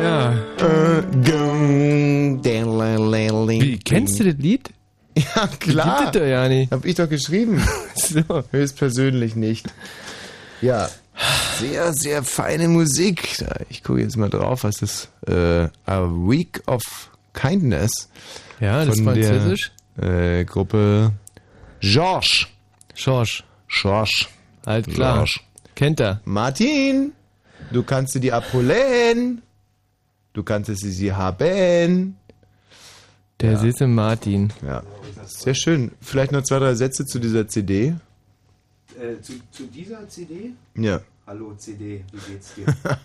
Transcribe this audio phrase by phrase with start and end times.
[0.00, 0.32] Ja.
[0.32, 1.02] Äh,
[3.60, 4.70] Wie, kennst du das Lied?
[5.16, 6.04] Ja, klar.
[6.04, 6.72] Gibt es ja nicht.
[6.72, 7.62] Hab ich doch geschrieben.
[7.94, 8.22] So.
[8.50, 9.66] Höchstpersönlich nicht.
[10.62, 10.88] Ja.
[11.58, 13.44] Sehr, sehr feine Musik.
[13.68, 15.10] Ich gucke jetzt mal drauf, was ist.
[15.26, 16.82] Äh, A Week of
[17.34, 18.08] Kindness.
[18.58, 19.70] Ja, das ist französisch.
[20.00, 21.12] Der, äh, Gruppe
[21.80, 22.46] Georges.
[22.94, 23.44] Schorsch.
[23.68, 24.26] Georges.
[24.66, 25.14] Halt klar.
[25.16, 25.40] Georges.
[25.80, 26.20] Kennt er.
[26.26, 27.14] Martin,
[27.72, 29.40] du kannst dir die abholen.
[30.34, 32.18] Du kannst sie sie haben.
[33.40, 34.52] Der süße Martin.
[34.60, 34.82] Ja.
[35.24, 35.92] Sehr schön.
[36.02, 37.94] Vielleicht noch zwei, drei Sätze zu dieser CD.
[39.00, 40.50] Äh, zu, zu dieser CD?
[40.74, 41.00] Ja.
[41.26, 42.66] Hallo CD, wie geht's dir?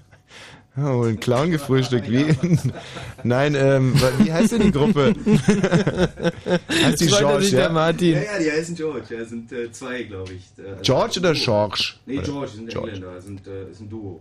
[0.77, 2.09] Oh, ein Clown gefrühstückt.
[2.09, 2.25] Wie?
[3.23, 5.15] Nein, ähm, wie heißt denn die Gruppe?
[6.69, 7.59] heißt die George, nicht ja?
[7.59, 8.13] der Martin.
[8.15, 9.15] ja, ja, die heißen George.
[9.15, 10.43] Ja, sind äh, zwei, glaube ich.
[10.57, 11.93] Äh, also- George oder George?
[12.05, 12.91] Nee, George sind George.
[12.91, 14.19] Engländer, sind, äh, ist ein Duo.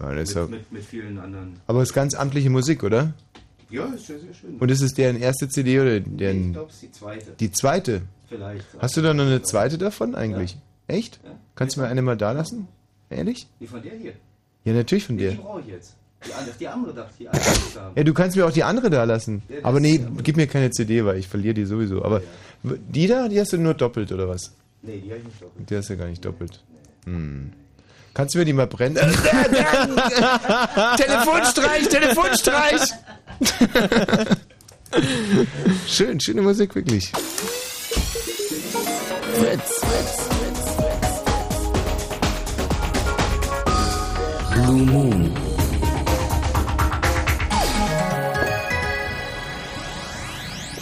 [0.00, 1.60] Ja, Mit, ja, mit, mit vielen anderen.
[1.66, 3.12] aber es ist ganz amtliche Musik, oder?
[3.70, 4.56] Ja, ist sehr, sehr schön.
[4.58, 7.32] Und ist es deren erste CD oder nee, ich deren, glaube, es ist die zweite.
[7.38, 8.02] die zweite?
[8.28, 8.64] Vielleicht.
[8.78, 10.56] Hast du da noch eine zweite davon eigentlich?
[10.88, 11.20] Echt?
[11.24, 11.30] Ja.
[11.54, 12.66] Kannst du mir eine mal da lassen?
[13.10, 13.46] Ehrlich?
[13.60, 14.14] Die von der hier.
[14.64, 15.42] Ja, natürlich von Die, die dir.
[15.42, 15.94] brauche ich jetzt.
[16.26, 17.92] Die, andere- die andere dachte ich, die andere.
[17.96, 19.42] Ja, du kannst mir auch die andere da lassen.
[19.48, 22.04] Ja, Aber nee, ja- gib mir keine CD, weil ich verliere die sowieso.
[22.04, 22.22] Aber
[22.62, 24.52] die da, die hast du nur doppelt, oder was?
[24.82, 25.68] Nee, die habe ich nicht doppelt.
[25.70, 26.62] Die hast du ja gar nicht doppelt.
[27.06, 27.52] Hm.
[28.14, 28.94] Kannst du mir die mal brennen?
[30.96, 32.80] Telefonstreich, Telefonstreich!
[35.88, 37.10] Schön, schöne Musik, wirklich.
[39.34, 39.80] Fritz.
[44.54, 45.32] Blue Moon.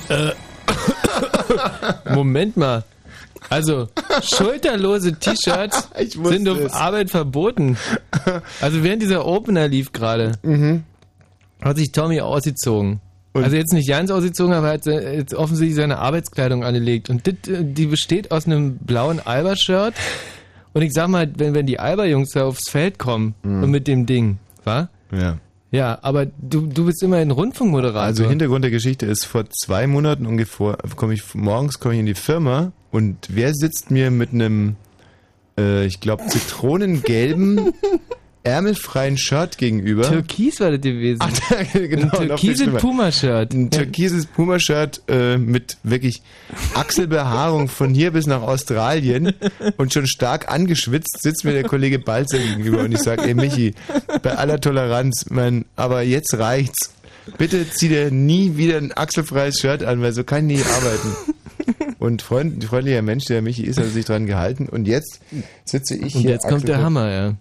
[2.14, 2.84] Moment mal.
[3.48, 3.88] Also,
[4.22, 5.88] schulterlose T-Shirts
[6.24, 6.72] sind auf es.
[6.72, 7.76] Arbeit verboten.
[8.60, 10.84] Also während dieser Opener lief gerade, Mhm.
[11.60, 13.00] hat sich Tommy ausgezogen.
[13.34, 17.10] also jetzt nicht ganz ausgezogen, aber er hat äh, jetzt offensichtlich seine Arbeitskleidung angelegt.
[17.10, 19.94] Und dit, äh, die besteht aus einem blauen Alba-Shirt.
[20.72, 23.62] Und ich sag mal, wenn, wenn die Alba-Jungs da aufs Feld kommen Mhm.
[23.64, 24.88] und mit dem Ding, wa?
[25.12, 25.38] Ja.
[25.72, 28.02] Ja, aber du, du bist immer ein Rundfunkmoderator.
[28.02, 32.06] Also Hintergrund der Geschichte ist, vor zwei Monaten ungefähr, komme ich morgens komme ich in
[32.06, 34.74] die Firma und wer sitzt mir mit einem,
[35.56, 37.72] äh, ich glaube, zitronengelben,
[38.42, 40.02] ärmelfreien Shirt gegenüber?
[40.02, 41.20] Türkis war das gewesen.
[41.72, 42.68] genau, ein türkises.
[42.74, 43.52] Puma-Shirt.
[43.52, 46.22] Ein türkises Puma-Shirt äh, mit wirklich
[46.74, 49.32] Achselbehaarung von hier bis nach Australien
[49.76, 53.74] und schon stark angeschwitzt sitzt mir der Kollege Balzer gegenüber und ich sage, ey Michi,
[54.22, 56.94] bei aller Toleranz, mein, aber jetzt reicht's.
[57.38, 61.16] Bitte zieh dir nie wieder ein achselfreies Shirt an, weil so kann ich nicht arbeiten.
[61.98, 65.20] Und freund, freundlicher Mensch, der Michi ist, hat sich dran gehalten und jetzt
[65.64, 66.30] sitze ich Und hier.
[66.30, 67.34] jetzt kommt der Hammer, ja.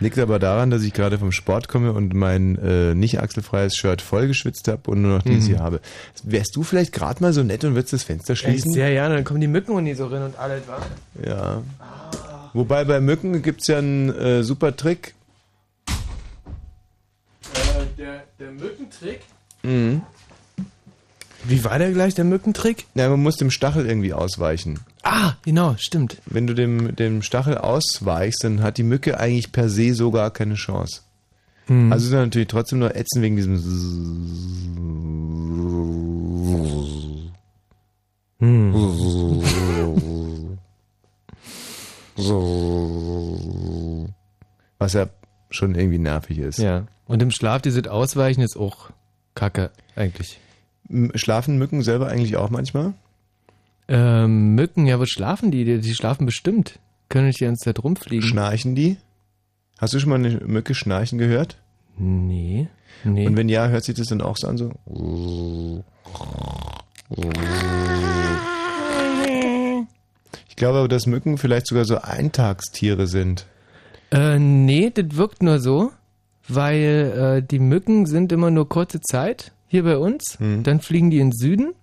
[0.00, 4.00] Liegt aber daran, dass ich gerade vom Sport komme und mein äh, nicht achselfreies Shirt
[4.00, 5.48] vollgeschwitzt habe und nur noch dies Mhm.
[5.48, 5.80] hier habe.
[6.22, 8.72] Wärst du vielleicht gerade mal so nett und würdest das Fenster schließen?
[8.72, 10.78] Sehr gerne, dann kommen die Mücken und die so rein und alles, wa?
[11.26, 11.62] Ja.
[12.52, 15.14] Wobei bei Mücken gibt's ja einen äh, super Trick.
[17.54, 19.20] Äh, der, der Mückentrick?
[19.62, 20.02] Mhm.
[21.44, 22.86] Wie war der gleich, der Mückentrick?
[22.94, 24.80] Ja, man muss dem Stachel irgendwie ausweichen.
[25.10, 26.20] Ah, genau, stimmt.
[26.26, 30.30] Wenn du dem, dem Stachel ausweichst, dann hat die Mücke eigentlich per se so gar
[30.30, 31.00] keine Chance.
[31.64, 31.90] Hm.
[31.90, 33.56] Also ist er natürlich trotzdem nur ätzend wegen diesem
[44.78, 45.08] Was ja
[45.48, 46.58] schon irgendwie nervig ist.
[46.58, 46.86] Ja.
[47.06, 48.90] Und im Schlaf dieses Ausweichen ist auch
[49.34, 50.38] Kacke, eigentlich.
[51.14, 52.92] Schlafen Mücken selber eigentlich auch manchmal?
[53.88, 55.64] Ähm, Mücken, ja, wo schlafen die?
[55.64, 56.78] Die, die schlafen bestimmt.
[57.08, 58.26] Können nicht die ganze Zeit rumfliegen.
[58.28, 58.98] Schnarchen die?
[59.78, 61.58] Hast du schon mal eine Mücke schnarchen gehört?
[61.96, 62.68] Nee.
[63.04, 63.26] Nee.
[63.26, 64.72] Und wenn ja, hört sich das dann auch so an so?
[70.48, 73.46] Ich glaube aber, dass Mücken vielleicht sogar so Eintagstiere sind.
[74.10, 75.92] Äh, nee, das wirkt nur so,
[76.48, 80.38] weil äh, die Mücken sind immer nur kurze Zeit hier bei uns.
[80.38, 80.62] Hm.
[80.62, 81.74] Dann fliegen die in den Süden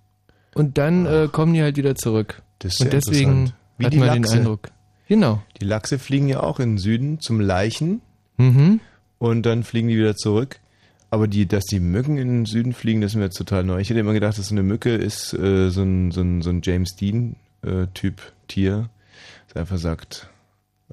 [0.56, 2.42] und dann äh, kommen die halt wieder zurück.
[2.58, 3.52] Das ist und ja deswegen.
[3.78, 4.36] Wie hat die man den Lachse.
[4.38, 4.68] Eindruck.
[5.08, 5.42] Genau.
[5.60, 8.00] Die Lachse fliegen ja auch in den Süden zum Leichen
[8.38, 8.80] Mhm.
[9.18, 10.58] und dann fliegen die wieder zurück.
[11.10, 13.78] Aber die, dass die Mücken in den Süden fliegen, das ist mir jetzt total neu.
[13.80, 16.50] Ich hätte immer gedacht, dass so eine Mücke ist äh, so, ein, so, ein, so
[16.50, 18.88] ein James Dean-Typ Tier,
[19.48, 20.28] das einfach sagt,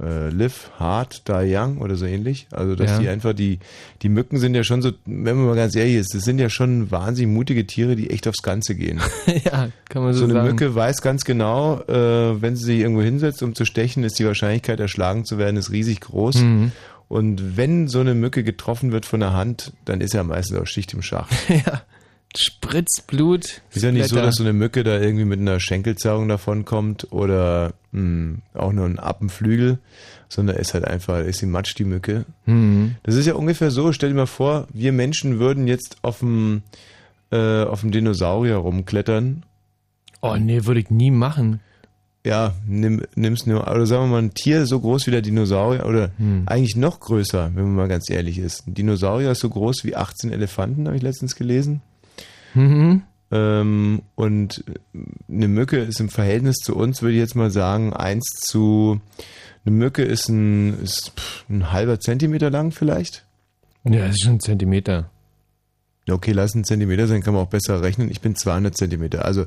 [0.01, 2.47] äh, live hard, die young oder so ähnlich.
[2.51, 2.99] Also dass Ja.
[2.99, 3.59] die einfach, die,
[4.01, 6.49] die Mücken sind ja schon so, wenn man mal ganz ehrlich ist, das sind ja
[6.49, 8.99] schon wahnsinnig mutige Tiere, die echt aufs Ganze gehen.
[9.45, 10.47] ja, kann man so, So eine sagen.
[10.47, 14.25] Mücke weiß ganz genau, äh, wenn sie sich irgendwo hinsetzt, um zu stechen, ist die
[14.25, 16.37] Wahrscheinlichkeit, erschlagen zu werden, ist riesig groß.
[16.37, 16.71] Mhm.
[17.09, 20.65] Und wenn so eine Mücke getroffen wird von der Hand, dann ist ja meistens auch
[20.65, 21.31] Schicht im Schacht.
[21.49, 21.83] ja.
[22.35, 23.61] Spritzblut.
[23.71, 27.73] Ist ja nicht so, dass so eine Mücke da irgendwie mit einer Schenkelzerrung davonkommt oder
[27.91, 29.79] mh, auch nur ein Appenflügel,
[30.29, 32.25] sondern ist halt einfach, ist sie matsch, die Mücke.
[32.45, 32.95] Mhm.
[33.03, 36.63] Das ist ja ungefähr so, stell dir mal vor, wir Menschen würden jetzt auf dem,
[37.31, 39.43] äh, auf dem Dinosaurier rumklettern.
[40.21, 41.59] Oh nee, würde ich nie machen.
[42.25, 45.85] Ja, nimm, nimm's nur, oder sagen wir mal ein Tier so groß wie der Dinosaurier
[45.85, 46.43] oder Hm.
[46.45, 48.65] eigentlich noch größer, wenn man mal ganz ehrlich ist.
[48.65, 51.81] Ein Dinosaurier ist so groß wie 18 Elefanten, habe ich letztens gelesen.
[52.53, 53.03] Mhm.
[53.31, 54.63] Ähm, und
[55.29, 59.01] eine Mücke ist im Verhältnis zu uns, würde ich jetzt mal sagen, 1 zu.
[59.65, 61.13] Eine Mücke ist ein, ist
[61.49, 63.25] ein halber Zentimeter lang vielleicht.
[63.85, 65.09] Ja, das ist schon ein Zentimeter.
[66.09, 68.11] Okay, lass einen Zentimeter sein, kann man auch besser rechnen.
[68.11, 69.23] Ich bin 200 Zentimeter.
[69.23, 69.45] Also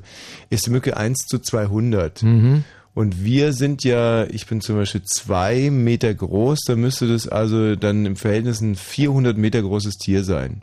[0.48, 2.22] ist die Mücke 1 zu 200.
[2.22, 2.64] Mhm.
[2.94, 7.76] Und wir sind ja, ich bin zum Beispiel zwei Meter groß, da müsste das also
[7.76, 10.62] dann im Verhältnis ein 400 Meter großes Tier sein.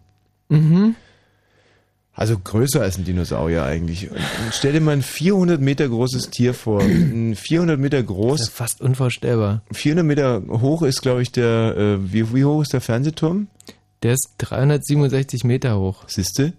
[0.50, 0.96] Mhm.
[2.16, 4.12] Also größer als ein Dinosaurier eigentlich.
[4.12, 4.20] Und
[4.52, 6.82] stell dir mal ein 400 Meter großes Tier vor.
[6.82, 9.64] Ein 400 Meter groß, ist fast unvorstellbar.
[9.72, 13.48] 400 Meter hoch ist, glaube ich, der, äh, wie, wie hoch ist der Fernsehturm?
[14.04, 16.04] Der ist 367 Meter hoch.
[16.08, 16.54] Siehste?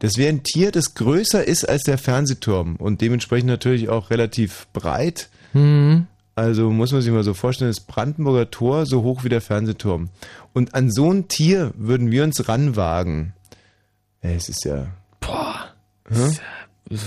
[0.00, 4.66] Das wäre ein Tier, das größer ist als der Fernsehturm und dementsprechend natürlich auch relativ
[4.72, 5.28] breit.
[5.52, 6.06] Mhm.
[6.34, 10.10] Also muss man sich mal so vorstellen, das Brandenburger Tor so hoch wie der Fernsehturm.
[10.52, 13.32] Und an so ein Tier würden wir uns ranwagen.
[14.22, 14.86] Ey, Es ist ja.
[15.20, 15.66] Boah.
[16.08, 16.40] Das ist,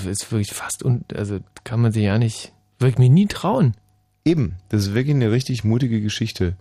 [0.03, 3.27] ja- ist, wirklich fast un, also kann man sich ja nicht, würde ich mir nie
[3.27, 3.75] trauen.
[4.25, 6.55] Eben, das ist wirklich eine richtig mutige Geschichte.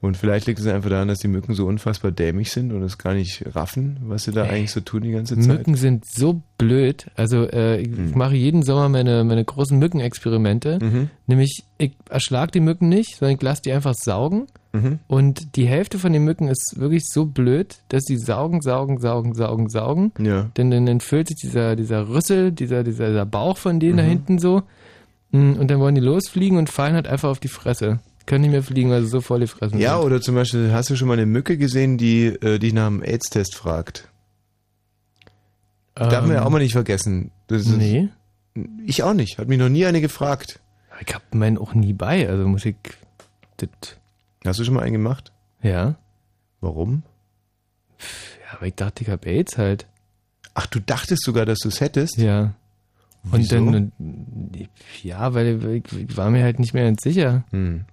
[0.00, 2.98] Und vielleicht liegt es einfach daran, dass die Mücken so unfassbar dämlich sind und es
[2.98, 5.46] gar nicht raffen, was sie da eigentlich so tun die ganze Zeit.
[5.46, 7.10] Mücken sind so blöd.
[7.16, 10.78] Also äh, ich, ich mache jeden Sommer meine, meine großen Mückenexperimente.
[10.82, 11.10] Mhm.
[11.26, 14.46] Nämlich, ich erschlag die Mücken nicht, sondern ich lasse die einfach saugen.
[14.74, 14.98] Mhm.
[15.06, 19.34] Und die Hälfte von den Mücken ist wirklich so blöd, dass sie saugen, saugen, saugen,
[19.34, 20.12] saugen, saugen.
[20.18, 20.50] Ja.
[20.56, 24.08] Denn dann entfüllt sich dieser, dieser Rüssel, dieser, dieser, dieser Bauch von denen da Mhm.
[24.08, 24.62] hinten so.
[25.30, 28.00] Mm, Und dann wollen die losfliegen und fallen halt einfach auf die Fresse.
[28.26, 30.06] Können nicht mehr fliegen, weil sie so voll die Fressen Ja, sind.
[30.06, 33.02] oder zum Beispiel, hast du schon mal eine Mücke gesehen, die äh, dich nach einem
[33.02, 34.08] AIDS-Test fragt?
[35.94, 37.30] Darf man ja auch mal nicht vergessen.
[37.46, 38.08] Das ist, Ähm, Nee,
[38.86, 39.38] Ich auch nicht.
[39.38, 40.60] Hat mich noch nie eine gefragt.
[41.06, 42.28] ich hab meinen auch nie bei.
[42.28, 42.76] Also muss ich.
[43.58, 43.68] Das,
[44.44, 45.32] Hast du schon mal einen gemacht?
[45.62, 45.96] ja.
[46.60, 47.02] Warum?
[47.98, 49.86] Ja, aber ich dachte, ich hab AIDS halt.
[50.54, 52.16] Ach, du dachtest sogar, dass du es hättest?
[52.16, 52.54] Ja.
[53.30, 53.56] Und Wieso?
[53.56, 54.68] dann, und,
[55.02, 57.44] ja, weil ich, ich war mir halt nicht mehr ganz sicher.
[57.50, 57.84] Hm.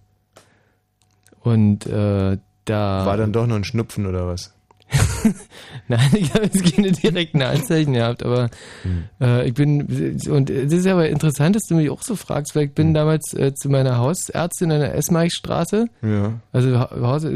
[1.42, 3.06] Und äh, da.
[3.06, 4.54] War dann doch noch ein Schnupfen oder was?
[5.88, 8.50] Nein, ich habe jetzt keine direkten Anzeichen gehabt, aber
[8.84, 9.04] Hm.
[9.22, 9.82] äh, ich bin,
[10.30, 12.76] und es ist aber interessant, dass du mich auch so fragst, weil ich Hm.
[12.76, 16.34] bin damals äh, zu meiner Hausärztin in der Esmeichstraße, Ja.
[16.52, 16.70] also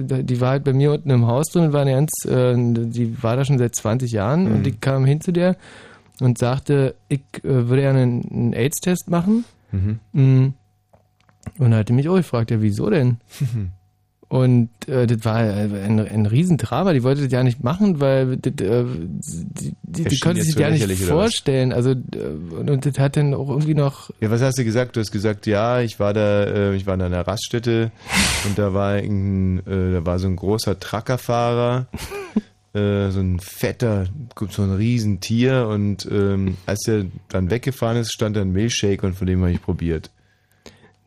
[0.01, 3.21] die war halt bei mir unten im Haus drin und war eine ganz, äh, die
[3.23, 4.55] war da schon seit 20 Jahren Mhm.
[4.55, 5.55] und ich kam hin zu der
[6.21, 9.45] und sagte, ich äh, würde gerne einen, einen AIDS-Test machen.
[9.71, 9.99] Mhm.
[10.13, 10.53] Mm.
[11.59, 13.17] Und er hatte mich auch gefragt, ja, wieso denn?
[14.27, 16.93] Und äh, das war ein, ein Riesendrama.
[16.93, 20.59] Die wollte das ja nicht machen, weil das, äh, die, die, die konnte sich so
[20.59, 21.71] ja nicht vorstellen.
[21.71, 21.95] Also äh,
[22.57, 24.95] und, und das hat dann auch irgendwie noch Ja, was hast du gesagt?
[24.95, 27.91] Du hast gesagt, ja, ich war da, äh, ich war in einer Raststätte
[28.45, 31.85] und da war ein, äh, da war so ein großer Truckerfahrer,
[32.73, 34.07] äh, so ein fetter,
[34.49, 39.13] so ein Riesentier und ähm, als er dann weggefahren ist, stand da ein Milchshake und
[39.13, 40.09] von dem habe ich probiert.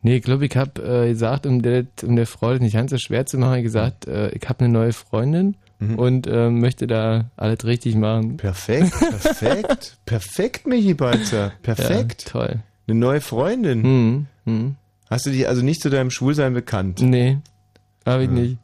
[0.01, 2.91] Nee, ich glaube, ich habe äh, gesagt, um der, um der Frau das nicht ganz
[2.91, 5.95] so schwer zu machen, gesagt, äh, ich habe eine neue Freundin Mhm.
[5.95, 8.35] und äh, möchte da alles richtig machen.
[8.35, 12.25] Perfekt, perfekt, perfekt, Michi Balzer, perfekt.
[12.25, 12.59] Ja, toll.
[12.87, 13.83] Eine neue Freundin.
[13.83, 14.75] Hm, hm.
[15.09, 16.99] Hast du dich also nicht zu deinem Schwulsein bekannt?
[17.01, 17.37] Nee,
[18.05, 18.57] habe ich nicht.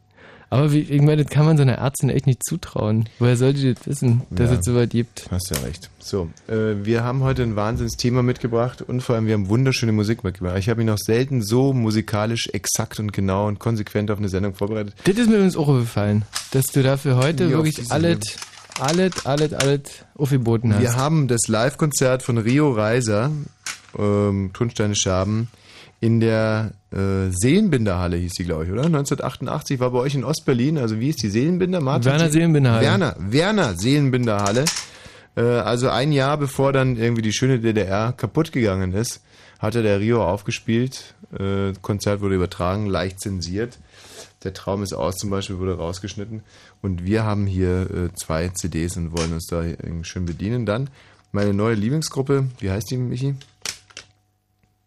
[0.48, 3.08] Aber wie, ich meine, das kann man so einer Ärztin echt nicht zutrauen.
[3.18, 4.58] Woher soll die das wissen, dass Ja.
[4.58, 5.26] es sowas gibt?
[5.30, 5.90] Hast ja recht.
[5.98, 10.22] So, äh, wir haben heute ein Wahnsinnsthema mitgebracht und vor allem wir haben wunderschöne Musik
[10.22, 10.56] mitgebracht.
[10.58, 14.54] Ich habe mich noch selten so musikalisch exakt und genau und konsequent auf eine Sendung
[14.54, 14.94] vorbereitet.
[15.04, 18.18] Das ist mir übrigens auch aufgefallen, dass du dafür heute Wie wirklich alles,
[18.78, 19.80] alles, alles, alles
[20.14, 20.80] aufgeboten hast.
[20.80, 23.32] Wir haben das Live-Konzert von Rio Reiser,
[23.98, 25.48] ähm, Tonsteine Schaben,
[25.98, 28.84] in der äh, Seelenbinderhalle hieß die, glaube ich, oder?
[28.84, 30.78] 1988 war bei euch in Ostberlin.
[30.78, 31.80] Also wie ist die Seelenbinder?
[31.80, 32.12] Martin?
[32.12, 32.86] Werner Seelenbinderhalle.
[32.86, 34.64] Werner, Werner Seelenbinderhalle.
[35.36, 39.22] Äh, also ein Jahr bevor dann irgendwie die schöne DDR kaputt gegangen ist,
[39.58, 41.14] hatte der Rio aufgespielt.
[41.36, 43.78] Äh, Konzert wurde übertragen, leicht zensiert.
[44.44, 46.42] Der Traum ist aus zum Beispiel wurde rausgeschnitten.
[46.82, 50.66] Und wir haben hier äh, zwei CDs und wollen uns da irgendwie schön bedienen.
[50.66, 50.88] Dann
[51.32, 53.34] meine neue Lieblingsgruppe, wie heißt die, Michi?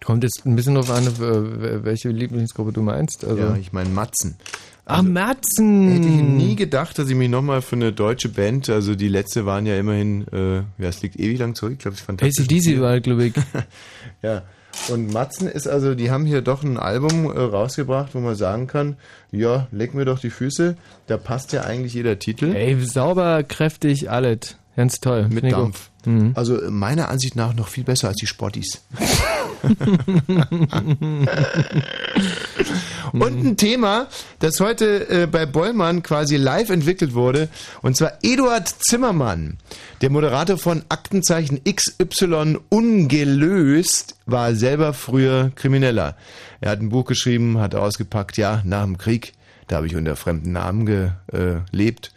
[0.03, 3.25] Kommt jetzt ein bisschen drauf an, äh, welche Lieblingsgruppe du meinst.
[3.25, 4.38] Also, Ja, ich meine Matzen.
[4.86, 5.91] Ah, Matzen.
[5.91, 9.46] Hätte ich nie gedacht, dass ich mich nochmal für eine deutsche Band, also die letzte
[9.46, 12.46] waren ja immerhin, äh, ja, es liegt ewig lang zurück, ich glaube, ist fantastisch.
[12.46, 13.34] ACDC war, glaube ich.
[14.24, 14.44] Ja.
[14.88, 18.68] Und Matzen ist also, die haben hier doch ein Album äh, rausgebracht, wo man sagen
[18.68, 18.98] kann,
[19.32, 20.75] ja, leck mir doch die Füße,
[21.08, 22.56] da passt ja eigentlich jeder Titel.
[22.56, 24.58] Ey, sauber, kräftig, alles.
[24.79, 25.27] Ganz toll.
[25.27, 25.59] Mit Nico.
[25.59, 25.89] Dampf.
[26.05, 26.31] Mhm.
[26.36, 28.81] Also meiner Ansicht nach noch viel besser als die Sportis.
[33.12, 34.07] Und ein Thema,
[34.39, 37.50] das heute äh, bei Bollmann quasi live entwickelt wurde,
[37.81, 39.57] und zwar Eduard Zimmermann,
[40.00, 46.15] der Moderator von Aktenzeichen XY Ungelöst, war selber früher Krimineller.
[46.62, 49.33] Er hat ein Buch geschrieben, hat ausgepackt, ja, nach dem Krieg,
[49.67, 52.13] da habe ich unter fremden Namen gelebt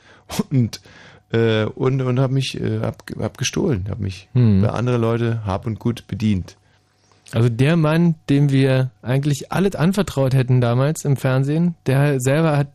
[0.51, 0.81] und
[1.33, 4.63] äh, und und habe mich äh, hab, hab gestohlen, habe mich Hm.
[4.63, 6.57] bei andere Leute hab und gut bedient.
[7.33, 12.69] Also der Mann, dem wir eigentlich alles anvertraut hätten damals im Fernsehen, der selber hat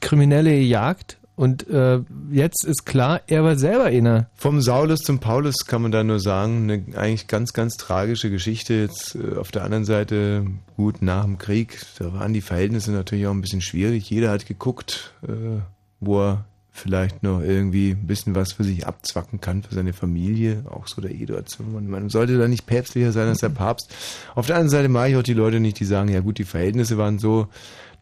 [0.00, 4.28] Kriminelle gejagt und äh, jetzt ist klar, er war selber einer.
[4.34, 8.74] Vom Saulus zum Paulus kann man da nur sagen, eine eigentlich ganz, ganz tragische Geschichte.
[8.74, 13.26] Jetzt äh, auf der anderen Seite, gut, nach dem Krieg, da waren die Verhältnisse natürlich
[13.26, 14.10] auch ein bisschen schwierig.
[14.10, 15.60] Jeder hat geguckt, äh,
[16.00, 20.64] wo er vielleicht noch irgendwie ein bisschen was für sich abzwacken kann, für seine Familie.
[20.68, 21.86] Auch so der Eduard Zimmermann.
[21.86, 23.94] Man sollte da nicht päpstlicher sein als der Papst.
[24.34, 26.44] Auf der anderen Seite mag ich auch die Leute nicht, die sagen, ja gut, die
[26.44, 27.48] Verhältnisse waren so.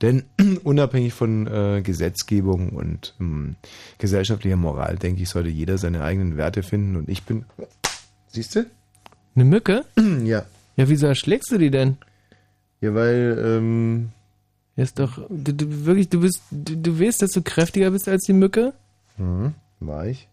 [0.00, 0.23] Denn
[0.65, 3.57] unabhängig von äh, Gesetzgebung und ähm,
[3.99, 6.97] gesellschaftlicher Moral, denke ich, sollte jeder seine eigenen Werte finden.
[6.97, 7.45] Und ich bin.
[8.29, 8.67] Siehst du?
[9.35, 9.85] Eine Mücke?
[10.25, 10.47] Ja.
[10.77, 11.99] Ja, wieso erschlägst du die denn?
[12.81, 14.11] Ja, weil, ähm,
[14.77, 18.09] Ja, ist doch, du, du, wirklich, du bist, du, du weißt, dass du kräftiger bist
[18.09, 18.73] als die Mücke?
[19.19, 20.29] mhm, war ich.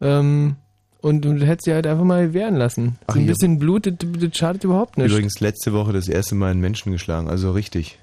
[0.00, 0.56] Ähm,
[1.00, 2.96] und du hättest sie halt einfach mal wehren lassen.
[3.06, 5.10] Ach, so ein bisschen Blut, das, das schadet überhaupt nicht.
[5.10, 7.98] Übrigens letzte Woche das erste Mal einen Menschen geschlagen, also richtig.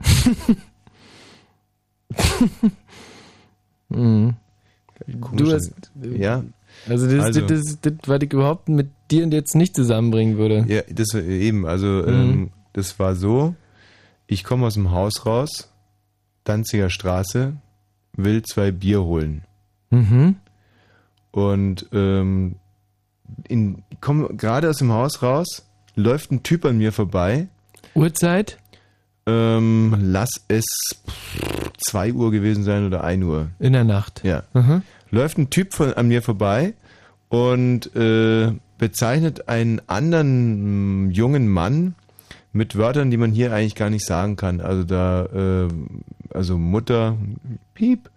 [3.88, 4.34] Mhm.
[5.20, 5.72] Komisch, Du hast,
[6.16, 6.42] Ja.
[6.88, 10.64] Also das, Also- das, das, das, was ich überhaupt mit dir jetzt nicht zusammenbringen würde.
[10.68, 12.08] Ja, das eben, also Mhm.
[12.08, 13.54] ähm, das war so,
[14.32, 15.72] ich komme aus dem Haus raus,
[16.44, 17.56] Danziger Straße,
[18.16, 19.44] will zwei Bier holen.
[19.90, 20.36] Mhm.
[21.30, 22.56] Und ähm,
[23.48, 27.48] in, komme gerade aus dem Haus raus, läuft ein Typ an mir vorbei.
[27.94, 28.58] Uhrzeit?
[29.26, 30.64] Ähm, lass es
[31.86, 33.50] 2 Uhr gewesen sein oder 1 Uhr.
[33.60, 34.22] In der Nacht.
[34.24, 34.42] Ja.
[34.52, 34.82] Mhm.
[35.10, 36.74] Läuft ein Typ von, an mir vorbei
[37.28, 41.94] und äh, bezeichnet einen anderen mh, jungen Mann
[42.52, 44.60] mit Wörtern, die man hier eigentlich gar nicht sagen kann.
[44.60, 45.68] Also da, äh,
[46.30, 47.16] also Mutter,
[47.74, 48.10] Piep.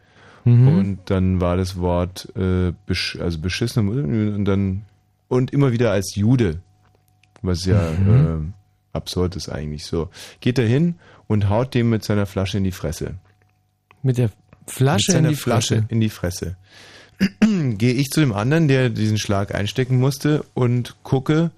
[0.44, 0.68] Mhm.
[0.68, 4.84] Und dann war das Wort äh, besch also beschissen und dann
[5.28, 6.60] und immer wieder als Jude,
[7.42, 8.54] was ja Mhm.
[8.54, 10.10] äh, absurd ist eigentlich so.
[10.42, 10.96] Geht er hin
[11.28, 13.16] und haut dem mit seiner Flasche in die Fresse.
[14.04, 14.30] Mit der
[14.68, 15.86] Flasche mit in die Flasche Flasche.
[15.90, 16.56] in die Fresse.
[17.78, 21.50] Gehe ich zu dem anderen, der diesen Schlag einstecken musste und gucke,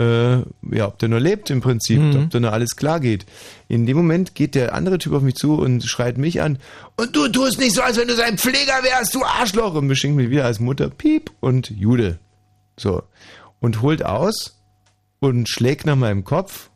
[0.00, 2.16] äh, ja, ob der nur lebt im Prinzip, Mhm.
[2.24, 3.26] ob da nur alles klar geht.
[3.68, 6.58] In dem Moment geht der andere Typ auf mich zu und schreit mich an.
[6.96, 9.74] Und du tust nicht so, als wenn du sein Pfleger wärst, du Arschloch!
[9.74, 12.18] Und beschinkt mich wieder als Mutter, Piep und Jude.
[12.78, 13.02] So.
[13.60, 14.58] Und holt aus
[15.20, 16.70] und schlägt nach meinem Kopf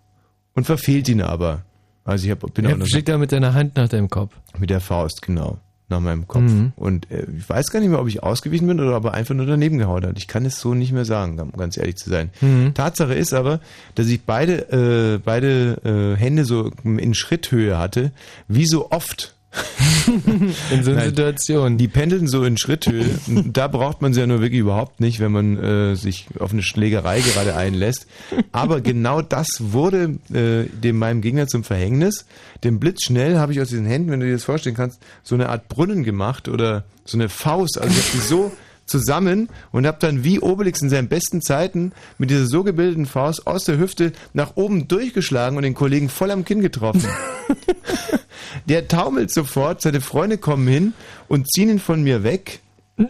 [0.54, 1.64] und verfehlt ihn aber.
[2.04, 4.34] Also ich hab, bin auch Er noch schlägt da mit deiner Hand nach deinem Kopf.
[4.58, 5.58] mit der Faust, genau.
[5.88, 6.50] Nach meinem Kopf.
[6.50, 6.72] Mhm.
[6.76, 9.34] Und äh, ich weiß gar nicht mehr, ob ich ausgewichen bin oder ob er einfach
[9.34, 10.16] nur daneben gehauen hat.
[10.16, 12.30] Ich kann es so nicht mehr sagen, um ganz ehrlich zu sein.
[12.40, 12.72] Mhm.
[12.72, 13.60] Tatsache ist aber,
[13.94, 18.12] dass ich beide, äh, beide äh, Hände so in Schritthöhe hatte,
[18.48, 19.33] wie so oft.
[20.70, 21.04] In so einer.
[21.04, 21.78] Situation.
[21.78, 23.06] Die pendeln so in Schritthöhe.
[23.52, 26.62] da braucht man sie ja nur wirklich überhaupt nicht, wenn man äh, sich auf eine
[26.62, 28.06] Schlägerei gerade einlässt.
[28.52, 32.26] Aber genau das wurde äh, dem meinem Gegner zum Verhängnis.
[32.62, 35.48] Dem Blitzschnell habe ich aus diesen Händen, wenn du dir das vorstellen kannst, so eine
[35.48, 37.78] Art Brunnen gemacht oder so eine Faust.
[37.78, 38.52] Also ich habe die so
[38.86, 43.46] zusammen und habe dann wie Obelix in seinen besten Zeiten mit dieser so gebildeten Faust
[43.46, 47.08] aus der Hüfte nach oben durchgeschlagen und den Kollegen voll am Kinn getroffen.
[48.68, 50.92] Der taumelt sofort, seine Freunde kommen hin
[51.28, 52.60] und ziehen ihn von mir weg.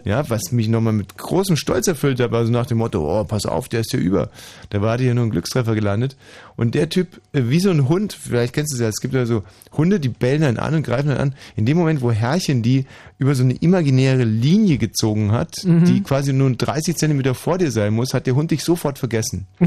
[0.03, 3.45] Ja, was mich nochmal mit großem Stolz erfüllt hat, also nach dem Motto, oh, pass
[3.45, 4.31] auf, der ist hier über.
[4.71, 6.17] Da war hier nur ein Glückstreffer gelandet.
[6.55, 9.13] Und der Typ, äh, wie so ein Hund, vielleicht kennst du es ja, es gibt
[9.13, 11.35] ja so Hunde, die bellen einen an und greifen einen an.
[11.55, 12.85] In dem Moment, wo Herrchen die
[13.19, 17.93] über so eine imaginäre Linie gezogen hat, die quasi nur 30 Zentimeter vor dir sein
[17.93, 19.45] muss, hat der Hund dich sofort vergessen.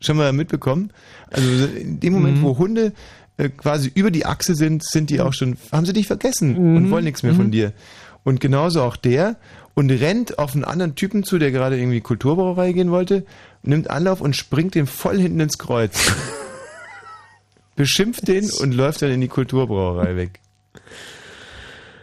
[0.00, 0.92] Schon mal mitbekommen?
[1.30, 2.92] Also in dem Moment, wo Hunde
[3.36, 6.90] äh, quasi über die Achse sind, sind die auch schon, haben sie dich vergessen und
[6.90, 7.72] wollen nichts mehr von dir.
[8.24, 9.36] Und genauso auch der
[9.74, 13.24] und rennt auf einen anderen Typen zu, der gerade irgendwie Kulturbrauerei gehen wollte,
[13.62, 16.12] nimmt Anlauf und springt dem voll hinten ins Kreuz.
[17.76, 20.40] beschimpft den und läuft dann in die Kulturbrauerei weg.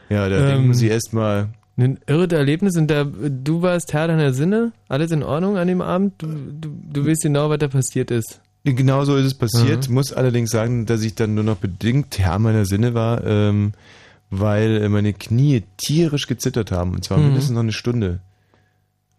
[0.09, 0.67] Ja, da Ähm.
[0.67, 1.49] muss ich erstmal.
[1.77, 5.81] Ein irres Erlebnis und da, du warst Herr deiner Sinne, alles in Ordnung an dem
[5.81, 8.41] Abend, du, du, du weißt genau, was da passiert ist.
[8.63, 9.87] Genau so ist es passiert.
[9.87, 9.95] Mhm.
[9.95, 13.71] Muss allerdings sagen, dass ich dann nur noch bedingt Herr meiner Sinne war, ähm,
[14.31, 16.93] weil meine Knie tierisch gezittert haben.
[16.95, 17.25] Und zwar Mhm.
[17.25, 18.21] mindestens noch eine Stunde.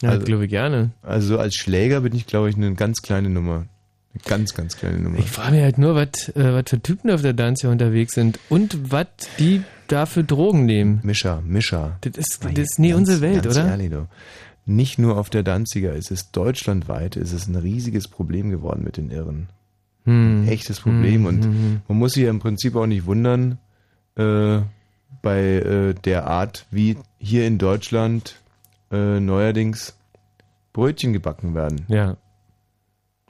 [0.03, 0.91] Ja, Also- glaube ich gerne.
[1.03, 3.67] Also als Schläger bin ich, glaube ich, eine ganz kleine Nummer.
[4.15, 5.19] Eine ganz, ganz kleine Nummer.
[5.19, 8.39] Ich frage mich halt nur, was äh, für Typen auf der Dance hier unterwegs sind
[8.49, 9.07] und was
[9.39, 11.01] die da für Drogen nehmen.
[11.03, 11.99] Mischer, Mischer.
[12.03, 13.69] Das ist, das ist nie unsere Welt, ganz oder?
[13.69, 14.09] Ehrlich, du.
[14.65, 18.97] Nicht nur auf der Danziger, es ist deutschlandweit, es ist ein riesiges Problem geworden mit
[18.97, 19.49] den Irren.
[20.05, 20.47] Hm.
[20.49, 21.23] Echtes Problem.
[21.23, 21.81] Hm, Und hm, hm.
[21.89, 23.59] man muss sich ja im Prinzip auch nicht wundern,
[24.17, 24.59] äh,
[25.21, 28.41] bei äh, der Art, wie hier in Deutschland
[28.91, 29.95] äh, neuerdings
[30.73, 31.85] Brötchen gebacken werden.
[31.89, 32.17] Ja.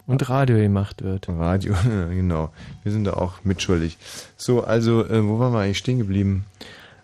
[0.07, 1.29] Und Radio gemacht wird.
[1.29, 1.75] Radio,
[2.11, 2.51] genau.
[2.83, 3.99] Wir sind da auch mitschuldig.
[4.37, 6.45] So, also, äh, wo waren wir eigentlich stehen geblieben?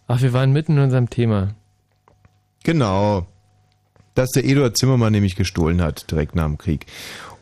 [0.06, 1.54] Ach, wir waren mitten in unserem Thema.
[2.64, 3.26] Genau.
[4.14, 6.86] Dass der Eduard Zimmermann nämlich gestohlen hat, direkt nach dem Krieg.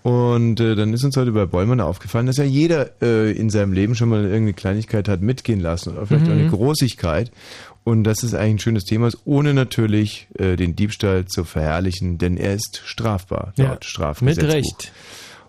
[0.06, 3.72] Und äh, dann ist uns heute bei Bollmann aufgefallen, dass ja jeder äh, in seinem
[3.72, 6.32] Leben schon mal irgendeine Kleinigkeit hat mitgehen lassen oder vielleicht Mhm.
[6.32, 7.32] auch eine Großigkeit.
[7.82, 12.18] Und dass es eigentlich ein schönes Thema ist, ohne natürlich äh, den Diebstahl zu verherrlichen,
[12.18, 14.44] denn er ist strafbar Ja, laut Strafgesetzbuch.
[14.44, 14.92] Mit Recht.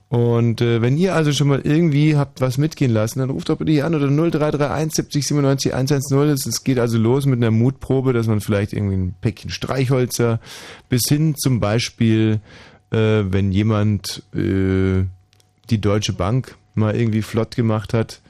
[0.10, 3.58] Und äh, wenn ihr also schon mal irgendwie habt was mitgehen lassen, dann ruft doch
[3.58, 6.30] bitte hier an oder 0331 70 97 110.
[6.50, 10.40] Es geht also los mit einer Mutprobe, dass man vielleicht irgendwie ein Päckchen Streichholzer
[10.90, 12.40] bis hin zum Beispiel,
[12.96, 15.04] wenn jemand äh,
[15.70, 18.22] die Deutsche Bank mal irgendwie flott gemacht hat,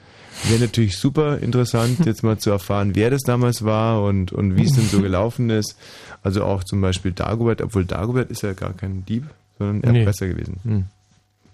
[0.44, 4.64] wäre natürlich super interessant, jetzt mal zu erfahren, wer das damals war und, und wie
[4.64, 5.76] es denn so gelaufen ist.
[6.22, 9.24] Also auch zum Beispiel Dagobert, obwohl Dagobert ist ja gar kein Dieb,
[9.58, 10.00] sondern Nee.
[10.00, 10.60] Erpresser gewesen.
[10.62, 10.84] Hm.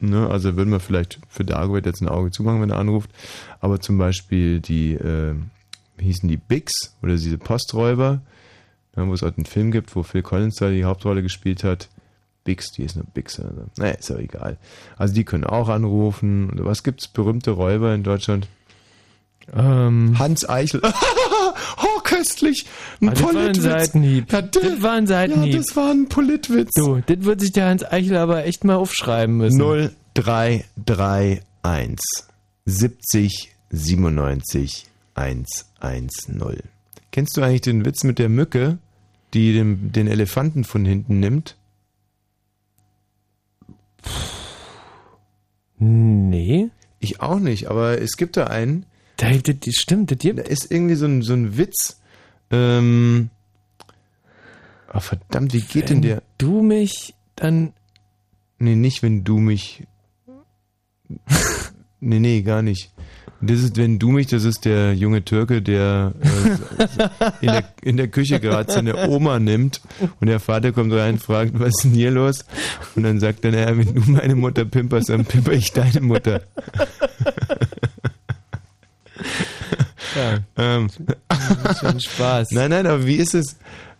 [0.00, 3.10] Ne, also würden wir vielleicht für Dagobert jetzt ein Auge zumachen, wenn er anruft.
[3.60, 5.34] Aber zum Beispiel die, äh,
[5.96, 8.20] wie hießen die Bigs oder diese Posträuber,
[8.96, 11.88] ne, wo es halt einen Film gibt, wo Phil Collins da die Hauptrolle gespielt hat.
[12.44, 13.40] Bigs, die ist nur Bigs.
[13.40, 13.64] Also.
[13.78, 14.58] Naja, ist ja egal.
[14.96, 16.50] Also die können auch anrufen.
[16.54, 18.48] Was gibt's berühmte Räuber in Deutschland?
[19.54, 20.80] Ähm, Hans Eichel.
[21.78, 22.66] oh, köstlich.
[23.00, 23.54] Ein Ah, das war ein.
[23.54, 24.32] Seitenhieb.
[24.32, 25.56] Ja, das, Das war ein ja, Seitenhieb.
[25.56, 26.70] das war ein Politwitz.
[26.74, 29.58] Du, das wird sich der Hans Eichel aber echt mal aufschreiben müssen.
[30.14, 31.98] 0331
[32.66, 36.62] 70 97 110.
[37.10, 38.78] Kennst du eigentlich den Witz mit der Mücke,
[39.34, 41.56] die den, den Elefanten von hinten nimmt?
[45.78, 46.70] Nee.
[47.00, 48.86] Ich auch nicht, aber es gibt da einen,
[49.16, 50.48] Da, das, das stimmt, das da gibt.
[50.48, 52.00] ist irgendwie so ein, so ein Witz.
[52.50, 53.30] Ähm,
[54.88, 56.22] ah, verdammt, wie geht denn der?
[56.38, 57.72] Du mich dann.
[58.58, 59.86] Nee, nicht, wenn du mich.
[62.00, 62.92] nee, nee, gar nicht.
[63.46, 67.08] Das ist, wenn du mich, das ist der junge Türke, der äh,
[67.40, 69.80] in, der, in der Küche gerade seine Oma nimmt
[70.20, 72.44] und der Vater kommt rein und fragt, was ist denn hier los?
[72.96, 76.42] Und dann sagt er, naja, wenn du meine Mutter pimperst, dann pimper ich deine Mutter.
[80.16, 80.88] Ja, Ähm,
[81.80, 82.52] schon Spaß.
[82.52, 83.56] Nein, nein, aber wie ist es?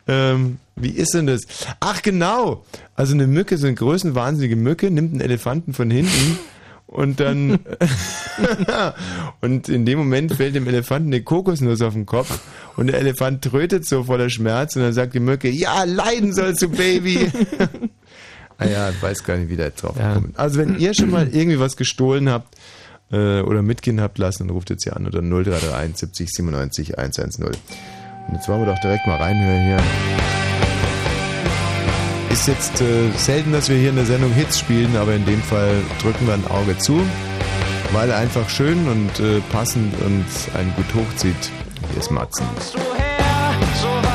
[0.07, 1.43] Ähm, wie ist denn das?
[1.81, 2.65] Ach genau.
[2.95, 6.39] Also eine Mücke, so eine größenwahnsinnige Mücke, nimmt einen Elefanten von hinten
[6.87, 7.59] und dann
[9.41, 12.41] und in dem Moment fällt dem Elefanten eine Kokosnuss auf den Kopf
[12.77, 16.63] und der Elefant trötet so voller Schmerz und dann sagt die Mücke, ja, leiden sollst
[16.63, 17.31] du, Baby.
[18.59, 20.15] ah ja, ich weiß gar nicht, wie der jetzt drauf Ja.
[20.15, 20.39] kommt.
[20.39, 22.57] Also wenn ihr schon mal irgendwie was gestohlen habt
[23.11, 27.45] äh, oder mitgehen habt lassen, dann ruft jetzt hier an oder 0331 70 97 110.
[27.47, 27.55] Und
[28.35, 30.44] jetzt wollen wir doch direkt mal reinhören hier.
[32.35, 35.41] Ist jetzt äh, selten, dass wir hier in der Sendung Hits spielen, aber in dem
[35.41, 37.01] Fall drücken wir ein Auge zu,
[37.93, 40.27] weil er einfach schön und äh, passend und
[40.59, 41.37] einen gut hochzieht.
[41.93, 42.45] Hier ist Matzen.
[42.73, 43.55] du her?
[43.81, 44.14] Sowas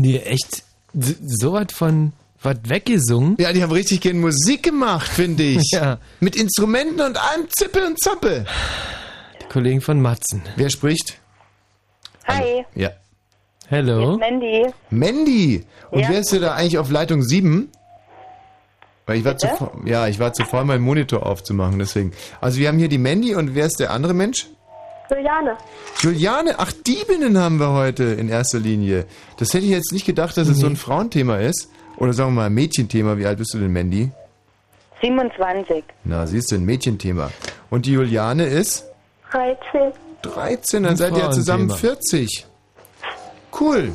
[0.00, 3.36] haben die echt so was von was weggesungen.
[3.38, 5.70] Ja, die haben richtig gern Musik gemacht, finde ich.
[5.72, 5.98] Ja.
[6.20, 8.46] Mit Instrumenten und allem Zippe und Zappe.
[9.42, 10.42] Die Kollegen von Matzen.
[10.56, 11.18] Wer spricht?
[12.26, 12.90] Hi, Ja.
[13.68, 14.16] Hello.
[14.16, 14.66] Mandy.
[14.90, 15.64] Mandy.
[15.90, 16.08] Und Ja.
[16.08, 17.68] wer ist denn da eigentlich auf Leitung 7?
[19.06, 19.58] Weil ich war zu, Bitte?
[19.58, 22.12] fa- ja, ich war zu faul, meinen Monitor aufzumachen, deswegen.
[22.40, 24.46] Also wir haben hier die Mandy und wer ist der andere Mensch?
[25.10, 25.56] Juliane.
[26.00, 29.06] Juliane, ach, Diebinnen haben wir heute in erster Linie.
[29.38, 31.70] Das hätte ich jetzt nicht gedacht, dass es so ein Frauenthema ist.
[31.96, 33.18] Oder sagen wir mal ein Mädchenthema.
[33.18, 34.10] Wie alt bist du denn, Mandy?
[35.02, 35.84] 27.
[36.04, 37.30] Na, siehst du, ein Mädchenthema.
[37.70, 38.86] Und die Juliane ist
[39.32, 39.92] 13.
[40.22, 41.96] 13, dann seid ihr ja zusammen Frauenthema.
[41.96, 42.46] 40.
[43.58, 43.92] Cool.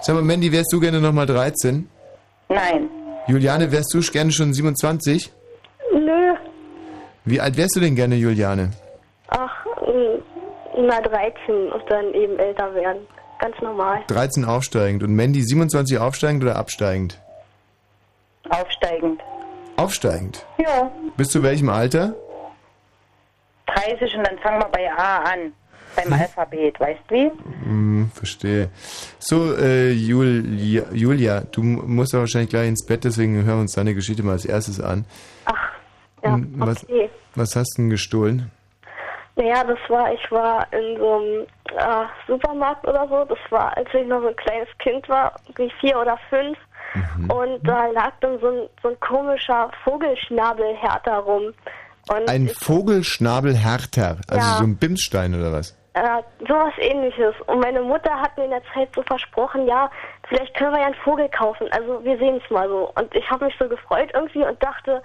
[0.00, 1.88] Sag mal, Mandy, wärst du gerne nochmal 13?
[2.48, 2.88] Nein.
[3.26, 5.32] Juliane, wärst du gerne schon 27?
[5.92, 6.34] Nö.
[7.24, 8.70] Wie alt wärst du denn gerne, Juliane?
[10.86, 13.06] Na 13 und dann eben älter werden.
[13.40, 14.02] Ganz normal.
[14.08, 15.02] 13 aufsteigend.
[15.02, 17.20] Und Mandy 27 aufsteigend oder absteigend?
[18.50, 19.20] Aufsteigend.
[19.76, 20.46] Aufsteigend.
[20.58, 20.90] Ja.
[21.16, 22.14] Bis zu welchem Alter?
[23.66, 25.52] 30 und dann fangen wir bei A an.
[25.96, 27.30] Beim Alphabet, weißt du wie?
[27.62, 28.68] Hm, verstehe.
[29.20, 33.74] So, äh, Julia, Julia, du musst ja wahrscheinlich gleich ins Bett, deswegen hören wir uns
[33.74, 35.04] deine Geschichte mal als erstes an.
[35.44, 35.70] Ach,
[36.24, 37.08] ja, Hm, was, okay.
[37.36, 38.50] was hast du denn gestohlen?
[39.36, 43.24] Naja, das war, ich war in so einem äh, Supermarkt oder so.
[43.24, 46.56] Das war, als ich noch so ein kleines Kind war, wie vier oder fünf.
[47.28, 51.52] Und da lag dann so ein, so ein komischer Vogelschnabelhärter rum.
[52.08, 54.56] Und Ein Vogelschnabelhärter, also Ja.
[54.58, 55.76] so ein Bimsstein oder was?
[55.94, 57.34] äh, sowas ähnliches.
[57.46, 59.88] Und meine Mutter hat mir in der Zeit so versprochen, ja,
[60.28, 61.68] vielleicht können wir ja einen Vogel kaufen.
[61.70, 62.90] Also wir sehen es mal so.
[62.96, 65.02] Und ich habe mich so gefreut irgendwie und dachte,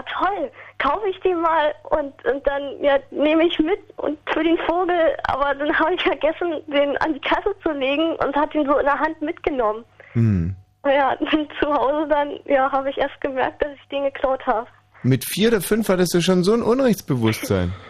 [0.00, 4.42] oh toll, kaufe ich den mal und, und dann ja, nehme ich mit und für
[4.42, 5.16] den Vogel.
[5.24, 8.78] Aber dann habe ich vergessen, den an die Kasse zu legen und hat ihn so
[8.78, 9.84] in der Hand mitgenommen.
[10.12, 10.54] Hm.
[10.84, 11.16] Ja,
[11.60, 14.66] zu Hause dann ja, habe ich erst gemerkt, dass ich den geklaut habe.
[15.02, 17.72] Mit vier oder fünf hattest du schon so ein Unrechtsbewusstsein.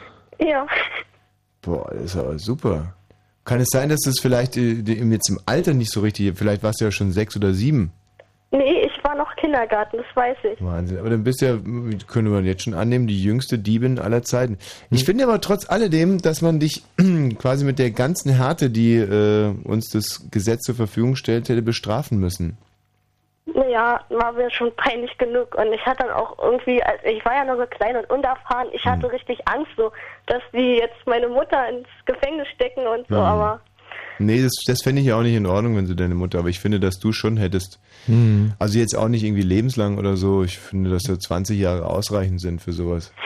[0.42, 0.66] Ja.
[1.60, 2.94] Boah, das ist aber super.
[3.44, 6.80] Kann es sein, dass das vielleicht äh, jetzt im Alter nicht so richtig, vielleicht warst
[6.80, 7.92] du ja schon sechs oder sieben.
[8.50, 10.64] Nee, ich war noch Kindergarten, das weiß ich.
[10.64, 10.98] Wahnsinn.
[10.98, 11.56] Aber dann bist du ja,
[12.06, 14.58] können wir jetzt schon annehmen, die jüngste Diebin aller Zeiten.
[14.90, 16.82] Ich finde aber trotz alledem, dass man dich
[17.38, 22.18] quasi mit der ganzen Härte, die äh, uns das Gesetz zur Verfügung stellt, hätte bestrafen
[22.20, 22.56] müssen.
[23.52, 25.56] Naja, war mir schon peinlich genug.
[25.56, 28.68] Und ich hatte dann auch irgendwie, als ich war ja noch so klein und unerfahren,
[28.72, 29.10] ich hatte Hm.
[29.10, 29.90] richtig Angst, so,
[30.26, 33.20] dass die jetzt meine Mutter ins Gefängnis stecken und so, Mhm.
[33.22, 33.60] aber
[34.20, 36.48] Nee, das, das fände ich ja auch nicht in Ordnung, wenn sie deine Mutter, aber
[36.48, 37.78] ich finde, dass du schon hättest.
[38.06, 38.52] Hm.
[38.58, 40.42] Also jetzt auch nicht irgendwie lebenslang oder so.
[40.44, 43.12] Ich finde, dass ja 20 Jahre ausreichend sind für sowas.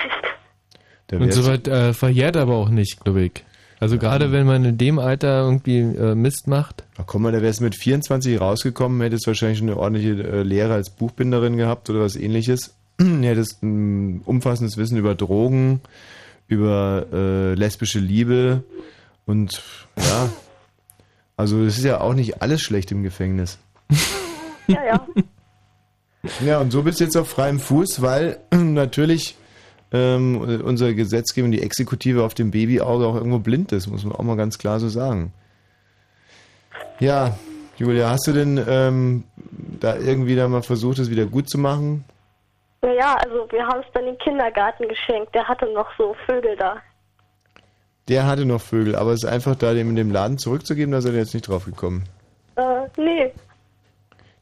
[1.09, 3.45] Da Und soweit äh, verjährt aber auch nicht, glaube ich.
[3.79, 6.85] Also gerade wenn man in dem Alter irgendwie äh, Mist macht.
[6.97, 10.73] Ach komm mal, da wärst du mit 24 rausgekommen, hättest wahrscheinlich eine ordentliche äh, Lehre
[10.73, 12.75] als Buchbinderin gehabt oder was ähnliches.
[12.99, 15.83] hättest ein umfassendes Wissen über Drogen,
[16.49, 18.65] über äh, lesbische Liebe
[19.27, 19.63] und
[19.99, 20.31] ja.
[21.37, 23.59] Also es ist ja auch nicht alles schlecht im Gefängnis.
[24.67, 25.07] ja, ja.
[26.45, 29.37] Ja, und so bist du jetzt auf freiem Fuß, weil natürlich
[29.93, 34.23] ähm, unsere Gesetzgebung, die Exekutive auf dem Babyauge auch irgendwo blind ist, muss man auch
[34.23, 35.33] mal ganz klar so sagen.
[36.99, 37.37] Ja,
[37.77, 39.25] Julia, hast du denn ähm,
[39.81, 42.05] da irgendwie da mal versucht, es wieder gut zu machen?
[42.83, 46.77] Naja, also wir haben es dann den Kindergarten geschenkt, der hatte noch so Vögel da.
[48.09, 50.99] Der hatte noch Vögel, aber es ist einfach da dem in dem Laden zurückzugeben, da
[50.99, 52.05] ist er jetzt nicht drauf gekommen.
[52.57, 52.63] Äh,
[52.99, 53.33] nee.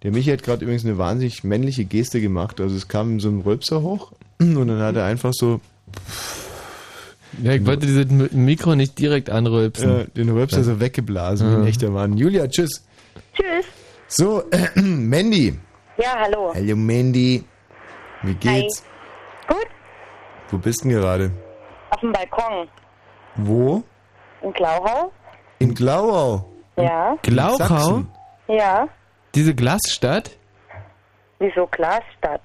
[0.02, 2.60] Der Michi hat gerade übrigens eine wahnsinnig männliche Geste gemacht.
[2.60, 5.60] Also es kam so ein Rülpser hoch und dann hat er einfach so
[7.40, 10.00] Ja, ich wollte dieses Mi- Mikro nicht direkt anrülpsen.
[10.00, 11.68] äh, den Rülpser so weggeblasen, wie ein Ja.
[11.68, 12.16] echter Mann.
[12.16, 12.84] Julia, tschüss.
[13.32, 13.64] Tschüss.
[14.08, 15.56] So, äh, Mandy.
[15.98, 16.52] Ja, hallo.
[16.52, 17.44] Hallo Mandy.
[18.22, 18.82] Wie geht's?
[19.46, 19.66] Gut,
[20.50, 21.30] Wo bist du denn gerade?
[21.90, 22.66] auf dem Balkon.
[23.36, 23.82] Wo?
[24.42, 25.12] In Glauhau?
[25.58, 26.44] In Glauau.
[26.76, 27.16] Ja.
[27.22, 28.02] Glauchau?
[28.48, 28.88] Ja.
[29.34, 30.30] Diese Glasstadt?
[31.38, 32.42] Wieso Glasstadt?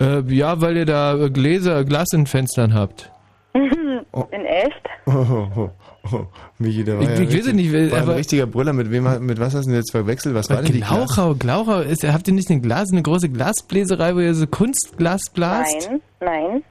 [0.00, 3.10] Äh, ja, weil ihr da Gläser, Glas in Fenstern habt.
[3.54, 4.82] In echt?
[5.06, 5.70] Oh, oh,
[6.12, 6.26] oh.
[6.58, 8.72] Michi, der war Ich- ja ich weiß richtig, es nicht, war ein richtiger Brüller.
[8.72, 10.34] Mit wem, mit was hast du denn jetzt verwechselt?
[10.36, 10.80] Was war denn die?
[10.80, 15.22] Glauchau, Glauchau, ist, habt ihr nicht eine Glas, eine große Glasbläserei, wo ihr so Kunstglas
[15.32, 15.88] blast?
[15.90, 16.64] Nein, nein.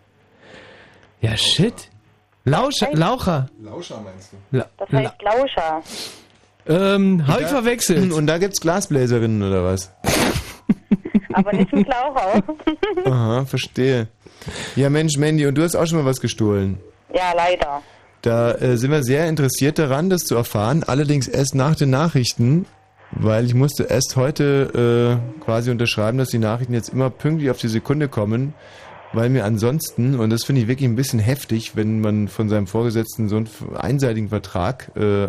[1.22, 1.90] Ja, shit.
[2.46, 3.48] Lauscher, Laucher.
[3.62, 4.58] Lauscher meinst du?
[4.58, 5.82] La, Das la, heißt Lauscher.
[6.68, 8.12] ähm, hab ich verwechselt.
[8.14, 9.92] Und da gibt's Glasbläserinnen oder was?
[11.34, 12.42] Aber nicht in Glauchau.
[13.06, 14.08] Aha, verstehe.
[14.76, 16.78] Ja, Mensch, Mandy, und du hast auch schon mal was gestohlen.
[17.14, 17.82] ja, leider.
[18.22, 20.84] Da äh, sind wir sehr interessiert daran, das zu erfahren.
[20.86, 22.66] Allerdings erst nach den Nachrichten.
[23.16, 27.58] Weil ich musste erst heute äh, quasi unterschreiben, dass die Nachrichten jetzt immer pünktlich auf
[27.58, 28.56] die Sekunde kommen,
[29.14, 32.68] weil mir ansonsten, und das finde ich wirklich ein bisschen heftig, wenn man von seinem
[32.68, 35.28] Vorgesetzten so einen einseitigen Vertrag äh,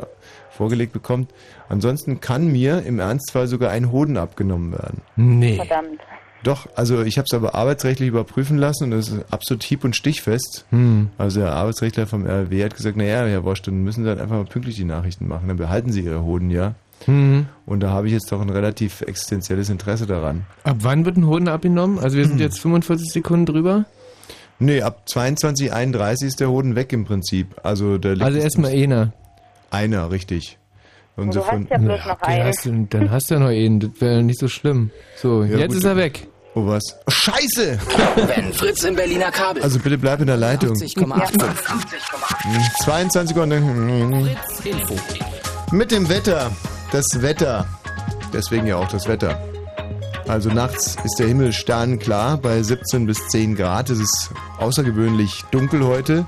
[0.50, 1.30] vorgelegt bekommt,
[1.68, 5.02] ansonsten kann mir im Ernstfall sogar ein Hoden abgenommen werden.
[5.16, 5.56] Nee.
[5.56, 6.00] Verdammt.
[6.44, 9.96] Doch, also ich habe es aber arbeitsrechtlich überprüfen lassen und das ist absolut hieb- und
[9.96, 10.66] stichfest.
[10.70, 11.08] Hm.
[11.16, 14.36] Also der Arbeitsrechtler vom RW hat gesagt, naja, Herr Wosch, dann müssen Sie halt einfach
[14.36, 16.74] mal pünktlich die Nachrichten machen, dann behalten Sie Ihre Hoden, ja.
[17.06, 17.46] Mhm.
[17.66, 20.44] Und da habe ich jetzt doch ein relativ existenzielles Interesse daran.
[20.64, 21.98] Ab wann wird ein Hoden abgenommen?
[21.98, 23.84] Also wir sind jetzt 45 Sekunden drüber.
[24.58, 27.48] Nee, ab 22.31 ist der Hoden weg im Prinzip.
[27.62, 29.12] Also, der Also erstmal einer.
[29.70, 30.58] Einer, richtig.
[31.16, 32.44] Und Du so hast von, ja bloß noch einen.
[32.46, 34.90] hast du, dann hast du ja noch einen, das wäre nicht so schlimm.
[35.16, 35.76] So, Ja, jetzt gut.
[35.78, 36.28] ist er weg.
[36.54, 36.82] oh was?
[37.08, 37.78] Scheiße!
[38.34, 39.62] Wenn Fritz im Berliner Kabel.
[39.62, 40.74] Also bitte bleib in der Leitung.
[40.76, 42.84] 80,85.
[42.84, 44.28] 22 und dann
[44.62, 44.94] Fritz Info.
[45.72, 46.50] mit dem Wetter.
[46.92, 47.66] Das Wetter.
[48.32, 49.38] Deswegen ja auch das Wetter.
[50.26, 53.90] Also nachts ist der Himmel sternklar bei 17 bis 10 Grad.
[53.90, 56.26] Es ist außergewöhnlich dunkel heute.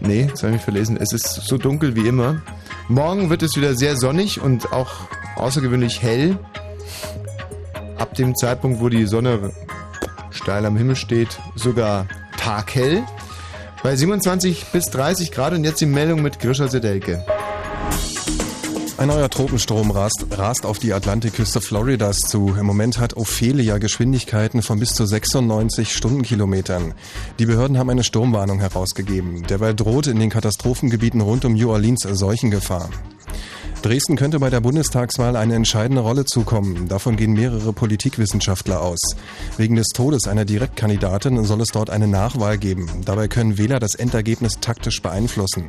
[0.00, 0.96] Nee, das habe ich mich verlesen.
[0.96, 2.40] Es ist so dunkel wie immer.
[2.88, 4.92] Morgen wird es wieder sehr sonnig und auch
[5.36, 6.38] außergewöhnlich hell.
[7.98, 9.52] Ab dem Zeitpunkt, wo die Sonne
[10.30, 12.06] steil am Himmel steht, sogar
[12.38, 13.02] taghell.
[13.82, 17.24] Bei 27 bis 30 Grad und jetzt die Meldung mit Grisha Sedelke.
[18.98, 22.56] Ein neuer Tropenstrom rast, rast auf die Atlantikküste Floridas zu.
[22.58, 26.94] Im Moment hat Ophelia Geschwindigkeiten von bis zu 96 Stundenkilometern.
[27.38, 29.44] Die Behörden haben eine Sturmwarnung herausgegeben.
[29.44, 32.90] Derweil droht in den Katastrophengebieten rund um New Orleans Seuchengefahr.
[33.82, 36.88] Dresden könnte bei der Bundestagswahl eine entscheidende Rolle zukommen.
[36.88, 38.98] Davon gehen mehrere Politikwissenschaftler aus.
[39.56, 42.90] Wegen des Todes einer Direktkandidatin soll es dort eine Nachwahl geben.
[43.04, 45.66] Dabei können Wähler das Endergebnis taktisch beeinflussen.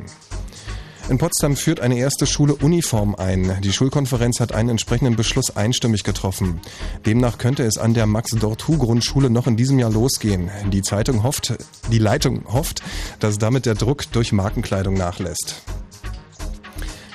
[1.10, 3.60] In Potsdam führt eine erste Schule Uniform ein.
[3.62, 6.60] Die Schulkonferenz hat einen entsprechenden Beschluss einstimmig getroffen.
[7.04, 10.52] Demnach könnte es an der Max-Dortu-Grundschule noch in diesem Jahr losgehen.
[10.70, 11.54] Die Zeitung hofft,
[11.90, 12.84] die Leitung hofft,
[13.18, 15.62] dass damit der Druck durch Markenkleidung nachlässt.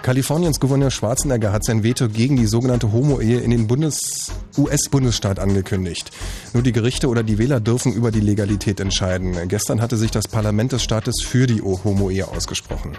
[0.06, 6.12] Kaliforniens Gouverneur Schwarzenegger hat sein Veto gegen die sogenannte Homo-Ehe in den Bundes US-Bundesstaat angekündigt.
[6.54, 9.36] Nur die Gerichte oder die Wähler dürfen über die Legalität entscheiden.
[9.48, 12.96] Gestern hatte sich das Parlament des Staates für die Homo-Ehe ausgesprochen.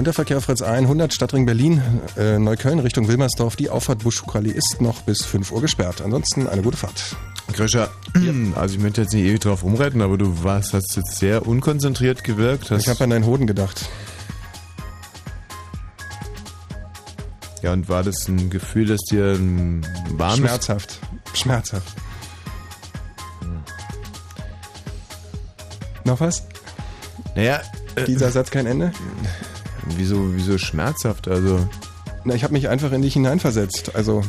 [0.00, 1.82] Und der Verkehr Fritz 100 Stadtring Berlin,
[2.16, 3.54] äh, Neukölln Richtung Wilmersdorf.
[3.56, 6.00] Die Auffahrt Buschukali ist noch bis 5 Uhr gesperrt.
[6.00, 7.16] Ansonsten eine gute Fahrt.
[7.52, 7.90] Grisha,
[8.54, 12.24] also ich möchte jetzt nicht ewig drauf rumreiten, aber du warst, hast jetzt sehr unkonzentriert
[12.24, 12.70] gewirkt.
[12.70, 13.90] Ich habe an deinen Hoden gedacht.
[17.60, 19.38] ja, und war das ein Gefühl, dass dir
[20.12, 20.38] warmes...
[20.38, 20.98] Schmerzhaft.
[21.34, 21.94] Schmerzhaft.
[26.04, 26.46] Noch was?
[27.36, 27.60] Naja,
[27.96, 28.92] äh, Dieser Satz kein Ende?
[29.96, 31.28] wieso, wieso schmerzhaft?
[31.28, 31.58] Also,
[32.24, 33.94] Na, ich habe mich einfach in dich hineinversetzt.
[33.94, 34.22] Also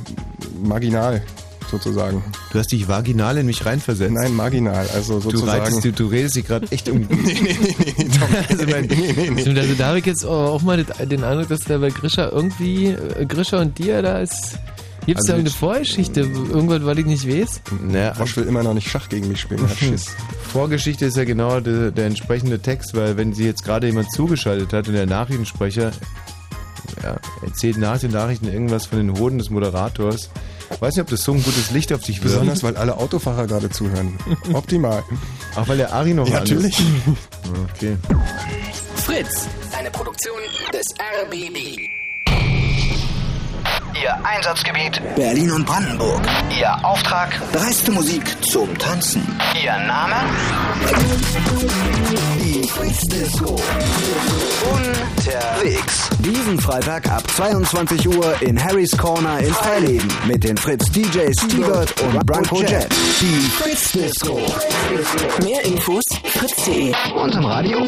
[0.64, 1.22] marginal,
[1.70, 2.24] sozusagen.
[2.52, 4.12] du hast dich vaginal in mich reinversetzt.
[4.14, 4.88] Nein, marginal.
[4.94, 5.64] Also du, sozusagen.
[5.64, 7.00] reitest, du, du redest dich gerade echt um...
[7.10, 8.28] nee, nee, nee, nee, Tom.
[8.50, 9.42] Also mein- nee, nee, nee.
[9.42, 12.88] Stimmt, also da habe ich jetzt auch mal den Eindruck, dass da bei Grisha irgendwie,
[12.88, 14.58] äh, Grisha und dir, da ist,
[15.06, 17.62] gibt's Also da eine ich- Vorgeschichte, irgendwas, was ich nicht weiß?
[17.90, 20.06] naja, Bosch will immer noch nicht Schach gegen mich spielen, hat Schiss.
[20.52, 24.74] Vorgeschichte ist ja genau der, der entsprechende Text, weil wenn sie jetzt gerade jemand zugeschaltet
[24.74, 25.92] hat und der Nachrichtensprecher
[27.04, 30.30] ja, erzählt nach den Nachrichten irgendwas von den Hoden des Moderators,
[30.80, 32.34] weiß nicht, ob das so ein gutes Licht auf dich wirft.
[32.36, 34.18] Besonders, weil alle Autofahrer gerade zuhören.
[34.54, 35.04] Optimal.
[35.56, 36.78] Auch weil der Ari noch Ja, an natürlich.
[36.80, 36.86] ist.
[37.76, 37.96] Okay.
[38.96, 39.48] Fritz.
[39.78, 40.36] Eine Produktion
[40.74, 40.86] des
[41.24, 42.01] RBB.
[44.02, 46.22] Ihr Einsatzgebiet, Berlin und Brandenburg.
[46.58, 49.22] Ihr Auftrag, Dreiste Musik zum Tanzen.
[49.64, 50.16] Ihr Name,
[52.40, 53.56] Die Fritz Disco.
[54.72, 56.10] unterwegs.
[56.20, 62.02] Diesen Freitag ab 22 Uhr in Harry's Corner in Freileben mit den Fritz DJs T-Bird
[62.02, 62.88] und Branko Jet.
[63.20, 64.40] Die Fritz Disco.
[65.44, 66.94] Mehr Infos fritz.de.
[67.16, 67.88] Und im Radio?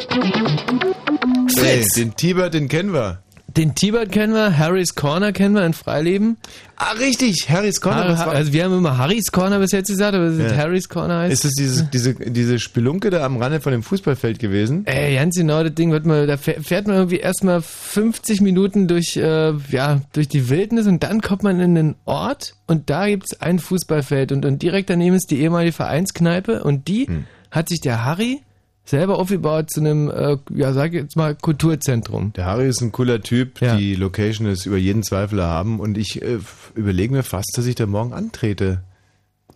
[1.55, 3.22] Hey, den T-Bird, den kennen wir.
[3.55, 6.37] Den T-Bird kennen wir, Harry's Corner kennen wir in Freileben.
[6.75, 8.17] Ah, richtig, Harry's Corner.
[8.17, 10.57] Har also wir haben immer Harry's Corner bis jetzt gesagt, aber es ist Ja.
[10.57, 11.33] Harry's Corner heißt.
[11.33, 14.85] ist es dieses, diese, diese Spelunke da am Rande von dem Fußballfeld gewesen?
[14.87, 19.17] Ey, ganz genau, das Ding wird mal, da fährt man irgendwie erstmal 50 Minuten durch,
[19.17, 23.39] äh, ja, durch die Wildnis und dann kommt man in einen Ort und da gibt's
[23.39, 27.07] ein Fußballfeld und, und direkt daneben ist die ehemalige Vereinskneipe und die
[27.51, 28.41] hat sich der Harry
[28.85, 32.33] selber aufgebaut zu einem, äh, ja, sag ich jetzt mal, Kulturzentrum.
[32.33, 33.75] Der Harry ist ein cooler Typ, Ja.
[33.77, 36.39] die Location ist über jeden Zweifel erhaben und ich äh,
[36.75, 38.83] überlege mir fast, dass ich da morgen antrete.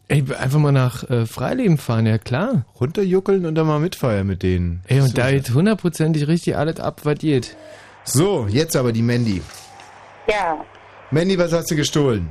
[0.09, 2.65] Ey, einfach mal nach äh, Freileben fahren, ja klar.
[2.79, 4.81] Runterjuckeln und dann mal mitfeiern mit denen.
[4.87, 7.57] Ey, und da geht hundertprozentig richtig alles ab, was geht.
[8.05, 9.41] So, jetzt aber die Mandy.
[10.29, 10.63] Ja,
[11.11, 12.29] Mandy, was hast du gestohlen?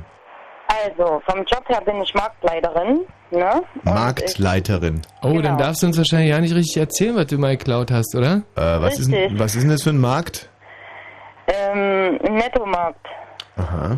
[0.67, 3.01] Also vom Job her bin ich Marktleiterin,
[3.31, 3.61] ne?
[3.83, 5.01] Marktleiterin.
[5.21, 5.41] Oh, Genau.
[5.41, 8.41] dann darfst du uns wahrscheinlich ja nicht richtig erzählen, was du mal geklaut hast, oder?
[8.55, 9.39] Äh, was, ist, Richtig.
[9.39, 10.49] was ist denn das für ein Markt?
[11.47, 13.05] Ähm, Nettomarkt.
[13.57, 13.97] Aha.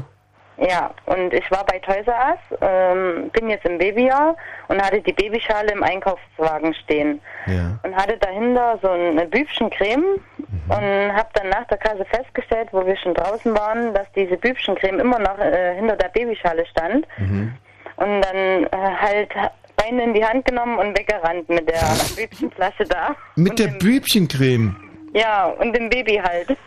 [0.62, 4.36] Ja, und ich war bei Toys R Us, ähm, bin jetzt im Babyjahr
[4.68, 7.22] und hatte die Babyschale im Einkaufswagen stehen.
[7.46, 7.80] Ja.
[7.84, 10.20] Und hatte dahinter so eine Bübchencreme
[10.68, 15.00] und habe dann nach der Kasse festgestellt, wo wir schon draußen waren, dass diese Bübchencreme
[15.00, 17.08] immer noch äh, hinter der Babyschale stand.
[17.18, 17.54] Mhm.
[17.96, 19.30] Und dann äh, halt
[19.78, 21.82] Beine in die Hand genommen und weggerannt mit der
[22.16, 23.16] Bübchenflasche da.
[23.36, 24.76] Mit der Bübchencreme.
[25.14, 26.58] Ja, und dem Baby halt.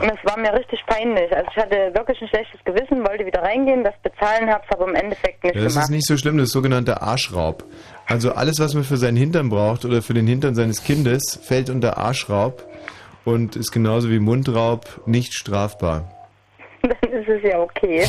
[0.00, 1.30] Und es war mir richtig peinlich.
[1.34, 4.94] Also ich hatte wirklich ein schlechtes Gewissen, wollte wieder reingehen, das bezahlen, hab's aber im
[4.94, 5.84] Endeffekt nicht Ja, das gemacht.
[5.88, 7.64] ist nicht so schlimm, das ist sogenannter Arschraub.
[8.06, 11.70] Also alles, was man für seinen Hintern braucht oder für den Hintern seines Kindes, fällt
[11.70, 12.66] unter Arschraub
[13.24, 16.10] und ist genauso wie Mundraub nicht strafbar.
[16.82, 18.04] Dann ist es ja okay.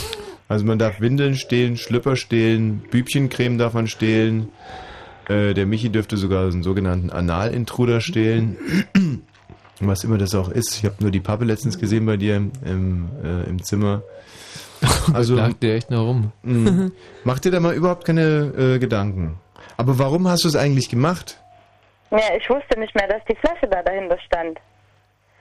[0.47, 4.49] Also man darf Windeln stehlen, Schlüpper stehlen, Bübchencreme darf man stehlen.
[5.29, 8.57] Äh, der Michi dürfte sogar einen sogenannten Analintruder stehlen.
[9.81, 10.77] Was immer das auch ist.
[10.77, 14.03] Ich habe nur die Pappe letztens gesehen bei dir im, äh, im Zimmer.
[15.13, 16.31] Also lag der echt noch rum.
[16.43, 16.91] mh,
[17.23, 19.39] mach dir da mal überhaupt keine äh, Gedanken.
[19.77, 21.39] Aber warum hast du es eigentlich gemacht?
[22.11, 24.59] Ja, ich wusste nicht mehr, dass die Flasche da dahinter stand.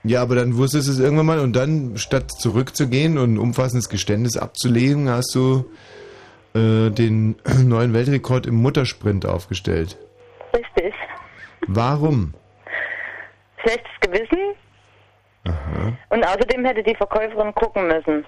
[0.03, 3.89] Ja, aber dann wusstest du es irgendwann mal und dann, statt zurückzugehen und ein umfassendes
[3.89, 5.65] Geständnis abzulegen, hast du
[6.53, 9.97] äh, den neuen Weltrekord im Muttersprint aufgestellt.
[10.53, 10.93] Richtig.
[11.67, 12.33] Warum?
[13.65, 14.55] Schlechtes Gewissen
[15.47, 15.93] Aha.
[16.09, 18.25] und außerdem hätte die Verkäuferin gucken müssen.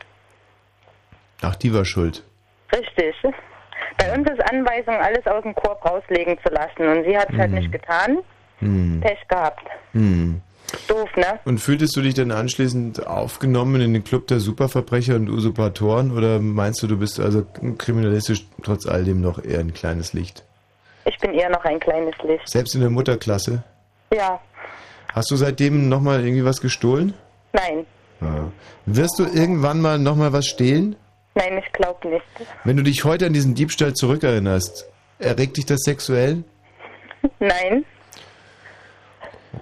[1.41, 2.23] Ach, die war schuld.
[2.73, 3.15] Richtig.
[3.97, 7.38] Bei uns ist Anweisung, alles aus dem Korb rauslegen zu lassen und sie hat es
[7.38, 7.58] halt Mhm.
[7.60, 8.17] nicht getan.
[8.60, 9.00] Hm.
[9.02, 9.63] Pech gehabt.
[9.93, 10.41] Hm.
[10.88, 11.39] Doof, ne?
[11.45, 16.39] Und fühltest du dich dann anschließend aufgenommen in den Club der Superverbrecher und Usurpatoren oder
[16.39, 17.45] meinst du, du bist also
[17.78, 20.43] kriminalistisch trotz all dem noch eher ein kleines Licht?
[21.05, 22.49] Ich bin eher noch ein kleines Licht.
[22.49, 23.64] Selbst in der Mutterklasse?
[24.14, 24.39] Ja,
[25.18, 27.15] Hast du seitdem nochmal irgendwie was gestohlen?
[27.53, 27.88] nein.
[28.22, 28.51] Ja.
[28.86, 30.95] Wirst du irgendwann mal nochmal was stehlen?
[31.34, 32.24] Nein, ich glaube nicht.
[32.63, 34.86] Wenn du dich heute an diesen Diebstahl zurückerinnerst,
[35.18, 36.43] erregt dich das sexuell?
[37.39, 37.84] Nein.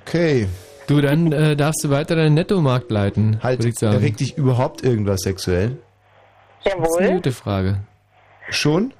[0.01, 0.47] Okay.
[0.87, 3.93] Du, dann äh, darfst du weiter deinen Nettomarkt leiten, Halt, würde ich sagen.
[3.95, 5.77] erregt dich überhaupt irgendwas sexuell?
[6.65, 7.15] Das ist eine Jawohl.
[7.15, 7.77] gute Frage.
[8.49, 8.93] Schon?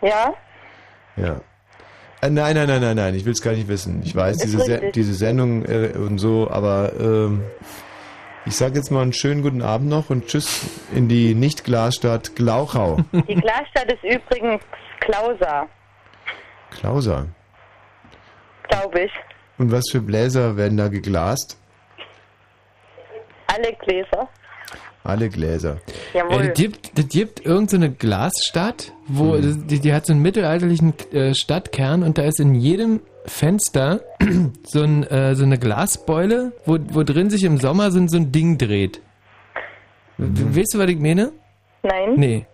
[0.00, 0.32] Ja?
[1.16, 1.40] Ja.
[2.22, 4.02] Äh, nein, nein, nein, nein, nein, ich will es gar nicht wissen.
[4.04, 7.42] Ich weiß, diese, Se diese Sendung äh, und so, aber ähm,
[8.46, 10.62] ich sage jetzt mal einen schönen guten Abend noch und tschüss
[10.94, 12.98] in die Nicht-Glasstadt Glauchau.
[13.12, 14.62] Die Glasstadt ist übrigens
[15.00, 15.66] Klausa,
[16.70, 17.26] Klauser.
[18.68, 19.12] glaube ich.
[19.58, 21.58] Und was für Bläser werden da geglast?
[23.46, 24.28] Alle Gläser.
[25.06, 25.78] Alle Gläser.
[26.14, 26.42] Jawohl.
[26.42, 31.34] Äh, das gibt, das gibt irgendeine Glasstadt, wo die, die hat so einen mittelalterlichen äh,
[31.34, 34.00] Stadtkern und da ist in jedem Fenster
[34.64, 38.16] so, ein, äh, so eine Glasbeule, wo, wo drin sich im Sommer so, ein- so
[38.16, 39.00] ein Ding dreht.
[40.18, 41.32] W- Weißt du, was ich meine?
[41.82, 42.14] Nein.
[42.16, 42.46] Nee.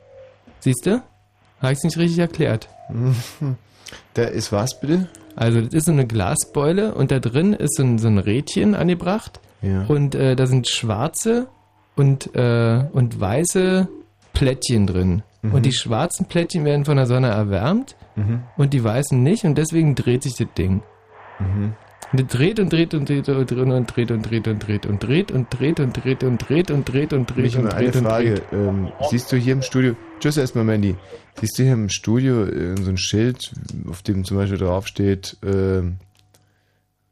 [0.61, 1.03] Siehst du?
[1.61, 2.69] Habe ich es nicht richtig erklärt.
[4.15, 5.09] Da ist was bitte?
[5.37, 8.75] Also das ist so eine Glasbeule und da drin ist so ein, so ein Rädchen
[8.75, 9.85] angebracht Ja.
[9.87, 11.47] und äh, da sind schwarze
[11.97, 13.89] und, äh, und weiße
[14.33, 15.23] Plättchen drin.
[15.43, 15.55] Mhm.
[15.55, 18.43] Und die schwarzen Plättchen werden von der Sonne erwärmt Mhm.
[18.59, 20.83] und die weißen nicht und deswegen dreht sich das Ding.
[21.39, 21.73] Mhm.
[22.13, 24.99] Und dreht und dreht und dreht und dreht und dreht und dreht und dreht und
[25.09, 28.05] dreht und dreht und dreht und dreht und dreht und dreht und eine dreht und
[28.05, 28.35] Frage.
[28.35, 28.43] dreht.
[28.53, 30.95] Ähm, siehst du hier im Studio, tschüss erstmal Mandy,
[31.41, 33.51] siehst du hier im Studio äh, so ein Schild,
[33.89, 35.97] auf dem zum Beispiel draufsteht, ähm,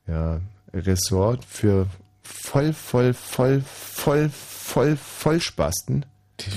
[0.07, 0.41] ja,
[0.74, 1.87] Ressort für
[2.22, 4.28] voll, voll, voll, voll,
[4.70, 6.06] voll, Vollspasten?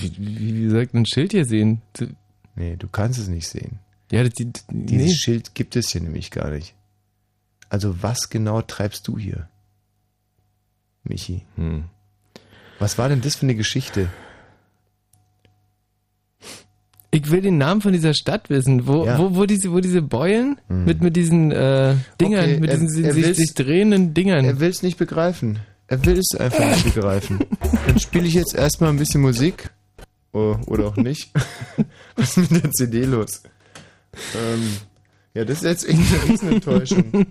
[0.01, 1.81] Wie, wie, wie soll ich ein Schild hier sehen?
[2.55, 3.79] Nee, du kannst es nicht sehen.
[4.11, 5.13] Ja, das, die, Dieses nee.
[5.15, 6.75] Schild gibt es hier nämlich gar nicht.
[7.69, 9.49] Also was genau treibst du hier?
[11.03, 11.45] Michi.
[11.55, 11.85] Hm.
[12.79, 14.09] Was war denn das für eine Geschichte?
[17.11, 19.19] Ich will den Namen von dieser Stadt wissen, wo, Ja.
[19.19, 20.85] wo, wo, diese, wo diese Beulen Hm.
[20.85, 24.45] mit, mit diesen äh, Dingern, Okay, mit diesen er sich, sich drehenden Dingern.
[24.45, 25.59] Er will es nicht begreifen.
[25.93, 27.45] Er will es einfach nicht begreifen.
[27.85, 29.69] Dann spiele ich jetzt erstmal ein bisschen Musik.
[30.31, 31.31] Oh, oder auch nicht.
[32.15, 33.43] Was ist mit der CD los?
[34.35, 34.77] Ähm,
[35.35, 37.27] ja, das ist jetzt irgendwie eine Riesenenttäuschung.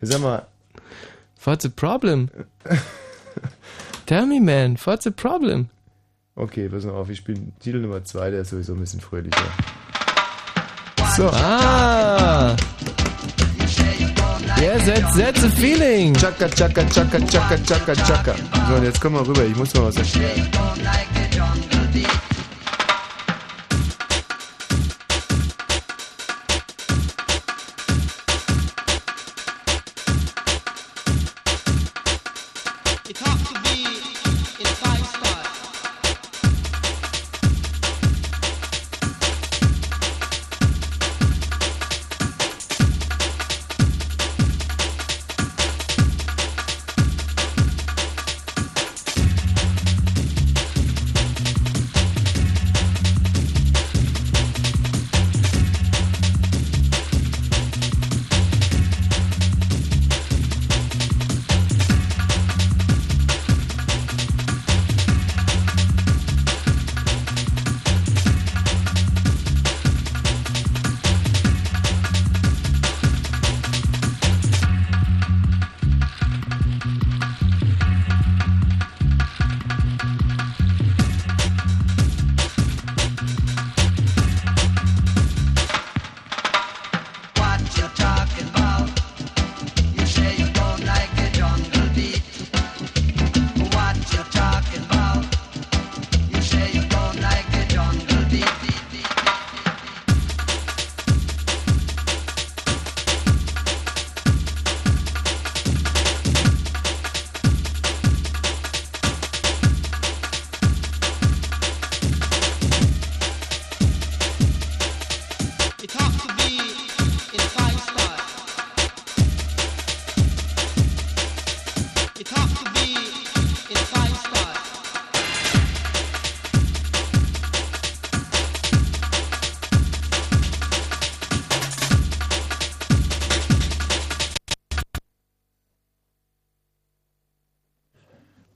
[0.00, 0.46] Sag mal.
[1.42, 2.28] What's the problem?
[4.06, 5.70] Tell me, man, what's the problem?
[6.36, 9.42] Okay, pass mal auf, ich spiele Titel Nummer 2, der ist sowieso ein bisschen fröhlicher.
[11.16, 11.30] so.
[11.30, 12.54] Ah.
[14.64, 16.14] Yes, that's, that's a feeling.
[16.14, 18.34] Chaka, chaka, chaka, chaka, chaka, chaka.
[18.66, 20.48] So, und jetzt komm mal rüber, ich muss mal was erklären.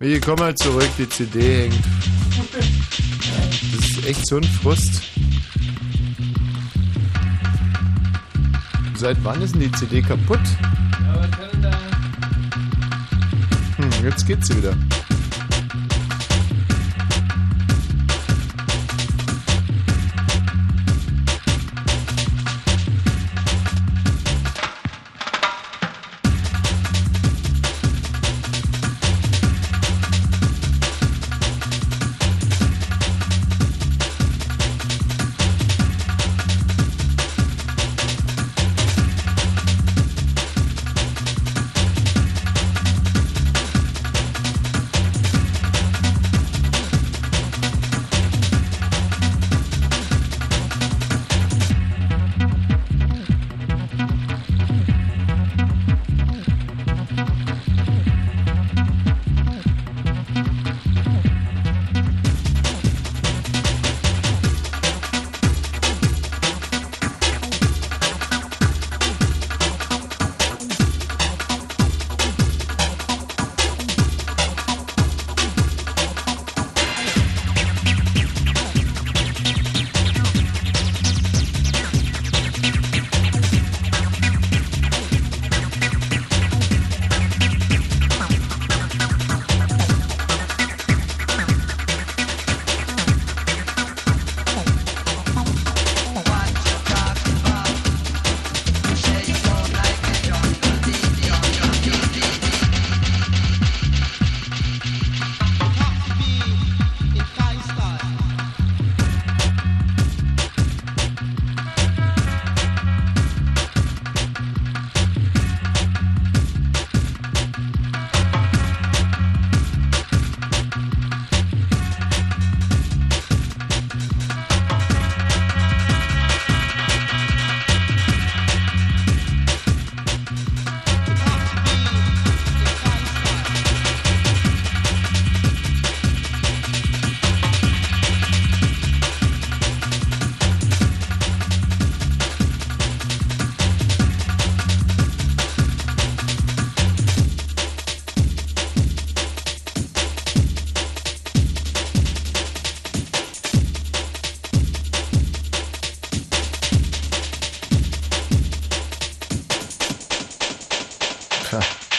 [0.00, 1.84] Michi, komm mal zurück, die CD hängt.
[3.74, 5.07] Das ist echt so ein Frust.
[8.98, 10.40] Seit wann ist denn die CD kaputt?
[13.76, 14.74] Hm, jetzt geht sie wieder.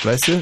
[0.10, 0.41] Weißt du,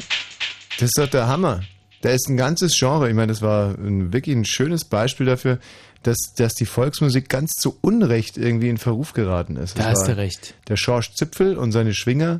[0.80, 1.62] das ist doch der Hammer.
[2.02, 3.10] Da ist ein ganzes Genre.
[3.10, 5.60] Ich meine, das war ein, wirklich ein schönes Beispiel dafür,
[6.04, 9.78] dass, dass die Volksmusik ganz zu Unrecht irgendwie in Verruf geraten ist.
[9.78, 10.54] Da Das hast du recht.
[10.70, 12.40] Der Schorsch Zipfel und seine Schwinger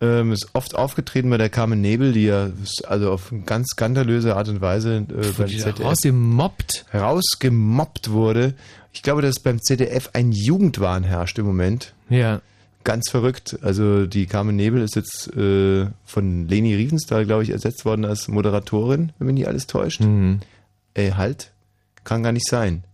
[0.00, 2.50] ähm, ist oft aufgetreten bei der Carmen Nebel, die ja
[2.84, 6.86] also auf eine ganz skandalöse Art und Weise äh, beim da ZDF rausgemobbt.
[6.94, 8.54] rausgemobbt wurde.
[8.94, 11.92] Ich glaube, dass beim ZDF ein Jugendwahn herrscht im Moment.
[12.08, 12.40] Ja.
[12.84, 13.58] Ganz verrückt.
[13.62, 18.28] Also die Carmen Nebel ist jetzt äh, von Leni Riefenstahl, glaube ich, ersetzt worden als
[18.28, 20.00] Moderatorin, wenn mich nicht alles täuscht.
[20.00, 20.40] Mhm.
[20.94, 21.52] Ey, halt.
[22.04, 22.84] Kann gar nicht sein.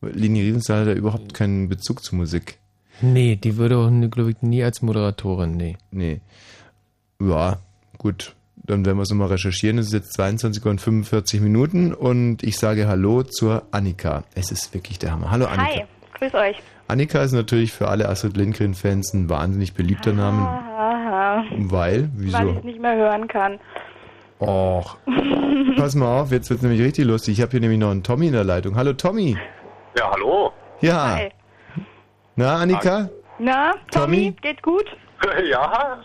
[0.00, 2.58] Leni Riefenstahl hat ja überhaupt keinen Bezug zu Musik.
[3.00, 5.76] Nee, die würde auch, glaube ich, nie als Moderatorin, nee.
[5.90, 6.20] Nee.
[7.20, 7.58] Ja,
[7.98, 8.34] gut.
[8.56, 9.78] Dann werden wir es nochmal recherchieren.
[9.78, 14.24] Es ist jetzt 22 Uhr und 45 Minuten und ich sage Hallo zur Annika.
[14.34, 15.30] Es ist wirklich der Hammer.
[15.30, 15.80] Hallo Annika.
[15.80, 15.84] Hi,
[16.18, 16.56] grüß euch.
[16.92, 20.42] Annika ist natürlich für alle Astrid Lindgren-Fans ein wahnsinnig beliebter Name.
[21.70, 22.10] Weil?
[22.14, 22.50] weil ich Wieso?
[22.58, 23.58] es nicht mehr hören kann.
[24.38, 24.98] Och.
[25.76, 27.38] Pass mal auf, jetzt wird es nämlich richtig lustig.
[27.38, 28.76] Ich habe hier nämlich noch einen Tommy in der Leitung.
[28.76, 29.38] Hallo Tommy.
[29.98, 30.52] Ja, hallo.
[30.82, 31.14] Ja.
[31.16, 31.28] Hi.
[32.36, 33.08] Na, Annika?
[33.38, 34.36] Na, Tommy, Tommy?
[34.42, 34.84] geht gut?
[35.50, 35.98] ja.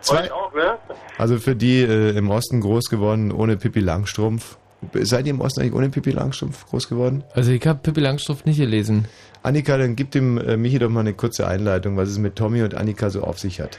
[0.00, 0.78] Zwei- Euch auch, ne?
[1.18, 4.56] Also für die äh, im Osten groß geworden ohne Pippi Langstrumpf.
[4.94, 7.22] Seid ihr im Osten eigentlich ohne Pippi Langstrumpf groß geworden?
[7.34, 9.06] Also ich habe Pippi Langstrumpf nicht gelesen.
[9.42, 12.62] Annika, dann gib dem äh, Michi doch mal eine kurze Einleitung, was es mit Tommy
[12.62, 13.78] und Annika so auf sich hat.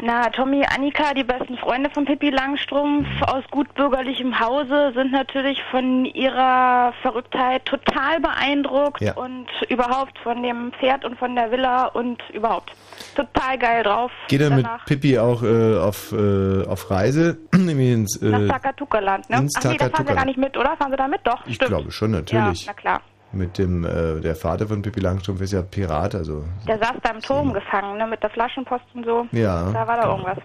[0.00, 6.04] Na, Tommy, Annika, die besten Freunde von Pippi Langstrumpf aus gutbürgerlichem Hause, sind natürlich von
[6.04, 9.14] ihrer Verrücktheit total beeindruckt Ja.
[9.14, 12.74] und überhaupt von dem Pferd und von der Villa und überhaupt
[13.16, 14.12] total geil drauf.
[14.28, 17.38] Geht er mit Pippi auch äh, auf, äh, auf Reise?
[17.56, 19.48] Nämlich ins, nach äh, Takatuka-Land, ne?
[19.56, 20.76] Ach nee, da fahren sie gar nicht mit, oder?
[20.76, 21.22] Fahren sie da mit?
[21.24, 21.70] Doch, ich stimmt.
[21.70, 22.66] glaube schon, natürlich.
[22.66, 23.00] Ja, na klar.
[23.32, 27.10] Mit dem, äh, der Vater von Pippi Langstrumpf ist ja Pirat, also Der saß da
[27.10, 28.06] im Turm gefangen, ne?
[28.06, 29.26] Mit der Flaschenpost und so.
[29.32, 29.70] Ja.
[29.70, 30.38] Da war da irgendwas.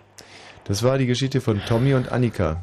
[0.66, 2.62] das war die Geschichte von Tommy und Annika.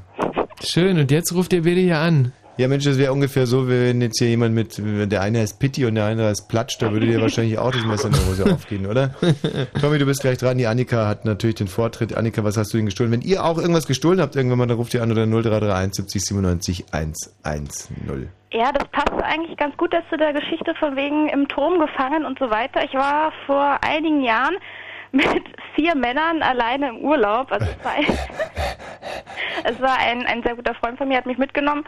[0.62, 2.32] Schön, und jetzt ruft ihr beide hier an.
[2.60, 4.76] Ja Mensch, das wäre ungefähr so, wenn jetzt hier jemand mit,
[5.10, 7.86] der eine heißt Pitti und der andere heißt Platsch, da würde dir wahrscheinlich auch das
[7.86, 9.14] Messer in der Hose aufgehen, oder?
[9.80, 10.58] Tommy, du bist gleich dran.
[10.58, 12.14] Die Annika hat natürlich den Vortritt.
[12.14, 13.12] Annika, was hast du denn gestohlen?
[13.12, 16.22] Wenn ihr auch irgendwas gestohlen habt, irgendwann mal, dann ruft ihr an oder 0331 70
[16.22, 18.28] 97 110.
[18.52, 22.26] Ja, das passt eigentlich ganz gut, dass zu der Geschichte von wegen im Turm gefangen
[22.26, 22.84] und so weiter.
[22.84, 24.56] Ich war vor einigen Jahren
[25.12, 25.44] mit
[25.74, 27.50] vier Männern alleine im Urlaub.
[27.52, 28.04] Also es war ein,
[29.64, 31.84] es war ein, ein sehr guter Freund von mir, hat mich mitgenommen.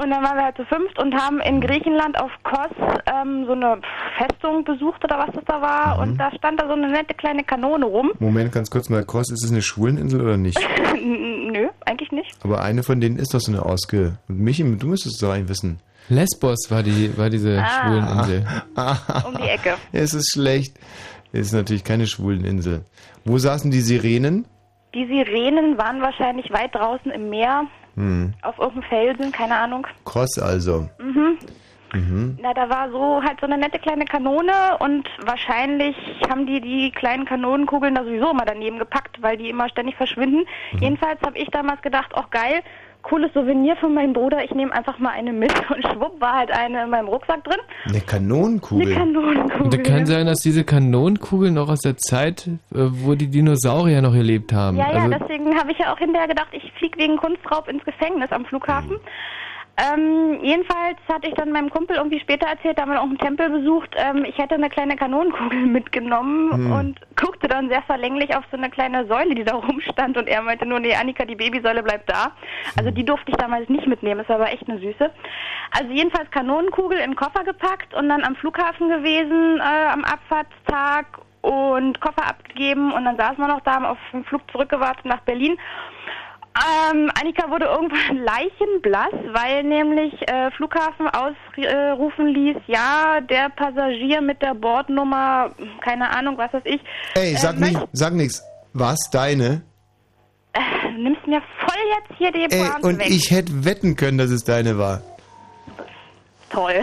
[0.00, 2.70] Und dann waren wir halt zu fünft und haben in Griechenland auf Kos
[3.06, 3.78] ähm, so eine
[4.16, 5.98] Festung besucht oder was das da war.
[5.98, 8.10] Und da stand da so eine nette kleine Kanone rum.
[8.18, 10.58] Moment, ganz kurz mal, Cross, ist es eine Schwuleninsel oder nicht?
[11.04, 12.34] Nö, eigentlich nicht.
[12.42, 14.16] Aber eine von denen ist doch so eine Ausge...
[14.28, 15.78] Und Michi, du müsstest es doch eigentlich wissen.
[16.08, 17.66] Lesbos war, die, war diese Ah.
[17.68, 18.46] Schwuleninsel.
[19.26, 19.74] Um die Ecke.
[19.92, 20.76] Es ist schlecht.
[21.32, 22.84] Es ist natürlich keine Schwuleninsel.
[23.24, 24.46] Wo saßen die Sirenen?
[24.94, 27.64] Die Sirenen waren wahrscheinlich weit draußen im Meer,
[27.96, 28.32] Hm.
[28.42, 29.86] auf irgendeinem Felsen, keine Ahnung.
[30.04, 30.88] Cross also.
[30.98, 31.38] Mhm.
[31.94, 32.38] Mhm.
[32.40, 35.94] Na, da war so halt so eine nette kleine Kanone und wahrscheinlich
[36.28, 40.46] haben die die kleinen Kanonenkugeln da sowieso immer daneben gepackt, weil die immer ständig verschwinden.
[40.72, 40.78] Mhm.
[40.78, 42.62] Jedenfalls habe ich damals gedacht, auch geil,
[43.02, 46.50] cooles Souvenir von meinem Bruder, ich nehme einfach mal eine mit und schwupp war halt
[46.50, 47.58] eine in meinem Rucksack drin.
[47.86, 48.86] Eine Kanonenkugel.
[48.86, 49.62] Eine Kanonenkugel.
[49.62, 54.02] Und da kann sein, dass diese Kanonenkugeln noch aus der Zeit, äh, wo die Dinosaurier
[54.02, 54.76] noch gelebt haben.
[54.76, 57.84] Ja, ja, also, deswegen habe ich ja auch hinterher gedacht, ich fliege wegen Kunstraub ins
[57.84, 58.98] Gefängnis am Flughafen.
[59.78, 63.16] Ähm, jedenfalls hatte ich dann meinem Kumpel irgendwie später erzählt, da haben wir auch einen
[63.16, 66.72] Tempel besucht, ähm, ich hätte eine kleine Kanonenkugel mitgenommen Hm.
[66.72, 70.42] und guckte dann sehr verlänglich auf so eine kleine Säule, die da rumstand und er
[70.42, 72.32] meinte nur, nee, Annika, die Babysäule bleibt da.
[72.76, 75.10] Also die durfte ich damals nicht mitnehmen, es war aber echt eine süße.
[75.70, 81.06] Also jedenfalls Kanonenkugel in den Koffer gepackt und dann am Flughafen gewesen äh, am Abfahrtstag
[81.40, 85.20] und Koffer abgegeben und dann saßen wir noch da, haben auf den Flug zurückgewartet nach
[85.20, 85.58] Berlin.
[86.54, 94.42] Ähm, Annika wurde irgendwann leichenblass, weil nämlich äh, Flughafen ausrufen ließ, ja, der Passagier mit
[94.42, 95.50] der Bordnummer,
[95.80, 96.80] keine Ahnung, was weiß ich.
[97.14, 98.42] Ey, sag äh, nicht, sag nichts.
[98.74, 99.62] Was, deine?
[100.52, 100.60] Äh,
[100.98, 103.10] nimmst mir voll jetzt hier die Ey, Pointe und weg.
[103.10, 105.00] ich hätte wetten können, dass es deine war.
[106.50, 106.82] Toll,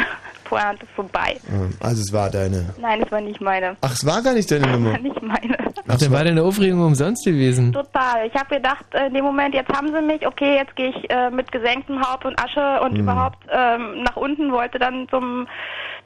[0.49, 1.37] Pointe vorbei.
[1.47, 2.73] Hm, Also es war deine.
[2.81, 3.77] Nein, es war nicht meine.
[3.81, 4.91] Ach, es war gar nicht deine Das Nummer.
[4.93, 5.57] war nicht meine.
[5.87, 7.71] Ach, dann war deine Aufregung umsonst gewesen.
[7.71, 8.25] Total.
[8.27, 11.09] Ich habe gedacht, äh, in dem Moment, jetzt haben sie mich, okay, jetzt gehe ich
[11.09, 12.99] äh, mit gesenktem Haupt und Asche und Mhm.
[13.01, 15.47] überhaupt ähm, nach unten, wollte dann zum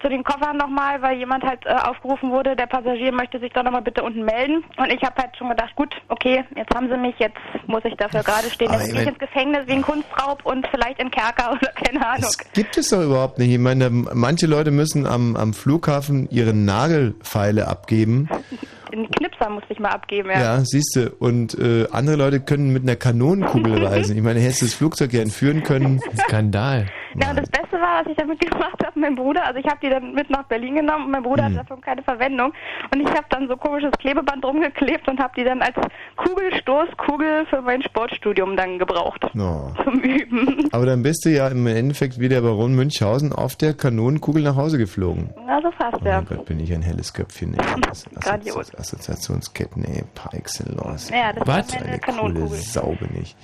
[0.03, 3.63] zu den Koffern nochmal, weil jemand halt äh, aufgerufen wurde, der Passagier möchte sich doch
[3.63, 4.63] nochmal bitte unten melden.
[4.77, 7.37] Und ich habe halt schon gedacht, gut, okay, jetzt haben sie mich, jetzt
[7.67, 8.71] muss ich dafür gerade stehen.
[8.71, 12.31] Jetzt gehe ich ins Gefängnis wegen Kunstraub und vielleicht in Kerker oder keine Ahnung.
[12.53, 13.51] Gibt es doch überhaupt nicht.
[13.51, 18.29] Ich meine, manche Leute müssen am, am Flughafen ihre Nagelfeile abgeben.
[18.91, 20.39] Den Knipser musste ich mal abgeben, ja.
[20.39, 21.09] Ja, siehst du.
[21.17, 24.15] Und äh, andere Leute können mit einer Kanonenkugel reisen.
[24.15, 25.99] Ich meine, hättest du das Flugzeug ja entführen können.
[26.27, 26.85] Skandal.
[27.21, 29.77] Ja, und das Beste war, was ich damit gemacht habe, mein Bruder, also ich habe
[29.83, 31.57] die dann mit nach Berlin genommen und mein Bruder Mhm.
[31.57, 32.53] hatte davon keine Verwendung
[32.93, 35.75] und ich habe dann so komisches Klebeband rumgeklebt und habe die dann als
[36.17, 39.73] Kugelstoßkugel für mein Sportstudium dann gebraucht No.
[39.83, 40.69] zum Üben.
[40.71, 44.55] Aber dann bist du ja im Endeffekt wie der Baron Münchhausen auf der Kanonenkugel nach
[44.55, 45.33] Hause geflogen.
[45.45, 46.17] Na, so fast, Oh ja.
[46.17, 47.53] mein Gott, bin ich ein helles Köpfchen.
[47.55, 47.63] Ey.
[47.83, 48.05] Das.
[48.15, 51.09] Assozi Assoziationsketten, ey, par excellence.
[51.09, 52.47] Ja, das Was war meine eine Kanonenkugel.
[52.47, 53.35] coole Sau bin ich.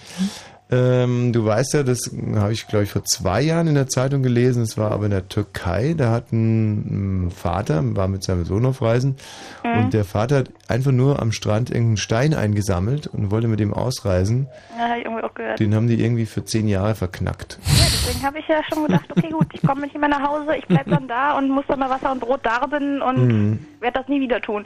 [0.71, 4.21] Ähm, du weißt ja, das habe ich, glaube ich, vor zwei Jahren in der Zeitung
[4.21, 4.61] gelesen.
[4.61, 5.95] Es war aber in der Türkei.
[5.97, 9.15] Da hat ein, ein Vater, war mit seinem Sohn auf Reisen,
[9.63, 9.79] Mhm.
[9.79, 13.73] und der Vater hat einfach nur am Strand irgendeinen Stein eingesammelt und wollte mit dem
[13.73, 14.47] ausreisen.
[14.77, 15.59] Ja, hab ich irgendwie auch gehört.
[15.59, 17.57] Den haben die irgendwie für zehn Jahre verknackt.
[17.65, 20.55] Ja, deswegen habe ich ja schon gedacht, okay, gut, ich komme nicht mehr nach Hause,
[20.55, 23.59] ich bleib dann da und muss dann mal Wasser und Brot darbinden und Mhm.
[23.81, 24.65] werde das nie wieder tun.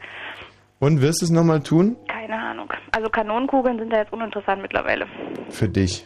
[0.84, 1.96] Und wirst du es nochmal tun?
[2.10, 2.70] Keine Ahnung.
[2.92, 5.06] Also Kanonenkugeln sind ja jetzt uninteressant mittlerweile.
[5.50, 6.06] Für dich.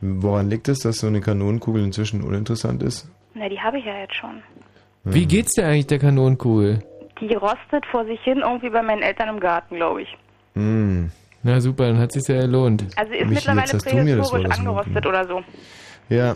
[0.00, 3.08] Woran liegt es, dass so eine Kanonenkugel inzwischen uninteressant ist?
[3.34, 4.42] Na, die habe ich ja jetzt schon.
[5.04, 6.82] Wie geht's dir eigentlich der Kanonenkugel?
[7.20, 10.08] Die rostet vor sich hin irgendwie bei meinen Eltern im Garten, glaube ich.
[10.54, 11.12] Hm.
[11.44, 12.86] Na super, dann hat sich's ja gelohnt.
[12.96, 15.44] Also ist Michi, mittlerweile prähistorisch angerostet oder so.
[16.08, 16.34] Ja.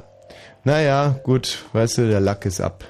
[0.62, 2.84] Naja, gut, weißt du, der Lack ist ab.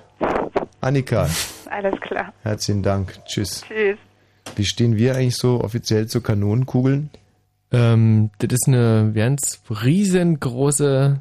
[0.82, 1.26] Annika,
[1.70, 2.34] Alles klar.
[2.42, 3.14] herzlichen Dank.
[3.24, 3.62] Tschüss.
[3.66, 3.96] Tschüss.
[4.56, 7.10] Wie stehen wir eigentlich so offiziell zu Kanonenkugeln?
[7.72, 11.20] Ähm, das ist eine ganz riesengroße,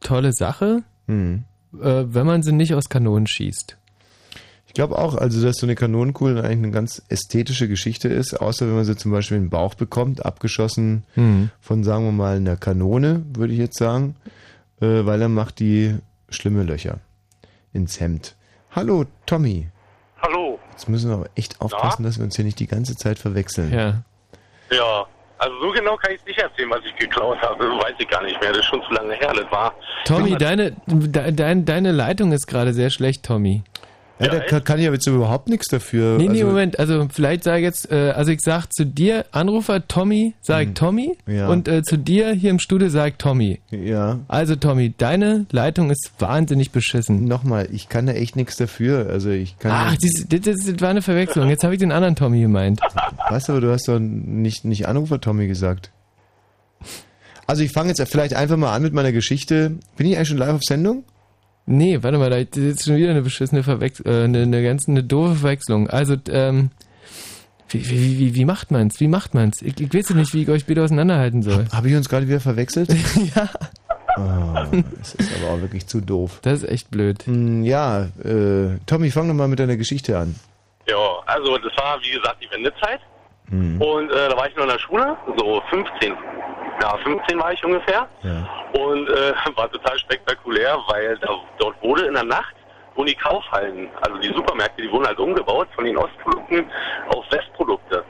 [0.00, 1.44] tolle Sache, Hm.
[1.80, 3.76] äh, wenn man sie nicht aus Kanonen schießt.
[4.66, 8.66] Ich glaube auch, also dass so eine Kanonenkugel eigentlich eine ganz ästhetische Geschichte ist, außer
[8.66, 11.50] wenn man sie zum Beispiel in den Bauch bekommt, abgeschossen Mhm.
[11.60, 14.16] von, sagen wir mal, einer Kanone, würde ich jetzt sagen,
[14.80, 15.96] äh, weil dann macht die
[16.30, 17.00] schlimme Löcher
[17.74, 18.34] ins Hemd.
[18.70, 19.68] Hallo, Tommy.
[20.82, 23.72] Jetzt müssen wir aber echt aufpassen, dass wir uns hier nicht die ganze Zeit verwechseln.
[23.72, 24.02] Ja.
[24.76, 25.06] Ja,
[25.38, 27.68] also so genau kann ich es nicht erzählen, was ich geklaut habe.
[27.68, 28.50] Das weiß ich gar nicht mehr.
[28.50, 29.32] Das ist schon zu lange her.
[29.32, 29.72] Das war.
[30.04, 33.62] Tommy, deine, de, dein, deine Leitung ist gerade sehr schlecht, Tommy.
[34.22, 36.16] Ja, da kann, kann ich aber jetzt überhaupt nichts dafür.
[36.18, 39.24] Nee, nee, also, Moment, also vielleicht sage ich jetzt, äh, also ich sag zu dir,
[39.32, 41.36] Anrufer Tommy, sag ich Tommy Hm.
[41.36, 41.48] Ja.
[41.48, 43.60] und äh, zu dir hier im Studio sag ich Tommy.
[43.70, 44.20] Ja.
[44.28, 47.24] Also Tommy, deine Leitung ist wahnsinnig beschissen.
[47.24, 49.08] Nochmal, ich kann da echt nichts dafür.
[49.10, 49.72] Also ich kann.
[49.72, 51.48] Ach, das, das, das, das war eine Verwechslung.
[51.48, 52.80] Jetzt habe ich den anderen Tommy gemeint.
[53.28, 55.90] Weißt du, aber du hast doch nicht, nicht Anrufer Tommy gesagt.
[57.46, 59.72] Also ich fange jetzt vielleicht einfach mal an mit meiner Geschichte.
[59.96, 61.04] Bin ich eigentlich schon live auf Sendung?
[61.66, 64.88] Nee, warte mal, da das ist schon wieder eine beschissene Verwechslung, äh, eine, eine ganz
[64.88, 65.88] eine doofe Verwechslung.
[65.88, 66.70] Also, ähm,
[67.68, 69.00] wie, wie, wie, wie macht man's?
[69.00, 69.62] Wie macht man's?
[69.62, 71.66] Ich, ich weiß ja nicht, wie ich euch bitte auseinanderhalten soll.
[71.72, 72.90] Habe ich uns gerade wieder verwechselt?
[73.34, 73.48] ja.
[74.18, 76.40] Oh, das ist aber auch wirklich zu doof.
[76.42, 77.22] Das ist echt blöd.
[77.24, 80.34] Hm, Ja, äh, Tommy, fang doch mal mit deiner Geschichte an.
[80.86, 80.96] Ja,
[81.26, 83.00] also das war wie gesagt die Wendezeit.
[83.48, 83.80] Hm.
[83.80, 86.12] Und äh, da war ich noch in der Schule, so 15.
[86.82, 88.08] Ja, 15 war ich ungefähr.
[88.22, 88.80] Ja.
[88.80, 91.28] Und äh, war total spektakulär, weil da,
[91.58, 92.56] dort wurde in der Nacht,
[92.96, 96.66] wurden die Kaufhallen, also die Supermärkte, die wurden halt umgebaut von den Ostprodukten
[97.14, 98.04] auf Westprodukte.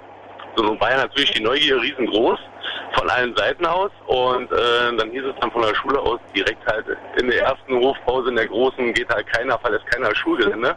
[0.57, 2.39] So, nun war ja natürlich die Neugier riesengroß
[2.95, 6.67] von allen Seiten aus und äh, dann hieß es dann von der Schule aus direkt
[6.67, 6.87] halt
[7.19, 10.77] in der ersten Hofpause in der großen geht halt keiner, verlässt keiner Schulgelände.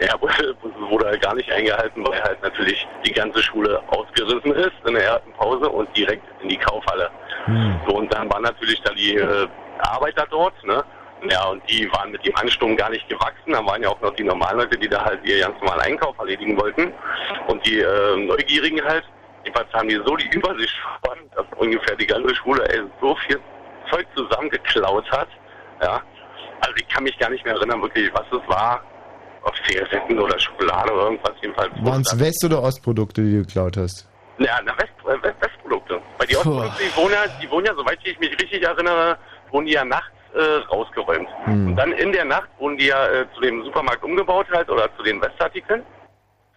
[0.00, 0.54] Ja, wurde,
[0.90, 5.04] wurde halt gar nicht eingehalten, weil halt natürlich die ganze Schule ausgerissen ist in der
[5.04, 7.10] ersten Pause und direkt in die Kaufhalle.
[7.86, 9.46] So, und dann waren natürlich da die äh,
[9.78, 10.84] Arbeiter dort, ne?
[11.30, 13.52] Ja, und die waren mit dem Ansturm gar nicht gewachsen.
[13.52, 16.18] Da waren ja auch noch die normalen Leute, die da halt ihr ganz normalen Einkauf
[16.18, 16.92] erledigen wollten.
[17.46, 19.04] Und die äh, Neugierigen halt,
[19.44, 23.40] jedenfalls haben die so die Übersicht verloren, dass ungefähr die ganze Schule ey, so viel
[23.90, 25.28] Zeug zusammengeklaut hat.
[25.80, 26.02] Ja.
[26.60, 28.82] Also ich kann mich gar nicht mehr erinnern, wirklich, was es war.
[29.46, 31.70] Ob Zigaretten oder Schokolade oder irgendwas jedenfalls.
[31.82, 34.08] Waren es West- oder Ostprodukte, die du geklaut hast?
[34.38, 36.00] Ja, na, West, äh, West, Westprodukte.
[36.18, 39.16] Weil die Ostprodukte, die wohnen, ja, die wohnen ja, soweit ich mich richtig erinnere,
[39.50, 41.28] wurden die ja nachts äh, rausgeräumt.
[41.44, 41.68] Hm.
[41.68, 44.88] Und dann in der Nacht wurden die ja äh, zu dem Supermarkt umgebaut halt oder
[44.96, 45.82] zu den Westartikeln.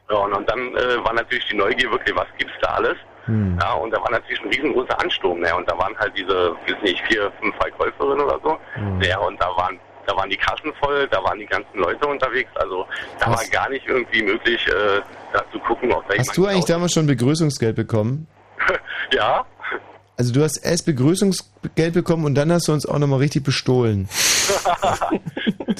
[0.09, 2.97] Ja, und, und dann äh, war natürlich die Neugier wirklich, was gibt's da alles?
[3.25, 3.59] Hm.
[3.61, 5.55] Ja, und da war natürlich ein riesengroßer Ansturm, ne?
[5.55, 8.57] Und da waren halt diese, weiß nicht, vier, fünf Verkäuferinnen oder so.
[8.73, 9.01] Hm.
[9.01, 9.79] Ja, und da waren
[10.09, 12.49] da waren die Kassen voll, da waren die ganzen Leute unterwegs.
[12.55, 12.85] Also
[13.19, 15.01] da war gar nicht irgendwie möglich, äh,
[15.33, 18.27] da zu gucken, ob da Hast du eigentlich damals schon Begrüßungsgeld bekommen?
[19.11, 19.45] Ja,
[20.17, 24.07] Also du hast erst Begrüßungsgeld bekommen und dann hast du uns auch nochmal richtig bestohlen.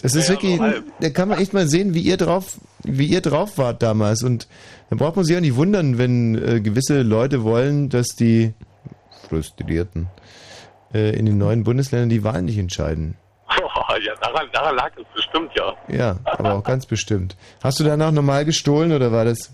[0.02, 0.60] Das ist Ja, wirklich,
[1.02, 4.24] da kann man echt mal sehen, wie ihr drauf, wie ihr drauf wart damals.
[4.24, 4.48] Und
[4.90, 8.54] da braucht man sich auch nicht wundern, wenn äh, gewisse Leute wollen, dass die
[9.28, 10.08] Frustrierten
[10.94, 13.18] äh, in den neuen Bundesländern die Wahlen nicht entscheiden.
[14.06, 15.74] ja, daran, daran lag es bestimmt, ja.
[15.88, 17.36] Ja, aber auch ganz bestimmt.
[17.64, 19.54] Hast du danach normal gestohlen oder war das?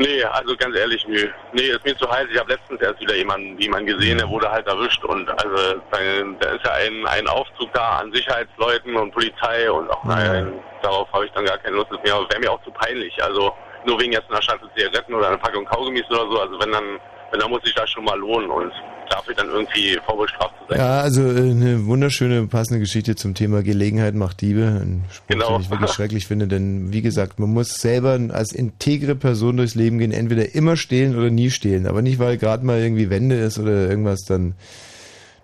[0.00, 1.28] Nee, also ganz ehrlich, nö.
[1.52, 2.26] Nee, ist mir zu heiß.
[2.32, 5.98] Ich habe letztens erst wieder jemanden, jemanden gesehen, der wurde halt erwischt und also da,
[5.98, 11.26] ist ja ein, ein Aufzug da an Sicherheitsleuten und Polizei und auch nein, darauf habe
[11.26, 11.88] ich dann gar keine Lust.
[11.90, 13.12] Das wäre wär mir auch zu peinlich.
[13.22, 13.52] Also
[13.84, 16.40] nur wegen jetzt einer Schachtel Zigaretten oder einer Packung Kaugummis oder so.
[16.40, 16.98] Also wenn dann,
[17.30, 18.72] wenn dann muss sich das schon mal lohnen und
[19.10, 20.78] dafür dann irgendwie vorbestraft zu sein.
[20.78, 24.62] Ja, also äh, eine wunderschöne, passende Geschichte zum Thema Gelegenheit macht Diebe.
[24.62, 25.52] Ein Spruch, Genau.
[25.52, 29.74] den ich wirklich schrecklich finde, denn wie gesagt, man muss selber als integre Person durchs
[29.74, 31.86] Leben gehen, entweder immer stehlen oder nie stehlen.
[31.86, 34.54] Aber nicht, weil gerade mal irgendwie Wende ist oder irgendwas, dann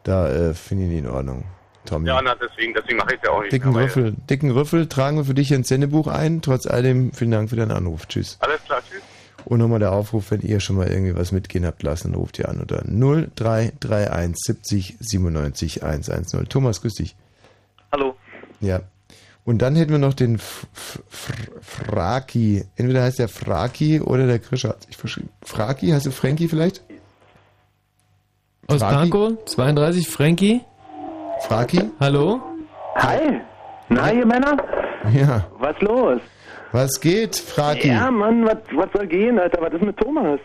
[0.05, 1.45] da äh, finde ich nicht in Ordnung.
[1.85, 2.09] Tommy.
[2.09, 3.53] Ja, na, deswegen, deswegen mache ich es ja auch nicht.
[3.53, 6.43] Dicken Rüffel, dicken Rüffel tragen wir für dich ins Sendebuch ein.
[6.43, 8.07] Trotz alledem, vielen Dank für deinen Anruf.
[8.07, 8.37] Tschüss.
[8.41, 9.03] Alles klar, tschüss.
[9.47, 12.37] Und nochmal der Aufruf, wenn ihr schon mal irgendwie was mitgehen habt lassen, dann ruft
[12.41, 16.49] ihr an unter 0331 70 97 110.
[16.49, 17.15] Thomas, grüß dich.
[17.93, 18.17] Hallo.
[18.61, 18.81] Ja.
[19.45, 21.01] Und dann hätten wir noch den F F
[21.61, 22.65] F Fraki.
[22.75, 25.29] Entweder heißt der Fraki oder der Krischer hat sich verschrieben.
[25.43, 26.83] Fraki, heißt du Frankie vielleicht?
[28.67, 29.11] Aus Fraki?
[29.11, 30.61] Pankow, 32, Frankie.
[31.47, 31.89] Fraki?
[32.01, 32.41] Hallo?
[32.97, 33.41] Hi.
[33.89, 34.57] Na, ihr Männer?
[35.13, 35.47] Ja.
[35.61, 36.21] Was los?
[36.77, 37.89] Was geht, Fraki?
[37.89, 39.63] Ja, Mann, was, was soll gehen, Alter?
[39.63, 40.39] Was ist mit Thomas?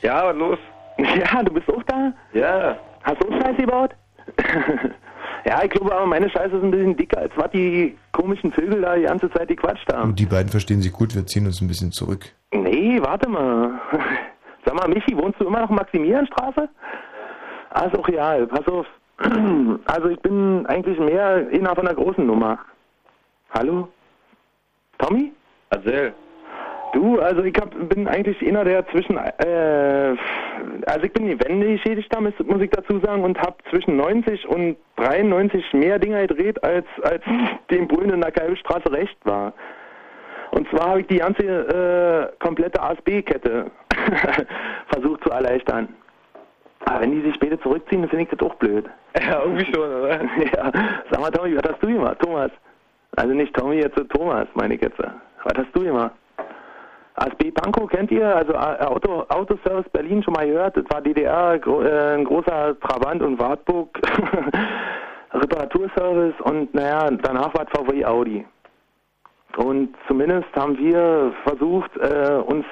[0.00, 0.58] Ja, was los?
[0.98, 2.12] Ja, du bist auch da?
[2.32, 2.78] Ja.
[3.02, 3.90] Hast du auch Scheiße gebaut?
[5.44, 8.80] ja, ich glaube aber, meine Scheiße ist ein bisschen dicker, als was die komischen Vögel
[8.80, 10.10] da die ganze Zeit gequatscht haben.
[10.10, 12.26] Und die beiden verstehen sich gut, wir ziehen uns ein bisschen zurück.
[12.54, 13.80] Nee, warte mal.
[14.64, 16.68] Sag mal, Michi, wohnst du immer noch Maximilianstraße?
[17.70, 18.86] Ah, ist auch real, pass auf.
[19.86, 22.60] Also ich bin eigentlich mehr einer von der großen Nummer.
[23.50, 23.88] Hallo?
[24.98, 25.32] Tommy?
[25.72, 26.12] Erzähl.
[26.92, 30.14] Du, also ich hab, bin eigentlich einer der zwischen, äh,
[30.86, 34.76] also ich bin die Wende geschädigter, muss ich dazu sagen, und habe zwischen 90 und
[34.96, 37.22] 93 mehr Dinger gedreht, als, als
[37.70, 39.54] dem Brünen in der Kalbstraße recht war.
[40.50, 43.70] Und zwar habe ich die ganze äh, komplette ASB-Kette
[44.92, 45.88] versucht zu erleichtern.
[46.84, 48.84] Aber wenn die sich später zurückziehen, dann finde ich das auch blöd.
[49.20, 50.22] Ja, irgendwie schon, oder?
[50.22, 50.72] ja.
[51.10, 52.18] Sag mal, Tommy, was hast du gemacht?
[52.20, 52.50] Thomas.
[53.16, 54.98] Also nicht Tommy, jetzt Thomas, meine ich jetzt.
[55.44, 56.12] Was hast du gemacht?
[57.14, 58.34] ASB Pankow kennt ihr?
[58.34, 60.76] Also äh, Auto, Autoservice Berlin schon mal gehört?
[60.76, 63.88] Das war DDR, gro äh, ein großer Trabant und Wartburg.
[65.34, 68.46] Reparaturservice und naja, danach war es VW Audi.
[69.56, 72.64] Und zumindest haben wir versucht, äh, uns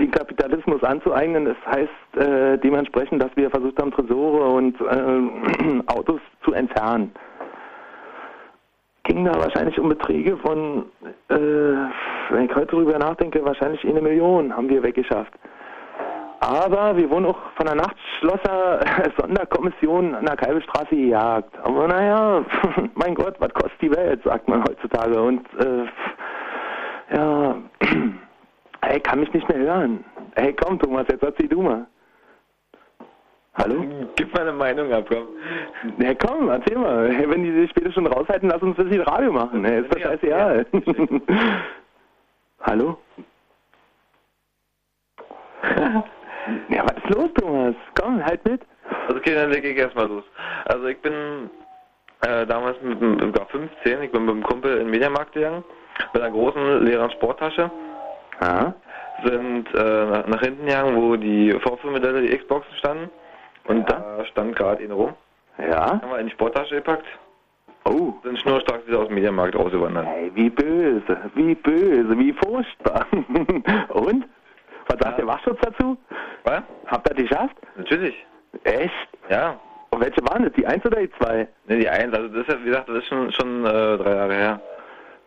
[0.00, 1.44] den Kapitalismus anzueignen.
[1.44, 7.12] Das heißt äh, dementsprechend, dass wir versucht haben, Tresore und äh, Autos zu entfernen.
[9.06, 10.86] Ging da wahrscheinlich um Beträge von,
[11.28, 15.32] äh, wenn ich heute drüber nachdenke, wahrscheinlich eine Million haben wir weggeschafft.
[16.40, 18.80] Aber wir wurden auch von der Nachtschlosser
[19.16, 21.56] Sonderkommission an der Kalbestraße gejagt.
[21.62, 22.44] Aber naja,
[22.94, 25.22] mein Gott, was kostet die Welt, sagt man heutzutage.
[25.22, 27.56] Und äh, ja,
[28.80, 30.04] ey, kann mich nicht mehr hören.
[30.34, 31.86] Ey, komm Thomas, jetzt erzähl du mal.
[33.58, 33.84] Hallo?
[34.16, 35.28] Gib mal eine Meinung ab, komm.
[35.98, 37.08] Ja, komm, erzähl mal.
[37.08, 39.64] Wenn die sich später schon raushalten, lass uns ein bisschen Radio machen.
[39.64, 40.66] Hey, ist doch scheißegal.
[42.60, 42.98] Hallo?
[46.68, 47.74] ja, was ist los, Thomas?
[47.98, 48.60] Komm, halt mit.
[49.06, 50.24] Also okay, dann lege ich erstmal los.
[50.66, 51.48] Also ich bin
[52.26, 55.64] äh, damals mit, mit sogar 15, ich bin mit einem Kumpel in den Mediamarkt gegangen,
[56.12, 57.70] mit einer großen leeren Sporttasche.
[58.42, 58.74] Ja.
[59.24, 63.10] Sind äh, nach, nach hinten gegangen, wo die Vorführmodelle, die Xboxen standen.
[63.68, 65.14] Und da stand gerade eine rum.
[65.58, 66.00] Ja.
[66.00, 67.06] Haben wir in die Sporttasche gepackt.
[67.84, 68.14] Oh.
[68.24, 70.06] Sind schnurstracks wieder aus dem Mediamarkt rausgewandert.
[70.06, 73.06] Hey, wie böse, wie böse, wie furchtbar.
[73.90, 74.26] Und?
[74.88, 75.96] Was sagt der Wachschutz dazu?
[76.44, 76.62] Was?
[76.86, 77.56] Habt ihr das geschafft?
[77.76, 78.14] Natürlich.
[78.64, 79.08] Echt?
[79.28, 79.58] Ja.
[79.90, 80.52] Und welche waren das?
[80.52, 81.48] Die eins oder die zwei?
[81.66, 84.14] Ne, die eins, also das ist ja, wie gesagt, das ist schon, schon äh, drei
[84.14, 84.60] Jahre her.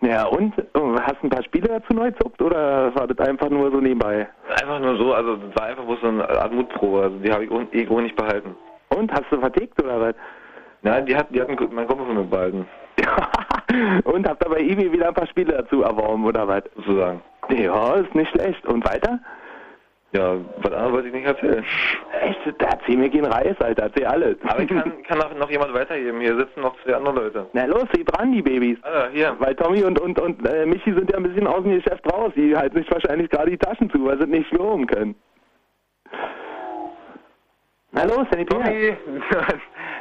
[0.02, 0.54] Ja, und?
[0.56, 4.28] Hast du ein paar Spiele dazu neu gezockt oder war das einfach nur so nebenbei?
[4.50, 7.44] Einfach nur so, also das war einfach bloß so eine Art Mutprobe, also die habe
[7.46, 8.56] ich eh nicht behalten.
[8.96, 9.12] Und?
[9.12, 10.16] Hast du vertickt oder was?
[10.82, 12.66] Nein, die hat, die hat ein- mein Kumpel von mir behalten.
[14.06, 16.64] Und habt ihr bei eBay wieder ein paar Spiele dazu erworben oder was?
[16.76, 17.22] Sozusagen.
[17.50, 18.66] Ja, ist nicht schlecht.
[18.68, 19.20] Und weiter?
[20.12, 21.64] Ja, was anderes wollte ich nicht erzählen.
[22.22, 22.40] Echt?
[22.58, 23.84] Erzähl mir keinen Reis, Alter.
[23.84, 24.38] Erzähl alles.
[24.44, 26.20] Aber ich kann, kann noch, noch jemand weitergeben.
[26.20, 27.46] Hier sitzen noch zwei andere Leute.
[27.54, 28.78] Na los, geh dran, die Babys.
[28.84, 29.36] Ah, hier.
[29.38, 32.34] Weil Tommy und, und, und äh, Michi sind ja ein bisschen aus dem Geschäft raus.
[32.36, 35.16] Die halten sich wahrscheinlich gerade die Taschen zu, weil sie nicht schlurren können.
[37.92, 38.60] Na los, Sanitär.
[38.60, 38.98] Tommy!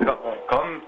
[0.48, 0.82] komm.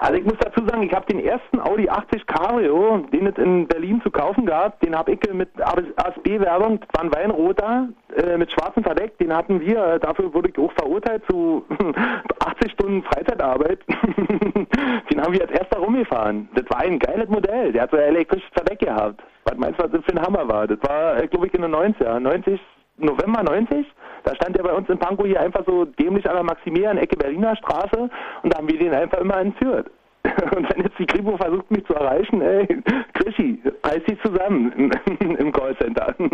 [0.00, 3.66] Also ich muss dazu sagen, ich habe den ersten Audi 80 Cabrio, den es in
[3.66, 8.82] Berlin zu kaufen gab, den habe ich mit ASB-Werbung, war ein Weinroter, äh, mit schwarzem
[8.82, 11.64] Verdeck, den hatten wir, äh, dafür wurde ich auch verurteilt zu
[12.44, 13.80] 80 Stunden Freizeitarbeit.
[15.10, 16.48] den haben wir als erster rumgefahren.
[16.54, 19.22] Das war ein geiles Modell, der hat so elektrisches Verdeck gehabt.
[19.44, 20.66] Was meinst du, was das für ein Hammer war?
[20.66, 22.60] Das war, äh, glaube ich, in den 90er, 90,
[22.98, 23.86] November 90.
[24.24, 27.56] Da stand er bei uns in Pankow hier einfach so dämlich an der Maximilian-Ecke Berliner
[27.56, 28.10] Straße
[28.42, 29.90] und da haben wir den einfach immer entführt.
[30.56, 32.66] Und wenn jetzt die Kripo versucht, mich zu erreichen, ey,
[33.14, 34.72] Krischi, reiß dich zusammen
[35.20, 36.14] im Callcenter.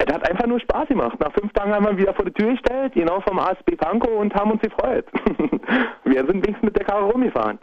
[0.00, 1.18] Es hat einfach nur Spaß gemacht.
[1.20, 4.18] Nach fünf Tagen haben wir ihn wieder vor die Tür gestellt, genau vom ASB Pankow
[4.18, 5.04] und haben uns gefreut.
[6.04, 7.58] Wir sind wenigstens mit der Karre rumgefahren.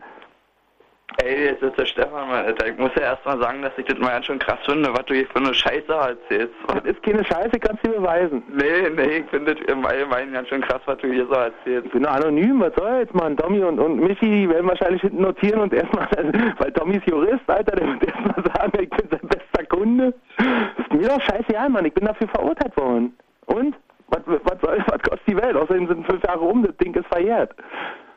[1.24, 2.68] Ey, jetzt ist der Stefan mal, Alter.
[2.68, 5.14] Ich muss ja erstmal sagen, dass ich das mal ganz schön krass finde, was du
[5.14, 6.54] hier für eine Scheiße erzählst.
[6.68, 8.44] Das ist keine Scheiße, kannst du dir beweisen.
[8.50, 11.86] Nee, nee, ich finde das im Allgemeinen ganz schön krass, was du hier so erzählst.
[11.86, 13.38] Ich bin nur anonym, was soll's, Mann.
[13.38, 16.08] Tommy und, und Michi werden wahrscheinlich hinten notieren und erstmal,
[16.58, 20.14] weil Tommy ist Jurist, Alter, der wird erstmal sagen, ich bin sein bester Kunde.
[20.38, 21.86] Das ist mir doch scheißegal, Mann.
[21.86, 23.16] Ich bin dafür verurteilt worden.
[23.46, 23.76] Und?
[24.10, 25.56] Was, was, soll, was kostet die Welt?
[25.56, 27.56] Außerdem sind fünf Jahre um, das Ding ist verjährt.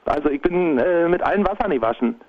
[0.04, 2.20] Also ich bin äh, mit allen Wasser nicht waschen.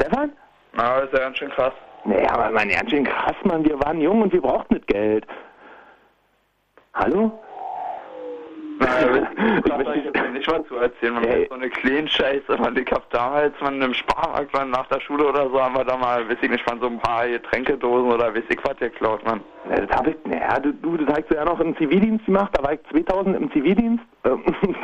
[0.00, 0.32] Stefan?
[0.72, 1.74] Na, ist ja ganz schön krass.
[2.04, 3.64] Nee, aber mein ganz schön krass, Mann.
[3.64, 5.26] Wir waren jung und wir brauchten nicht Geld.
[6.94, 7.38] Hallo?
[8.80, 12.90] Ich möchte jetzt nicht mal zu erzählen, man hat so eine kleine Scheiße, man, ich
[12.90, 16.26] hab damals, man im Sparmarkt, man nach der Schule oder so, haben wir da mal,
[16.26, 19.42] weiß ich nicht, man so ein paar Getränkedosen oder weiß ich was geklaut, man.
[19.68, 22.56] Ja, das hab ich, naja, du, du, das hast du ja noch im Zivildienst gemacht,
[22.56, 24.04] da war ich 2000 im Zivildienst.
[24.24, 24.44] Ähm,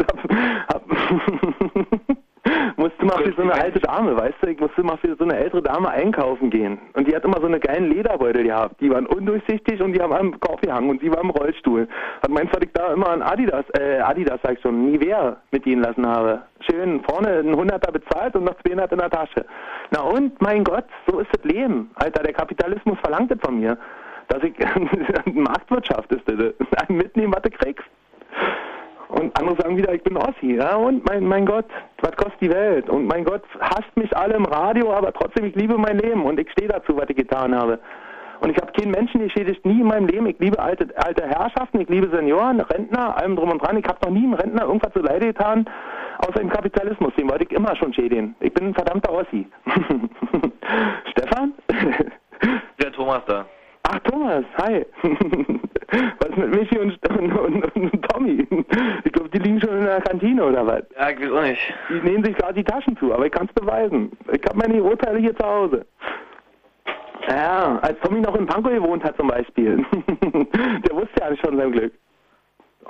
[0.68, 0.84] hab, hab,
[2.76, 5.36] musste mal für so eine alte Dame, weißt du, ich musste mal für so eine
[5.36, 6.78] ältere Dame einkaufen gehen.
[6.94, 8.80] Und die hat immer so eine geilen Lederbeutel gehabt.
[8.80, 11.88] Die waren undurchsichtig und die haben am Korb gehangen und sie war im Rollstuhl.
[12.22, 15.80] Hat meinst dass ich da immer an Adidas, äh, Adidas sag ich schon, Nivea mitgehen
[15.80, 16.42] lassen habe.
[16.60, 19.44] Schön vorne ein Hunderter bezahlt und noch 200 in der Tasche.
[19.90, 21.90] Na und, mein Gott, so ist das Leben.
[21.96, 23.76] Alter, der Kapitalismus verlangt das von mir.
[24.28, 24.54] Dass ich,
[25.34, 26.88] Marktwirtschaft ist das.
[26.88, 27.86] Mitnehmen, was du kriegst.
[29.08, 30.56] Und andere sagen wieder, ich bin Ossi.
[30.56, 31.66] Ja, und mein, mein Gott,
[32.00, 32.88] was kostet die Welt?
[32.88, 36.40] Und mein Gott, hasst mich alle im Radio, aber trotzdem, ich liebe mein Leben und
[36.40, 37.78] ich stehe dazu, was ich getan habe.
[38.40, 40.26] Und ich habe keinen Menschen geschädigt, nie in meinem Leben.
[40.26, 43.78] Ich liebe alte, alte Herrschaften, ich liebe Senioren, Rentner, allem drum und dran.
[43.78, 45.64] Ich habe noch nie einem Rentner irgendwas zu Leide getan,
[46.18, 47.14] außer im Kapitalismus.
[47.14, 48.34] Den wollte ich immer schon schädigen.
[48.40, 49.46] Ich bin ein verdammter Ossi.
[51.12, 51.54] Stefan?
[52.82, 53.46] Der Thomas da.
[53.88, 54.84] Ach, Thomas, hi.
[55.02, 58.46] was ist mit Michi und, und, und, Tommy?
[59.04, 60.82] Ich glaube, die liegen schon in der Kantine oder was?
[60.98, 61.60] Ja, ich weiß auch nicht.
[61.90, 64.10] Die nehmen sich gerade die Taschen zu, aber ich kann es beweisen.
[64.32, 65.86] Ich habe meine Urteile hier zu Hause.
[67.28, 69.76] Ja, als Tommy noch in Pankow gewohnt hat zum Beispiel.
[70.22, 71.92] der wusste ja nicht von seinem Glück.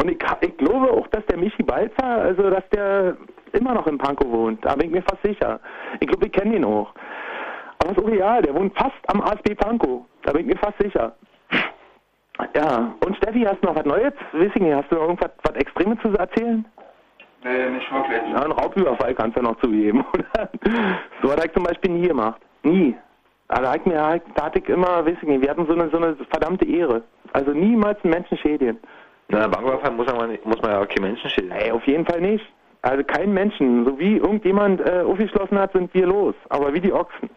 [0.02, 3.16] Und ich, ich glaube auch, dass der Michi Balzer, also dass der
[3.52, 4.64] immer noch in Pankow wohnt.
[4.64, 5.60] Da bin ich mir fast sicher.
[6.00, 6.92] Ich glaube, ich kenne ihn auch.
[7.86, 10.02] Aber ist auch real, der wohnt fast am ASB Pankow.
[10.22, 11.14] Da bin ich mir fast sicher.
[12.54, 14.12] Ja, und Steffi, hast du noch was Neues?
[14.32, 16.64] Wissing, hast du noch irgendwas was Extremes zu erzählen?
[17.44, 18.20] Nee, nicht wirklich.
[18.32, 20.48] Ja, einen Raubüberfall kannst du noch zugeben, oder?
[21.22, 22.40] So hat ich zum Beispiel nie gemacht.
[22.62, 22.94] Nie.
[23.48, 25.88] Also da, hat mir, da hatte ich immer, weiß ich nicht, wir hatten so eine,
[25.90, 27.02] so eine verdammte Ehre.
[27.32, 28.78] Also niemals einen Menschen schädigen.
[29.28, 31.54] Na, Banküberfall muss man, nicht- muss man ja auch kein Menschen schädigen.
[31.56, 32.44] Ey, auf jeden Fall nicht.
[32.82, 33.84] Also kein Menschen.
[33.86, 36.34] So wie irgendjemand äh, aufgeschlossen hat, sind wir los.
[36.50, 37.30] Aber wie die Ochsen.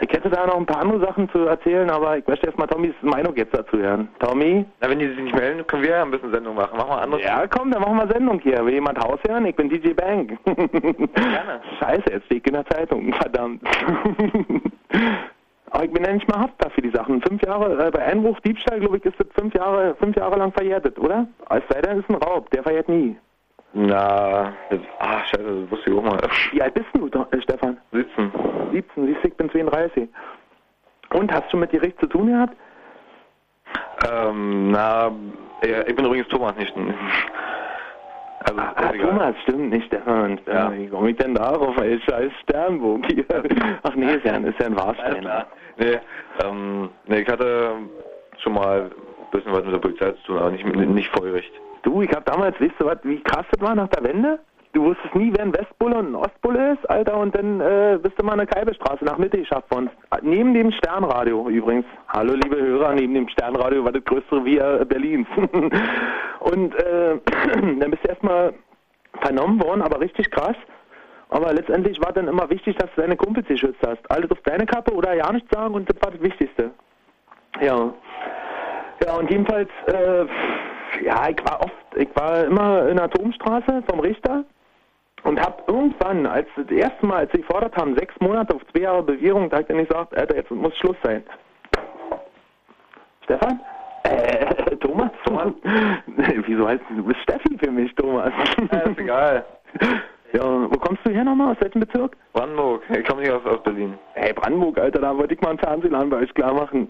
[0.00, 2.94] Ich hätte da noch ein paar andere Sachen zu erzählen, aber ich möchte erstmal Tommys
[3.00, 4.08] Meinung jetzt dazu hören.
[4.18, 4.66] Tommy?
[4.80, 6.76] Na, wenn die sich nicht melden, können wir ja ein bisschen Sendung machen.
[6.76, 7.24] Machen wir anderes.
[7.24, 8.64] Ja, komm, dann machen wir Sendung hier.
[8.64, 9.46] Will jemand Haus hören?
[9.46, 10.38] Ich bin DJ Bank.
[10.44, 11.60] Gerne.
[11.80, 13.12] Scheiße, jetzt steht in der Zeitung.
[13.14, 13.62] Verdammt.
[15.70, 17.20] Aber ich bin ja nicht mal haftbar für die Sachen.
[17.22, 20.52] Fünf Jahre, äh, bei Einbruch, Diebstahl, glaube ich, ist das fünf Jahre, fünf Jahre lang
[20.52, 21.26] verjährt, oder?
[21.46, 22.50] Als sei denn, ist ein Raub.
[22.50, 23.16] Der verjährt nie.
[23.78, 26.18] Na, das, ah, scheiße, das wusste ich auch mal.
[26.52, 27.76] Wie alt bist du, äh, Stefan?
[27.92, 28.32] 17.
[28.72, 30.08] 17, siehst du, ich bin 32.
[31.12, 32.56] Und, hast du mit Gericht zu tun gehabt?
[34.10, 35.12] Ähm, na,
[35.62, 36.74] ja, ich bin übrigens Thomas, nicht.
[38.44, 39.08] Also, Ah, egal.
[39.10, 40.40] Thomas, stimmt nicht, Stefan.
[40.46, 40.72] Ja.
[40.72, 42.00] Wie komme ich denn darauf, ey?
[42.00, 43.26] Scheiß Sternburg hier.
[43.82, 45.28] Ach nee, ist ja, ein- ist ja ein Warstein.
[45.76, 45.98] Nee,
[46.42, 47.72] ähm, nee, ich hatte
[48.38, 51.50] schon mal ein bisschen was mit der Polizei zu tun, aber nicht, nicht feurig.
[51.86, 54.40] Du, ich hab damals, weißt du was, wie krass das war nach der Wende?
[54.72, 58.20] Du wusstest nie, wer ein Westbulle und ein Ostbulle ist, Alter, und dann äh, bist
[58.20, 59.88] du mal eine Kaibestraße nach Mitte geschafft worden.
[60.22, 61.86] Neben dem Sternradio übrigens.
[62.08, 65.28] Hallo, liebe Hörer, neben dem Sternradio war das größte Revier Berlins.
[66.40, 67.18] und äh,
[67.78, 68.52] dann bist du erstmal
[69.20, 70.56] vernommen worden, aber richtig krass.
[71.28, 74.10] Aber letztendlich war dann immer wichtig, dass du deine Kumpels geschützt hast.
[74.10, 76.72] Alles auf deine Kappe oder ja nichts sagen und das war das Wichtigste.
[77.60, 77.94] Ja.
[79.06, 80.26] Ja, und jedenfalls, äh,
[81.02, 84.44] ja, ich war oft, ich war immer in der Atomstraße vom Richter
[85.22, 88.80] und hab irgendwann, als das erste Mal, als sie gefordert haben, sechs Monate auf zwei
[88.80, 91.24] Jahre Bewährung, da hat er nicht gesagt, Alter, jetzt muss Schluss sein.
[93.24, 93.60] Stefan?
[94.04, 95.10] Äh, Thomas?
[95.24, 95.52] Thomas?
[96.46, 98.32] Wieso heißt du, du bist Steffi für mich, Thomas?
[98.70, 99.44] Ja, ist egal.
[100.32, 101.52] Ja, wo kommst du her nochmal?
[101.52, 102.16] Aus welchem Bezirk?
[102.32, 102.82] Brandenburg.
[102.90, 103.94] Ich komme nicht aus, aus Berlin.
[104.14, 106.88] Hey, Brandenburg, Alter, da wollte ich mal einen Fernsehladen bei euch klar machen.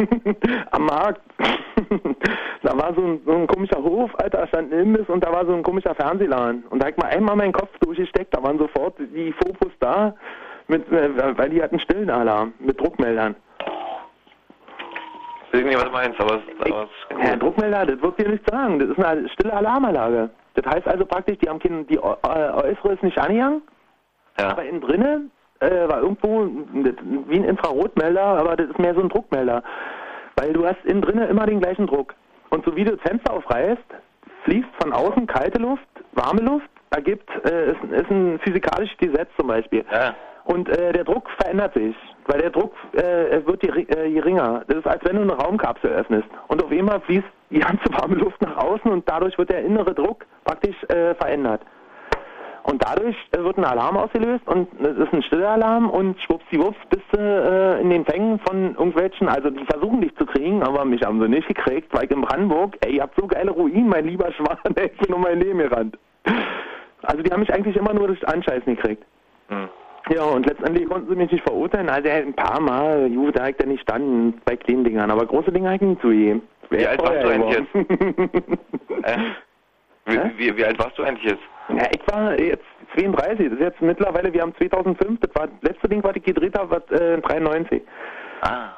[0.70, 1.20] Am Markt.
[2.62, 5.32] da war so ein, so ein komischer Hof, Alter, da stand ein Imbiss und da
[5.32, 6.64] war so ein komischer Fernsehladen.
[6.70, 10.14] Und da hab ich mal einmal meinen Kopf durchgesteckt, da waren sofort die Fopus da,
[10.68, 13.34] mit, äh, weil die hatten stillen Alarm mit Druckmeldern.
[15.52, 18.46] Ich weiß nicht, was du meinst, aber es es- Ja, Druckmelder, das wird dir nichts
[18.48, 18.78] sagen.
[18.78, 20.30] Das ist eine stille Alarmanlage.
[20.62, 23.62] Das heißt also praktisch, die haben kein, die Äu- äußere ist nicht angegangen,
[24.36, 25.30] aber innen drinnen
[25.60, 26.46] äh, war irgendwo
[27.28, 29.62] wie ein Infrarotmelder, aber das ist mehr so ein Druckmelder.
[30.36, 32.14] Weil du hast innen drinnen immer den gleichen Druck.
[32.50, 33.82] Und so wie du das Fenster aufreißt,
[34.44, 39.48] fließt von außen kalte Luft, warme Luft, ergibt, äh, ist, ist ein physikalisches Gesetz zum
[39.48, 39.84] Beispiel.
[40.44, 41.94] Und äh, der Druck verändert sich,
[42.26, 44.62] weil der Druck äh, wird geri- äh, geringer.
[44.66, 46.26] Das ist, als wenn du eine Raumkapsel öffnest.
[46.48, 49.94] Und auf einmal fließt die ganze warme Luft nach außen und dadurch wird der innere
[49.94, 51.62] Druck praktisch äh, verändert.
[52.62, 56.78] Und dadurch äh, wird ein Alarm ausgelöst und es ist ein stiller Alarm und schwuppsiwupps
[56.90, 60.84] bist du äh, in den Fängen von irgendwelchen, also die versuchen dich zu kriegen, aber
[60.84, 63.88] mich haben sie nicht gekriegt, weil ich in Brandenburg, ey, ihr habt so geile Ruinen,
[63.88, 65.98] mein lieber Schwan, ey, ich bin um mein Leben gerannt.
[67.02, 69.04] Also die haben mich eigentlich immer nur durch Anscheißen gekriegt.
[70.14, 71.88] Ja, und letztendlich konnten sie mich nicht verurteilen.
[71.88, 75.52] Also ein paar Mal, gut, da ich dann nicht standen bei kleinen Dingern, aber große
[75.52, 76.42] Dinger hab ich nicht zugegeben.
[76.68, 78.50] Wie alt warst du eigentlich jetzt?
[79.02, 79.16] Äh?
[80.06, 81.42] Wie, wie, wie alt warst du eigentlich jetzt?
[81.68, 82.64] Ja, ich war jetzt
[82.96, 86.24] 32, das ist jetzt mittlerweile, wir haben 2005, das war das letzte Ding, was ich
[86.24, 87.82] gedreht habe, war äh, 93.
[88.42, 88.70] Ah.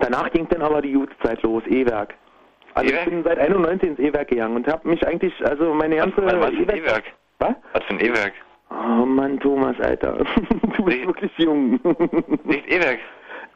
[0.00, 2.14] Danach ging dann aber die Jutzeit los, E-Werk.
[2.74, 6.24] Also ich bin seit 91 ins E-Werk gegangen und habe mich eigentlich, also meine ganze
[6.24, 7.04] Was, was für ein E-Werk?
[7.38, 7.54] Was?
[7.74, 8.32] Was für ein E-Werk?
[8.70, 10.24] Oh Mann, Thomas, Alter.
[10.76, 11.78] du bist wirklich jung.
[12.44, 13.00] Nicht E-Werk.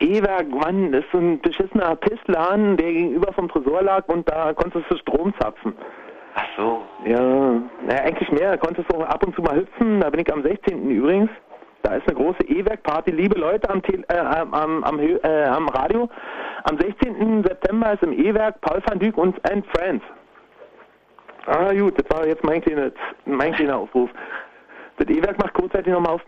[0.01, 4.53] E-Werk, Mann, das ist so ein beschissener Pissladen, der gegenüber vom Tresor lag und da
[4.53, 5.72] konntest du Strom zapfen.
[6.39, 6.82] Ach so.
[7.07, 8.51] Ja, naja, eigentlich mehr.
[8.51, 10.01] Da konntest du auch ab und zu mal hüpfen.
[10.01, 10.91] Da bin ich am 16.
[10.91, 11.30] übrigens.
[11.82, 13.11] Da ist eine große E-Werk-Party.
[13.11, 14.53] Liebe Leute am, Tele äh, am,
[14.84, 16.11] am, äh, am Radio.
[16.64, 17.43] Am 16.
[17.43, 20.05] September ist im E-Werk Paul van Dyk und and Friends.
[21.47, 22.91] Ah gut, das war jetzt mein kleiner,
[23.24, 24.11] mein kleiner Aufruf.
[24.99, 26.22] Das E-Werk macht kurzzeitig nochmal auf.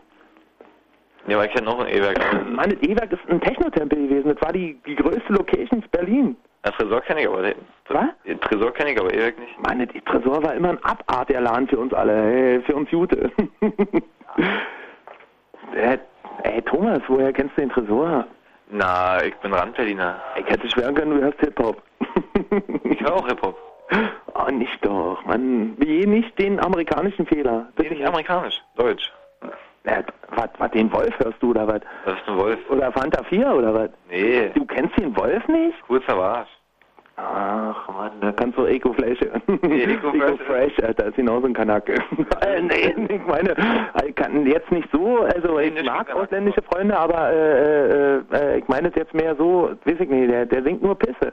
[1.29, 2.19] Ja, aber ich kenne noch ein E-Werk.
[2.51, 4.35] Mann, das E-Werk ist ein Technotempel gewesen.
[4.35, 6.37] Das war die, die größte Location in Berlin.
[6.63, 7.43] Ein Tresor kenne ich aber.
[7.43, 7.55] Den,
[7.89, 8.07] Was?
[8.27, 9.59] Den Tresor kenne ich aber E-Werk nicht.
[9.61, 12.91] Mann, das Tresor war immer ein Abart der Laden für uns alle, hey, für uns
[12.91, 13.31] Jute.
[15.75, 15.99] äh,
[16.45, 18.27] ey, Thomas, woher kennst du den Tresor?
[18.71, 20.21] Na, ich bin Randberliner.
[20.39, 21.83] Ich hätte schwören können, du hörst Hip-Hop.
[22.85, 23.57] Ich höre auch Hip-Hop.
[24.35, 25.75] Oh, nicht doch, Mann.
[25.79, 27.69] Wie nicht den amerikanischen Fehler.
[27.79, 29.13] Nee, nicht amerikanisch, deutsch.
[29.85, 31.81] Was, was, den Wolf hörst du oder was?
[32.05, 32.59] Das ist ein Wolf.
[32.71, 33.91] Oder Fanta 4 oder was?
[34.11, 34.51] Nee.
[34.55, 35.81] Du kennst den Wolf nicht?
[35.87, 36.49] Kurzer Arsch.
[37.21, 39.43] Ach, Mann, da kannst du Eco Flash hören.
[39.63, 40.79] Nee, Eco Eco Fresh.
[40.85, 41.95] Alter, ist genauso ein Kanacke.
[42.47, 43.57] äh, nee, ich meine,
[44.07, 48.69] ich kann jetzt nicht so, also ich mag ausländische Freunde, aber äh, äh, äh, ich
[48.69, 51.33] meine es jetzt mehr so, weiß ich nicht, der, der singt nur Pisse.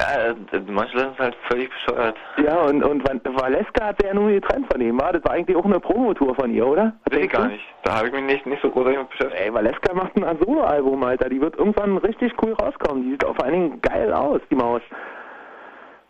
[0.00, 0.34] Ja, äh,
[0.66, 2.16] manche Leute sind halt völlig bescheuert.
[2.44, 5.12] Ja, und, und Valeska hat ja nur getrennt von ihm, war?
[5.12, 6.94] Das war eigentlich auch eine Promotour von ihr, oder?
[7.10, 7.64] Weiß ich gar nicht.
[7.84, 9.40] Da habe ich mich nicht, nicht so großartig mit beschäftigt.
[9.40, 11.28] Ey, Valeska macht ein Solo-Album, Alter.
[11.28, 13.04] Die wird irgendwann richtig cool rauskommen.
[13.04, 14.82] Die sieht auch vor allen Dingen geil aus, die Maus.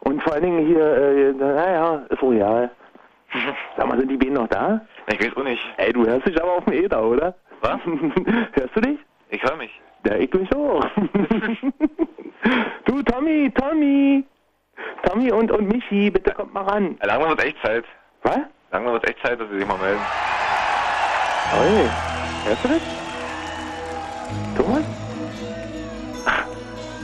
[0.00, 2.70] Und vor allen Dingen hier, äh, naja, ist royal.
[3.76, 4.80] Sag mal, sind die beiden noch da?
[5.08, 5.62] Ich weiß auch nicht.
[5.76, 7.34] Ey, du hörst dich aber auf dem Äther, oder?
[7.60, 7.78] Was?
[8.52, 8.98] hörst du dich?
[9.30, 9.70] Ich höre mich.
[10.06, 10.84] Ja, ich mich auch.
[12.84, 14.24] du, Tommy, Tommy.
[15.04, 16.98] Tommy und, und Michi, bitte kommt mal ran.
[17.02, 17.84] Langsam wird echt Zeit.
[18.22, 18.38] Was?
[18.70, 20.00] Langsam wird echt Zeit, dass sie sich mal melden.
[21.60, 21.88] Oi,
[22.46, 22.82] hörst du das?
[24.56, 24.84] Thomas?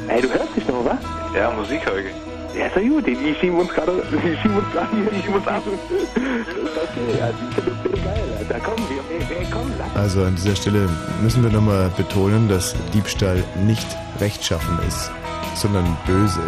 [0.08, 0.98] Ey, du hörst dich noch, was?
[1.34, 2.29] Ja, Musik höre ich.
[2.56, 5.22] Ja, ist ja gut, die, die schieben uns gerade, die schieben uns gerade hier, die
[5.22, 5.62] schieben uns ab.
[5.66, 8.60] Okay, ja, sind uns geil, Alter.
[8.64, 9.96] Komm, wir, ey, ey, komm, lass.
[9.96, 10.88] Also an dieser Stelle
[11.22, 13.86] müssen wir nochmal betonen, dass Diebstahl nicht
[14.20, 15.10] rechtschaffen ist,
[15.54, 16.42] sondern böse.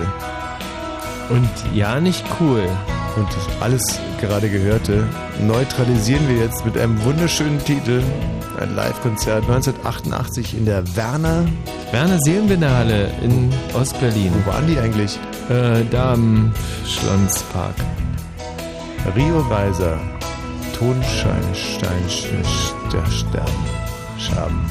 [1.33, 2.69] Und ja, nicht cool.
[3.17, 3.29] Und
[3.61, 5.09] alles gerade Gehörte
[5.41, 8.03] neutralisieren wir jetzt mit einem wunderschönen Titel.
[8.61, 11.47] Ein Live-Konzert 1988 in der Werner.
[11.91, 14.31] Werner Seelenbinderhalle in Ostberlin.
[14.35, 15.19] Wo waren die eigentlich?
[15.49, 16.53] Äh, da am
[16.87, 17.77] Schlonspark.
[19.17, 19.99] Rio Weiser.
[20.79, 22.05] Tonschein, Stein,
[22.93, 23.47] der Stern.
[24.19, 24.71] Schaben.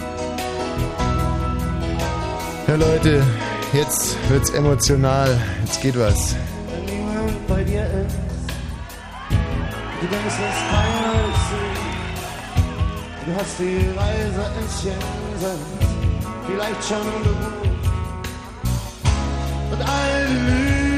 [2.67, 3.23] Ja Leute,
[3.73, 5.41] jetzt wird's emotional.
[5.65, 6.35] Jetzt geht was.
[7.51, 8.15] Bei dir ist,
[9.99, 11.81] du denkst, es keiner sieht.
[13.25, 15.91] Du hast die Reise ins Jenseits
[16.47, 17.69] vielleicht schon gebucht.
[19.71, 20.90] Und all die Lügen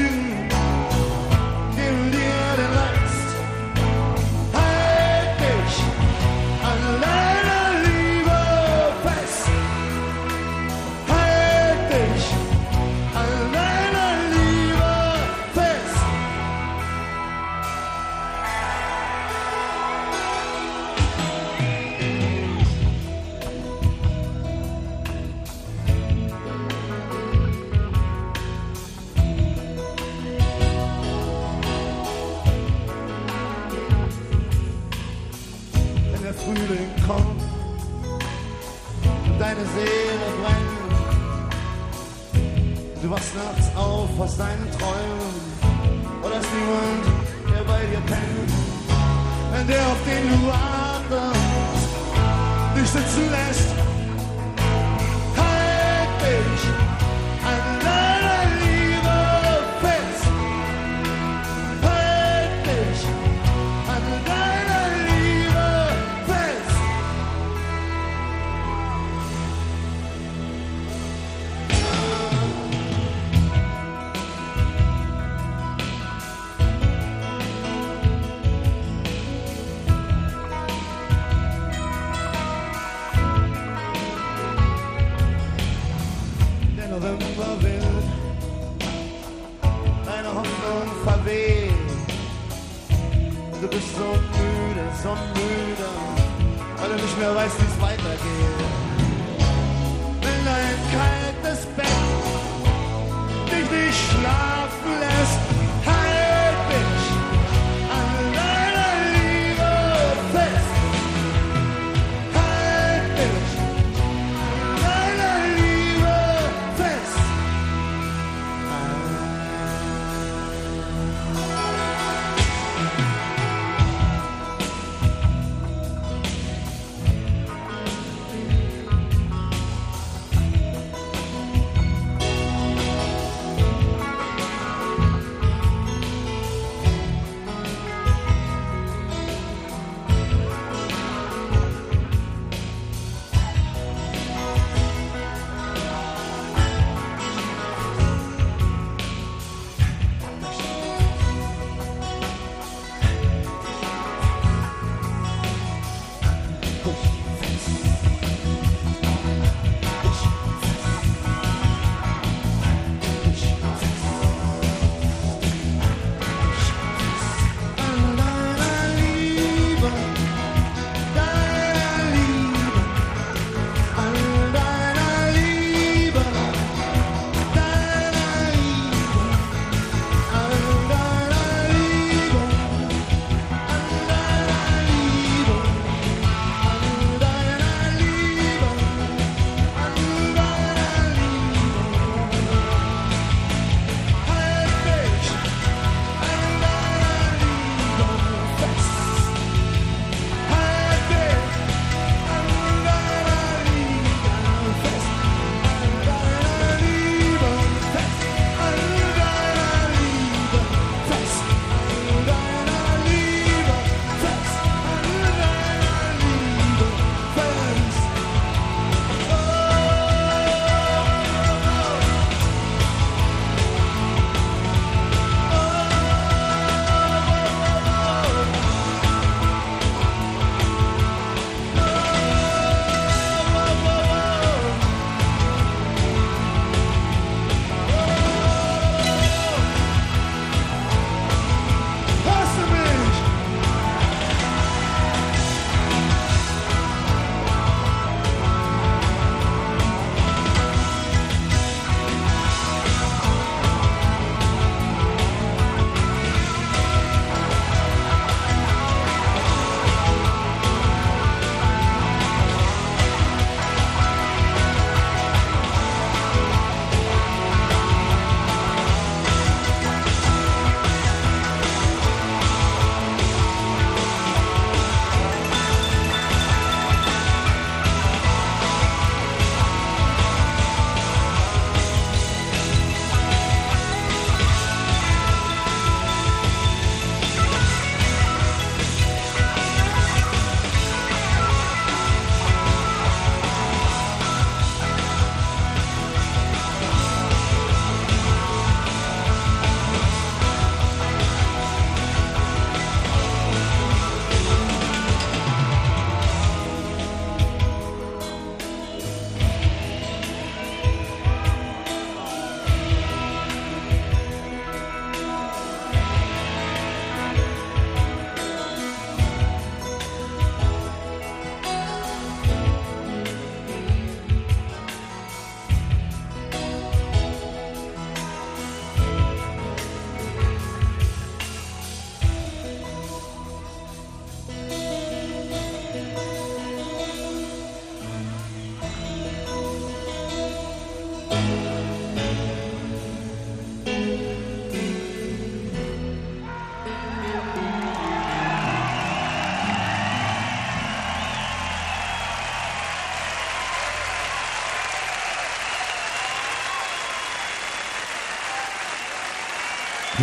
[39.74, 40.64] sehnet, wenn
[43.02, 45.34] du wachst nachts auf aus deinen Träumen.
[46.22, 47.04] Oder ist niemand,
[47.50, 48.50] der bei dir pennt,
[49.52, 51.88] wenn der, auf den du atmest,
[52.76, 53.83] dich sitzen lässt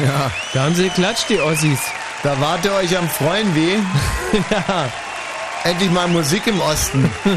[0.05, 0.31] Ja.
[0.53, 1.79] Da haben sie geklatscht, die Ossis.
[2.23, 3.75] Da wart ihr euch am Freuen weh.
[4.51, 4.89] ja.
[5.63, 7.09] Endlich mal Musik im Osten.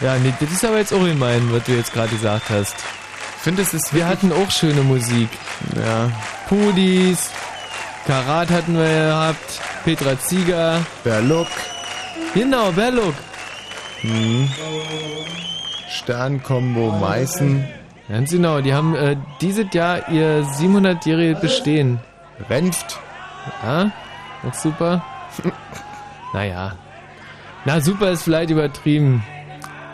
[0.00, 2.74] Ja, nee, das ist aber jetzt auch gemein, was du jetzt gerade gesagt hast.
[3.40, 5.28] Findest es Wir hatten auch schöne Musik.
[5.74, 6.10] Ja.
[6.48, 7.30] Pudis,
[8.06, 10.84] Karat hatten wir gehabt, Petra Zieger.
[11.02, 11.48] Berluck.
[12.34, 13.14] Genau, Berluck.
[14.02, 14.50] Mhm.
[15.88, 17.66] Sternkombo Meißen.
[18.08, 21.98] Ganz genau, die haben äh, dieses Jahr ihr 700-jähriges Bestehen.
[22.48, 22.98] Renft.
[23.62, 23.90] Ja,
[24.46, 25.04] auch super.
[26.32, 26.76] naja.
[27.64, 29.24] Na, super ist vielleicht übertrieben.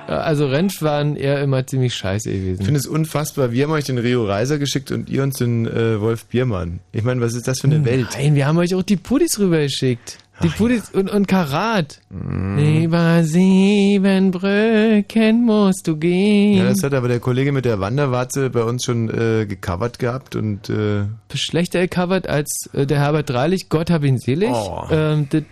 [0.09, 2.61] Äh, Also Renf waren eher immer ziemlich scheiße gewesen.
[2.61, 3.53] Ich finde es unfassbar.
[3.53, 6.81] Wir haben euch den Rio Reiser geschickt und ihr uns den äh, Wolf Biermann.
[6.93, 8.09] Ich meine, was ist das für eine Welt?
[8.15, 10.19] Nein, wir haben euch auch die Pudis rübergeschickt.
[10.43, 12.01] Die Pudis und, und Karat.
[12.11, 16.59] Über sieben Brücken musst du gehen.
[16.59, 20.35] Ja, das hat aber der Kollege mit der Wanderwatze bei uns schon äh, gecovert gehabt
[20.35, 21.05] und äh,
[21.35, 24.85] schlechter gecovert als äh, der Herbert Dreilich, Gott hab ihn selig, Oh.
[24.91, 25.45] ähm, das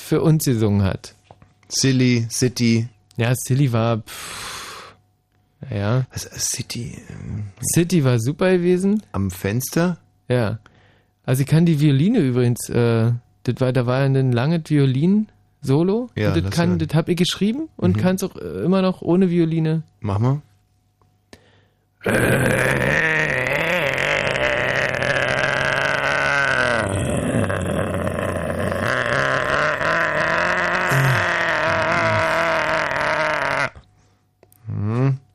[0.00, 1.14] für uns gesungen hat.
[1.68, 2.88] Silly, City.
[3.16, 3.98] Ja, Silly war.
[3.98, 4.94] Pff,
[5.68, 6.06] naja.
[6.12, 6.22] Was,
[6.52, 6.96] City?
[7.10, 7.44] ähm,
[7.74, 9.02] City war super gewesen.
[9.12, 9.98] Am Fenster?
[10.28, 10.58] Ja.
[11.26, 13.12] Also ich kann die Violine übrigens, äh,
[13.44, 16.10] das war, da war ein langes Violin-Solo.
[16.16, 18.00] Ja, das kann, das hab ich geschrieben und Mhm.
[18.00, 19.82] kann es auch äh, immer noch ohne Violine.
[20.00, 20.40] Mach mal.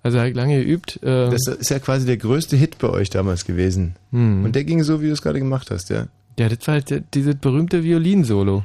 [0.03, 0.99] Also habe ich lange geübt.
[1.03, 3.95] Äh, Das ist ja quasi der größte Hit bei euch damals gewesen.
[4.11, 4.45] Hm.
[4.45, 6.07] Und der ging so, wie du es gerade gemacht hast, ja?
[6.37, 8.63] Ja, das war halt dieses berühmte Violin-Solo.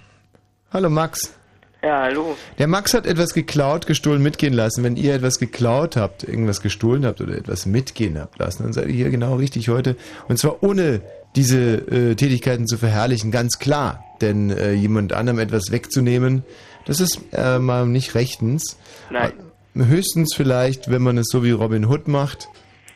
[0.73, 1.35] Hallo Max.
[1.83, 2.37] Ja, hallo.
[2.59, 4.85] Der Max hat etwas geklaut, gestohlen, mitgehen lassen.
[4.85, 8.87] Wenn ihr etwas geklaut habt, irgendwas gestohlen habt oder etwas mitgehen habt lassen, dann seid
[8.87, 9.97] ihr hier genau richtig heute.
[10.29, 11.03] Und zwar ohne
[11.35, 14.05] diese äh, Tätigkeiten zu verherrlichen, ganz klar.
[14.21, 16.45] Denn äh, jemand anderem etwas wegzunehmen,
[16.87, 18.79] das ist äh, mal nicht rechtens.
[19.11, 19.33] Nein.
[19.75, 22.49] Höchstens vielleicht, wenn man es so wie Robin Hood macht,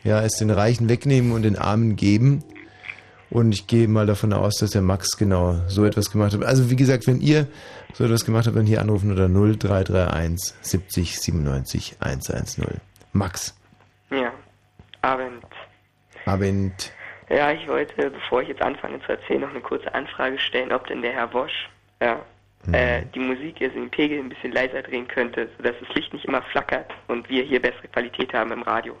[0.03, 2.43] ja, es den Reichen wegnehmen und den Armen geben.
[3.29, 6.43] Und ich gehe mal davon aus, dass der Max genau so etwas gemacht hat.
[6.43, 7.47] Also wie gesagt, wenn ihr
[7.93, 12.79] so etwas gemacht habt, dann hier anrufen unter 0331 70 97 110.
[13.13, 13.55] Max,
[14.09, 14.31] Ja.
[15.01, 15.43] Abend.
[16.25, 16.91] Abend.
[17.29, 20.87] Ja, ich wollte, bevor ich jetzt anfange zu erzählen, noch eine kurze Anfrage stellen, ob
[20.87, 21.69] denn der Herr Wosch
[22.01, 22.19] ja,
[22.71, 26.25] äh, die Musik jetzt den Pegel ein bisschen leiser drehen könnte, sodass das Licht nicht
[26.25, 28.95] immer flackert und wir hier bessere Qualität haben im Radio.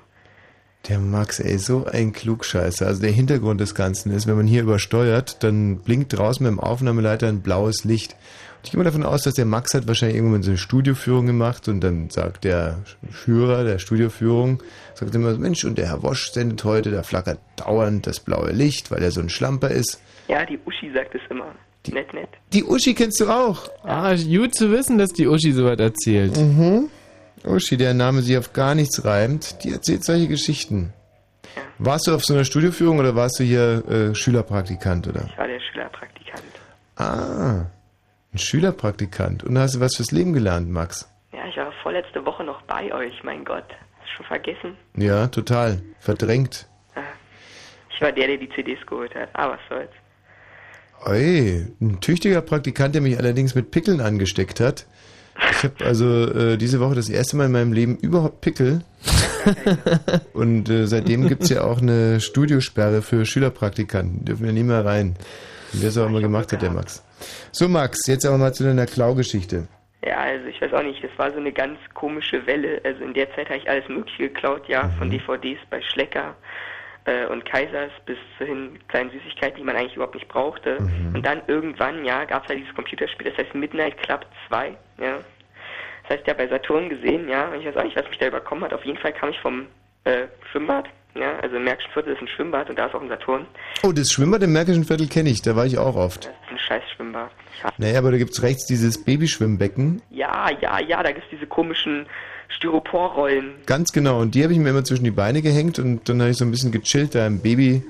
[0.89, 2.87] Der Max, ey, so ein Klugscheißer.
[2.87, 7.27] Also der Hintergrund des Ganzen ist, wenn man hier übersteuert, dann blinkt draußen beim Aufnahmeleiter
[7.27, 8.13] ein blaues Licht.
[8.13, 11.25] Und ich gehe mal davon aus, dass der Max hat wahrscheinlich irgendwann so eine Studioführung
[11.25, 12.79] gemacht und dann sagt der
[13.11, 18.07] Führer der Studioführung, sagt immer, Mensch, und der Herr Wosch sendet heute, da flackert dauernd
[18.07, 20.01] das blaue Licht, weil er so ein Schlamper ist.
[20.29, 21.53] Ja, die Uschi sagt es immer.
[21.91, 22.29] Nett, nett.
[22.53, 23.69] Die Uschi kennst du auch.
[23.83, 26.37] Ah, gut zu wissen, dass die Uschi sowas erzählt.
[26.37, 26.89] Mhm.
[27.45, 30.93] Uschi, der Name sich auf gar nichts reimt, die erzählt solche Geschichten.
[31.79, 35.25] Warst du auf so einer Studioführung oder warst du hier äh, Schülerpraktikant, oder?
[35.25, 36.43] Ich war der Schülerpraktikant.
[36.95, 37.65] Ah,
[38.33, 39.43] ein Schülerpraktikant.
[39.43, 41.09] Und hast du was fürs Leben gelernt, Max?
[41.31, 43.65] Ja, ich war vorletzte Woche noch bei euch, mein Gott.
[43.99, 44.77] Hast du schon vergessen?
[44.95, 45.81] Ja, total.
[45.99, 46.67] Verdrängt.
[47.93, 49.29] Ich war der, der die CDs geholt hat.
[49.33, 49.89] Aber was soll's.
[51.05, 54.85] Oi, ein tüchtiger Praktikant, der mich allerdings mit Pickeln angesteckt hat.
[55.51, 58.81] Ich habe also äh, diese Woche das erste Mal in meinem Leben überhaupt Pickel.
[60.33, 64.19] Und äh, seitdem gibt's ja auch eine Studiosperre für Schülerpraktikanten.
[64.19, 65.15] Die dürfen ja nie mehr rein.
[65.73, 67.03] Wer es auch immer gemacht hat, der Max.
[67.51, 69.67] So, Max, jetzt aber mal zu deiner Klaugeschichte.
[70.05, 72.81] Ja, also ich weiß auch nicht, das war so eine ganz komische Welle.
[72.83, 76.35] Also in der Zeit habe ich alles Mögliche geklaut, ja, von DVDs bei Schlecker
[77.07, 80.77] äh, und Kaisers bis hin kleinen Süßigkeiten, die man eigentlich überhaupt nicht brauchte.
[81.13, 85.19] Und dann irgendwann, ja, gab es halt dieses Computerspiel, das heißt Midnight Club 2, ja.
[86.03, 88.63] Das heißt, ja bei Saturn gesehen, ja, ich weiß auch nicht, was mich da überkommen
[88.63, 88.73] hat.
[88.73, 89.65] Auf jeden Fall kam ich vom
[90.03, 90.85] äh, Schwimmbad,
[91.15, 93.45] ja, also im Märkischen Viertel ist ein Schwimmbad und da ist auch ein Saturn.
[93.83, 96.25] Oh, das Schwimmbad im Märkischen Viertel kenne ich, da war ich auch oft.
[96.25, 97.31] Das ist ein scheiß Schwimmbad.
[97.77, 100.01] Naja, aber da gibt's rechts dieses Babyschwimmbecken.
[100.09, 102.05] Ja, ja, ja, da gibt's diese komischen
[102.49, 103.55] Styroporrollen.
[103.65, 106.31] Ganz genau, und die habe ich mir immer zwischen die Beine gehängt und dann habe
[106.31, 107.83] ich so ein bisschen gechillt da im Baby,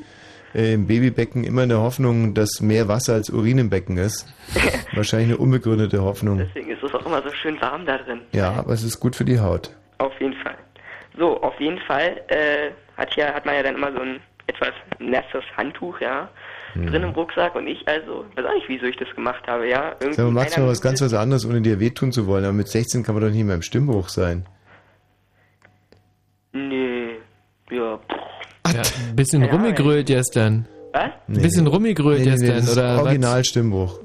[0.54, 4.28] äh, im Babybecken, immer in der Hoffnung, dass mehr Wasser als Urin im Becken ist.
[4.94, 6.38] Wahrscheinlich eine unbegründete Hoffnung.
[6.38, 8.22] Deswegen ist es auch immer so schön warm da drin.
[8.34, 9.72] Ja, aber es ist gut für die Haut.
[10.00, 10.58] Auf jeden Fall.
[11.18, 14.72] So, auf jeden Fall äh, hat, ja, hat man ja dann immer so ein etwas
[15.00, 16.30] nasses Handtuch, ja,
[16.78, 16.88] Mhm.
[16.88, 19.96] drin im Rucksack und ich also, weiß auch nicht, wieso ich das gemacht habe, ja.
[20.00, 22.54] Irgendwie Sag mal, Max, mal was ganz was anderes, ohne dir wehtun zu wollen, aber
[22.54, 24.46] mit 16 kann man doch nicht mehr im Stimmbruch sein.
[26.54, 27.16] Nee,
[27.72, 28.00] ja.
[28.74, 28.82] Ja,
[29.16, 29.66] bisschen Keine Ahnung.
[29.66, 30.68] rumgegrölt gestern.
[30.94, 31.12] Was?
[31.28, 33.02] Ein bisschen rumgegrölt Nee, nee, gestern, das ist oder was?
[33.04, 34.00] Originalstimmbruch.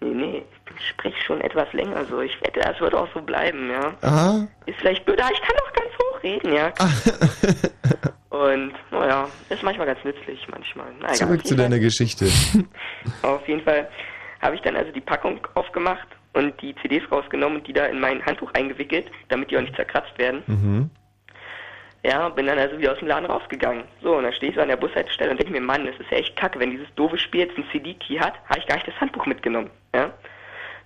[0.00, 0.42] Nee, nee,
[0.78, 2.20] ich spreche schon etwas länger so.
[2.20, 3.92] Ich wette, das wird auch so bleiben, ja.
[4.02, 4.46] Aha.
[4.66, 6.72] Ist vielleicht blöd, aber ich kann doch ganz hoch reden, ja.
[8.30, 10.92] Und, naja, ist manchmal ganz nützlich, manchmal.
[11.00, 12.26] Naja, Zurück zu deiner Geschichte.
[13.22, 13.88] Auf jeden Fall
[14.40, 18.00] habe ich dann also die Packung aufgemacht und die CDs rausgenommen und die da in
[18.00, 20.42] mein Handtuch eingewickelt, damit die auch nicht zerkratzt werden.
[20.46, 20.90] Mhm.
[22.04, 23.84] Ja, bin dann also wieder aus dem Laden rausgegangen.
[24.02, 26.10] So, und dann stehe ich so an der Bushaltestelle und denke mir, Mann, das ist
[26.10, 28.86] ja echt kacke, wenn dieses doofe Spiel jetzt einen CD-Key hat, habe ich gar nicht
[28.86, 29.70] das Handbuch mitgenommen.
[29.94, 30.12] Ja?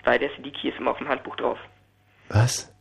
[0.05, 1.59] Weil der CD-Key ist immer auf dem Handbuch drauf.
[2.29, 2.73] Was?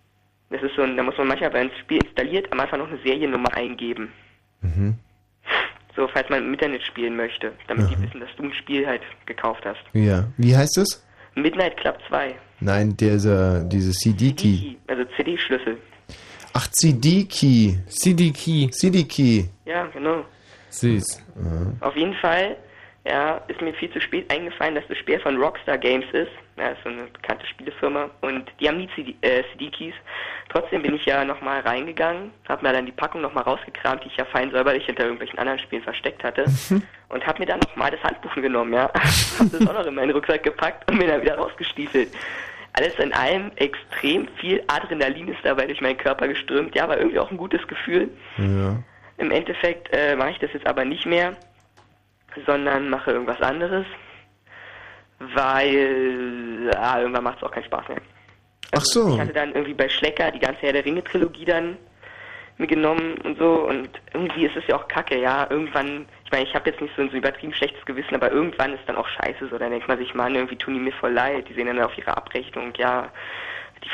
[0.49, 2.99] Das ist so da muss man manchmal, wenn ein Spiel installiert, am Anfang noch eine
[2.99, 4.13] Seriennummer eingeben.
[4.61, 4.95] Mhm.
[5.95, 9.01] So, falls man im Internet spielen möchte, damit die wissen, dass du ein Spiel halt
[9.25, 9.81] gekauft hast.
[9.93, 10.25] Ja.
[10.38, 11.05] Wie heißt es?
[11.35, 12.35] Midnight Club 2.
[12.61, 14.77] Nein, dieser, diese CD-Key.
[14.88, 15.77] Also CD-Schlüssel.
[16.53, 17.75] Ach, CD-Key.
[17.88, 18.69] CD-Key.
[18.69, 19.45] CD-Key.
[19.65, 20.23] Ja, genau.
[20.69, 21.23] Süß.
[21.81, 22.55] Auf jeden Fall,
[23.03, 26.32] ja, ist mir viel zu spät eingefallen, dass das Spiel von Rockstar Games ist.
[26.56, 29.95] Ja, ist so eine bekannte Spielefirma und die haben nie CD, äh, CD-Keys.
[30.49, 34.18] Trotzdem bin ich ja nochmal reingegangen, habe mir dann die Packung nochmal rausgekramt, die ich
[34.18, 36.45] ja fein säuberlich hinter irgendwelchen anderen Spielen versteckt hatte
[37.10, 38.91] und habe mir dann nochmal das Handbuch genommen, ja.
[39.40, 42.10] habe das auch noch in meinen Rucksack gepackt und mir dann wieder rausgestiefelt.
[42.73, 47.19] Alles in allem extrem viel Adrenalin ist dabei durch meinen Körper geströmt, ja, aber irgendwie
[47.19, 48.10] auch ein gutes Gefühl.
[48.38, 48.78] Ja.
[49.18, 51.36] Im Endeffekt äh, mache ich das jetzt aber nicht mehr,
[52.45, 53.86] sondern mache irgendwas anderes,
[55.20, 58.02] weil ah, irgendwann macht es auch keinen Spaß mehr.
[58.74, 59.14] Ach so.
[59.14, 61.78] Ich hatte dann irgendwie bei Schlecker die ganze Herr der Ringe Trilogie dann
[62.58, 66.44] mir genommen und so und irgendwie ist es ja auch kacke, ja, irgendwann, ich meine,
[66.44, 69.08] ich habe jetzt nicht so ein so übertrieben schlechtes Gewissen, aber irgendwann ist dann auch
[69.08, 71.68] scheiße so, dann denkt man sich, Mann, irgendwie tun die mir voll leid, die sehen
[71.68, 73.10] dann auf ihre Abrechnung, ja,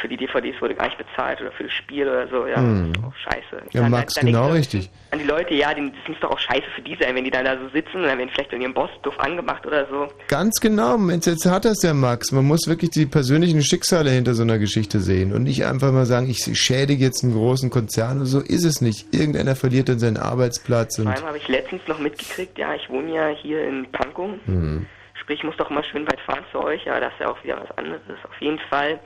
[0.02, 2.92] für die DVDs wurde gar nicht bezahlt oder für das Spiel oder so, ja, Hm.
[2.94, 3.64] das ist auch scheiße.
[3.72, 4.90] Ja, Dann- Max, dann denkst genau richtig.
[5.12, 7.32] An die Leute, ja, die, das muss doch auch scheiße für die sein, wenn die
[7.32, 10.08] dann da so sitzen und dann werden vielleicht von ihrem Boss doof angemacht oder so.
[10.28, 12.32] Ganz genau, Mensch, jetzt hat das der Max.
[12.32, 16.06] Man muss wirklich die persönlichen Schicksale hinter so einer Geschichte sehen und nicht einfach mal
[16.06, 18.26] sagen, ich schädige jetzt einen großen Konzern.
[18.26, 19.14] So ist es nicht.
[19.16, 20.98] Irgendeiner verliert dann seinen Arbeitsplatz.
[21.02, 24.32] Vor allem habe ich letztens noch mitgekriegt, ja, ich wohne ja hier in Pankow.
[24.46, 24.86] Hm.
[25.22, 27.44] Sprich, ich muss doch immer schön weit fahren zu euch, ja, das ist ja auch
[27.44, 28.02] wieder was anderes.
[28.24, 29.00] Auf jeden Fall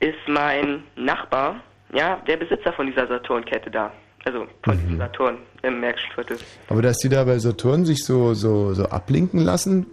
[0.00, 1.60] ist mein Nachbar,
[1.92, 3.92] ja, der Besitzer von dieser Saturn-Kette da.
[4.24, 4.80] Also von Mhm.
[4.80, 6.38] diesem Saturn im Märkisviertel.
[6.68, 9.86] Aber dass die da bei Saturn sich so, so, so ablinken lassen?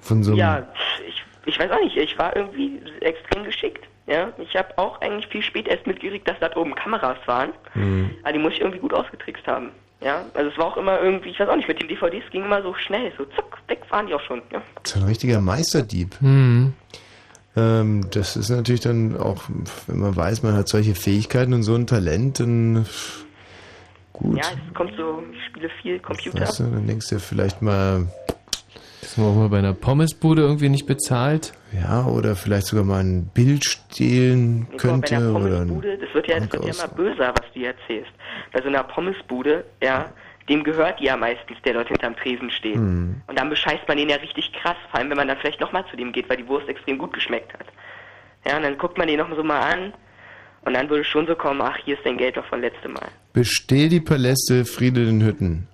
[0.00, 0.34] Von so.
[0.34, 0.66] Ja,
[1.08, 3.84] ich, ich weiß auch nicht, ich war irgendwie extrem geschickt.
[4.06, 7.50] Ja, ich habe auch eigentlich viel spät erst mitgekriegt, dass da oben Kameras waren.
[7.72, 8.10] Hm.
[8.22, 9.70] Aber die muss ich irgendwie gut ausgetrickst haben.
[10.00, 12.44] Ja, also es war auch immer irgendwie, ich weiß auch nicht, mit den DVDs ging
[12.44, 14.40] immer so schnell, so zack, weg waren die auch schon.
[14.52, 14.62] Ja.
[14.84, 16.14] So ein richtiger Meisterdieb.
[16.20, 16.72] Hm.
[17.58, 19.44] Ähm, das ist natürlich dann auch,
[19.86, 22.86] wenn man weiß, man hat solche Fähigkeiten und so ein Talent, dann
[24.12, 24.36] gut.
[24.36, 26.40] Ja, es kommt so, ich spiele viel Computer.
[26.40, 28.06] Weißt du, dann denkst du ja vielleicht mal,
[29.00, 31.52] Das man auch mal bei einer Pommesbude irgendwie nicht bezahlt.
[31.72, 35.68] ja, oder vielleicht sogar mal ein Bild stehlen guck mal, bei könnte einer oder ein
[35.68, 38.12] Pommesbude, das wird ja, das wird ja immer böser, was du erzählst.
[38.52, 40.12] Bei so einer Pommesbude, ja,
[40.48, 42.76] dem gehört ja meistens, der dort hinterm Tresen steht.
[42.76, 43.20] Hm.
[43.26, 45.84] Und dann bescheißt man den ja richtig krass, vor allem wenn man dann vielleicht nochmal
[45.90, 47.66] zu dem geht, weil die Wurst extrem gut geschmeckt hat.
[48.46, 49.92] Ja, und dann guckt man den noch so mal an
[50.62, 53.08] und dann würde schon so kommen, ach, hier ist dein Geld noch von letztem Mal.
[53.32, 55.66] Bestell die Paläste, Friede den Hütten.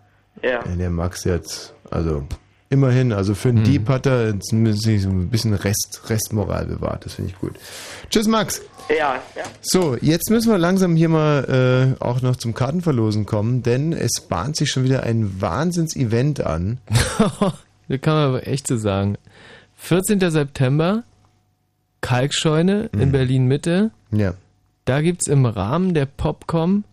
[0.43, 0.63] Ja.
[0.63, 2.27] Der Max jetzt, also
[2.71, 6.67] immerhin, also für einen Dieb hat er jetzt ein bisschen so ein bisschen Rest, Restmoral
[6.67, 7.55] bewahrt, das finde ich gut.
[8.11, 8.63] Tschüss Max.
[8.89, 9.45] Ja, ja.
[9.63, 14.21] So, jetzt müssen wir langsam hier mal äh, auch noch zum Kartenverlosen kommen, denn es
[14.29, 16.79] bahnt sich schon wieder ein Wahnsinns-Event an.
[17.89, 19.17] das kann man aber echt so sagen.
[19.77, 20.31] 14.
[20.31, 21.05] September,
[22.01, 23.91] Kalkscheune in Berlin-Mitte.
[24.11, 24.35] Ja.
[24.85, 26.85] Da gibt's im Rahmen der Popcom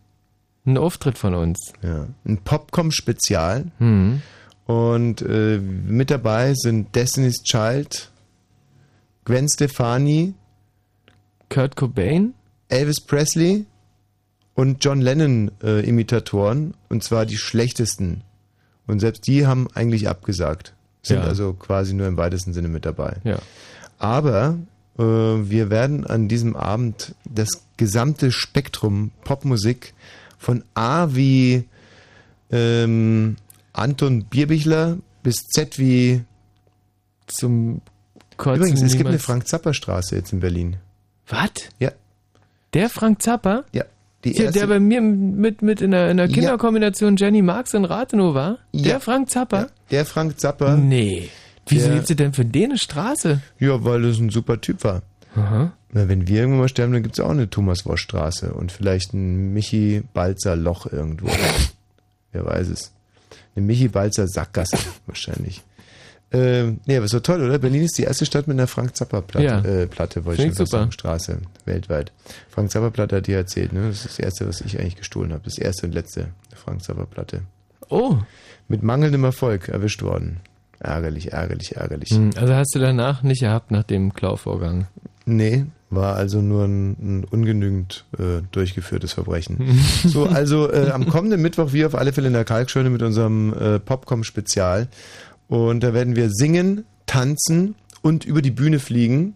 [0.65, 1.73] einen Auftritt von uns.
[1.81, 2.07] Ja.
[2.25, 3.65] Ein Popcom-Spezial.
[3.79, 4.21] Mhm.
[4.65, 8.09] Und äh, mit dabei sind Destiny's Child,
[9.25, 10.33] Gwen Stefani,
[11.51, 12.33] Kurt Cobain,
[12.69, 13.65] Elvis Presley
[14.55, 18.21] und John Lennon äh, Imitatoren und zwar die schlechtesten.
[18.87, 20.73] Und selbst die haben eigentlich abgesagt.
[21.03, 21.23] Sind Ja.
[21.23, 23.17] also quasi nur im weitesten Sinne mit dabei.
[23.23, 23.39] Ja.
[23.99, 24.57] Aber
[24.97, 29.93] äh, wir werden an diesem Abend das gesamte Spektrum Popmusik
[30.37, 31.65] von A wie
[32.49, 33.35] ähm,
[33.73, 36.23] Anton Bierbichler bis Z wie
[37.27, 37.81] zum
[38.37, 40.77] Kotzen Übrigens, es gibt eine Frank-Zappa-Straße jetzt in Berlin.
[41.31, 41.49] Was?
[41.79, 41.91] Ja.
[42.73, 43.63] Der Frank Zappa?
[43.73, 43.83] Ja.
[44.23, 46.33] Die erste- der bei mir mit, mit in der, in der Ja.
[46.33, 48.59] Kinderkombination Jenny Marx in Rathenow war?
[48.71, 48.83] Ja.
[48.83, 49.67] Der Frank Zappa?
[49.89, 50.75] Der Frank Zappa.
[50.77, 51.29] Nee.
[51.67, 53.41] Wieso Der- gibt's denn für den eine Straße?
[53.59, 55.01] Ja, weil das ein super Typ war.
[55.35, 55.71] Aha.
[55.93, 60.85] Na, wenn wir irgendwann mal sterben, dann gibt's auch eine Thomas-Wosch-Straße und vielleicht ein Michi-Balzer-Loch
[60.91, 61.27] irgendwo.
[62.31, 62.91] Wer weiß es.
[63.55, 64.77] Eine Michi Balzer Sackgasse
[65.07, 65.61] wahrscheinlich.
[66.33, 67.57] Ähm, nee, aber so toll, oder?
[67.59, 69.59] Berlin ist die erste Stadt mit einer Frank Zappa Platte, Ja.
[69.61, 70.91] äh, Platte wollte ich Find ich sagen.
[70.91, 72.13] Straße, weltweit.
[72.49, 73.87] Frank Zappa Platte hat dir erzählt, ne?
[73.89, 75.43] Das ist das erste, was ich eigentlich gestohlen habe.
[75.43, 77.41] Das erste und letzte Frank Zappa Platte.
[77.89, 78.17] Oh.
[78.69, 80.37] Mit mangelndem Erfolg erwischt worden.
[80.79, 82.09] Ärgerlich, ärgerlich, ärgerlich.
[82.11, 84.87] Hm, Also hast du danach nicht gehabt nach dem Klauvorgang?
[85.25, 89.77] Nee, war also nur ein, ein ungenügend äh, durchgeführtes Verbrechen.
[90.05, 93.53] so, also äh, am kommenden Mittwoch wir auf alle Fälle in der Kalkscheune mit unserem
[93.53, 94.87] äh, Popcom-Spezial.
[95.51, 99.35] Und da werden wir singen, tanzen und über die Bühne fliegen.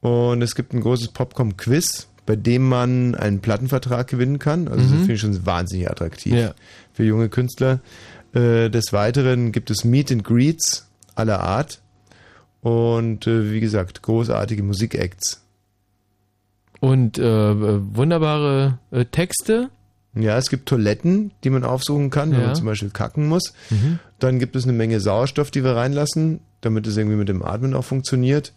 [0.00, 4.68] Und es gibt ein großes Popcom-Quiz, bei dem man einen Plattenvertrag gewinnen kann.
[4.68, 4.96] Also das Mhm.
[4.98, 6.52] finde ich schon wahnsinnig attraktiv Ja.
[6.92, 7.80] für junge Künstler.
[8.34, 11.80] Äh, des Weiteren gibt es Meet and Greets aller Art.
[12.60, 15.42] Und äh, wie gesagt, großartige Musikacts.
[16.80, 19.70] Und äh, äh, wunderbare äh, Texte.
[20.14, 22.46] Ja, es gibt Toiletten, die man aufsuchen kann, wenn Ja.
[22.46, 23.52] man zum Beispiel kacken muss.
[23.70, 23.98] Mhm.
[24.18, 27.74] Dann gibt es eine Menge Sauerstoff, die wir reinlassen, damit es irgendwie mit dem Atmen
[27.74, 28.52] auch funktioniert.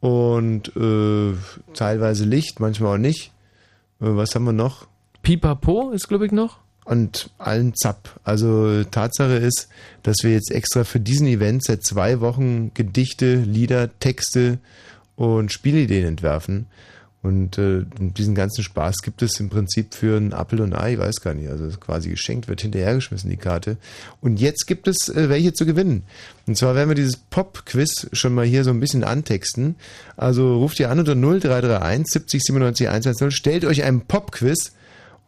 [0.00, 1.34] Und äh,
[1.74, 3.32] teilweise Licht, manchmal auch nicht.
[4.00, 4.86] Äh, was haben wir noch?
[5.22, 6.58] Pipapo ist, glaube ich, noch.
[6.84, 8.20] Und allen Zapp.
[8.22, 9.68] Also Tatsache ist,
[10.04, 14.58] dass wir jetzt extra für diesen Event seit zwei Wochen Gedichte, Lieder, Texte
[15.16, 16.66] und Spielideen entwerfen.
[17.26, 20.92] Und äh, diesen ganzen Spaß gibt es im Prinzip für einen Apfel und ein Ei,
[20.92, 21.50] ich weiß gar nicht.
[21.50, 23.78] Also quasi geschenkt, wird hinterhergeschmissen, die Karte.
[24.20, 26.04] Und jetzt gibt es äh, welche zu gewinnen.
[26.46, 29.74] Und zwar werden wir dieses Pop-Quiz schon mal hier so ein bisschen antexten.
[30.16, 34.70] Also ruft ihr an unter 0331 70 97 110, stellt euch einen Pop-Quiz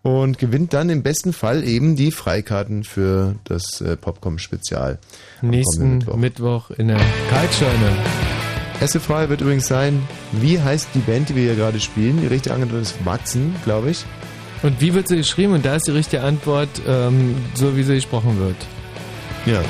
[0.03, 4.99] und gewinnt dann im besten Fall eben die Freikarten für das äh, Popcom-Spezial.
[5.43, 6.70] am Nächsten kommenden Mittwoch.
[6.70, 8.38] in der Kalkscheune.
[8.81, 12.21] Erste Frage wird übrigens sein, wie heißt die Band, die wir hier gerade spielen?
[12.21, 14.05] Die richtige Antwort ist Matzen, glaube ich.
[14.63, 15.53] Und wie wird sie geschrieben?
[15.53, 18.57] Und da ist die richtige Antwort, ähm, so wie sie gesprochen wird.
[19.47, 19.61] Ja.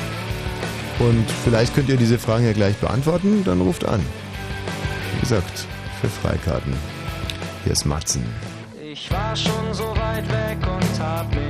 [0.99, 4.01] Und vielleicht könnt ihr diese Fragen ja gleich beantworten, dann ruft an.
[5.15, 5.65] Wie gesagt,
[6.01, 6.73] für Freikarten.
[7.63, 8.23] Hier ist Matzen.
[8.79, 11.48] Ich war schon so weit weg und hab mich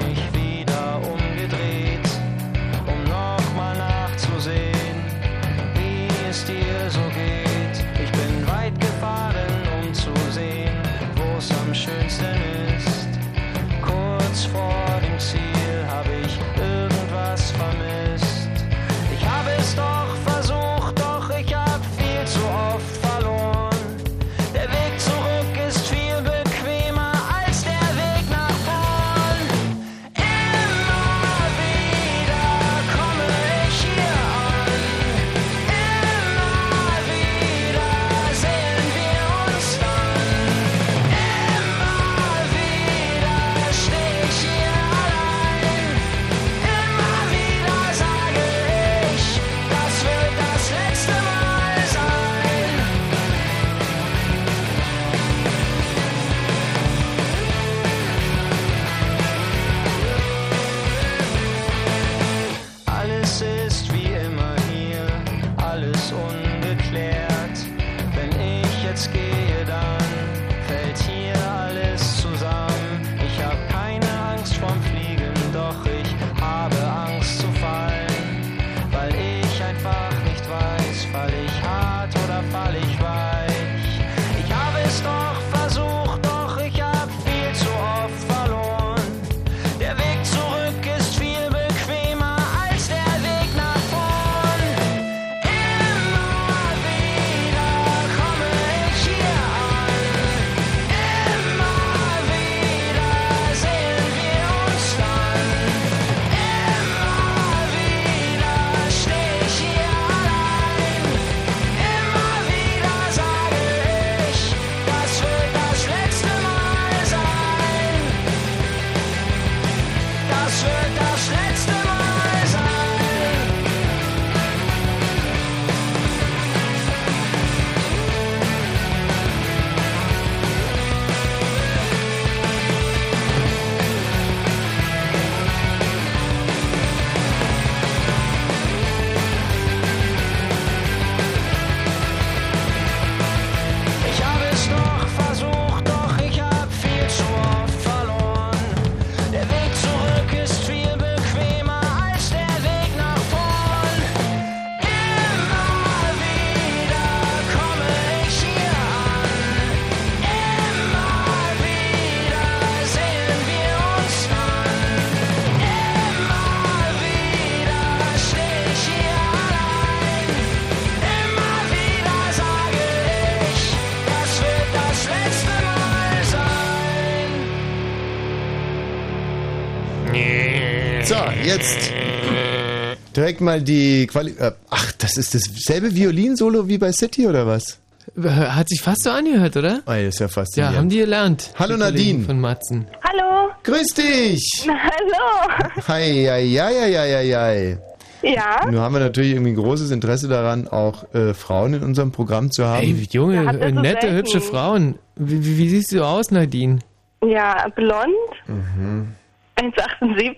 [183.19, 184.31] direkt mal die Quali...
[184.39, 187.79] Äh, ach, das ist dasselbe Violinsolo wie bei City oder was?
[188.23, 189.81] Hat sich fast so angehört, oder?
[189.85, 190.73] Oh, das ist ja faszinierend.
[190.73, 191.51] Ja, haben die gelernt.
[191.59, 192.25] Hallo die Nadine.
[192.25, 192.87] Von Matzen.
[193.03, 193.51] Hallo.
[193.63, 194.49] Grüß dich.
[194.67, 195.85] Hallo.
[195.87, 197.77] Hi, hi, hi, hi, hi, hi.
[198.21, 198.65] Ja.
[198.65, 202.65] Nun haben wir natürlich irgendwie großes Interesse daran, auch äh, Frauen in unserem Programm zu
[202.65, 202.81] haben.
[202.81, 204.15] Hey, junge, äh, nette, selten.
[204.17, 204.97] hübsche Frauen.
[205.15, 206.79] Wie, wie, wie siehst du aus, Nadine?
[207.23, 208.07] Ja, blond,
[208.47, 209.09] Mhm.
[209.57, 210.35] 1,78,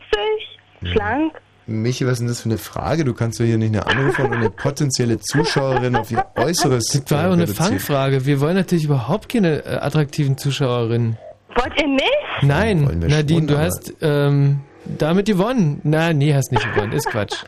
[0.92, 1.34] schlank.
[1.72, 3.04] Michi, was ist denn das für eine Frage?
[3.06, 7.04] Du kannst doch hier nicht eine Anrufer und eine potenzielle Zuschauerin auf ihr Äußeres Das
[7.12, 7.48] war auch eine.
[7.48, 8.26] Fangfrage.
[8.26, 11.18] Wir wollen natürlich überhaupt keine äh, attraktiven Zuschauerinnen.
[11.56, 12.04] Wollt ihr nicht?
[12.44, 14.60] Nein, Nadine, schon, du aber- hast ähm,
[14.98, 15.82] damit gewonnen.
[15.84, 16.92] Nein, nee, hast nicht gewonnen.
[16.94, 17.44] Ist Quatsch.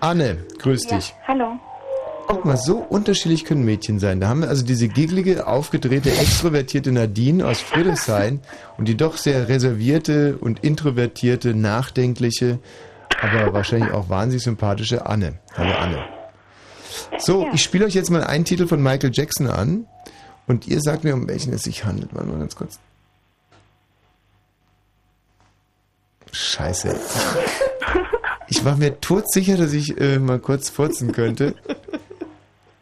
[0.00, 1.14] Anne, grüß dich.
[1.26, 1.52] Hallo.
[2.28, 4.20] Guck mal, so unterschiedlich können Mädchen sein.
[4.20, 8.40] Da haben wir also diese giggelige, aufgedrehte, extrovertierte Nadine aus Friedrichshain
[8.78, 12.58] und die doch sehr reservierte und introvertierte, nachdenkliche,
[13.20, 15.38] aber wahrscheinlich auch wahnsinnig sympathische Anne.
[15.54, 16.04] Hallo Anne.
[17.18, 19.86] So, ich spiele euch jetzt mal einen Titel von Michael Jackson an
[20.46, 22.14] und ihr sagt mir, um welchen es sich handelt.
[22.14, 22.78] Warte mal ganz kurz.
[26.32, 26.98] Scheiße.
[28.48, 31.54] Ich war mir todsicher, dass ich äh, mal kurz furzen könnte.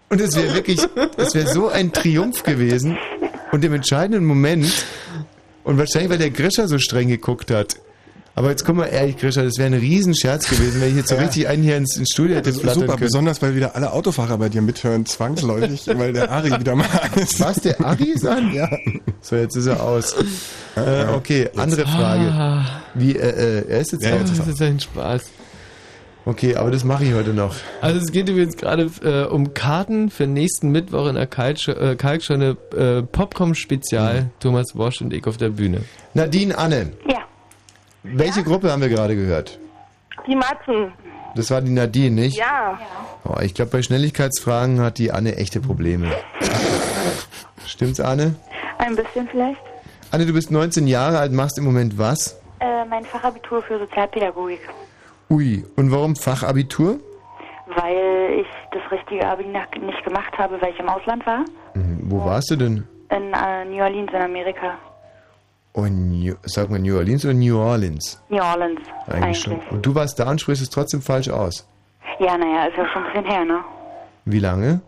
[0.08, 0.80] Und es wäre wirklich,
[1.16, 2.98] es wäre so ein Triumph gewesen.
[3.52, 4.84] Und im entscheidenden Moment,
[5.62, 7.76] und wahrscheinlich, weil der Grischer so streng geguckt hat.
[8.36, 11.14] Aber jetzt komm mal ehrlich, Grischer, das wäre ein Riesenscherz gewesen, wenn ich jetzt so
[11.14, 11.20] Ja.
[11.22, 13.00] richtig einen hier ins, ins Studio hätte flattern Super, können.
[13.06, 17.38] besonders weil wieder alle Autofahrer bei dir mithören, zwangsläufig, weil der Ari wieder mal ist.
[17.40, 18.52] Was, der Ari ist an?
[18.52, 18.68] Ja.
[19.20, 20.14] So, jetzt ist er aus.
[20.76, 22.24] Äh, okay, andere Frage.
[22.32, 22.66] Ah.
[22.94, 24.32] Wie, äh, äh, er ist jetzt Ja, aus.
[24.36, 25.22] das ist ein Spaß.
[26.26, 27.54] Okay, aber das mache ich heute noch.
[27.82, 31.94] Also es geht übrigens gerade äh, um Karten für nächsten Mittwoch in der Kalk äh,
[31.96, 34.30] Kalkschone äh, Popcom-Spezial.
[34.40, 35.82] Thomas Wosch und ich auf der Bühne.
[36.14, 36.92] Nadine, Anne.
[37.08, 37.18] Ja.
[38.04, 39.58] Welche Gruppe haben wir gerade gehört?
[40.26, 40.92] Die Matzen.
[41.34, 42.36] Das war die Nadine, nicht?
[42.36, 42.78] Ja.
[43.24, 46.12] Oh, ich glaube, bei Schnelligkeitsfragen hat die Anne echte Probleme.
[47.66, 48.34] Stimmt's, Anne?
[48.78, 49.60] Ein bisschen vielleicht.
[50.10, 52.38] Anne, du bist 19 Jahre alt, machst im Moment was?
[52.60, 54.60] Äh, mein Fachabitur für Sozialpädagogik.
[55.30, 57.00] Ui, und warum Fachabitur?
[57.74, 61.40] Weil ich das richtige Abi nicht gemacht habe, weil ich im Ausland war.
[61.74, 62.86] Mhm, Wo warst du denn?
[63.10, 64.74] In äh, New Orleans in Amerika.
[65.76, 68.22] Oh, New, sag mal New Orleans oder New Orleans?
[68.28, 69.38] New Orleans, Eigentlich eigentlich.
[69.42, 69.58] schon.
[69.70, 71.68] Und du warst da und sprichst es trotzdem falsch aus.
[72.20, 73.58] Ja, naja, ist ja schon ein bisschen her, ne?
[74.24, 74.80] Wie lange?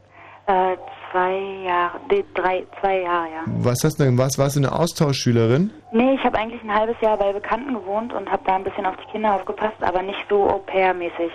[0.46, 0.76] Äh,
[1.10, 1.98] zwei Jahre,
[2.34, 3.42] drei, zwei Jahre, ja.
[3.58, 5.72] Was hast du denn, was warst du eine Austauschschülerin?
[5.92, 8.86] Nee, ich habe eigentlich ein halbes Jahr bei Bekannten gewohnt und habe da ein bisschen
[8.86, 11.32] auf die Kinder aufgepasst, aber nicht so Au-pair-mäßig.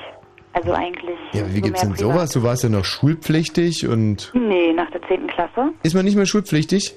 [0.53, 1.18] Also eigentlich.
[1.34, 2.32] Ja, aber wie so gibt's denn sowas?
[2.32, 5.28] Du warst ja noch schulpflichtig und Nee, nach der 10.
[5.28, 5.72] Klasse.
[5.84, 6.95] ist man nicht mehr schulpflichtig?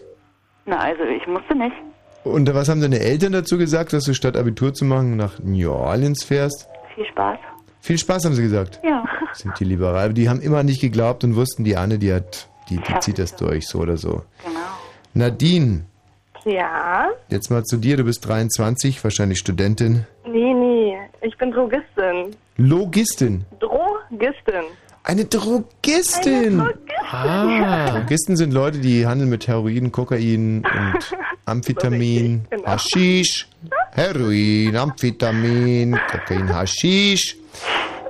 [0.66, 1.74] Na, also ich musste nicht.
[2.24, 5.70] Und was haben deine Eltern dazu gesagt, dass du statt Abitur zu machen nach New
[5.70, 6.68] Orleans fährst?
[6.94, 7.38] Viel Spaß.
[7.80, 8.80] Viel Spaß haben sie gesagt.
[8.82, 9.04] Ja.
[9.34, 10.14] Sind die liberal.
[10.14, 13.36] Die haben immer nicht geglaubt und wussten, die Anne, die hat, die, die zieht das
[13.36, 14.22] durch, so oder so.
[14.44, 14.60] Genau.
[15.12, 15.84] Nadine,
[16.44, 17.08] Ja.
[17.28, 17.96] jetzt mal zu dir.
[17.98, 20.06] Du bist 23, wahrscheinlich Studentin.
[20.26, 20.96] Nee, nee.
[21.20, 22.34] Ich bin Drogistin.
[22.56, 23.44] Logistin.
[23.60, 24.64] Drogistin.
[25.02, 26.62] Eine Drogistin.
[27.10, 27.90] Ah.
[27.90, 32.66] Drogisten sind Leute, die handeln mit Heroin, Kokain und Amphetamin, genau.
[32.66, 33.46] Haschisch,
[33.92, 37.36] Heroin, Amphetamin, Kokain, Haschisch.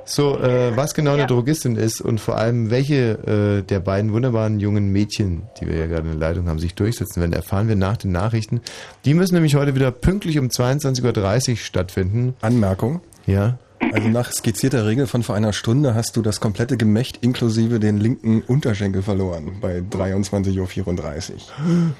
[0.07, 4.59] So, äh, was genau eine Drogistin ist und vor allem welche äh, der beiden wunderbaren
[4.59, 7.75] jungen Mädchen, die wir ja gerade in der Leitung haben, sich durchsetzen werden, erfahren wir
[7.75, 8.61] nach den Nachrichten.
[9.03, 12.35] Die müssen nämlich heute wieder pünktlich um 22.30 Uhr stattfinden.
[12.41, 13.01] Anmerkung.
[13.25, 13.57] Ja.
[13.93, 17.97] Also nach skizzierter Regel von vor einer Stunde hast du das komplette Gemächt inklusive den
[17.97, 21.93] linken Unterschenkel verloren bei 23.34 Uhr.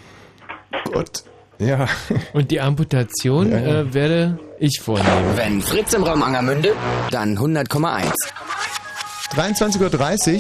[0.91, 1.23] Gott.
[1.59, 1.87] Ja.
[2.33, 3.79] Und die Amputation Ja, ja.
[3.81, 5.35] Äh, werde ich vornehmen.
[5.35, 6.73] Wenn Fritz im Raum Angermünde,
[7.11, 8.11] dann 100,1.
[9.35, 10.39] 23.30 Uhr.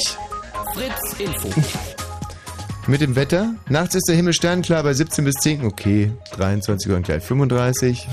[0.73, 1.49] Fritz Info.
[2.87, 3.55] Mit dem Wetter.
[3.67, 5.65] Nachts ist der Himmel sternklar bei 17 bis 10.
[5.65, 8.07] Okay, 23 Uhr und gleich 35.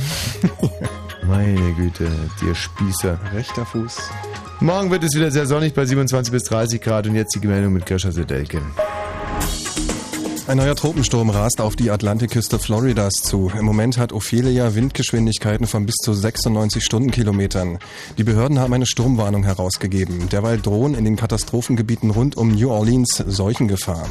[1.27, 3.19] Meine Güte, dir Spießer.
[3.33, 3.97] Rechter Fuß.
[4.61, 7.73] Morgen wird es wieder sehr sonnig bei 27 bis 30 Grad und jetzt die Meldung
[7.73, 8.61] mit Grisha Sedelke.
[10.49, 13.53] Ein neuer Tropensturm rast auf die Atlantikküste Floridas zu.
[13.57, 17.79] Im Moment hat Ophelia Windgeschwindigkeiten von bis zu 96 Stundenkilometern.
[18.19, 20.29] Die Behörden haben eine Sturmwarnung herausgegeben.
[20.29, 24.09] Derweil drohen in den Katastrophengebieten rund um New Orleans Seuchengefahr.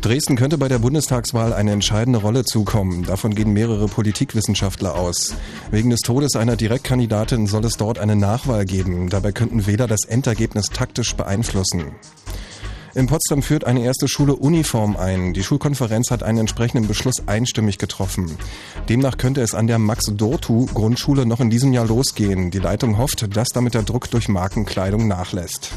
[0.00, 3.04] Dresden könnte bei der Bundestagswahl eine entscheidende Rolle zukommen.
[3.04, 5.34] Davon gehen mehrere Politikwissenschaftler aus.
[5.70, 9.10] Wegen des Todes einer Direktkandidatin soll es dort eine Nachwahl geben.
[9.10, 11.92] Dabei könnten Wähler das Endergebnis taktisch beeinflussen.
[12.94, 15.34] In Potsdam führt eine erste Schule Uniform ein.
[15.34, 18.36] Die Schulkonferenz hat einen entsprechenden Beschluss einstimmig getroffen.
[18.88, 22.50] Demnach könnte es an der Max-Dortu-Grundschule noch in diesem Jahr losgehen.
[22.50, 25.72] Die Leitung hofft, dass damit der Druck durch Markenkleidung nachlässt.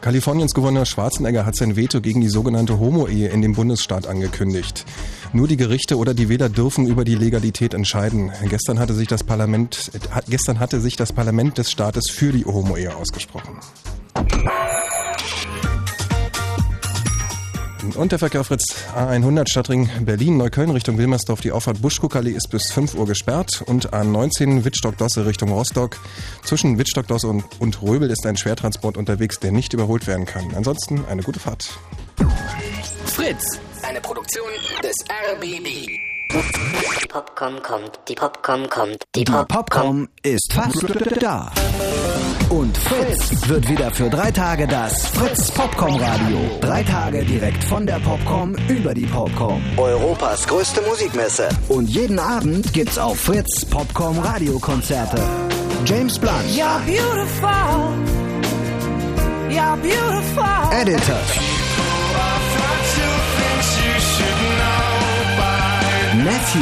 [0.00, 4.84] Kaliforniens Gouverneur Schwarzenegger hat sein Veto gegen die sogenannte Homo-Ehe in dem Bundesstaat angekündigt.
[5.32, 8.30] Nur die Gerichte oder die Wähler dürfen über die Legalität entscheiden.
[8.48, 12.44] Gestern hatte sich das Parlament, äh, gestern hatte sich das Parlament des Staates für die
[12.44, 13.58] Homo-Ehe ausgesprochen.
[17.96, 21.40] Und der Verkehr Fritz A100 Stadtring Berlin Neukölln Richtung Wilmersdorf.
[21.40, 25.96] Die Auffahrt Buschkuckallee ist bis 5 Uhr gesperrt und A19 Wittstock-Dosse Richtung Rostock.
[26.44, 30.52] Zwischen Wittstock-Dosse und, und Röbel ist ein Schwertransport unterwegs, der nicht überholt werden kann.
[30.54, 31.68] Ansonsten eine gute Fahrt.
[33.06, 34.48] Fritz, eine Produktion
[34.82, 34.94] des
[35.34, 36.17] RBB.
[36.30, 40.84] Die Popcorn kommt, die Popcorn kommt, Die Popcorn ist fast
[41.22, 41.50] da.
[42.50, 46.38] Und Fritz wird wieder für drei Tage das Fritz Popcorn Radio.
[46.60, 49.62] Drei Tage direkt von der Popcorn über die Popcorn.
[49.78, 51.48] Europas größte Musikmesse.
[51.68, 55.22] Und jeden Abend gibt's auf Fritz Popcorn Radiokonzerte.
[55.86, 57.48] James Blunt, You're beautiful.
[59.48, 60.44] You're beautiful.
[60.72, 61.20] Editor,
[66.24, 66.60] Matthew.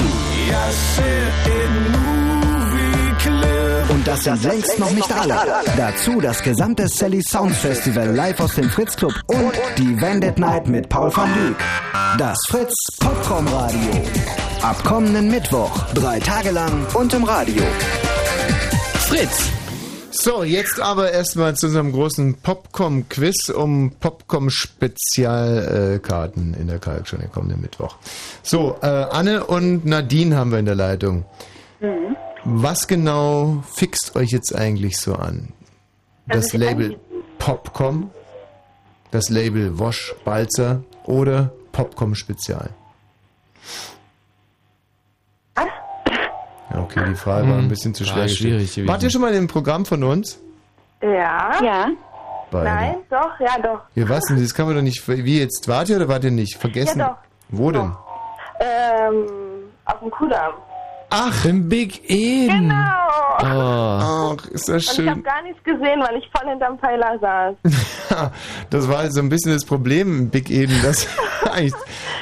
[3.89, 5.35] Und das sind längst noch nicht alle.
[5.77, 10.67] Dazu das gesamte Sally Sounds Festival live aus dem Fritz Club und die Vandit Night
[10.69, 11.57] mit Paul van Dyk.
[12.19, 14.03] Das Fritz Popcorn Radio.
[14.63, 15.87] Ab kommenden Mittwoch.
[15.95, 17.63] Drei Tage lang und im Radio.
[19.09, 19.56] Fritz.
[20.19, 27.31] So, jetzt aber erstmal zu unserem großen Popcom-Quiz um Popcom-Spezialkarten in der Kalk schon den
[27.31, 27.97] kommenden Mittwoch.
[28.43, 31.27] So, äh, Anne und Nadine haben wir in der Leitung.
[31.81, 32.17] Mhm.
[32.45, 35.53] Was genau fixt euch jetzt eigentlich so an?
[36.27, 36.97] Das Also Label
[37.39, 38.11] Popcom,
[39.11, 42.71] das Label Wosch Balzer oder Popcom Spezial?
[45.57, 45.67] Ja,
[46.77, 48.87] okay, die Frage war ein bisschen zu War schwer schwierig.
[48.87, 50.41] Wart ihr schon mal im Programm von uns?
[51.03, 51.63] Ja.
[51.63, 51.89] Ja.
[52.51, 52.65] Beide.
[52.65, 53.81] Nein, doch, ja doch.
[53.95, 54.41] Ja, was denn?
[54.41, 55.07] Das kann man doch nicht.
[55.09, 55.67] Wie jetzt?
[55.69, 56.57] Wart ihr oder wart ihr nicht?
[56.57, 57.01] Vergessen?
[57.01, 57.17] Ja, doch.
[57.49, 57.93] Wo denn?
[58.61, 59.27] Ähm,
[59.85, 60.53] auf dem Kudamm.
[61.11, 62.69] Ach, im Big Eden.
[62.69, 62.75] Genau.
[63.39, 64.35] Oh.
[64.39, 65.23] Ach, ist das Und ich habe schön.
[65.23, 67.55] gar nichts gesehen, weil ich voll hinterm Pfeiler saß.
[68.71, 71.07] Das war so ein bisschen das Problem im Big Eden, dass
[71.53, 71.75] eigentlich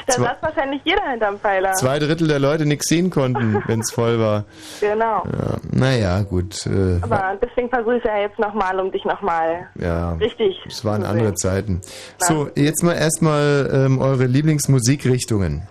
[0.07, 1.71] Da zwei, saß wahrscheinlich jeder hinterm Pfeiler.
[1.73, 4.43] zwei Drittel der Leute nichts sehen konnten, wenn es voll war.
[4.81, 5.23] Genau.
[5.25, 6.65] Ja, naja, gut.
[6.67, 10.61] Äh, Aber deswegen versuche ich ja jetzt nochmal, um dich nochmal ja, richtig.
[10.67, 11.37] es waren zu andere sehen.
[11.37, 11.81] Zeiten.
[12.19, 15.67] So, jetzt mal erstmal ähm, eure Lieblingsmusikrichtungen.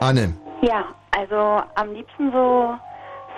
[0.00, 0.34] Anne.
[0.62, 0.84] Ja,
[1.18, 2.74] also am liebsten so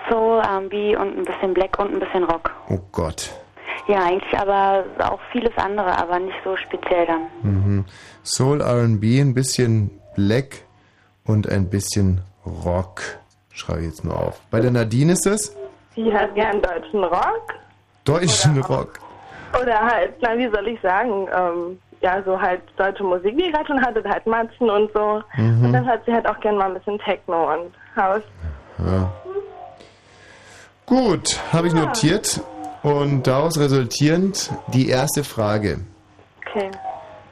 [0.09, 2.51] Soul, R&B und ein bisschen Black und ein bisschen Rock.
[2.69, 3.31] Oh Gott.
[3.87, 7.21] Ja, eigentlich aber auch vieles andere, aber nicht so speziell dann.
[7.41, 7.85] Mhm.
[8.23, 10.63] Soul RB, ein bisschen Black
[11.25, 13.01] und ein bisschen Rock.
[13.53, 14.39] Schreibe ich jetzt nur auf.
[14.51, 15.55] Bei der Nadine ist das
[15.95, 17.53] Die hat gern deutschen Rock.
[18.05, 18.99] deutschen Rock.
[19.61, 23.67] Oder halt, na, wie soll ich sagen, ähm, ja, so halt deutsche Musik, die gerade
[23.67, 25.21] schon hattet, halt Matzen und so.
[25.35, 25.65] Mhm.
[25.65, 28.23] Und dann hat sie halt auch gern mal ein bisschen Techno und House.
[28.79, 29.11] Ja.
[30.85, 32.41] Gut, habe ich notiert.
[32.83, 35.81] Und daraus resultierend die erste Frage.
[36.39, 36.71] Okay.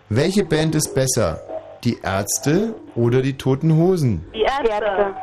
[0.09, 1.41] Welche Band ist besser?
[1.83, 4.25] Die Ärzte oder die Toten Hosen?
[4.33, 5.15] Die Ärzte.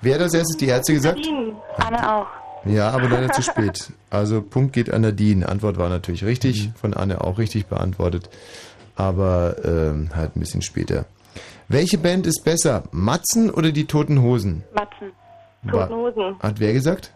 [0.00, 1.18] Wer hat als erstes die Ärzte gesagt?
[1.18, 1.54] Nadine.
[1.86, 2.41] Anne auch.
[2.64, 3.92] Ja, aber leider zu spät.
[4.10, 5.48] Also Punkt geht an Nadine.
[5.48, 8.28] Antwort war natürlich richtig, von Anne auch richtig beantwortet,
[8.96, 11.06] aber ähm, halt ein bisschen später.
[11.68, 14.62] Welche Band ist besser, Matzen oder die Toten Hosen?
[14.74, 15.12] Matzen.
[15.68, 16.38] Toten Hosen.
[16.40, 17.12] Hat wer gesagt?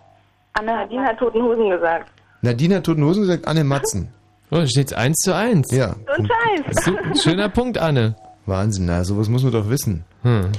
[0.55, 2.11] Anne Nadine hat Toten Hosen gesagt.
[2.43, 4.09] Nadine hat Toten Hosen gesagt, Anne Matzen.
[4.49, 5.73] Oh, da steht's 1 zu 1.
[5.73, 5.97] Ja.
[6.17, 7.21] Und Scheiß.
[7.21, 8.15] Schöner Punkt, Anne.
[8.47, 10.05] Wahnsinn, na, sowas muss man doch wissen.
[10.23, 10.53] Hm.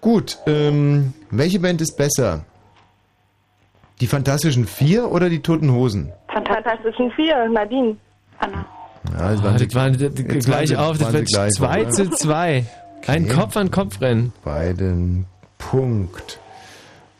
[0.00, 2.44] Gut, ähm, welche Band ist besser?
[4.00, 6.12] Die Fantastischen Vier oder die Toten Hosen?
[6.32, 7.96] Fantastischen Vier, Nadine.
[8.38, 8.64] Anne.
[9.12, 11.34] Ja, das Ah, das waren d- d- Jetzt gleich waren auf, das waren wird sie
[11.34, 11.90] gleich, 2 oder?
[11.90, 12.64] zu 2.
[13.06, 13.34] Ein Okay.
[13.34, 14.32] Kopf an Kopf rennen.
[14.44, 15.26] Beiden
[15.58, 16.38] Punkt.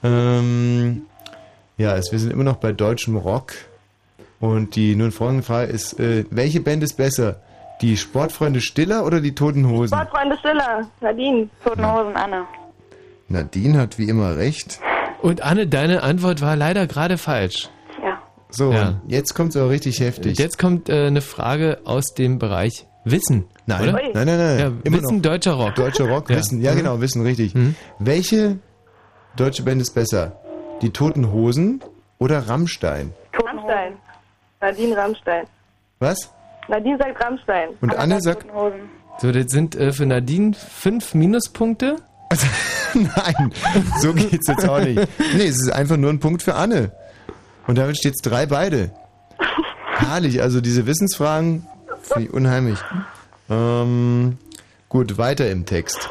[0.03, 1.03] Ähm,
[1.77, 3.53] ja, es, wir sind immer noch bei deutschem Rock.
[4.41, 7.41] Und die nun folgende Frage ist, äh, welche Band ist besser?
[7.83, 9.97] Die Sportfreunde Stiller oder die Toten Hosen?
[9.99, 11.49] Sportfreunde Stiller, Nadine.
[11.63, 12.45] Toten Hosen, Anne.
[13.29, 14.81] Nadine hat wie immer recht.
[15.23, 17.69] Und Anne, deine Antwort war leider gerade falsch.
[18.03, 18.19] Ja.
[18.51, 19.01] So, Ja.
[19.07, 20.39] jetzt kommt es aber richtig heftig.
[20.39, 23.47] Jetzt kommt äh, eine Frage aus dem Bereich Wissen.
[23.67, 23.93] Nein, oder?
[23.93, 24.59] nein, nein, nein.
[24.59, 25.23] Ja, Immer Wissen, noch.
[25.23, 25.75] deutscher Rock.
[25.75, 26.37] Deutscher Rock, Ja.
[26.37, 26.61] Wissen.
[26.61, 26.77] Ja, Mhm.
[26.79, 27.55] genau, Wissen, richtig.
[27.99, 28.59] Welche
[29.37, 30.33] deutsche Band ist besser?
[30.83, 31.81] Die Toten Hosen
[32.19, 33.13] oder Rammstein?
[33.35, 33.95] Rammstein.
[34.61, 35.45] Nadine Rammstein.
[35.99, 36.33] Was?
[36.69, 37.69] Nadine sagt Rammstein.
[37.81, 38.47] Und Anne sagt,
[39.19, 41.97] So, das sind äh, für Nadine fünf Minuspunkte.
[42.95, 43.53] nein,
[44.01, 44.97] so geht's jetzt auch nicht.
[45.35, 46.93] Nee, es ist einfach nur ein Punkt für Anne.
[47.67, 48.91] Und damit steht es drei beide.
[49.97, 51.67] Herrlich, also diese Wissensfragen
[52.03, 52.79] finde ich unheimlich.
[53.49, 54.39] Ähm,
[54.89, 56.09] gut, weiter im Text.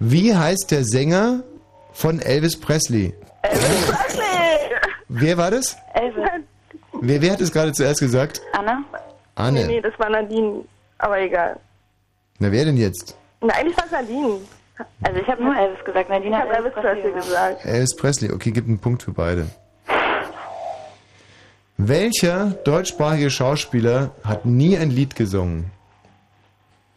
[0.00, 1.42] Wie heißt der Sänger
[1.92, 3.14] von Elvis Presley?
[5.08, 5.76] Wer war das?
[5.94, 6.24] Elvis.
[7.00, 8.40] Wer, wer hat es gerade zuerst gesagt?
[8.52, 8.82] Anna?
[9.36, 9.60] Anne.
[9.60, 10.64] Nee, nee, das war Nadine.
[10.98, 11.58] Aber egal.
[12.38, 13.16] Na, wer denn jetzt?
[13.40, 14.38] Na, eigentlich war es Nadine.
[15.02, 17.64] Also ich habe nur Elvis gesagt, Nadine Ich hat habe Elvis Presley gesagt.
[17.64, 18.32] Elvis Presley.
[18.32, 19.46] Okay, gibt einen Punkt für beide.
[21.76, 25.70] Welcher deutschsprachige Schauspieler hat nie ein Lied gesungen?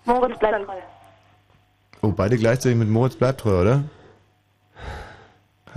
[0.06, 0.74] Moritz bleibt treu.
[2.02, 3.84] Oh, beide gleichzeitig mit Moritz bleibt treu, oder?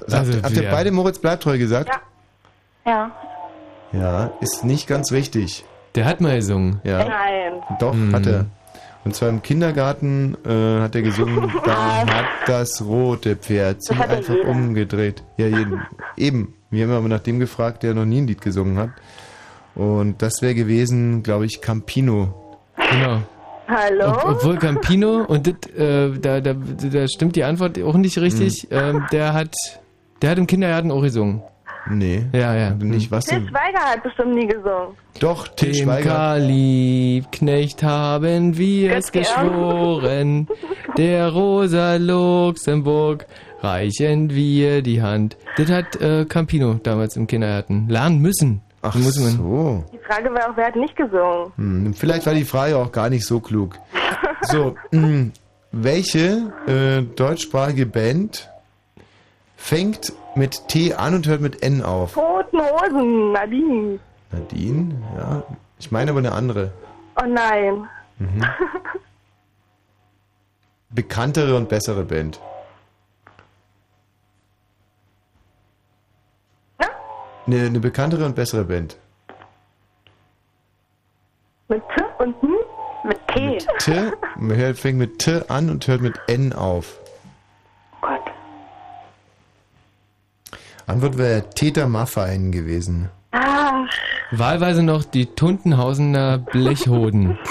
[0.02, 0.70] Also, habt, habt ihr ja.
[0.70, 1.90] beide Moritz bleibt treu gesagt?
[2.86, 3.10] Ja.
[3.93, 5.64] Ja, ist nicht ganz richtig.
[5.94, 6.81] Der hat mal gesungen.
[6.85, 7.05] Ja.
[7.05, 7.62] Nein.
[7.81, 8.14] Doch, Mhm.
[8.14, 8.47] hat er.
[9.05, 14.35] Und zwar im Kindergarten äh, hat er gesungen, da hat das rote Pferd sich einfach
[14.35, 14.48] jeder.
[14.48, 15.22] umgedreht.
[15.36, 15.81] Ja, jeden,
[16.16, 16.55] eben.
[16.70, 18.90] Wir haben aber nach dem gefragt, der noch nie ein Lied gesungen hat.
[19.74, 22.35] Und das wäre gewesen, glaube ich, Campino.
[22.77, 23.22] Genau.
[23.68, 24.10] Hallo?
[24.12, 28.68] Ob, obwohl Campino, und das, äh, da, da, da stimmt die Antwort auch nicht richtig,
[28.70, 28.77] Mhm.
[28.77, 29.55] ähm, der hat
[30.22, 31.43] der hat im Kindergarten auch gesungen.
[31.89, 32.27] Nee.
[32.32, 32.70] Ja, ja.
[32.70, 33.48] Nicht was Til?
[33.48, 34.97] Schweiger hat bestimmt nie gesungen.
[35.19, 36.39] Doch, Til Dem Schweiger.
[36.39, 40.47] Liebknecht haben wir es geschworen,
[40.97, 43.27] der Rosa Luxemburg
[43.62, 45.36] reichen wir die Hand.
[45.57, 48.62] Das hat äh, Campino damals im Kindergarten lernen müssen.
[48.82, 49.36] Ach muss man.
[49.36, 49.85] so.
[49.93, 51.52] Die Frage war auch, wer hat nicht gesungen?
[51.57, 53.77] Hm, vielleicht war die Frage auch gar nicht so klug.
[54.43, 55.31] So, mh,
[55.73, 58.48] welche äh, deutschsprachige Band
[59.57, 62.15] fängt mit T an und hört mit N auf?
[62.15, 63.98] Toten Hosen, Nadine.
[64.32, 64.94] Nadine?
[65.16, 65.43] Ja.
[65.78, 66.73] Ich meine aber eine andere.
[67.20, 67.89] Oh nein.
[68.19, 68.40] Mhm.
[70.90, 72.40] Bekanntere und bessere Band.
[77.47, 78.97] Eine, eine bekanntere und bessere Band.
[81.69, 82.55] Mit T und N?
[83.02, 83.59] Mit T.
[83.78, 87.01] T, man hört, fängt mit T an und hört mit N auf.
[90.90, 93.08] Antwort wäre Täter Maffein gewesen.
[93.32, 93.84] Ah,
[94.32, 97.38] Wahlweise noch die Tuntenhausener Blechhoden.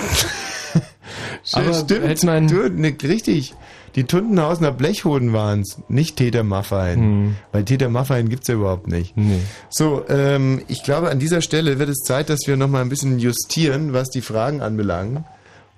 [1.54, 3.54] Aber Stimmt, hätte man- du, ne, richtig.
[3.96, 7.00] Die Tuntenhausener Blechhoden waren es, nicht Täter Maffein.
[7.00, 7.36] Hm.
[7.52, 9.18] Weil Täter Maffein gibt's ja überhaupt nicht.
[9.18, 9.40] Nee.
[9.70, 13.18] So, ähm, ich glaube, an dieser Stelle wird es Zeit, dass wir nochmal ein bisschen
[13.18, 15.24] justieren, was die Fragen anbelangt.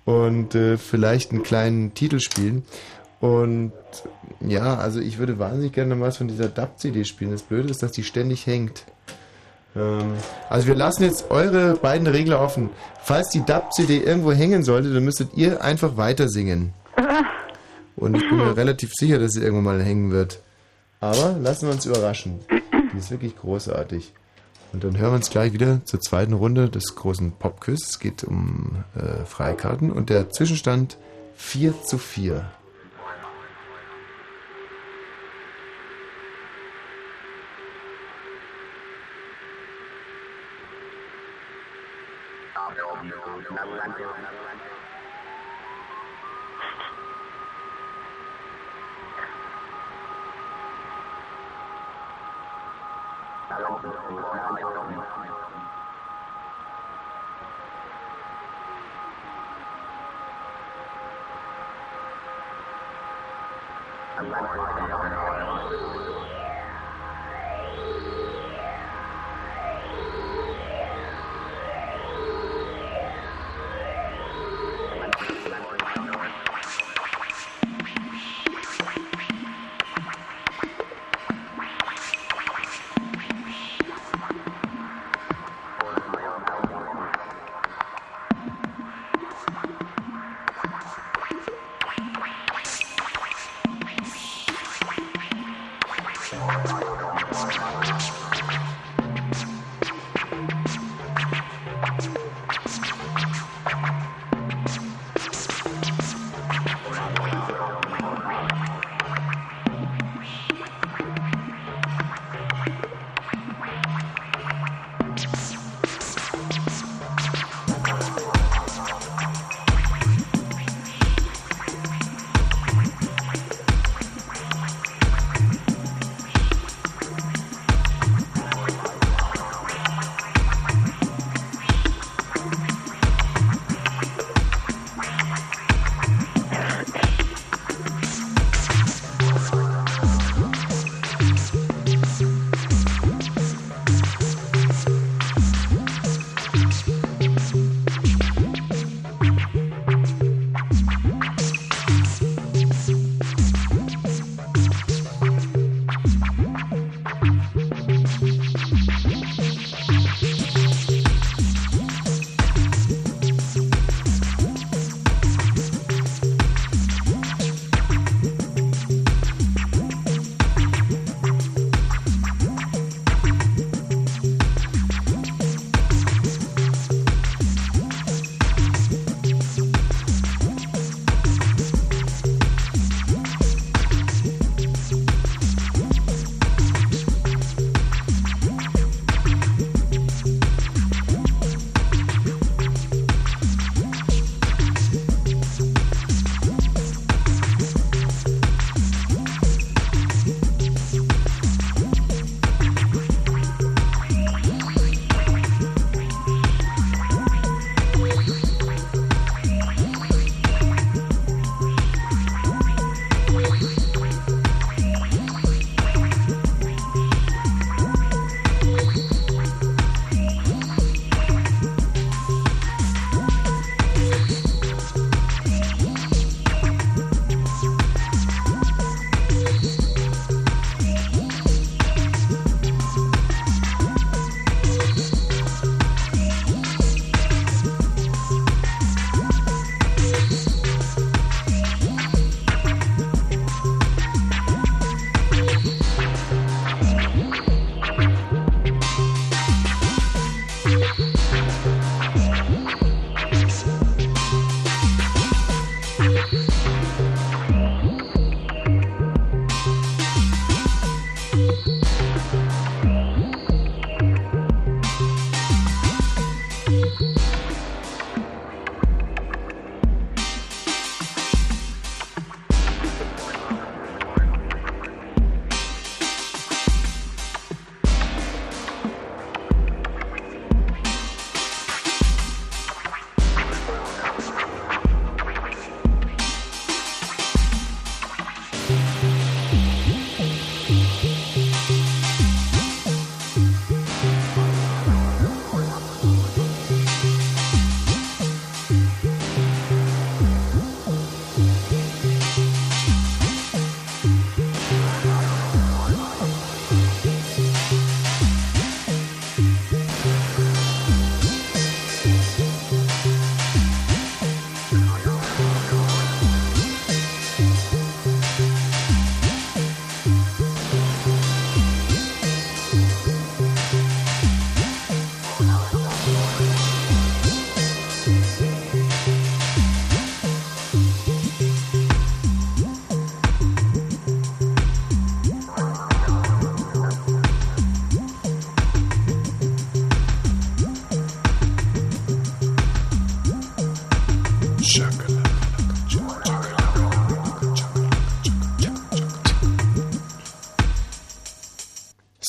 [0.03, 2.63] Und äh, vielleicht einen kleinen Titel spielen.
[3.22, 3.72] Und
[4.41, 7.31] ja, also ich würde wahnsinnig gerne noch was von dieser DAP-CD spielen.
[7.31, 8.84] Das Blöde ist, dass die ständig hängt.
[9.76, 10.14] Ähm,
[10.49, 12.72] also wir lassen jetzt eure beiden Regler offen.
[13.03, 16.73] Falls die DAP-CD irgendwo hängen sollte, dann müsstet ihr einfach weiter singen.
[17.95, 20.39] Und ich bin mir relativ sicher, dass sie irgendwann mal hängen wird.
[20.99, 22.39] Aber lassen wir uns überraschen.
[22.93, 24.14] Die ist wirklich großartig.
[24.73, 27.89] Und dann hören wir uns gleich wieder zur zweiten Runde des großen Popquiz.
[27.89, 30.98] Es geht um äh, Freikarten und der Zwischenstand
[31.35, 32.45] 4 zu 4.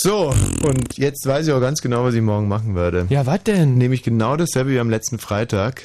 [0.03, 0.35] So,
[0.65, 3.07] und jetzt weiß ich auch ganz genau, was ich morgen machen werde.
[3.09, 3.79] Ja, was denn?
[3.79, 5.83] Nämlich genau dasselbe wie am letzten Freitag.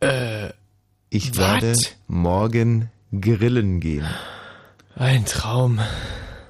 [0.00, 0.50] Äh,
[1.10, 1.62] Ich wat?
[1.62, 4.06] werde morgen grillen gehen.
[4.94, 5.80] Ein Traum.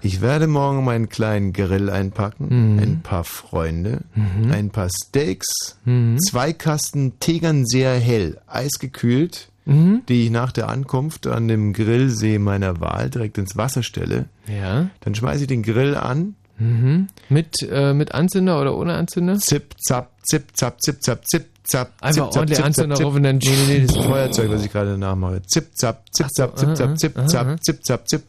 [0.03, 2.79] Ich werde morgen meinen kleinen Grill einpacken, Mhm.
[2.81, 4.51] ein paar Freunde, Mhm.
[4.53, 6.19] ein paar Steaks, Mhm.
[6.21, 10.03] zwei Kasten Tegernseer hell, eisgekühlt, Mhm.
[10.09, 14.27] die ich nach der Ankunft an dem Grillsee meiner Wahl direkt ins Wasser stelle.
[14.49, 14.89] Ja.
[15.01, 16.35] Dann schmeiße ich den Grill an.
[16.63, 17.07] Mhm.
[17.29, 19.39] Mit, äh, mit Anzünder oder ohne Anzünder?
[19.39, 21.93] Zip, zap, zip, zap, zip, zap, zip, zap.
[22.01, 24.09] Einfach zip, ordentlich zip, Anzünder zap, drauf und dann- Nee, nee, nee, das ist ein
[24.09, 25.43] Feuerzeug, was ich gerade nachmache.
[25.43, 28.23] Zip, zap, zip, zap, zip, zap, zip, zap, zip, zap, zip.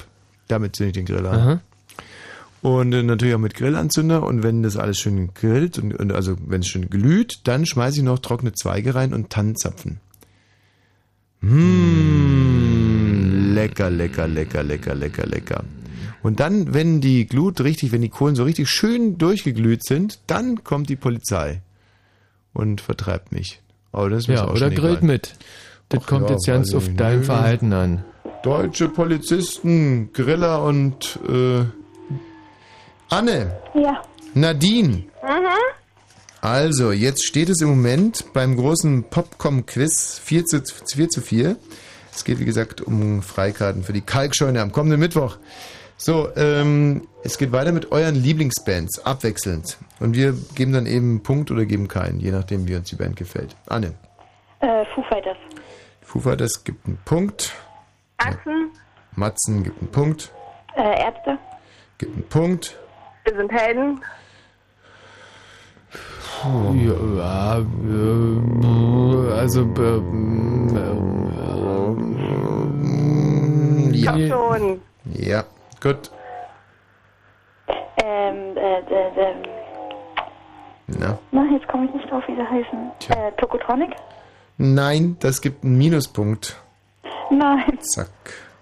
[0.47, 1.61] Damit zünde ich den Grill an.
[2.61, 4.23] Und äh, natürlich auch mit Grillanzünder.
[4.23, 7.97] Und wenn das alles schön grillt, und, und also wenn es schön glüht, dann schmeiße
[7.97, 9.99] ich noch trockene Zweige rein und Tannenzapfen.
[12.13, 15.63] Mmh, lecker, lecker, lecker, lecker, lecker, lecker.
[16.23, 20.63] Und dann, wenn die Glut richtig, wenn die Kohlen so richtig schön durchgeglüht sind, dann
[20.63, 21.61] kommt die Polizei
[22.53, 23.61] und vertreibt mich.
[23.91, 25.07] Aber das ist mir Ja, auch oder schon grillt egal.
[25.07, 25.35] mit.
[25.89, 27.25] Das Ach kommt ja, jetzt ganz auf dein nicht.
[27.25, 28.03] Verhalten an.
[28.41, 31.63] Deutsche Polizisten, Griller und äh,
[33.09, 34.01] Anne, Ja.
[34.33, 34.87] Nadine.
[34.97, 35.03] Mhm.
[36.41, 40.61] Also, jetzt steht es im Moment beim großen Popcom-Quiz 4 zu,
[40.93, 41.55] 4 zu 4.
[42.13, 45.37] Es geht, wie gesagt, um Freikarten für die Kalkscheune am kommenden Mittwoch.
[46.05, 49.77] So, ähm, es geht weiter mit euren Lieblingsbands, abwechselnd.
[50.01, 52.97] Und wir geben dann eben einen Punkt oder geben keinen, je nachdem, wie uns die
[52.97, 53.55] Band gefällt.
[53.67, 53.93] Anne,
[54.59, 55.37] Äh, Foo Fighters.
[56.01, 57.53] Foo Fighters gibt einen Punkt.
[58.17, 58.71] Axen,
[59.15, 60.29] Matzen gibt einen Punkt.
[60.75, 61.37] Äh, Ärzte.
[61.99, 62.77] Gibt einen Punkt.
[63.23, 64.01] wir sind Helden.
[66.85, 70.01] Ja, äh, also, äh,
[73.93, 74.11] Ja.
[74.11, 74.81] Komm schon.
[75.13, 75.45] Ja,
[75.83, 76.11] gut.
[78.03, 79.35] Ähm, äh, äh, äh,
[80.87, 81.19] Na.
[81.31, 82.91] na, jetzt komme ich nicht drauf, wie sie heißen.
[83.09, 83.91] Äh, Tokotronic?
[84.57, 86.61] Nein, das gibt einen Minuspunkt.
[87.29, 87.79] Nein.
[87.81, 88.09] Zack,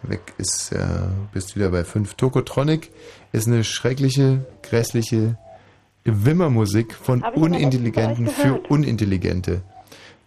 [0.04, 2.14] weg ist ja, bist wieder bei 5.
[2.16, 2.92] Tokotronic
[3.32, 5.38] ist eine schreckliche, grässliche
[6.04, 8.62] Wimmermusik von Unintelligenten für.
[8.70, 9.62] Unintelligente.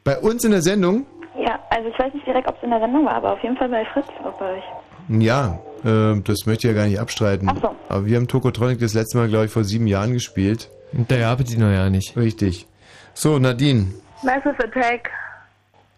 [0.04, 1.06] Bei uns in der Sendung,
[1.36, 3.56] Ja, also ich weiß nicht direkt, ob es in der Sendung war, aber auf jeden
[3.56, 4.64] Fall bei Fritz auch bei euch.
[5.08, 7.48] Ja, äh, das möchte ich ja gar nicht abstreiten.
[7.50, 7.74] Ach so.
[7.88, 10.70] Aber wir haben Tokotronic das letzte Mal, glaube ich, vor sieben Jahren gespielt.
[10.92, 12.16] Und da gab es die noch ja nicht.
[12.16, 12.66] Richtig.
[13.14, 13.86] So, Nadine.
[14.22, 15.10] Massive Attack.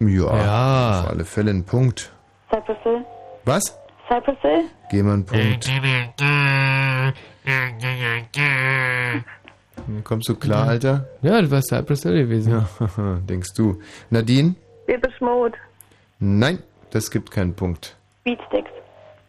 [0.01, 1.01] Ja, Ja.
[1.03, 2.13] auf alle Fälle ein Punkt.
[2.51, 3.05] Cypress Hill?
[3.45, 3.79] Was?
[4.09, 4.65] Cypress Hill?
[4.91, 5.71] Geh mal einen Punkt.
[10.05, 11.07] Kommst du klar, Alter?
[11.23, 12.53] Ja, du warst Cypress Hill gewesen.
[12.53, 13.81] Ja, denkst du.
[14.11, 14.55] Nadine?
[14.89, 15.55] Depeche Mode.
[16.19, 16.59] Nein,
[16.91, 17.97] das gibt keinen Punkt.
[18.25, 18.71] Beatsticks.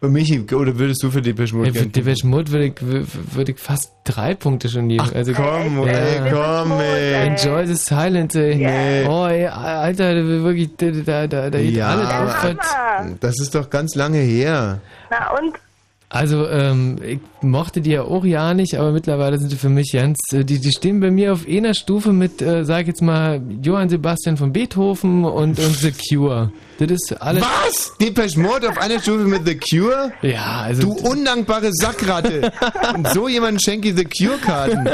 [0.00, 3.04] Und Michi, oder würdest du für Depeche Mode Ey, für Depeche Mode würde ich, wür-
[3.34, 5.02] würde ich fast drei Punkte schon geben.
[5.04, 7.26] Ach, also, komm, ey, komm, ey.
[7.26, 8.54] Enjoy the silence, ey.
[8.56, 9.06] Nee.
[9.08, 13.16] Oh, ey, Alter, wirklich, da, da, da, da geht Ja, alles auf.
[13.20, 14.80] das ist doch ganz lange her.
[15.10, 15.54] Na und?
[16.10, 19.92] Also, ähm, ich mochte die ja auch ja nicht, aber mittlerweile sind die für mich
[19.92, 23.42] ganz, äh, die, die stehen bei mir auf einer Stufe mit, äh, sag jetzt mal,
[23.62, 26.50] Johann Sebastian von Beethoven und, und The Cure.
[26.78, 27.42] Das ist alles.
[27.42, 27.92] Was?
[28.00, 30.12] Depeche Mode auf einer Stufe mit The Cure?
[30.22, 30.82] Ja, also.
[30.82, 32.52] Du undankbare Sackratte.
[32.94, 34.88] Und so jemand schenke ich The Cure-Karten.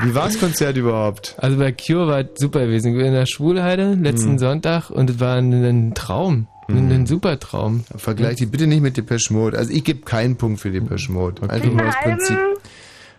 [0.00, 1.34] Wie war das Konzert überhaupt?
[1.38, 2.92] Also bei Cure war es super gewesen.
[2.94, 4.38] Ich war in der Schwulheide letzten Hm.
[4.38, 6.46] Sonntag und es war ein, ein Traum.
[6.68, 7.84] Ein, ein super Traum.
[7.96, 9.56] Vergleich die bitte nicht mit Depeche Mode.
[9.58, 11.48] Also ich gebe keinen Punkt für Depeche Mode.
[11.48, 12.38] Einfach nur aus Prinzip.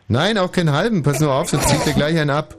[0.08, 1.02] Nein, auch keinen halben.
[1.04, 2.56] Pass nur auf, sonst zieht er gleich einen ab.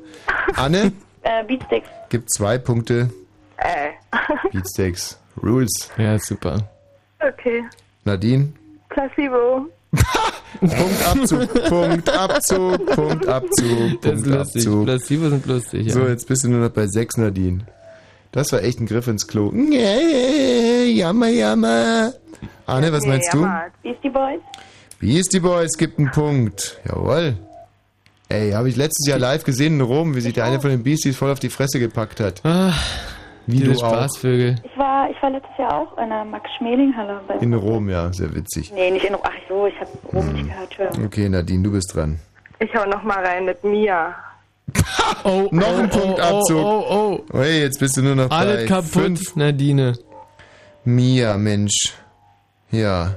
[0.57, 0.93] Anne
[1.23, 1.87] Äh, Beatsticks.
[2.09, 3.11] gibt zwei Punkte.
[3.59, 3.91] Äh.
[4.53, 5.19] Beatsteaks.
[5.43, 5.91] Rules.
[5.99, 6.71] Ja, super.
[7.21, 7.63] Okay.
[8.05, 8.55] Nadine?
[8.89, 9.67] Placebo.
[10.61, 14.65] Punktabzug, Punktabzug, Punktabzug, Das ist lustig.
[14.65, 14.85] Punktabzug.
[14.87, 15.93] Placebo sind lustig, ja.
[15.93, 17.67] So, jetzt bist du nur noch bei sechs, Nadine.
[18.33, 19.53] Das war echt ein Griff ins Klo.
[19.53, 22.13] Jammer, jammer.
[22.67, 23.47] Anne, was meinst du?
[23.83, 24.41] Beastie Boys?
[25.01, 26.79] Beastie Boys gibt einen Punkt.
[26.89, 27.37] Jawohl.
[28.29, 30.85] Ey, habe ich letztes Jahr live gesehen in Rom, wie sich der eine von den
[30.85, 32.41] Beasties voll auf die Fresse gepackt hat.
[32.45, 32.73] Ah,
[33.47, 33.79] wie du auch.
[33.91, 34.55] Spaßvögel.
[34.63, 37.23] Ich war, ich war letztes Jahr auch in der Max-Schmeling-Halle.
[37.41, 38.73] In Rom, ja, sehr witzig.
[38.73, 39.25] Nee, nicht in Rom.
[39.27, 40.49] Ach so, ich habe Rom nicht
[40.79, 40.99] gehört.
[41.05, 42.21] Okay, Nadine, du bist dran.
[42.61, 44.15] Ich hau noch mal rein mit Mia.
[45.25, 46.57] Oh, Noch ein Punktabzug.
[46.65, 47.39] Oh, oh, oh.
[47.39, 49.37] Hey, jetzt bist du nur noch Alles bei kaputt, fünf.
[49.37, 49.95] Nadine.
[50.85, 51.93] Mia, Mensch.
[52.71, 53.17] Ja.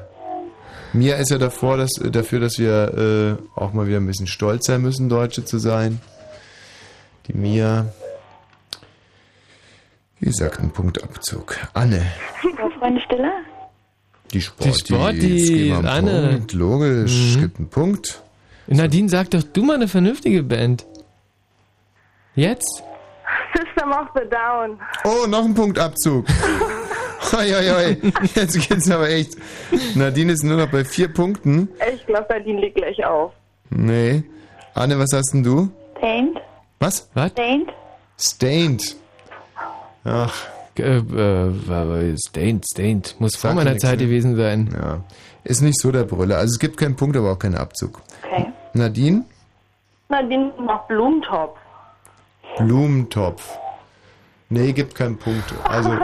[0.93, 4.65] Mia ist ja davor, dass, dafür, dass wir äh, auch mal wieder ein bisschen stolz
[4.67, 5.99] sein müssen, Deutsche zu sein.
[7.27, 7.87] Die Mia.
[10.19, 11.57] Wie gesagt, ein Punktabzug.
[11.73, 12.05] Anne.
[12.79, 13.31] Freunde Stille?
[14.33, 16.27] Die Gib mal einen Anne.
[16.37, 16.53] Punkt.
[16.53, 17.41] Logisch, Mhm.
[17.41, 18.21] gibt einen Punkt.
[18.67, 20.85] Nadine, sag doch du mal eine vernünftige Band.
[22.35, 22.83] Jetzt?
[23.55, 24.79] System of the Down.
[25.05, 26.25] Oh, noch ein Punktabzug.
[27.31, 28.11] Hoi, hoi, hoi.
[28.35, 29.37] Jetzt geht's aber echt.
[29.95, 31.69] Nadine ist nur noch bei vier Punkten.
[31.93, 33.31] Ich glaube, Nadine liegt gleich auf.
[33.69, 34.23] Nee.
[34.73, 35.71] Anne, was hast denn du?
[35.97, 36.37] Stained.
[36.79, 37.09] Was?
[37.13, 37.31] Was?
[37.31, 37.71] Stained.
[38.19, 38.95] Stained.
[40.03, 40.45] Ach.
[40.77, 43.15] Äh, äh, Stained, Stained.
[43.19, 44.05] Muss vor meiner Zeit ne?
[44.05, 44.75] gewesen sein.
[44.75, 44.99] Ja.
[45.43, 46.37] Ist nicht so der Brüller.
[46.37, 48.01] Also es gibt keinen Punkt, aber auch keinen Abzug.
[48.23, 48.47] Okay.
[48.73, 49.23] Nadine?
[50.09, 51.57] Nadine macht Blumentopf.
[52.57, 53.57] Blumentopf.
[54.49, 55.53] Nee, gibt keinen Punkt.
[55.63, 55.97] Also,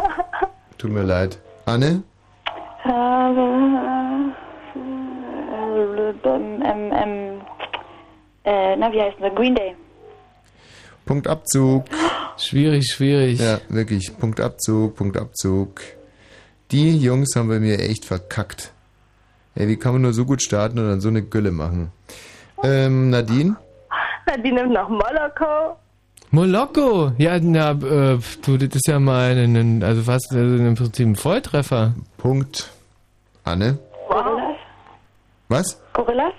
[0.78, 1.38] tut mir leid.
[1.66, 2.04] Anne?
[2.86, 2.94] Äh, äh,
[6.24, 7.42] ähm, ähm,
[8.44, 9.30] äh, na, wie heißt der?
[9.32, 9.76] Green Day.
[11.06, 11.86] Punktabzug.
[12.38, 13.40] Schwierig, schwierig.
[13.40, 14.18] Ja, wirklich.
[14.18, 15.82] Punktabzug, Punktabzug.
[16.72, 18.72] Die Jungs haben bei mir echt verkackt.
[19.56, 21.92] Ey, wie kann man nur so gut starten und dann so eine Gülle machen?
[22.64, 23.58] Ähm, Nadine?
[24.26, 24.90] Nadine nimmt noch
[26.32, 27.14] Moloko.
[27.18, 31.08] Ja, na, äh, du, das ist ja mal ein, ein also fast also im Prinzip
[31.08, 31.94] ein Volltreffer.
[32.18, 32.70] Punkt.
[33.44, 33.80] Anne?
[34.08, 34.58] Gorillas.
[35.48, 35.82] Was?
[35.94, 36.34] Gorillas?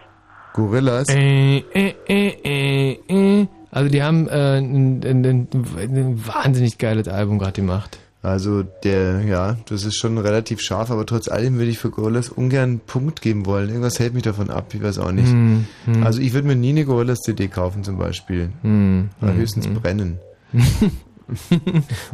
[0.52, 1.08] Gorillas?
[1.08, 3.46] Äh, äh, äh, äh, äh.
[3.72, 7.98] Also die haben äh, ein, ein, ein, ein wahnsinnig geiles Album gerade gemacht.
[8.22, 12.28] Also der, ja, das ist schon relativ scharf, aber trotz allem würde ich für Gorillas
[12.28, 13.70] ungern einen Punkt geben wollen.
[13.70, 15.30] Irgendwas hält mich davon ab, ich weiß auch nicht.
[15.30, 16.02] Hm, hm.
[16.02, 18.50] Also ich würde mir nie eine Gorillas-CD kaufen zum Beispiel.
[18.60, 19.74] Hm, Oder hm, höchstens hm.
[19.74, 20.18] brennen.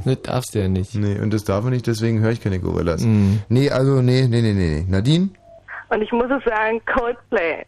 [0.04, 0.94] das darfst du ja nicht.
[0.94, 3.02] Nee, und das darf man nicht, deswegen höre ich keine Gorillas.
[3.02, 3.40] Hm.
[3.48, 4.84] Nee, also nee, nee, nee, nee.
[4.84, 4.86] nee.
[4.88, 5.30] Nadine?
[5.88, 7.64] Und ich muss es sagen, Coldplay.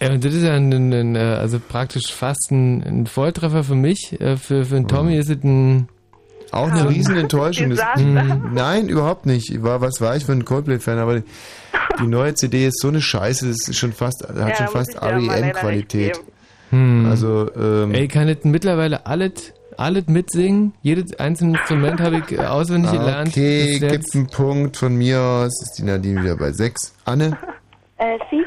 [0.00, 3.62] Ja, und das ist ja ein, ein, ein, äh, also praktisch fast ein, ein Volltreffer
[3.62, 4.20] für mich.
[4.20, 5.88] Äh, Für, für den Tommy ist es ein...
[6.52, 7.70] Auch eine Riesenenttäuschung.
[7.70, 7.80] Das.
[7.94, 9.50] Hm, nein, überhaupt nicht.
[9.50, 11.24] Ich War, was war ich für ein Coldplay-Fan, aber die,
[11.98, 14.94] die neue CD ist so eine Scheiße, das ist schon fast, hat Ja, schon fast
[14.94, 16.20] ich REM-Qualität.
[16.68, 17.06] Hm.
[17.08, 20.74] Also, ähm, Ey, kann jetzt mittlerweile alles, alles mitsingen?
[20.82, 23.28] Jedes einzelne Instrument habe ich äh, auswendig gelernt.
[23.30, 23.92] Okay, Bis jetzt.
[23.92, 25.62] gibt einen Punkt von mir aus.
[25.62, 26.94] Ist die Nadine wieder bei 6.
[27.06, 27.38] Anne?
[27.96, 28.46] Äh, Seed.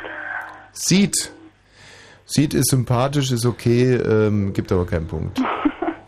[0.73, 1.32] Seed.
[2.27, 5.41] Seed ist sympathisch, ist okay, ähm, gibt aber keinen Punkt.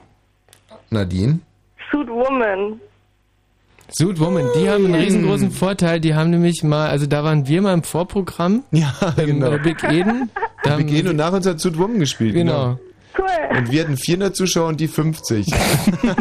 [0.92, 1.40] Nadine?
[2.56, 2.82] Suit Woman.
[3.90, 6.00] Suit Woman, die haben einen riesengroßen Vorteil.
[6.00, 8.64] Die haben nämlich mal, also da waren wir mal im Vorprogramm.
[8.72, 9.52] Ja, genau.
[9.52, 10.30] Bei Big Eden.
[10.64, 12.34] Da Wir haben gehen und nach uns hat Suit Woman gespielt.
[12.34, 12.78] Genau.
[13.18, 13.58] Cool.
[13.58, 15.48] Und wir hatten 400 Zuschauer und die 50.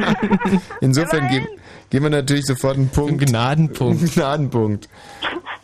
[0.80, 1.46] Insofern geben,
[1.90, 3.10] geben wir natürlich sofort einen Punkt.
[3.10, 4.00] Einen Gnadenpunkt.
[4.00, 4.88] Einen Gnadenpunkt.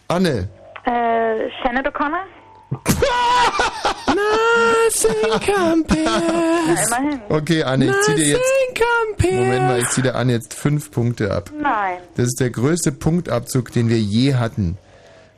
[0.08, 0.48] Anne.
[0.84, 2.24] Äh, Shannon O'Connor.
[4.06, 6.86] Nothing compares.
[6.88, 7.20] Immerhin.
[7.28, 8.50] Okay, Anne, ich zieh dir jetzt.
[9.22, 11.50] Moment mal, ich zieh dir Anne jetzt fünf Punkte ab.
[11.58, 11.98] Nein.
[12.16, 14.76] Das ist der größte Punktabzug, den wir je hatten.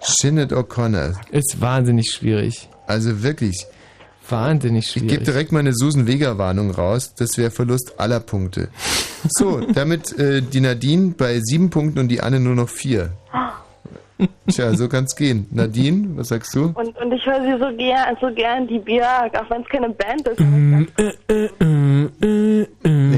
[0.02, 1.15] Shinnet O'Connor.
[1.31, 2.69] Ist wahnsinnig schwierig.
[2.86, 3.66] Also wirklich.
[4.28, 5.09] Wahnsinnig Ich schwierig.
[5.09, 7.12] gebe direkt mal eine Susan Vega Warnung raus.
[7.16, 8.69] Das wäre Verlust aller Punkte.
[9.28, 13.12] So, damit äh, die Nadine bei sieben Punkten und die Anne nur noch vier.
[14.49, 15.47] Tja, so kann's gehen.
[15.51, 16.66] Nadine, was sagst du?
[16.74, 19.91] Und, und ich höre sie so gern, so gern, die Björk, auch wenn es keine
[19.91, 20.41] Band ist.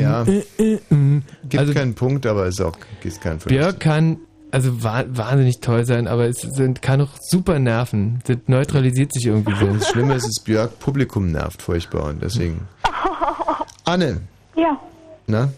[0.01, 0.25] Ja.
[0.25, 3.49] Gibt Also- keinen Punkt, aber ist auch ist kein Verlust.
[3.49, 4.19] Björk kann
[4.53, 8.21] also wa wahnsinnig toll sein, aber es sind, kann auch super nerven.
[8.27, 9.67] Das neutralisiert sich irgendwie so.
[9.67, 12.67] Das Schlimme ist, dass Björk Publikum nervt furchtbar und deswegen.
[13.85, 14.23] Anne,
[14.57, 14.81] Ja.
[15.27, 15.51] na?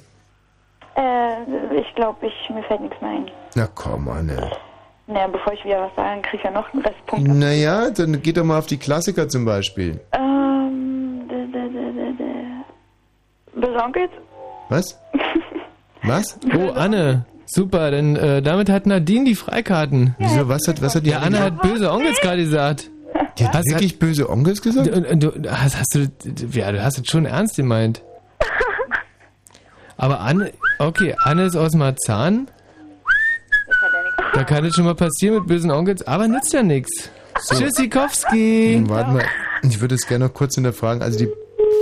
[0.96, 3.30] Äh, ich glaube, ich, mir fällt nichts mehr ein.
[3.54, 4.50] Na komm, Anne.
[5.08, 7.28] Naja, bevor ich wieder was sage, dann kriege ich ja noch einen Restpunkt.
[7.28, 9.98] Naja, dann geht doch mal auf die Klassiker zum Beispiel.
[10.12, 14.10] Ähm, d- d- d- d- d- Besonkelt?
[14.68, 15.00] Was?
[16.02, 16.38] Was?
[16.54, 17.24] Oh, Anne.
[17.46, 20.14] Super, denn äh, damit hat Nadine die Freikarten.
[20.18, 20.48] Wieso?
[20.48, 22.90] Was hat, was hat die Ja, Anne hat böse Onkels gerade gesagt.
[23.38, 24.86] Die hat wirklich böse Onkels gesagt?
[24.86, 26.08] Du, du, hast, hast du,
[26.58, 28.02] ja, du hast es schon ernst gemeint.
[29.96, 32.48] Aber Anne, okay, Anne ist aus Marzahn.
[34.34, 37.10] Da kann es schon mal passieren mit bösen Onkels, aber nützt ja nichts.
[37.48, 38.74] Tschüssikowski.
[38.76, 39.24] Hm, Warte mal,
[39.62, 41.02] ich würde es gerne noch kurz hinterfragen.
[41.02, 41.28] Also die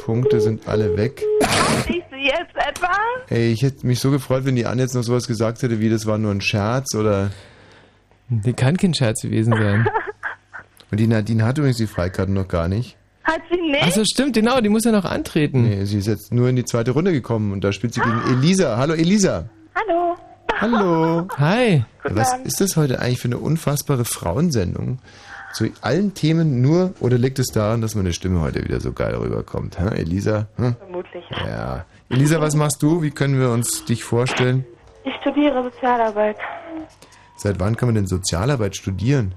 [0.05, 1.23] Punkte sind alle weg.
[1.87, 2.91] Siehst du jetzt etwa?
[3.29, 5.89] Ey, ich hätte mich so gefreut, wenn die Anne jetzt noch sowas gesagt hätte, wie
[5.91, 7.31] das war nur ein Scherz oder...
[8.29, 9.87] Die kann kein Scherz gewesen sein.
[10.91, 12.97] Und die Nadine hat übrigens die Freikarten noch gar nicht.
[13.25, 13.83] Hat sie nicht?
[13.83, 15.63] Achso, stimmt, genau, die muss ja noch antreten.
[15.63, 18.21] Nee, sie ist jetzt nur in die zweite Runde gekommen und da spielt sie gegen
[18.31, 18.77] Elisa.
[18.77, 19.49] Hallo Elisa.
[19.75, 20.15] Hallo.
[20.61, 21.27] Hallo.
[21.39, 21.85] Hi.
[22.05, 24.99] Was ist das heute eigentlich für eine unfassbare Frauensendung?
[25.53, 29.15] Zu allen Themen nur, oder liegt es daran, dass meine Stimme heute wieder so geil
[29.15, 29.79] rüberkommt?
[29.79, 30.47] Hä, Elisa?
[30.57, 30.77] Hm?
[30.77, 31.25] Vermutlich.
[31.31, 31.85] Ja.
[32.11, 33.03] Elisa, was machst du?
[33.03, 34.65] Wie können wir uns dich vorstellen?
[35.05, 36.37] Ich studiere Sozialarbeit.
[37.37, 39.35] Seit wann kann man denn Sozialarbeit studieren?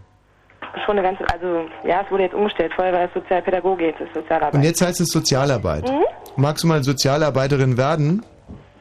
[0.86, 2.72] schon eine ganze, also ja, es wurde jetzt umgestellt.
[2.76, 4.54] Vorher war es Sozialpädagogik, jetzt ist Sozialarbeit.
[4.56, 5.88] Und jetzt heißt es Sozialarbeit.
[5.88, 6.04] Mhm.
[6.36, 8.24] Magst du mal Sozialarbeiterin werden?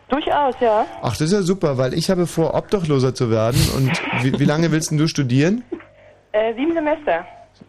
[0.09, 0.86] Durchaus, ja.
[1.02, 3.60] Ach, das ist ja super, weil ich habe vor, Obdachloser zu werden.
[3.76, 5.64] Und wie, wie lange willst denn du studieren?
[6.32, 7.24] Äh, sieben Semester.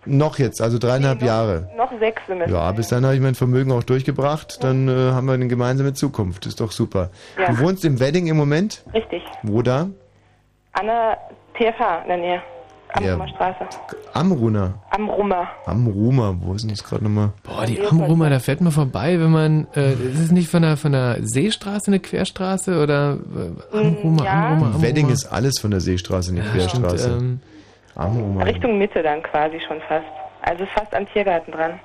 [0.05, 1.69] Noch jetzt, also dreieinhalb Jahre.
[1.75, 2.53] Noch sechs Semester.
[2.53, 4.63] Ja, bis dann habe ich mein Vermögen auch durchgebracht.
[4.63, 6.45] Dann äh, haben wir eine gemeinsame Zukunft.
[6.45, 7.09] Ist doch super.
[7.37, 7.51] Ja.
[7.51, 8.83] Du wohnst im Wedding im Moment?
[8.93, 9.23] Richtig.
[9.43, 9.89] Wo da?
[10.73, 11.17] An der
[11.55, 12.41] TFH in der Nähe.
[13.01, 13.13] Ja.
[13.13, 13.65] Amrumer Straße.
[14.13, 14.73] Amruna.
[14.89, 15.47] Amrumer.
[15.65, 17.31] Amruma, wo ist denn das gerade nochmal?
[17.43, 20.75] Boah, die Amrumer, da fährt man vorbei, wenn man, äh, ist es nicht von der,
[20.75, 23.17] von der Seestraße eine Querstraße oder
[23.73, 24.47] äh, Amrumer, ja.
[24.47, 24.81] Amrumer, Amrumer?
[24.81, 26.97] Wedding ist alles von der Seestraße, eine Querstraße.
[26.97, 27.39] stimmt, ähm,
[27.95, 28.43] Amruma.
[28.43, 30.05] Richtung Mitte dann quasi schon fast.
[30.41, 31.79] Also fast am Tiergarten dran.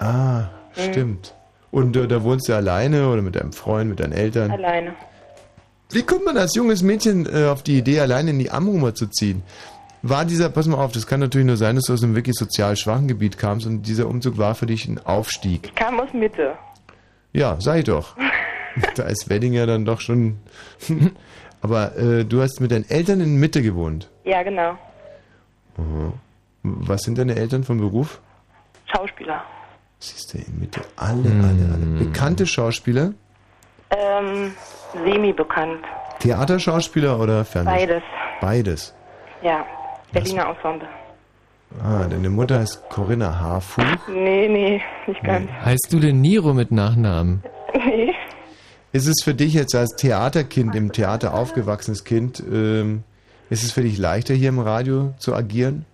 [0.00, 0.40] Ah,
[0.76, 0.90] Mhm.
[0.92, 1.34] stimmt.
[1.70, 4.50] Und äh, da wohnst du alleine oder mit deinem Freund, mit deinen Eltern?
[4.50, 4.94] Alleine.
[5.92, 9.06] Wie kommt man als junges Mädchen äh, auf die Idee, alleine in die Amrumer zu
[9.08, 9.42] ziehen?
[10.02, 12.36] War dieser, pass mal auf, das kann natürlich nur sein, dass du aus einem wirklich
[12.36, 15.66] sozial schwachen Gebiet kamst und dieser Umzug war für dich ein Aufstieg.
[15.66, 16.56] Ich kam aus Mitte.
[17.32, 18.16] Ja, sei doch.
[18.96, 20.38] da ist Wedding ja dann doch schon.
[21.62, 24.08] Aber äh, du hast mit deinen Eltern in Mitte gewohnt.
[24.24, 24.78] Ja, genau.
[25.76, 26.12] Aha.
[26.62, 28.20] Was sind deine Eltern vom Beruf?
[28.86, 29.44] Schauspieler.
[29.98, 30.80] Siehst du, in Mitte.
[30.96, 32.04] Alle, alle, alle.
[32.04, 33.12] Bekannte Schauspieler?
[33.90, 34.54] Ähm,
[35.04, 35.84] semi-bekannt.
[36.20, 37.70] Theaterschauspieler oder Fernseh?
[37.70, 38.02] Beides.
[38.40, 38.94] Beides.
[39.42, 39.66] Ja.
[40.12, 40.88] Berliner Ensemble.
[41.82, 43.84] Ah, deine Mutter heißt Corinna Harfuch.
[44.08, 45.48] Nee, nee, nicht ganz.
[45.64, 47.42] Heißt du denn Niro mit Nachnamen?
[47.72, 48.12] Nee.
[48.92, 53.04] Ist es für dich jetzt als Theaterkind, im Theater aufgewachsenes Kind, ähm,
[53.48, 55.86] ist es für dich leichter hier im Radio zu agieren?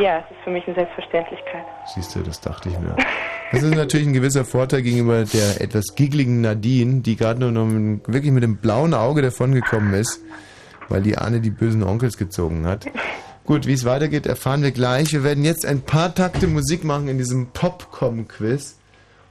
[0.00, 1.64] Ja, es ist für mich eine Selbstverständlichkeit.
[1.94, 2.96] Siehst du, das dachte ich mir.
[3.52, 7.68] Das ist natürlich ein gewisser Vorteil gegenüber der etwas giggligen Nadine, die gerade nur noch
[8.06, 10.20] wirklich mit dem blauen Auge davongekommen ist,
[10.88, 12.86] weil die Ahne die bösen Onkels gezogen hat.
[13.44, 15.12] Gut, wie es weitergeht, erfahren wir gleich.
[15.12, 18.76] Wir werden jetzt ein paar Takte Musik machen in diesem Popcom-Quiz.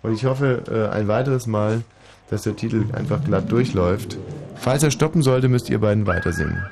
[0.01, 1.83] Und ich hoffe äh, ein weiteres Mal,
[2.29, 4.17] dass der Titel einfach glatt durchläuft.
[4.55, 6.63] Falls er stoppen sollte, müsst ihr beiden weitersingen.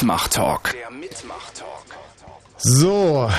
[0.00, 1.80] Der Mitmach-Talk.
[2.56, 3.30] So,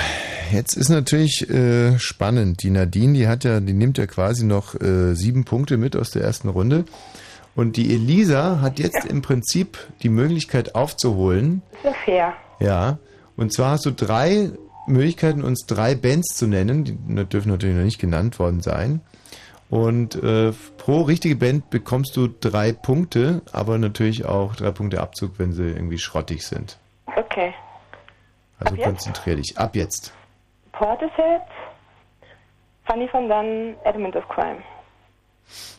[0.51, 2.63] jetzt ist natürlich äh, spannend.
[2.63, 6.11] Die Nadine, die hat ja, die nimmt ja quasi noch äh, sieben Punkte mit aus
[6.11, 6.85] der ersten Runde.
[7.55, 11.61] Und die Elisa hat jetzt im Prinzip die Möglichkeit aufzuholen.
[12.05, 12.33] Fair.
[12.59, 12.99] Ja.
[13.35, 14.51] Und zwar hast du drei
[14.87, 16.83] Möglichkeiten, uns drei Bands zu nennen.
[16.83, 19.01] Die dürfen natürlich noch nicht genannt worden sein.
[19.71, 25.39] Und äh, pro richtige Band bekommst du drei Punkte, aber natürlich auch drei Punkte Abzug,
[25.39, 26.77] wenn sie irgendwie schrottig sind.
[27.15, 27.53] Okay.
[28.59, 28.85] Also Ab jetzt?
[28.85, 29.57] konzentrier dich.
[29.57, 30.13] Ab jetzt.
[30.73, 31.41] Portishead,
[32.85, 34.57] Funny von Dunn, Element of Crime.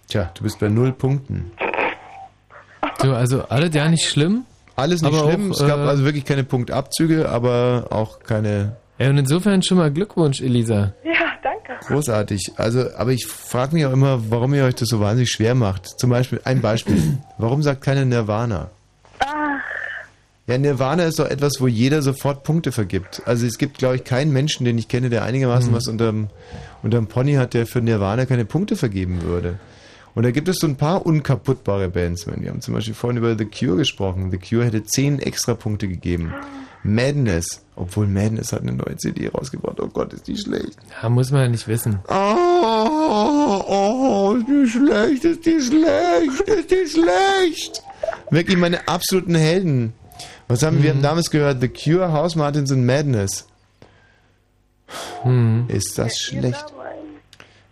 [0.09, 1.52] Tja, du bist bei null Punkten.
[2.98, 4.47] So, also alles ja nicht schlimm.
[4.74, 5.52] Alles nicht aber schlimm.
[5.52, 9.77] Auch, es gab äh, also wirklich keine Punktabzüge, aber auch keine Ja, und insofern schon
[9.77, 10.94] mal Glückwunsch, Elisa.
[11.05, 11.32] Ja.
[11.93, 12.52] Großartig.
[12.56, 15.98] Also, aber ich frage mich auch immer, warum ihr euch das so wahnsinnig schwer macht.
[15.98, 17.19] Zum Beispiel, ein Beispiel.
[17.39, 18.70] Warum sagt keiner Nirvana?
[20.48, 23.23] Ja, Nirvana ist doch etwas, wo jeder sofort Punkte vergibt.
[23.27, 25.74] Also es gibt, glaube ich, keinen Menschen, den ich kenne, der einigermaßen Mhm.
[25.77, 26.28] was unterm,
[26.82, 29.59] unterm Pony hat, der für Nirvana keine Punkte vergeben würde.
[30.14, 32.27] Und da gibt es so ein paar unkaputtbare Bands.
[32.27, 34.31] Wir haben zum Beispiel vorhin über The Cure gesprochen.
[34.31, 36.35] The Cure hätte zehn extra Punkte gegeben.
[36.85, 39.81] Madness, obwohl Madness hat eine neue CD rausgebracht.
[39.81, 40.77] Oh Gott, ist die schlecht.
[41.01, 42.01] Ja, muss man ja nicht wissen.
[42.09, 47.83] Oh, oh, ist die schlecht, ist die schlecht, ist die schlecht.
[48.31, 49.93] Wirklich meine absoluten Helden.
[50.49, 51.61] Was haben wir haben damals gehört?
[51.61, 53.47] The Cure, House Martins und Madness.
[55.69, 56.73] Ist das schlecht?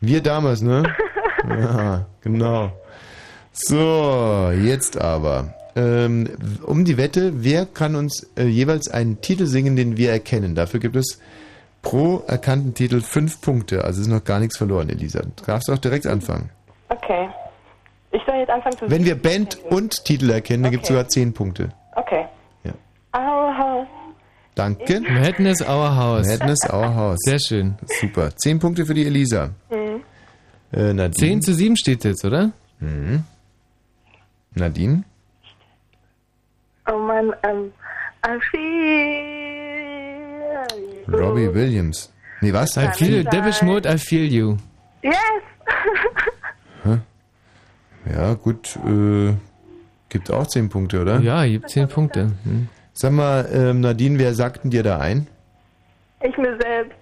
[0.01, 0.95] Wir damals, ne?
[1.49, 2.73] ja, genau.
[3.53, 5.55] So, jetzt aber.
[5.77, 6.29] Ähm,
[6.65, 10.55] um die Wette, wer kann uns äh, jeweils einen Titel singen, den wir erkennen?
[10.55, 11.21] Dafür gibt es
[11.83, 13.85] pro erkannten Titel fünf Punkte.
[13.85, 15.21] Also ist noch gar nichts verloren, Elisa.
[15.21, 16.51] Du darfst auch direkt anfangen.
[16.89, 17.29] Okay.
[18.13, 21.09] Ich soll jetzt anfangen zu Wenn wir Band und Titel erkennen, dann gibt es sogar
[21.09, 21.71] zehn Punkte.
[21.95, 22.27] Okay.
[22.65, 22.73] Ja.
[23.17, 23.87] Our house.
[24.57, 25.01] Danke.
[25.01, 26.27] Madness Our House.
[26.27, 27.19] Madness Our House.
[27.21, 27.77] Sehr schön.
[28.01, 28.31] Super.
[28.37, 29.51] Zehn Punkte für die Elisa.
[29.71, 30.03] Mhm.
[30.73, 31.13] Äh, Nadine.
[31.13, 32.51] 10 zu 7 steht jetzt, oder?
[32.81, 33.25] Mhm.
[34.55, 35.05] Nadine?
[38.23, 39.71] I feel
[41.09, 42.13] Robbie Williams.
[42.41, 42.77] Nee, was?
[42.77, 44.57] I feel, Depeche Mode, I feel you.
[45.03, 45.15] Yes!
[48.11, 48.79] Ja, gut.
[48.87, 49.35] Äh,
[50.09, 51.21] gibt auch zehn Punkte, oder?
[51.21, 52.33] Ja, gibt zehn Punkte.
[52.45, 52.69] Hm.
[52.93, 55.27] Sag mal, ähm, Nadine, wer sagt denn dir da ein?
[56.23, 56.97] ich mir selbst.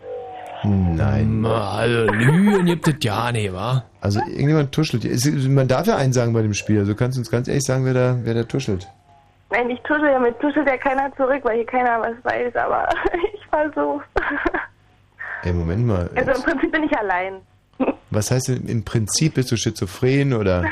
[0.65, 1.45] Nein.
[1.45, 3.85] Also Lügen gibt es ja nicht, wa?
[4.01, 5.05] Also irgendjemand tuschelt.
[5.49, 6.81] Man darf ja einen sagen bei dem Spiel.
[6.81, 8.89] Also du kannst uns ganz ehrlich sagen, wer da, wer da tuschelt.
[9.51, 12.89] Nein, ich tuschel, damit tuschelt ja keiner zurück, weil hier keiner was weiß, aber
[13.35, 14.05] ich versuch's.
[15.43, 16.11] Ey, Moment mal.
[16.17, 17.41] Also im Prinzip bin ich allein.
[18.11, 20.65] Was heißt denn, im Prinzip bist du schizophren oder?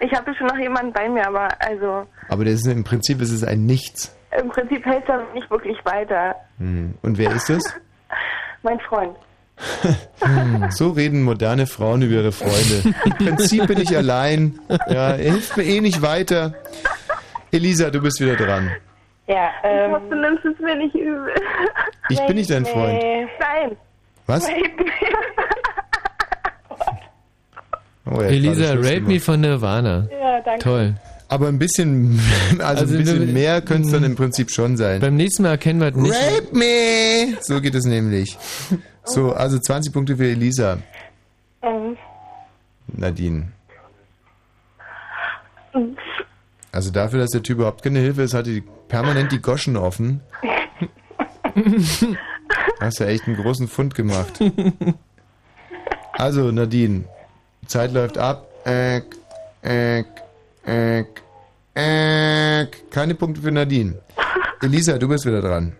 [0.00, 3.30] ich habe schon noch jemanden bei mir, aber also Aber das ist, im Prinzip ist
[3.30, 4.16] es ein Nichts.
[4.40, 6.34] im Prinzip hält das nicht wirklich weiter.
[6.58, 6.94] Hm.
[7.02, 7.62] Und wer ist das?
[8.62, 9.14] Mein Freund.
[10.70, 12.94] So reden moderne Frauen über ihre Freunde.
[13.04, 14.58] Im Prinzip bin ich allein.
[14.88, 16.54] Ja, er hilft mir eh nicht weiter.
[17.54, 18.70] Elisa, du bist wieder dran.
[19.26, 19.92] Ja, Ich ähm.
[19.92, 21.32] hoffe, du nimmst es mir nicht übel.
[22.10, 23.00] Ich bin nicht dein Freund.
[23.40, 23.76] Nein.
[24.26, 24.46] Was?
[28.06, 30.08] Oh, Elisa, Rape Me von Nirvana.
[30.10, 30.62] Ja, danke.
[30.62, 30.94] Toll.
[31.28, 32.20] Aber ein bisschen,
[32.58, 35.00] also, Also ein bisschen mehr könnte es dann im Prinzip schon sein.
[35.00, 36.14] Beim nächsten Mal erkennen wir es nicht.
[36.14, 37.36] Rape me!
[37.40, 38.36] So geht es nämlich.
[39.04, 40.78] So, also 20 Punkte für Elisa.
[41.62, 41.96] Ähm,
[42.88, 43.48] Nadine.
[46.74, 50.20] Also dafür, dass der Typ überhaupt keine Hilfe ist, hatte die permanent die Goschen offen.
[52.80, 54.40] Hast ja echt einen großen Fund gemacht.
[56.16, 57.04] Also, Nadine,
[57.66, 58.48] Zeit läuft ab.
[58.64, 59.04] Äck,
[59.62, 60.06] äck,
[60.64, 61.22] äck,
[61.74, 62.90] äck.
[62.90, 64.00] Keine Punkte für Nadine.
[64.60, 65.76] Elisa, du bist wieder dran.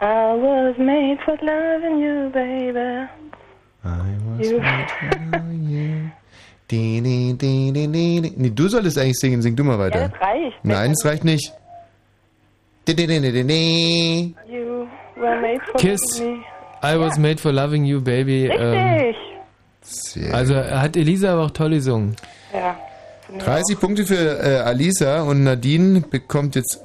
[0.00, 3.08] I was made for loving you, baby.
[4.38, 4.38] You.
[4.38, 6.19] Di, di, di, di, di, di.
[6.72, 9.42] Nee, du solltest eigentlich singen.
[9.42, 10.08] Sing du mal Ja, weiter.
[10.08, 10.56] das reicht.
[10.64, 11.52] Nein, es reicht nicht.
[15.76, 16.22] Kiss.
[16.82, 18.46] I was made for loving you, baby.
[18.46, 19.16] Ähm, Richtig.
[19.82, 22.16] Sehr also hat Elisa aber auch toll gesungen.
[22.52, 22.76] Ja.
[23.38, 26.80] 30 Punkte für äh, Alisa und Nadine bekommt jetzt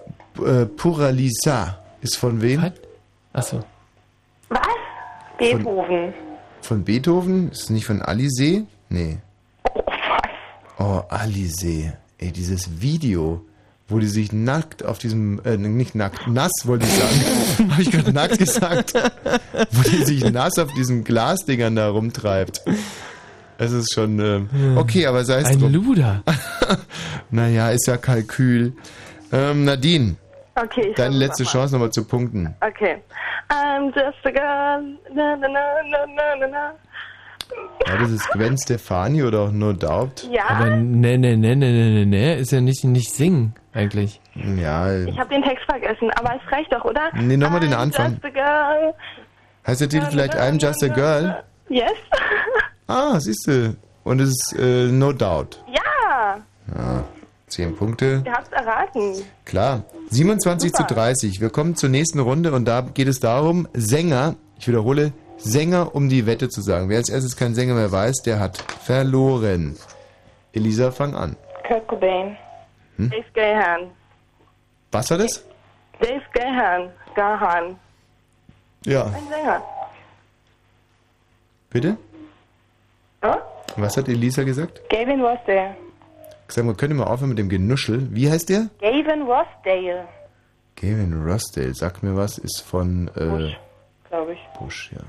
[0.45, 1.79] äh, Pura Lisa.
[2.01, 2.71] Ist von wem?
[3.33, 3.61] Achso.
[4.49, 4.59] Was?
[5.37, 6.13] Beethoven.
[6.61, 7.51] Von Beethoven?
[7.51, 8.65] Ist es nicht von Alizé?
[8.89, 9.17] Nee.
[10.77, 11.93] Oh, Alizé.
[12.17, 13.45] Ey, dieses Video,
[13.87, 17.91] wo die sich nackt auf diesem, äh, nicht nackt, nass wollte ich sagen, habe ich
[17.91, 18.93] gerade nackt gesagt,
[19.71, 22.61] wo die sich nass auf diesen Glasdingern da rumtreibt.
[23.57, 25.71] Es ist schon, ähm, okay, aber sei es Ein drum.
[25.71, 26.23] Luder.
[27.29, 28.73] naja, ist ja Kalkül.
[29.31, 30.15] Ähm, Nadine,
[30.57, 32.55] Okay, ich deine letzte noch Chance nochmal zu punkten.
[32.61, 33.01] Okay.
[33.49, 34.97] I'm just a girl.
[35.13, 35.61] Na, na, na,
[35.91, 36.71] na, na, na, na.
[37.87, 40.27] Ja, das ist Gwen Stefani oder auch No Doubt.
[40.31, 40.43] Ja.
[40.49, 44.19] Aber ne, ne, ne, ne, ne, ne, ne, ist ja nicht, nicht singen, eigentlich.
[44.33, 47.09] Ja, Ich habe den Text vergessen, aber es reicht doch, oder?
[47.13, 48.13] Nee, nochmal den I'm Anfang.
[48.13, 48.93] Just a girl.
[49.67, 51.43] heißt der Titel vielleicht I'm Just a Girl?
[51.69, 51.91] Yes.
[52.87, 53.75] Ah, siehst du.
[54.03, 55.63] Und es ist äh, No Doubt.
[55.73, 56.37] ja,
[56.75, 57.03] Ja,
[57.47, 58.21] 10 Punkte.
[58.25, 59.15] ihr habt's erraten.
[59.43, 59.83] Klar.
[60.11, 60.87] 27 Super.
[60.87, 61.41] zu 30.
[61.41, 65.13] Wir kommen zur nächsten Runde und da geht es darum, Sänger, ich wiederhole,
[65.45, 66.89] Sänger, um die Wette zu sagen.
[66.89, 69.77] Wer als erstes keinen Sänger mehr weiß, der hat verloren.
[70.53, 71.35] Elisa, fang an.
[71.67, 72.35] Kurt Cobain.
[72.97, 73.09] Hm?
[73.11, 73.91] Dave Gahan.
[74.91, 75.45] Was war das?
[75.99, 76.89] Dave Gahan.
[77.15, 77.75] Gahan.
[78.85, 79.05] Ja.
[79.05, 79.61] Ein Sänger.
[81.69, 81.97] Bitte?
[83.21, 83.41] Ja?
[83.77, 84.81] Was hat Elisa gesagt?
[84.89, 85.75] Gavin Rossdale.
[86.47, 88.07] Sag mal, ihr mal aufhören mit dem Genuschel?
[88.11, 88.69] Wie heißt der?
[88.79, 90.07] Gavin Rossdale,
[90.75, 93.53] Gavin Rossdale, sagt mir was, ist von äh,
[94.09, 94.39] glaube ich.
[94.59, 95.01] Bush, ja.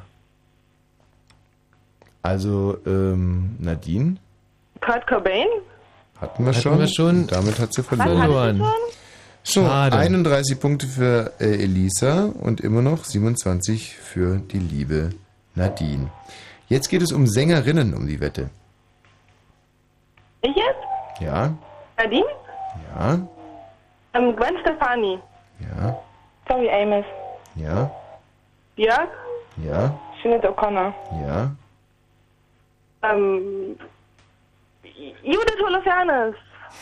[2.27, 4.17] Also, ähm, Nadine
[4.81, 5.47] Kurt Cobain?
[6.21, 6.79] hatten wir Hatten schon.
[6.81, 7.27] wir schon.
[7.29, 8.63] Damit hat sie verloren.
[9.45, 9.97] So, Schade.
[9.97, 15.11] 31 Punkte für äh, Elisa und immer noch 27 für die liebe
[15.55, 16.11] Nadine.
[16.69, 18.51] Jetzt geht es um Sängerinnen um die Wette.
[20.43, 21.21] Ich jetzt?
[21.21, 21.55] Ja,
[21.97, 22.27] Nadine?
[22.97, 23.19] ja,
[24.15, 25.19] Ähm, Gwen Stefani.
[25.61, 25.97] ja,
[26.49, 27.05] Tori Amos.
[27.55, 27.89] ja,
[28.75, 29.11] Björk?
[29.65, 30.93] ja, Sinead O'Connor.
[31.25, 31.53] ja.
[33.13, 33.77] Ähm,
[35.23, 36.35] Judith Holofernes.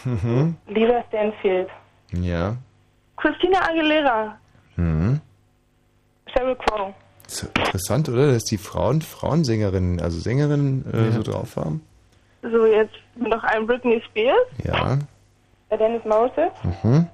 [0.04, 0.56] Mhm.
[0.66, 1.68] Lisa Stanfield.
[2.12, 2.56] Ja.
[3.16, 4.36] Christina Aguilera.
[4.76, 5.20] Mhm.
[6.26, 6.94] Sheryl Crow.
[7.26, 8.32] Ist interessant, oder?
[8.32, 11.12] Dass die Frauen Frauensängerinnen, also Sängerinnen äh, Ja.
[11.12, 11.84] so drauf haben.
[12.42, 14.36] So, jetzt noch ein Britney Spears.
[14.64, 14.98] Ja.
[15.70, 16.50] Dennis Moses.
[16.82, 17.06] Mhm.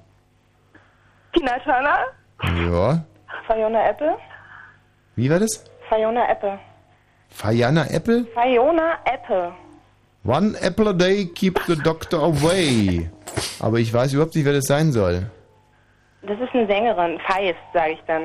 [1.33, 1.97] Tina Turner.
[2.43, 3.03] Ja.
[3.47, 4.17] Fiona Apple.
[5.15, 5.63] Wie war das?
[5.89, 6.59] Fiona Apple.
[7.31, 8.25] Fiona Apple?
[8.33, 9.51] Fiona Apple.
[10.23, 13.09] One apple a day keep the doctor away.
[13.59, 15.25] Aber ich weiß überhaupt nicht, wer das sein soll.
[16.21, 17.19] Das ist eine Sängerin.
[17.27, 18.23] Feist, sage ich dann.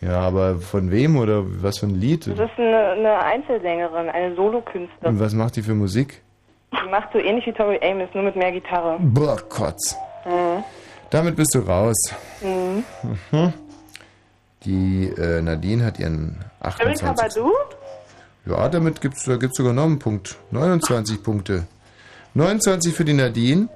[0.00, 2.26] Ja, aber von wem oder was für ein Lied?
[2.28, 5.14] Das ist eine, eine Einzelsängerin, eine Solokünstlerin.
[5.14, 6.22] Und was macht die für Musik?
[6.72, 8.98] Die macht so ähnlich wie Tori Amos, nur mit mehr Gitarre.
[9.00, 9.96] Boah, Kotz.
[10.24, 10.62] Mhm.
[11.10, 11.96] Damit bist du raus.
[12.40, 12.84] Mhm.
[13.32, 13.52] Mhm.
[14.64, 17.16] Die äh, Nadine hat ihren Erika 28.
[17.16, 17.52] Badu.
[18.46, 20.36] Ja, damit gibt's da gibt's sogar noch einen Punkt.
[20.52, 21.66] 29 Punkte.
[22.34, 23.68] 29 für die Nadine.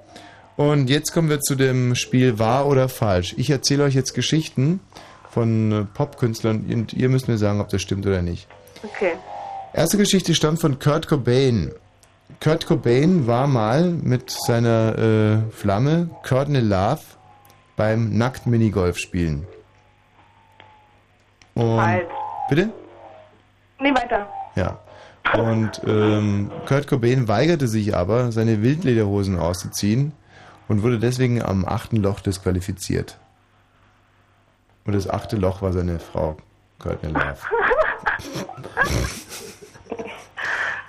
[0.56, 3.34] Und jetzt kommen wir zu dem Spiel Wahr oder Falsch.
[3.36, 4.80] Ich erzähle euch jetzt Geschichten
[5.30, 8.46] von äh, Popkünstlern und ihr müsst mir sagen, ob das stimmt oder nicht.
[8.82, 9.12] Okay.
[9.72, 11.72] Erste Geschichte stammt von Kurt Cobain.
[12.42, 17.00] Kurt Cobain war mal mit seiner äh, Flamme Courtney Love
[17.76, 19.46] beim nackt Minigolf spielen.
[21.54, 22.06] Und Falsch.
[22.48, 22.70] bitte?
[23.80, 24.28] Nee, weiter.
[24.60, 24.78] Ja.
[25.34, 30.12] Und ähm, Kurt Cobain weigerte sich aber, seine Wildlederhosen auszuziehen
[30.68, 33.18] und wurde deswegen am achten Loch disqualifiziert.
[34.84, 36.36] Und das achte Loch war seine Frau,
[36.78, 37.36] Courtney Love.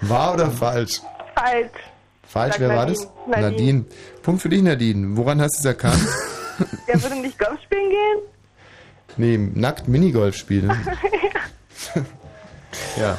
[0.01, 1.01] Wahr oder falsch?
[1.35, 1.69] Falsch.
[2.27, 2.97] Falsch, Sag wer war Nadine.
[3.27, 3.41] das?
[3.41, 3.85] Nadine.
[4.23, 5.15] Punkt für dich, Nadine.
[5.17, 6.07] Woran hast du es erkannt?
[6.87, 8.19] Der würde nicht Golf spielen gehen?
[9.17, 10.71] nee, nackt Minigolf spielen.
[12.97, 13.17] ja.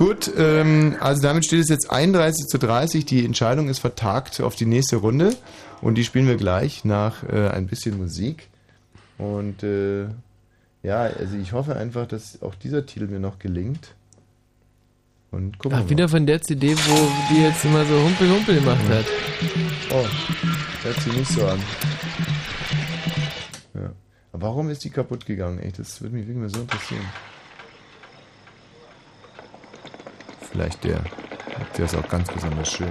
[0.00, 3.04] Gut, ähm, also damit steht es jetzt 31 zu 30.
[3.04, 5.36] Die Entscheidung ist vertagt auf die nächste Runde.
[5.82, 8.48] Und die spielen wir gleich nach äh, ein bisschen Musik.
[9.18, 10.04] Und äh,
[10.82, 13.94] ja, also ich hoffe einfach, dass auch dieser Titel mir noch gelingt.
[15.32, 15.90] Und gucken wir Ach, mal.
[15.90, 19.04] wieder von der CD, wo die jetzt immer so Humpel-Humpel gemacht hat.
[19.92, 20.06] Oh,
[20.82, 21.60] hört sich nicht so an.
[23.74, 23.92] Ja.
[24.32, 25.58] Warum ist die kaputt gegangen?
[25.58, 27.04] Echt, das würde mich wirklich mal so interessieren.
[30.50, 31.02] Vielleicht der.
[31.76, 32.88] Der ist auch ganz besonders schön.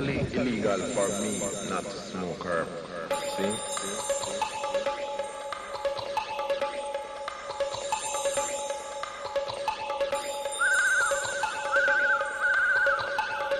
[0.00, 1.40] totally illegal for me
[1.70, 2.68] not to smoke herb.
[3.34, 3.54] See?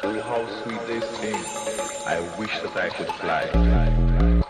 [0.02, 1.42] Oh, how sweet this thing.
[2.06, 4.45] I wish that I could fly.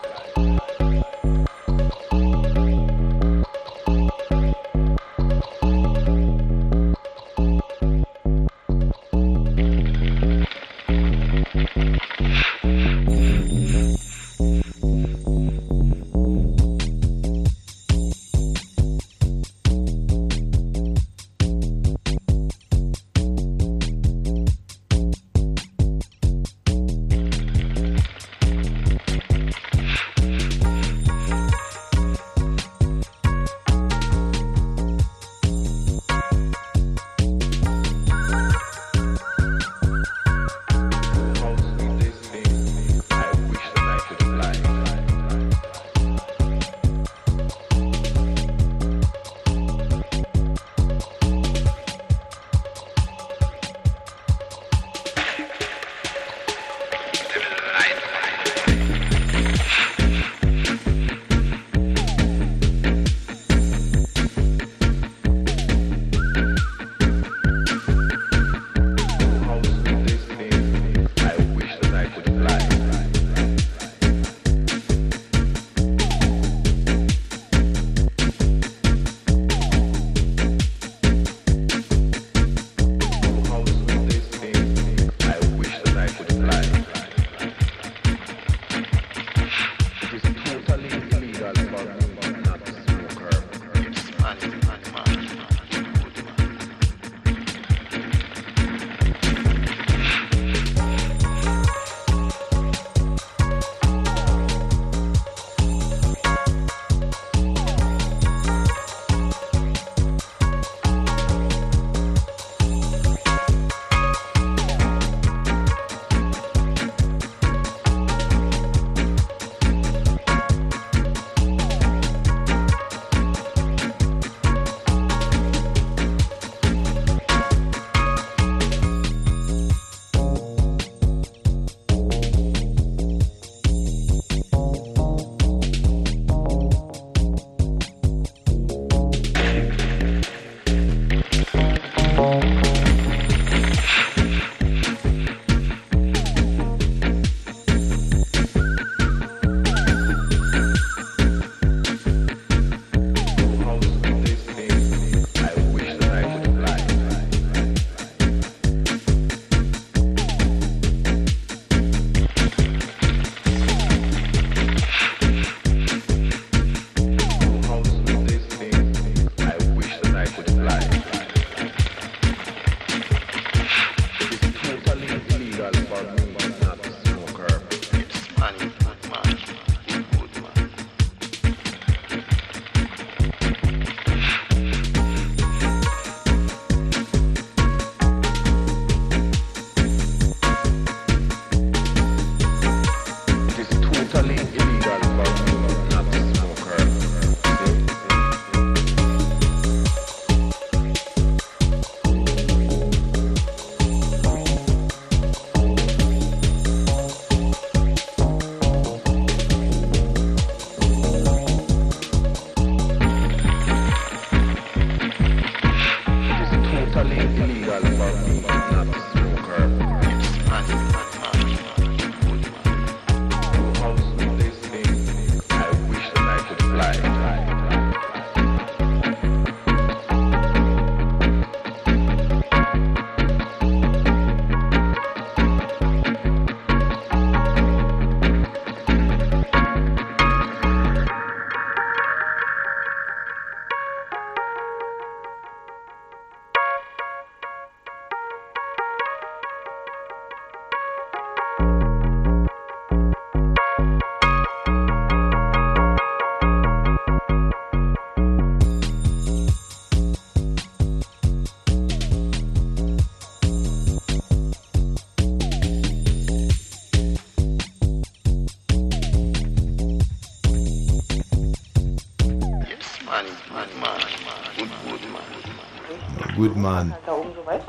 [276.67, 276.93] Mann.
[277.05, 277.61] Sozusagen.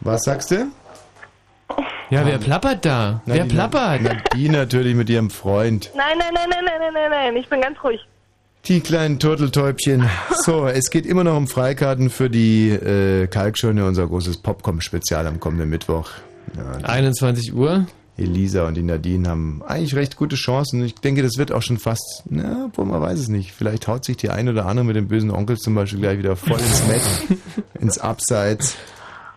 [0.00, 0.66] Was sagst du?
[2.10, 3.20] Ja, wer plappert da?
[3.26, 4.00] Na, wer die- plappert?
[4.02, 5.90] Na, die natürlich mit ihrem Freund.
[5.94, 8.00] Nein, nein, nein, nein, nein, nein, nein, nein, ich bin ganz ruhig.
[8.66, 10.08] Die kleinen Turteltäubchen.
[10.34, 15.38] So, es geht immer noch um Freikarten für die äh, Kalkschöne, unser großes Popcorn-Spezial am
[15.40, 16.10] kommenden Mittwoch.
[16.56, 17.86] Ja, 21 Uhr?
[18.20, 20.84] Elisa und die Nadine haben eigentlich recht gute Chancen.
[20.84, 23.52] Ich denke, das wird auch schon fast, na, obwohl man weiß es nicht.
[23.52, 26.36] Vielleicht haut sich die ein oder andere mit dem bösen Onkel zum Beispiel gleich wieder
[26.36, 27.38] voll ins Matt,
[27.80, 28.76] ins Abseits.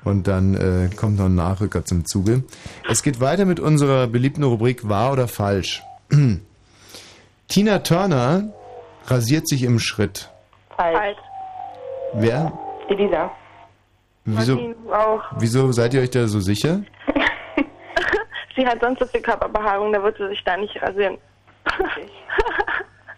[0.04, 2.44] Und dann äh, kommt noch ein Nachrücker zum Zuge.
[2.90, 5.82] Es geht weiter mit unserer beliebten Rubrik Wahr oder Falsch.
[7.48, 8.54] Tina Turner
[9.06, 10.30] rasiert sich im Schritt.
[10.76, 11.18] Falsch.
[12.16, 12.52] Wer?
[12.90, 13.32] Elisa.
[14.26, 15.22] Wieso, Martin, auch.
[15.38, 16.82] wieso seid ihr euch da so sicher?
[18.56, 21.18] Sie hat sonst so viel Körperbehaarung, da wird sie sich da nicht rasieren.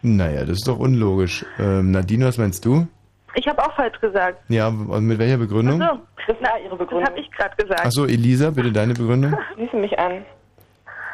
[0.07, 1.43] Naja, das ist doch unlogisch.
[1.57, 2.85] Ähm, Nadine, was meinst du?
[3.33, 4.37] Ich habe auch falsch gesagt.
[4.49, 5.81] Ja, und mit welcher Begründung?
[5.81, 7.05] Ach so, das war ihre Begründung.
[7.05, 7.85] Das habe ich gerade gesagt.
[7.85, 9.35] Achso, Elisa, bitte deine Begründung.
[9.71, 10.23] Sie mich an.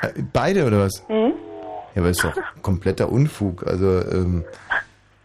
[0.02, 1.06] Äh, Beide oder was?
[1.08, 1.32] Hm?
[1.96, 3.66] Ja, aber ist doch kompletter Unfug.
[3.66, 4.44] Also, ähm,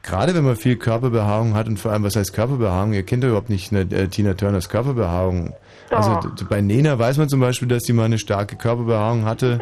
[0.04, 2.92] gerade wenn man viel Körperbehaarung hat und vor allem, was heißt Körperbehaarung?
[2.92, 5.54] Ihr kennt doch überhaupt nicht eine, äh, Tina Turners Körperbehaarung.
[5.90, 6.34] Also Doch.
[6.34, 9.60] d- bei Nena weiß man zum Beispiel, dass sie mal eine starke Körperbehaarung hatte.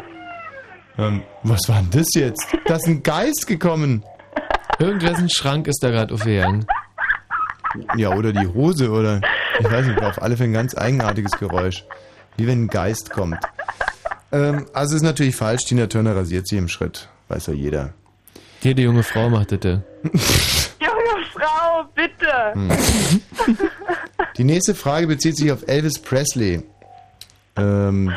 [0.97, 2.47] Ähm, was war denn das jetzt?
[2.65, 4.03] Da ist ein Geist gekommen.
[4.79, 6.65] Irgendwessen Schrank ist da gerade aufgegangen.
[7.97, 9.21] Ja, oder die Hose oder
[9.59, 11.83] ich weiß nicht, war auf alle Fälle ein ganz eigenartiges Geräusch.
[12.37, 13.37] Wie wenn ein Geist kommt.
[14.31, 17.07] Ähm, also ist natürlich falsch, Tina Turner rasiert sie im Schritt.
[17.27, 17.93] Weiß ja jeder.
[18.61, 19.79] Jede junge Frau macht das.
[21.35, 22.53] Frau, bitte.
[22.53, 22.69] Hm.
[24.37, 26.63] Die nächste Frage bezieht sich auf Elvis Presley.
[27.57, 28.13] Ähm,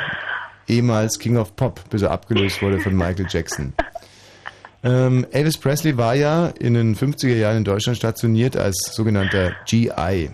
[0.68, 3.72] ehemals King of Pop, bis er abgelöst wurde von Michael Jackson.
[4.84, 10.30] Ähm, Elvis Presley war ja in den 50er Jahren in Deutschland stationiert als sogenannter GI.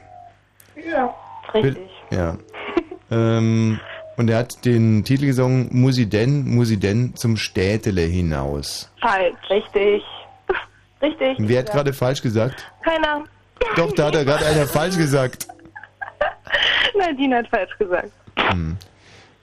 [0.86, 1.14] Ja,
[1.54, 1.78] richtig.
[2.10, 2.36] Ja.
[3.10, 3.80] ähm,
[4.16, 8.90] und er hat den Titel gesungen, Musi denn, Musi denn zum Städtele hinaus.
[9.00, 9.34] Falsch.
[9.50, 10.02] Richtig.
[11.04, 11.36] Richtig.
[11.38, 11.74] Wer hat Ja.
[11.74, 12.66] gerade falsch gesagt?
[12.82, 13.24] Keiner.
[13.76, 15.46] Doch, da hat er gerade einer falsch gesagt.
[16.98, 18.10] Nadine hat falsch gesagt.
[18.36, 18.76] Hm.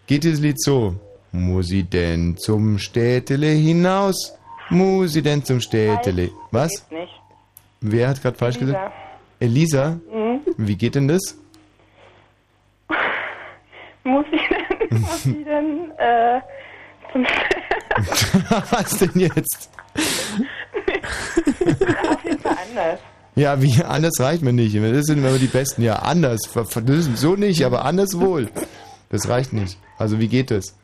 [0.07, 0.95] Geht dieses Lied so?
[1.31, 4.33] Musi denn zum Städtele hinaus?
[4.69, 6.29] Musi denn zum Städtele?
[6.51, 6.71] Was?
[6.89, 7.13] Geht nicht.
[7.81, 8.71] Wer hat gerade falsch Elisa.
[8.73, 8.93] gesagt?
[9.39, 9.89] Elisa?
[10.13, 10.39] Mhm.
[10.57, 11.37] Wie geht denn das?
[14.03, 16.41] Muss ich denn, muss ich denn, äh,
[17.11, 17.23] zum
[18.71, 19.69] Was denn jetzt?
[22.09, 22.99] auf jeden Fall anders.
[23.35, 24.75] Ja, wie anders reicht mir nicht.
[24.75, 25.81] Das sind immer die Besten.
[25.81, 26.41] Ja, anders.
[26.53, 28.49] Das So nicht, aber anders wohl.
[29.09, 29.77] Das reicht nicht.
[29.97, 30.77] Also wie geht das?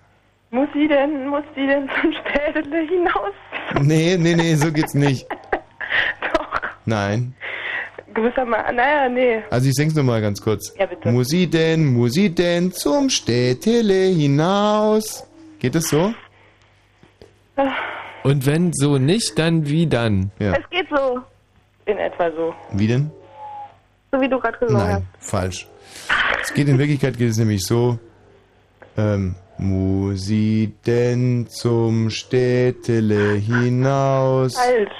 [0.49, 3.33] Muss sie denn, muss sie denn zum Spätele hinaus?
[3.81, 5.27] Nee, nee, nee, so geht's nicht.
[6.85, 7.35] Nein.
[8.13, 9.43] Gewissermaßen, naja, nee.
[9.49, 10.73] Also ich sing's nochmal ganz kurz.
[10.77, 11.11] Ja, bitte.
[11.11, 15.27] Musi denn, Musi denn zum Städtele hinaus.
[15.59, 16.13] Geht es so?
[18.27, 20.31] Und wenn so nicht, dann wie dann?
[20.37, 20.51] Ja.
[20.51, 21.21] Es geht so.
[21.85, 22.53] In etwa so.
[22.73, 23.09] Wie denn?
[24.11, 25.65] So wie du gerade gesungen Nein, falsch.
[26.41, 27.97] Es geht in Wirklichkeit geht es nämlich so.
[28.97, 34.55] Ähm, Musi denn zum Städtele hinaus.
[34.55, 34.91] Falsch.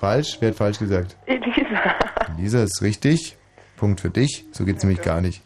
[0.00, 0.36] Falsch?
[0.40, 1.16] Wer hat falsch gesagt?
[1.26, 1.94] Elisa.
[2.36, 3.36] Lisa ist richtig.
[3.76, 4.46] Punkt für dich.
[4.50, 5.42] So geht's nämlich gar nicht.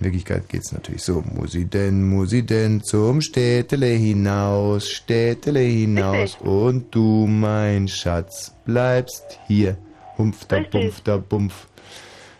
[0.00, 1.22] In Wirklichkeit geht's natürlich so.
[1.34, 6.38] Musi denn, Musi denn zum Städtele hinaus, Städtele hinaus.
[6.40, 9.76] Und du, mein Schatz, bleibst hier.
[10.16, 10.72] Humpf da Richtig.
[10.72, 11.66] bumpf da bumpf.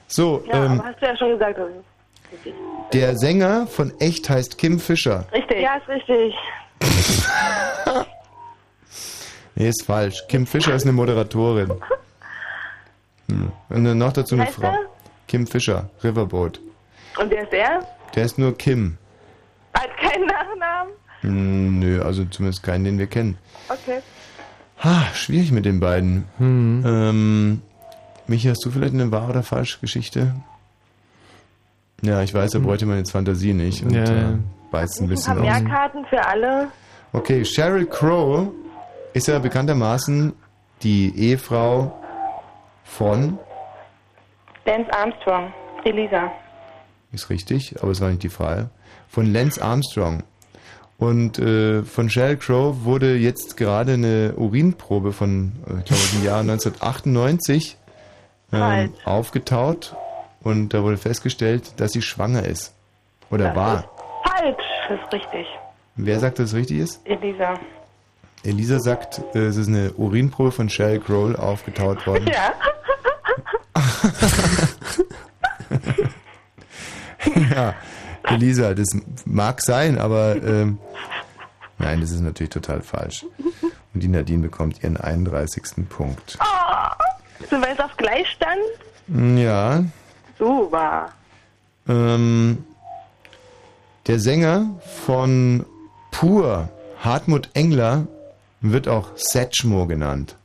[0.07, 1.59] So, Ja, ähm, hast du ja schon gesagt.
[2.33, 2.55] Richtig.
[2.95, 5.27] der Sänger von Echt heißt Kim Fischer.
[5.33, 5.61] Richtig.
[5.61, 6.35] Ja, ist richtig.
[9.57, 10.27] Nee, ist falsch.
[10.29, 11.71] Kim Fischer ist eine Moderatorin.
[13.29, 13.53] Hm.
[13.69, 14.73] Und dann noch dazu eine Frau.
[15.27, 16.61] Kim Fischer, Riverboat.
[17.21, 17.81] Und wer ist er?
[18.15, 18.97] Der ist nur Kim.
[19.75, 20.93] Hat keinen Nachnamen?
[21.21, 23.37] Hm, nö, also zumindest keinen, den wir kennen.
[23.69, 24.01] Okay.
[24.83, 26.25] Ha, schwierig mit den beiden.
[26.41, 27.61] Ähm,
[28.27, 30.35] Michi, hast du vielleicht eine wahr oder falsche Geschichte?
[32.03, 34.31] Ja, ich weiß, da bräuchte man jetzt Fantasie nicht und Ja, ja.
[34.31, 34.37] äh,
[34.71, 35.41] beißt ein bisschen aus.
[35.41, 36.69] Mehrkarten für alle.
[37.13, 38.49] Okay, Sheryl Crow
[39.13, 40.33] ist ja bekanntermaßen
[40.83, 41.95] die Ehefrau
[42.85, 43.39] von,
[44.65, 45.53] Lance Armstrong.
[45.85, 46.31] Elisa.
[47.13, 48.71] Ist richtig, aber es war nicht die Frage,
[49.09, 50.23] von Lance Armstrong.
[50.99, 56.25] Und äh, von Sheryl Crow wurde jetzt gerade eine Urinprobe von, äh, ich glaube, dem
[56.25, 57.79] Jahr 1998
[58.53, 58.91] ähm, Falsch.
[59.07, 59.97] aufgetaut
[60.43, 62.75] und da wurde festgestellt, dass sie schwanger ist.
[63.31, 63.79] Oder Das war.
[63.79, 63.87] ist
[64.31, 64.65] Falsch.
[64.89, 65.47] Das ist richtig.
[65.97, 67.01] Wer sagt, dass es richtig ist?
[67.07, 67.55] Elisa.
[68.45, 72.27] Elisa sagt, äh, es ist eine Urinprobe von Sheryl Crow aufgetaut worden.
[72.29, 72.53] Ja.
[77.55, 77.75] ja,
[78.25, 78.89] Elisa, das
[79.25, 80.79] mag sein, aber ähm,
[81.79, 83.25] nein, das ist natürlich total falsch.
[83.95, 85.89] Und die Nadine bekommt ihren 31.
[85.89, 86.39] Punkt.
[86.41, 88.61] Oh, sind wir jetzt auf Gleichstand?
[89.09, 89.83] Ja,
[90.39, 91.09] Super.
[91.89, 92.65] ähm,
[94.07, 94.67] der Sänger
[95.05, 95.65] von
[96.11, 96.69] Pur
[97.01, 98.07] Hartmut Engler
[98.61, 100.37] wird auch Satchmo genannt.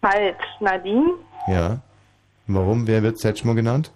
[0.00, 0.36] Falsch.
[0.60, 1.12] Nadine?
[1.46, 1.78] Ja.
[2.46, 2.86] Warum?
[2.86, 3.90] Wer wird Satchmo genannt?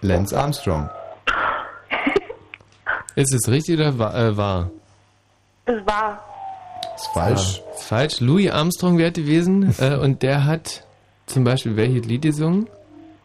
[0.00, 0.88] Lance Armstrong.
[3.14, 4.70] Ist es richtig oder wa- äh, wahr?
[5.66, 6.24] Es war.
[6.96, 7.62] Ist falsch.
[7.74, 8.20] Ist falsch.
[8.20, 10.84] Louis Armstrong wäre gewesen äh, und der hat
[11.26, 12.68] zum Beispiel welches Lied gesungen?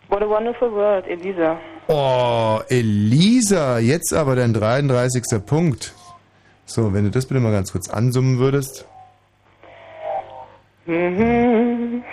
[0.09, 1.57] What a wonderful world, Elisa.
[1.87, 5.23] Oh, Elisa, jetzt aber dein 33.
[5.45, 5.93] Punkt.
[6.65, 8.85] So, wenn du das bitte mal ganz kurz ansummen würdest.
[10.85, 12.03] Mhm.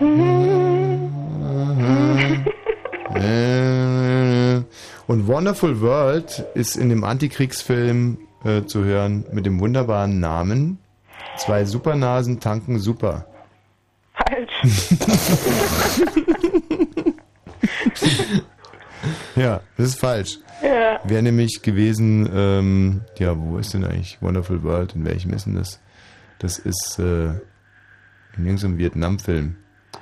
[0.00, 1.05] Äh,
[5.06, 10.78] Und Wonderful World ist in dem Antikriegsfilm äh, zu hören mit dem wunderbaren Namen
[11.36, 13.26] Zwei Supernasen tanken super.
[14.14, 14.62] Falsch.
[19.36, 20.38] Ja, das ist falsch.
[20.62, 20.98] Ja.
[21.04, 24.94] Wäre nämlich gewesen, ähm, ja, wo ist denn eigentlich Wonderful World?
[24.94, 25.78] In welchem ist denn das?
[26.38, 27.26] Das ist äh,
[28.36, 29.56] in irgendeinem Vietnam-Film.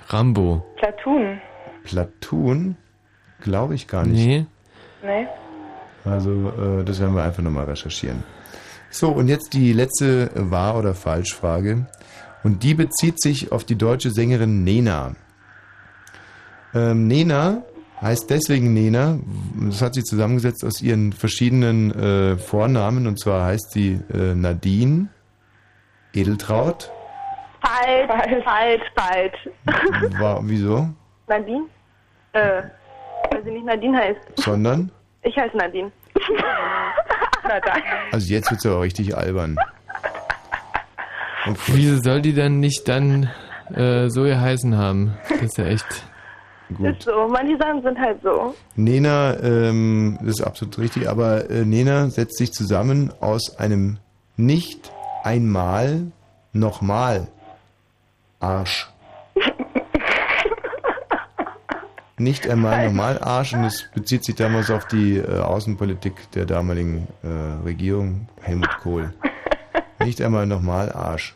[0.06, 0.64] Rambo.
[0.76, 1.40] Platoon.
[1.82, 2.76] Platoon?
[3.40, 4.24] Glaube ich gar nicht.
[4.24, 4.46] Nee.
[5.04, 5.26] Nee.
[6.04, 8.24] Also, äh, das werden wir einfach nochmal recherchieren.
[8.90, 11.86] So, und jetzt die letzte Wahr- oder Falschfrage.
[12.42, 15.16] Und die bezieht sich auf die deutsche Sängerin Nena.
[16.74, 17.62] Ähm, Nena
[18.00, 19.18] heißt deswegen Nena,
[19.68, 23.06] das hat sie zusammengesetzt aus ihren verschiedenen äh, Vornamen.
[23.06, 25.08] Und zwar heißt sie äh, Nadine
[26.12, 26.90] Edeltraut.
[27.62, 28.44] Falsch.
[28.44, 28.82] Falsch.
[28.94, 30.18] Falsch.
[30.20, 30.88] War, wieso?
[31.26, 31.64] Nadine?
[32.32, 32.62] Äh,
[33.34, 34.20] weil sie nicht Nadine heißt.
[34.36, 34.90] Sondern?
[35.22, 35.90] Ich heiße Nadine.
[37.42, 37.88] Na danke.
[38.12, 39.56] Also jetzt wird's ja auch richtig albern.
[41.66, 43.28] Wieso soll die dann nicht dann
[43.74, 45.16] äh, so geheißen haben?
[45.28, 45.86] Das ist ja echt.
[46.78, 47.28] Ist so.
[47.28, 48.54] Manche Sachen sind halt so.
[48.76, 53.98] Nena, ähm, das ist absolut richtig, aber äh, Nena setzt sich zusammen aus einem
[54.36, 54.90] nicht
[55.22, 56.12] einmal
[56.52, 57.28] nochmal
[58.40, 58.88] Arsch.
[62.16, 67.08] Nicht einmal nochmal Arsch und es bezieht sich damals auf die äh, Außenpolitik der damaligen
[67.24, 69.12] äh, Regierung Helmut Kohl.
[70.04, 71.34] Nicht einmal nochmal Arsch.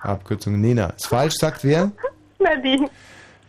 [0.00, 0.86] Abkürzung Nena.
[0.96, 1.92] Ist falsch, sagt wer?
[2.40, 2.88] Nadine.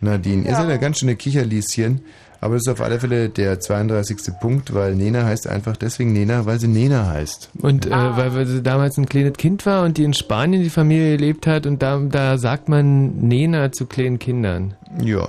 [0.00, 0.56] Nadine, ihr Ja.
[0.58, 2.02] seid ja ganz schöne Kicherlieschen,
[2.40, 4.34] aber das ist auf alle Fälle der 32.
[4.40, 7.50] Punkt, weil Nena heißt einfach deswegen Nena, weil sie Nena heißt.
[7.62, 10.70] Und äh, weil, weil sie damals ein kleines Kind war und die in Spanien die
[10.70, 14.74] Familie gelebt hat und da, da sagt man Nena zu kleinen Kindern.
[15.02, 15.28] Ja.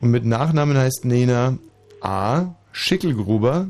[0.00, 1.56] Und mit Nachnamen heißt Nena
[2.00, 2.46] A.
[2.72, 3.68] Schickelgruber,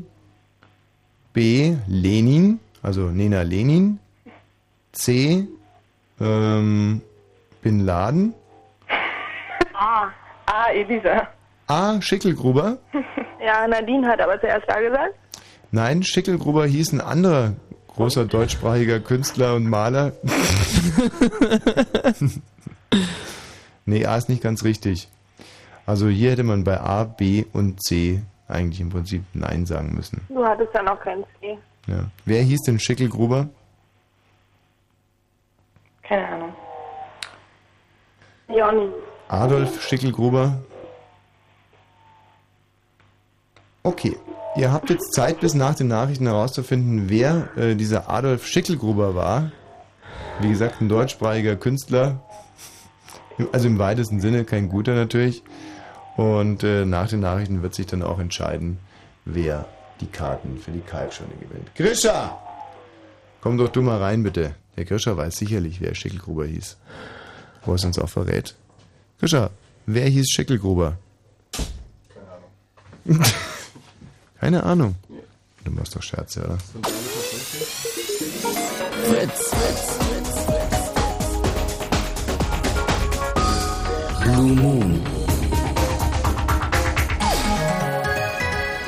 [1.33, 1.75] B.
[1.87, 3.99] Lenin, also Nena Lenin,
[4.91, 5.47] C.
[6.19, 7.01] Ähm,
[7.61, 8.33] Bin Laden,
[9.73, 10.09] Ah.
[10.47, 11.27] Ah, Elisa.
[11.67, 12.01] A.
[12.01, 12.77] Schickelgruber,
[13.45, 15.13] Ja, Nadine hat aber zuerst A gesagt.
[15.71, 17.53] Nein, Schickelgruber hieß ein anderer
[17.87, 20.13] großer deutschsprachiger Künstler und Maler.
[23.85, 25.07] nee, A ist nicht ganz richtig.
[25.87, 30.21] Also hier hätte man bei A, B und C eigentlich im Prinzip Nein sagen müssen.
[30.27, 31.57] Du hattest ja noch kein C.
[31.87, 32.11] Ja.
[32.25, 33.47] Wer hieß denn Schickelgruber?
[36.03, 36.53] Keine Ahnung.
[38.49, 38.89] Jonny.
[39.29, 40.59] Adolf Schickelgruber?
[43.83, 44.17] Okay,
[44.57, 49.53] ihr habt jetzt Zeit bis nach den Nachrichten herauszufinden, wer äh, dieser Adolf Schickelgruber war.
[50.41, 52.21] Wie gesagt, ein deutschsprachiger Künstler.
[53.53, 55.43] Also im weitesten Sinne kein guter natürlich.
[56.17, 58.79] Und äh, nach den Nachrichten wird sich dann auch entscheiden,
[59.23, 59.65] wer
[60.01, 61.73] die Karten für die Kalbschone gewinnt.
[61.75, 62.37] Grisha!
[63.39, 64.55] Komm doch du mal rein, bitte.
[64.75, 66.77] Der Grisha weiß sicherlich, wer Schickelgruber hieß.
[67.63, 68.55] Wo er es uns auch verrät.
[69.19, 69.51] Grisha,
[69.85, 70.97] wer hieß Schickelgruber?
[74.39, 74.95] Keine Ahnung.
[75.63, 76.57] Du machst doch Scherze, oder?
[79.05, 79.51] Fritz.
[84.23, 85.16] Blue Moon.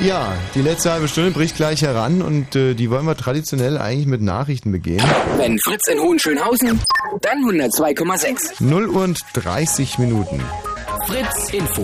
[0.02, 4.06] Ja, die letzte halbe Stunde bricht gleich heran und äh, die wollen wir traditionell eigentlich
[4.06, 5.04] mit Nachrichten begehen.
[5.36, 6.80] Wenn Fritz in Hohenschönhausen,
[7.20, 8.62] dann 102,6.
[8.64, 10.40] 0 und 30 Minuten.
[11.06, 11.82] Fritz Info.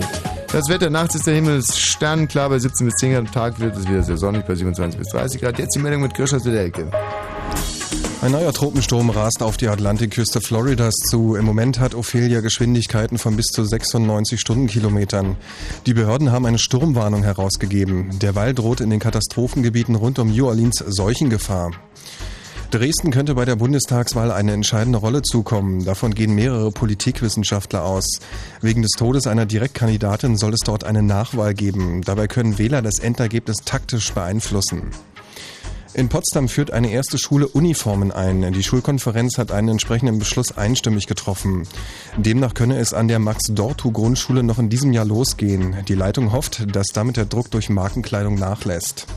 [0.51, 3.19] Das Wetter nachts ist der Himmel sternklar bei 17 bis 10 Grad.
[3.19, 5.59] Am Tag wird es wieder sehr sonnig bei 27 bis 30 Grad.
[5.59, 6.89] Jetzt die Meldung mit Grisha Sedelke.
[8.19, 11.35] Ein neuer Tropensturm rast auf die Atlantikküste Floridas zu.
[11.35, 15.37] Im Moment hat Ophelia Geschwindigkeiten von bis zu 96 Stundenkilometern.
[15.85, 18.17] Die Behörden haben eine Sturmwarnung herausgegeben.
[18.17, 21.73] Derweil droht in den Katastrophengebieten rund um New Orleans Seuchengefahr.
[22.71, 25.85] Dresden könnte bei der Bundestagswahl eine entscheidende Rolle zukommen.
[25.85, 28.19] Davon gehen mehrere Politikwissenschaftler aus.
[28.61, 32.01] Wegen des Todes einer Direktkandidatin soll es dort eine Nachwahl geben.
[32.01, 34.89] Dabei können Wähler das Endergebnis taktisch beeinflussen.
[35.97, 38.53] In Potsdam führt eine erste Schule Uniformen ein.
[38.53, 41.63] Die Schulkonferenz hat einen entsprechenden Beschluss einstimmig getroffen.
[42.17, 45.77] Demnach könne es an der Max-Dortu-Grundschule noch in diesem Jahr losgehen.
[45.87, 49.07] Die Leitung hofft, dass damit der Druck durch Markenkleidung nachlässt.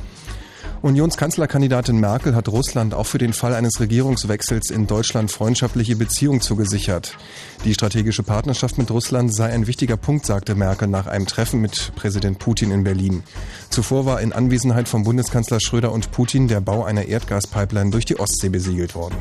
[0.83, 7.19] Unionskanzlerkandidatin Merkel hat Russland auch für den Fall eines Regierungswechsels in Deutschland freundschaftliche Beziehungen zugesichert.
[7.65, 11.93] Die strategische Partnerschaft mit Russland sei ein wichtiger Punkt, sagte Merkel nach einem Treffen mit
[11.97, 13.23] Präsident Putin in Berlin.
[13.69, 18.19] Zuvor war in Anwesenheit von Bundeskanzler Schröder und Putin der Bau einer Erdgaspipeline durch die
[18.19, 19.17] Ostsee besiegelt worden.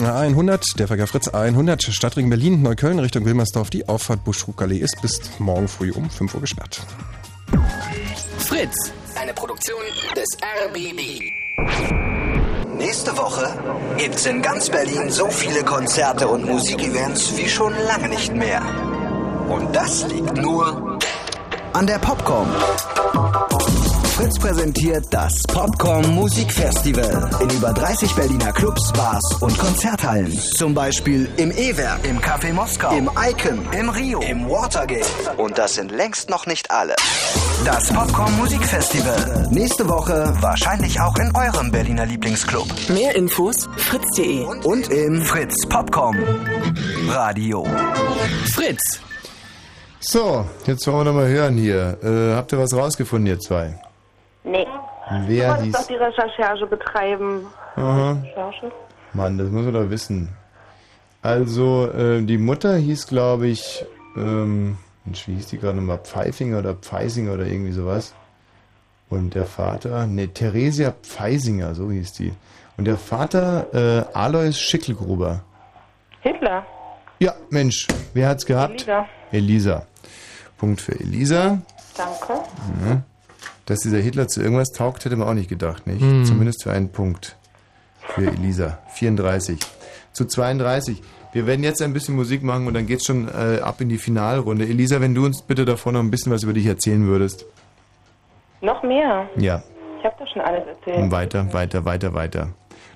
[0.00, 3.70] A100, der Verkehr Fritz A100, Stadtring Berlin, Neukölln Richtung Wilmersdorf.
[3.70, 6.86] Die Auffahrt Buschruckallee ist bis morgen früh um 5 Uhr gesperrt.
[8.38, 9.80] Fritz, eine Produktion
[10.14, 10.26] des
[10.66, 11.32] RBB.
[12.76, 13.46] Nächste Woche
[13.96, 18.62] gibt's in ganz Berlin so viele Konzerte und Musikevents wie schon lange nicht mehr.
[19.48, 20.98] Und das liegt nur
[21.72, 22.48] an der Popcom.
[24.18, 30.36] Fritz präsentiert das Popcorn Musikfestival in über 30 Berliner Clubs, Bars und Konzerthallen.
[30.56, 35.06] Zum Beispiel im E-Werk, im Café Moskau, im Icon, im Rio, im Watergate.
[35.36, 36.96] Und das sind längst noch nicht alle.
[37.64, 39.46] Das Popcorn Musikfestival.
[39.52, 42.66] Nächste Woche wahrscheinlich auch in eurem Berliner Lieblingsclub.
[42.88, 46.18] Mehr Infos fritz.de Und im Fritz Popcorn
[47.08, 47.64] Radio.
[48.52, 48.98] Fritz.
[50.00, 51.98] So, jetzt wollen wir nochmal hören hier.
[52.02, 53.78] Äh, habt ihr was rausgefunden, ihr zwei?
[54.48, 54.66] Nee.
[55.26, 57.46] Wer du hieß- doch die Recherche betreiben.
[57.76, 58.12] Aha.
[58.22, 58.72] Recherche?
[59.12, 60.28] Mann, das muss man doch wissen.
[61.22, 63.84] Also, äh, die Mutter hieß, glaube ich,
[64.16, 65.98] ähm, Mensch, wie hieß die gerade nochmal?
[65.98, 68.14] Pfeifinger oder Pfeisinger oder irgendwie sowas.
[69.10, 72.32] Und der Vater, ne, Theresia Pfeisinger, so hieß die.
[72.76, 75.40] Und der Vater, äh, Alois Schickelgruber.
[76.20, 76.64] Hitler.
[77.18, 78.74] Ja, Mensch, wer hat's gehabt?
[78.82, 79.06] Elisa.
[79.32, 79.86] Elisa.
[80.58, 81.58] Punkt für Elisa.
[81.96, 82.42] Danke.
[82.86, 83.02] Ja.
[83.68, 86.00] Dass dieser Hitler zu irgendwas taugt, hätte man auch nicht gedacht, nicht?
[86.00, 86.24] Hm.
[86.24, 87.36] Zumindest für einen Punkt.
[88.00, 88.78] Für Elisa.
[88.94, 89.58] 34.
[90.12, 91.02] Zu 32.
[91.34, 93.98] Wir werden jetzt ein bisschen Musik machen und dann geht's schon äh, ab in die
[93.98, 94.64] Finalrunde.
[94.64, 97.44] Elisa, wenn du uns bitte davor noch ein bisschen was über dich erzählen würdest.
[98.62, 99.28] Noch mehr.
[99.36, 99.62] Ja.
[99.98, 100.96] Ich habe doch schon alles erzählt.
[100.96, 102.48] Und weiter, weiter, weiter, weiter.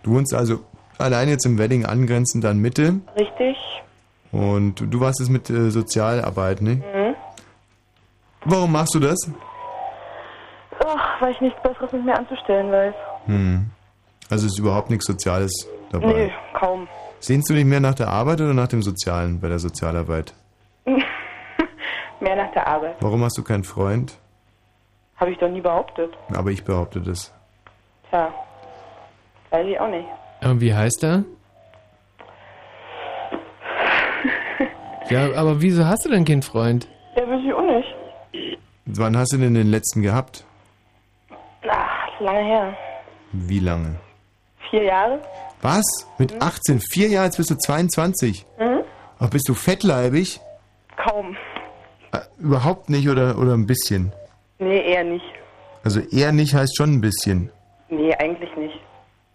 [0.02, 0.60] Du wohnst also
[0.97, 3.59] allein jetzt im Wedding angrenzend an Mitte Richtig.
[4.31, 6.76] und du warst es mit äh, Sozialarbeit, ne?
[6.76, 7.15] Mhm.
[8.47, 9.18] Warum machst du das?
[10.84, 12.94] Ach, weil ich nichts Besseres mit mir anzustellen weiß.
[13.26, 13.70] Hm.
[14.30, 16.06] Also ist überhaupt nichts Soziales dabei.
[16.06, 16.28] Nö,
[16.58, 16.88] kaum.
[17.20, 20.34] Sehnst du dich mehr nach der Arbeit oder nach dem Sozialen bei der Sozialarbeit?
[22.20, 22.96] mehr nach der Arbeit.
[23.00, 24.18] Warum hast du keinen Freund?
[25.16, 26.12] Habe ich doch nie behauptet.
[26.34, 27.32] Aber ich behaupte das.
[28.10, 28.32] Tja.
[29.50, 30.06] Weiß ich auch nicht.
[30.42, 31.24] Und wie heißt er?
[35.10, 36.88] Ja, aber wieso hast du denn keinen Freund?
[37.16, 38.56] Ja, weiß ich auch nicht.
[38.86, 40.46] Wann hast du denn den letzten gehabt?
[42.23, 42.76] Lange her.
[43.33, 43.97] Wie lange?
[44.70, 45.20] Vier Jahre?
[45.60, 45.84] Was?
[46.18, 46.81] Mit 18?
[46.81, 48.47] Vier Jahre, jetzt bist du 22.
[48.60, 48.84] Mhm.
[49.18, 50.41] Ach, bist du fettleibig?
[50.97, 51.36] Kaum.
[52.12, 54.12] Äh, überhaupt nicht oder, oder ein bisschen?
[54.60, 55.25] Nee, eher nicht.
[55.83, 57.51] Also eher nicht heißt schon ein bisschen.
[57.89, 58.78] Nee, eigentlich nicht.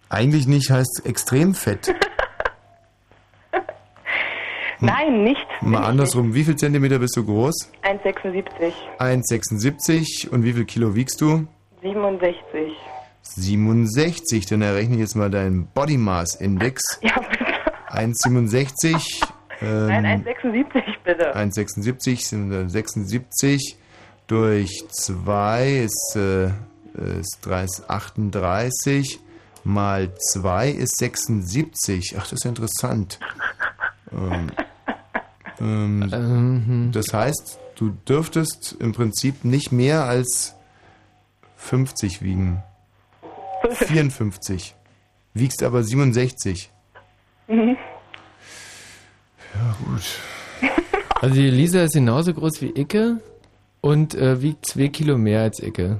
[0.09, 1.93] Eigentlich nicht heißt extrem fett.
[4.79, 5.45] Nein, nicht.
[5.61, 7.69] Mal andersrum, wie viel Zentimeter bist du groß?
[7.83, 8.71] 1,76.
[8.99, 11.47] 1,76 und wie viel Kilo wiegst du?
[11.81, 12.73] 67.
[13.21, 16.99] 67, dann errechne ich jetzt mal deinen Body Mass Index.
[17.01, 17.45] Ja, bitte.
[17.89, 19.23] 1,77.
[19.61, 21.35] Ähm, Nein, 1,76 bitte.
[21.35, 23.77] 1,76 sind äh, 76
[24.27, 26.47] durch 2 ist, äh,
[27.19, 29.19] ist 30, 38
[29.63, 32.15] mal 2 ist 76.
[32.17, 33.19] Ach, das ist interessant.
[34.11, 34.51] ähm,
[35.59, 40.56] ähm, das heißt, du dürftest im Prinzip nicht mehr als
[41.57, 42.63] 50 wiegen.
[43.71, 44.75] 54.
[45.33, 46.71] Wiegst aber 67.
[47.47, 47.77] Mhm.
[49.53, 50.01] Ja, gut.
[51.19, 53.19] Also die Lisa ist genauso groß wie Icke
[53.81, 55.99] und äh, wiegt zwei Kilo mehr als Icke.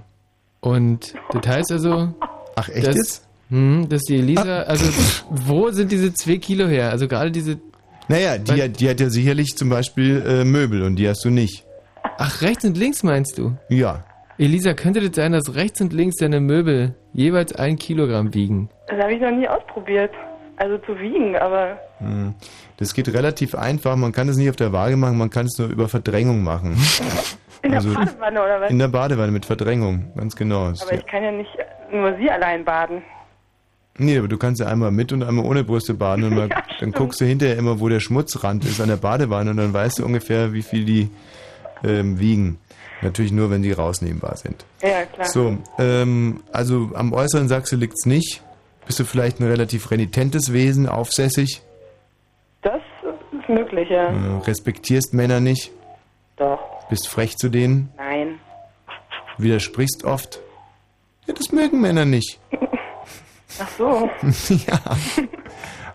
[0.60, 2.14] Und das heißt also...
[2.56, 3.28] Ach, echt dass, jetzt?
[3.50, 4.62] Hm, dass die Lisa...
[4.62, 4.86] Also
[5.32, 6.92] wo sind diese zwei Kilo her?
[6.92, 7.58] Also gerade diese...
[8.08, 11.32] Naja, die, hat- die hat ja sicherlich zum Beispiel äh, Möbel und die hast du
[11.32, 11.66] nicht.
[12.20, 13.58] Ach, rechts und links meinst du?
[13.70, 14.06] Ja.
[14.38, 18.70] Elisa, könnte das sein, dass rechts und links deine Möbel jeweils ein Kilogramm wiegen?
[18.88, 20.12] Das habe ich noch nie ausprobiert.
[20.58, 22.34] Also zu wiegen, aber Hm.
[22.78, 23.96] Das geht relativ einfach.
[23.96, 26.76] Man kann es nicht auf der Waage machen, man kann es nur über Verdrängung machen.
[27.64, 28.70] in Also der Badewanne oder was?
[28.72, 30.66] In der Badewanne mit Verdrängung, ganz genau.
[30.66, 31.50] aber ich kann ja nicht
[31.92, 33.02] nur sie allein baden.
[34.00, 36.50] Nee, aber du kannst ja einmal mit und einmal ohne Brüste baden und mal,
[36.80, 40.00] dann guckst du hinterher immer, wo der Schmutzrand ist an der Badewanne und dann weißt
[40.00, 41.10] du ungefähr, wie viel die
[41.84, 42.60] ähm, wiegen.
[43.02, 44.66] Natürlich nur, wenn sie rausnehmbar sind.
[44.82, 45.28] Ja, klar.
[45.28, 48.42] So, ähm, also am Äußeren du, liegt's nicht.
[48.86, 51.62] Bist du vielleicht ein relativ renitentes Wesen, aufsässig?
[52.62, 52.82] Das
[53.32, 54.08] ist möglich, ja.
[54.08, 55.72] Äh, respektierst Männer nicht?
[56.38, 56.60] Doch.
[56.90, 57.92] Bist frech zu denen?
[57.98, 58.40] Nein.
[59.38, 60.40] Widersprichst oft?
[61.28, 62.40] Ja, das mögen Männer nicht.
[63.60, 64.10] Ach so.
[64.68, 64.80] ja.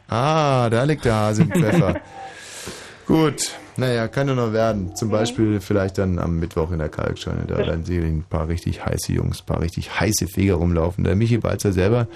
[0.08, 2.00] Ah, da liegt der Hase im Pfeffer.
[3.06, 4.94] Gut, naja, kann nur noch werden.
[4.94, 7.44] Zum Beispiel vielleicht dann am Mittwoch in der Kalkscheune.
[7.46, 11.04] Da werden sicherlich ein paar richtig heiße Jungs, ein paar richtig heiße Feger rumlaufen.
[11.04, 12.06] Der Michi Balzer selber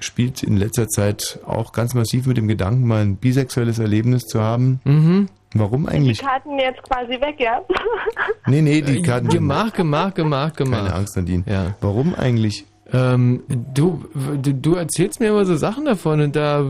[0.00, 4.40] spielt in letzter Zeit auch ganz massiv mit dem Gedanken, mal ein bisexuelles Erlebnis zu
[4.40, 4.80] haben.
[4.84, 5.28] Mhm.
[5.54, 6.18] Warum Die eigentlich?
[6.20, 7.60] Karten jetzt quasi weg, ja?
[8.46, 9.28] Nee, nee, die Karten.
[9.28, 10.84] Gemacht, gemacht, gemacht, gemacht.
[10.84, 11.42] Keine Angst, Nadine.
[11.46, 11.74] Ja.
[11.80, 12.64] Warum eigentlich?
[12.92, 14.04] Ähm, du,
[14.42, 16.60] du, du erzählst mir immer so Sachen davon und da,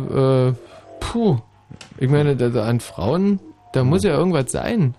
[0.48, 0.52] äh,
[1.00, 1.38] puh.
[1.98, 3.40] Ich meine, da, da an Frauen,
[3.72, 4.94] da muss ja irgendwas sein.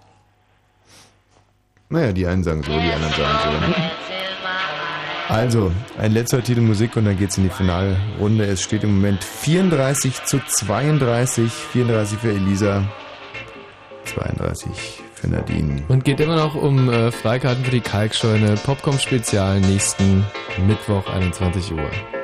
[1.89, 5.33] Naja, die einen sagen so, die anderen sagen so.
[5.33, 8.45] Also, ein letzter Titel Musik und dann geht's in die Finalrunde.
[8.45, 11.51] Es steht im Moment 34 zu 32.
[11.51, 12.83] 34 für Elisa,
[14.05, 15.83] 32 für Nadine.
[15.87, 20.25] Und geht immer noch um äh, Freikarten für die Kalkscheune, Popcorn-Spezial nächsten
[20.67, 22.18] Mittwoch, 21 Uhr.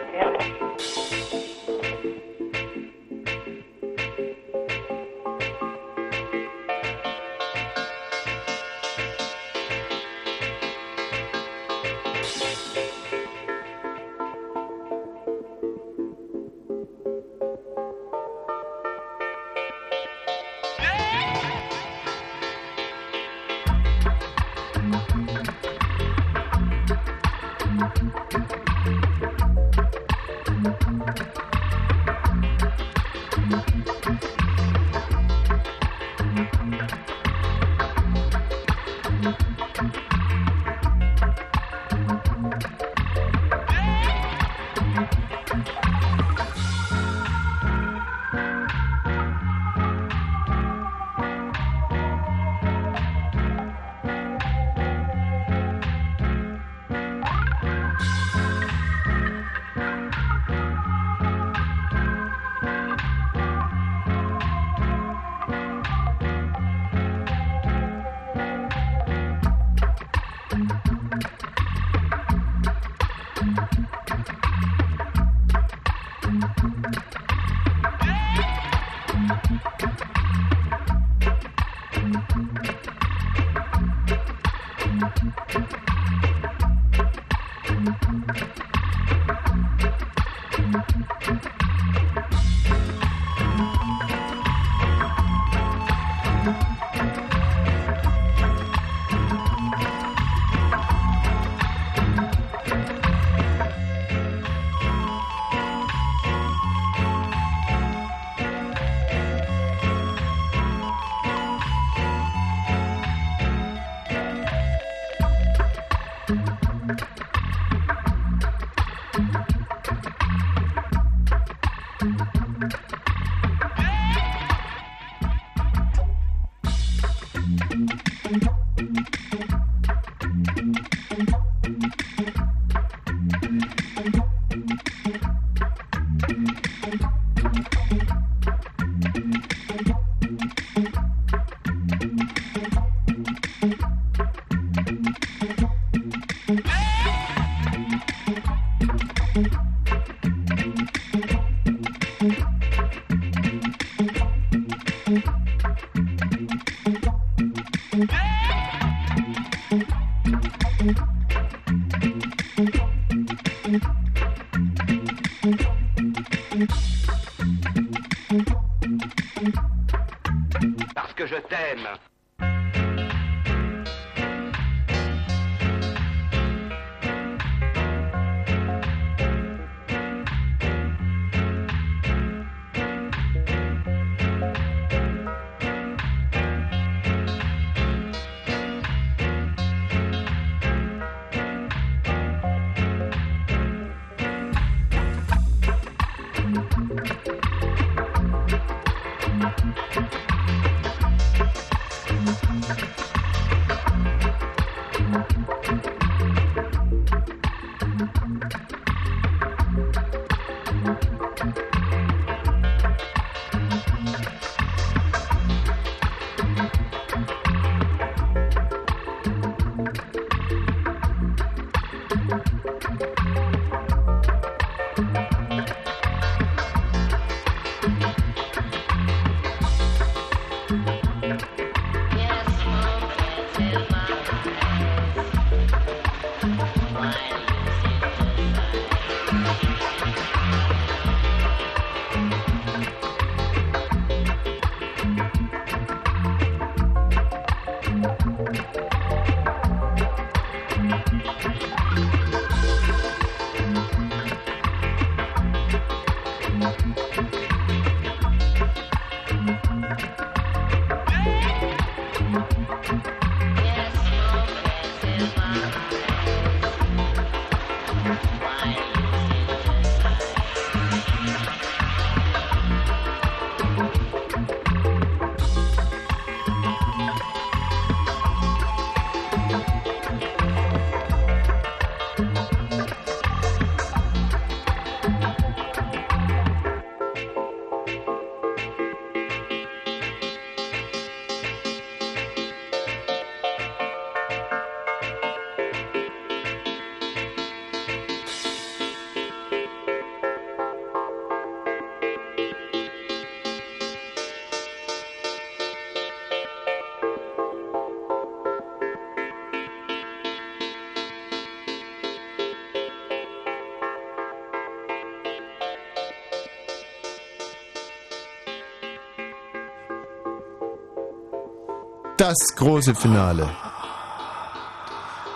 [322.30, 323.48] Das große Finale.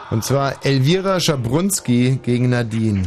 [0.09, 3.03] Und zwar Elvira Schabrunski gegen Nadine.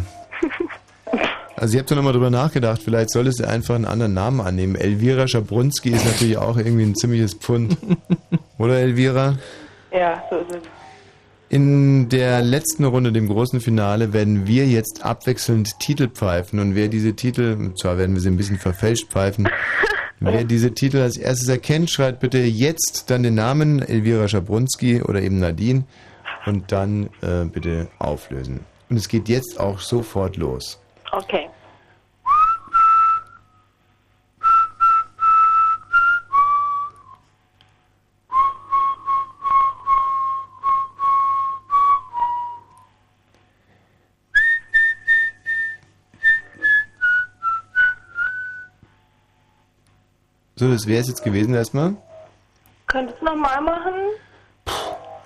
[1.56, 4.76] Also ihr habt ja nochmal drüber nachgedacht, vielleicht solltest du einfach einen anderen Namen annehmen.
[4.76, 7.76] Elvira Schabrunski ist natürlich auch irgendwie ein ziemliches Pfund.
[8.58, 9.36] Oder Elvira?
[9.92, 10.62] Ja, so ist es.
[11.48, 16.60] In der letzten Runde, dem großen Finale, werden wir jetzt abwechselnd Titel pfeifen.
[16.60, 19.48] Und wer diese Titel, und zwar werden wir sie ein bisschen verfälscht pfeifen,
[20.24, 25.22] wer diese Titel als erstes erkennt, schreibt bitte jetzt dann den Namen Elvira Schabrunski oder
[25.22, 25.84] eben Nadine
[26.46, 28.60] und dann äh, bitte auflösen.
[28.90, 30.78] Und es geht jetzt auch sofort los.
[31.12, 31.48] Okay.
[50.62, 51.96] So, das wäre es jetzt gewesen erstmal.
[52.86, 53.94] Könntest du nochmal machen?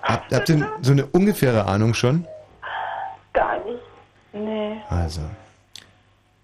[0.01, 2.25] Habt, habt ihr so eine ungefähre Ahnung schon?
[3.33, 3.83] Gar nicht.
[4.33, 4.81] Nee.
[4.89, 5.21] Also.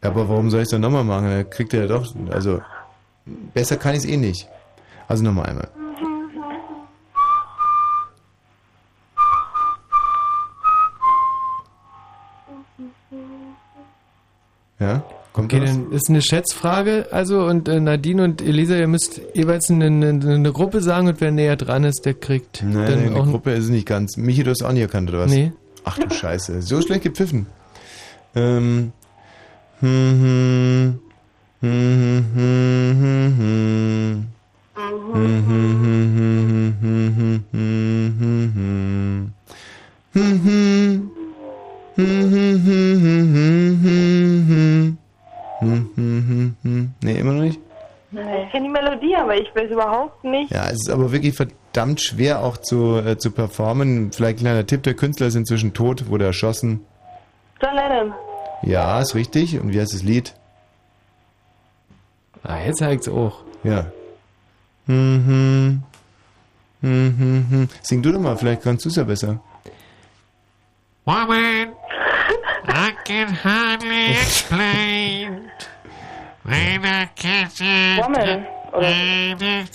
[0.04, 1.28] Aber warum soll ich es dann nochmal machen?
[1.28, 2.06] Da kriegt er ja doch.
[2.30, 2.62] Also,
[3.26, 4.48] besser kann ich es eh nicht.
[5.08, 5.70] Also nochmal einmal.
[15.94, 20.52] Ist eine Schätzfrage, also und äh, Nadine und Elisa, ihr müsst jeweils eine, eine, eine
[20.52, 23.70] Gruppe sagen und wer näher dran ist, der kriegt Nein, dann eine auch Gruppe ist
[23.70, 24.18] nicht ganz.
[24.18, 25.32] Michi, du hast auch nie erkannt, oder was?
[25.32, 25.54] Nee.
[25.84, 27.46] Ach du Scheiße, so schlecht gepfiffen.
[28.36, 28.92] Ähm.
[29.80, 31.00] Hm, hm.
[31.62, 34.28] Hm, hm, hm, hm,
[44.48, 44.98] hm.
[45.64, 47.60] Hm, hm, hm, hm, nee, immer noch nicht?
[48.12, 50.52] Ich kenne die Melodie, aber ich weiß überhaupt nicht.
[50.52, 54.12] Ja, es ist aber wirklich verdammt schwer auch zu, äh, zu performen.
[54.12, 56.86] Vielleicht ein kleiner Tipp, der Künstler ist inzwischen tot, wurde erschossen.
[57.62, 58.14] John Lennon.
[58.62, 59.60] Ja, ist richtig.
[59.60, 60.36] Und wie heißt das Lied?
[62.44, 63.42] Ah, jetzt zeigt's auch.
[63.64, 63.88] Ja.
[64.86, 65.82] Mhm.
[66.82, 67.70] Mhm.
[67.82, 69.40] Sing du doch mal, vielleicht kannst du es ja besser.
[71.06, 71.73] Moment.
[72.76, 75.50] I can hardly explain
[76.44, 78.48] when I catch it.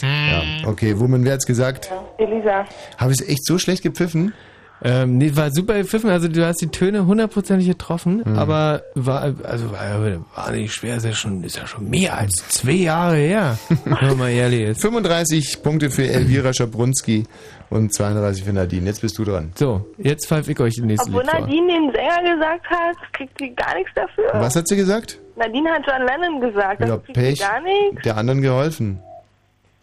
[0.02, 1.88] Ja, okay, Woman, wer hat's gesagt?
[2.18, 2.64] Elisa.
[2.96, 4.34] Habe ich es echt so schlecht gepfiffen?
[4.82, 8.38] Ähm, nee, war super gepfiffen, also du hast die Töne hundertprozentig getroffen, Mhm.
[8.38, 12.32] aber war, also war, war nicht schwer, ist ja schon, ist ja schon mehr als
[12.48, 13.58] zwei Jahre her.
[13.84, 14.80] Wenn man mal ehrlich ist.
[14.82, 17.24] 35 Punkte für Elvira Schabrunski
[17.70, 18.86] und 32 für Nadine.
[18.86, 19.52] Jetzt bist du dran.
[19.56, 21.40] So, jetzt pfeife ich euch das nächste Obwohl Lied vor.
[21.40, 24.30] Nadine den Sänger gesagt hat, kriegt sie gar nichts dafür.
[24.34, 25.18] Was hat sie gesagt?
[25.36, 27.38] Nadine hat John Lennon gesagt, das Ja, kriegt Pech.
[27.38, 28.02] sie gar nichts.
[28.02, 29.00] Der anderen geholfen.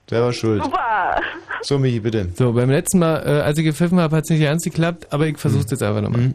[0.10, 0.64] Selber schuld.
[0.64, 1.20] Super.
[1.62, 2.30] So, Michi, bitte.
[2.36, 5.26] So, beim letzten Mal, äh, als ich gepfiffen habe, hat es nicht ernst geklappt, aber
[5.26, 6.22] ich versuche es jetzt einfach nochmal.
[6.22, 6.34] Mhm.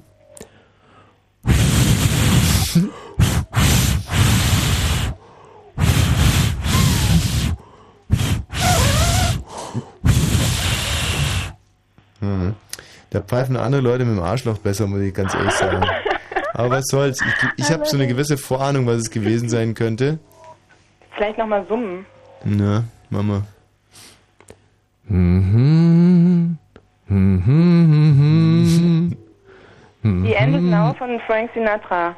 [13.11, 15.85] Da pfeifen andere Leute mit dem Arschloch besser, muss ich ganz ehrlich sagen.
[16.55, 17.21] Aber was soll's.
[17.21, 20.19] Ich, ich habe so eine gewisse Vorahnung, was es gewesen sein könnte.
[21.17, 22.07] Vielleicht nochmal summen.
[22.45, 23.43] Na, Mama.
[25.09, 26.57] Mhm.
[27.09, 29.17] Mhm.
[30.03, 32.15] Die End Now von Frank Sinatra.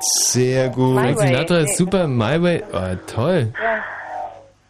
[0.00, 0.98] Sehr gut.
[0.98, 2.06] Frank Sinatra ist super.
[2.06, 2.62] My Way.
[2.72, 3.52] Oh, toll.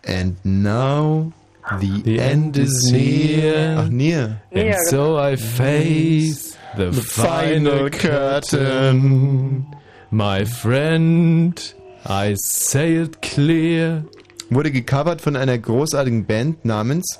[0.07, 1.33] And now
[1.81, 3.76] the, end, is near.
[3.78, 4.43] Ach, near.
[4.52, 9.67] And so I face the final curtain.
[10.10, 14.05] My friend, I say it clear.
[14.51, 17.18] Wurde gecovert von einer großartigen Band namens.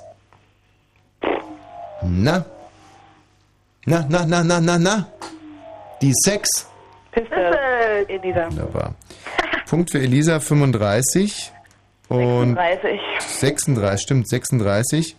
[2.03, 2.45] Na?
[3.85, 5.07] Na, na, na, na, na, na?
[6.01, 6.67] Die Sex.
[7.11, 7.55] Pistol.
[8.07, 8.47] Elisa.
[8.49, 8.93] Wunderbar.
[9.67, 11.51] Punkt für Elisa 35
[12.09, 12.99] und 36.
[13.19, 15.15] 36, stimmt, 36.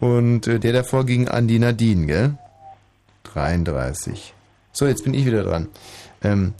[0.00, 2.34] Und äh, der davor ging an die Nadine, gell?
[3.24, 4.34] 33.
[4.72, 5.68] So, jetzt bin ich wieder dran.
[6.22, 6.54] Ähm,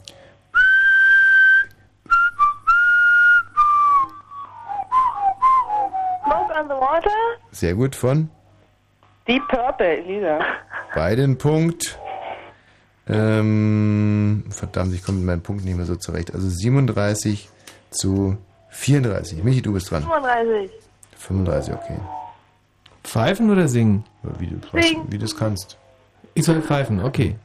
[6.25, 7.09] Smoke on the Water.
[7.51, 8.29] sehr gut von
[9.27, 10.39] Deep Purple, Elisa.
[10.95, 11.99] beiden Punkt.
[13.09, 16.33] Ähm, verdammt, ich komme mit meinen Punkten nicht mehr so zurecht.
[16.33, 17.49] Also 37
[17.89, 18.37] zu
[18.77, 19.43] 34.
[19.43, 20.03] Michi, du bist dran.
[20.03, 20.71] 35.
[21.17, 21.97] 35, okay.
[23.03, 24.05] Pfeifen oder singen?
[24.37, 25.05] Wie du Singen.
[25.11, 25.77] wie du es kannst.
[26.35, 27.35] Ich soll pfeifen, okay.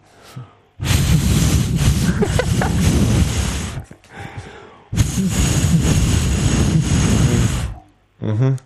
[8.20, 8.56] Mhm.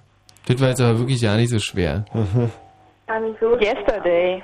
[0.47, 2.05] Das war jetzt aber wirklich ja nicht so schwer.
[2.13, 2.51] Mhm.
[3.07, 3.57] Gar nicht so.
[3.59, 4.43] Yesterday.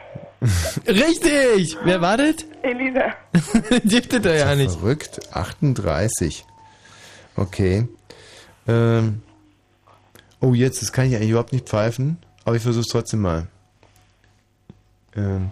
[0.86, 1.76] Richtig!
[1.84, 2.36] Wer war das?
[2.62, 3.12] Elisa.
[3.84, 4.72] Giftet er ja nicht.
[4.72, 5.20] Verrückt.
[5.32, 6.44] 38.
[7.36, 7.88] Okay.
[8.66, 9.22] Ähm.
[10.40, 13.46] Oh, jetzt, das kann ich eigentlich überhaupt nicht pfeifen, aber ich versuche es trotzdem mal.
[15.14, 15.50] Ähm.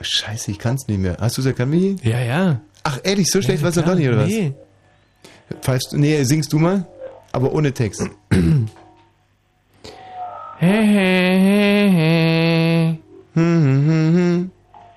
[0.00, 1.16] Scheiße, ich kann's nicht mehr.
[1.20, 2.04] Hast du es erkannt?
[2.04, 2.60] Ja, ja.
[2.84, 4.28] Ach, ehrlich, so schlecht Ja, war's noch nicht, oder was?
[4.28, 4.54] Nee.
[5.60, 5.98] Pfeifst du?
[5.98, 6.86] Nee, singst du mal?
[7.38, 8.02] Aber ohne Text.
[8.32, 8.40] Hey,
[10.58, 12.98] hey, hey, hey.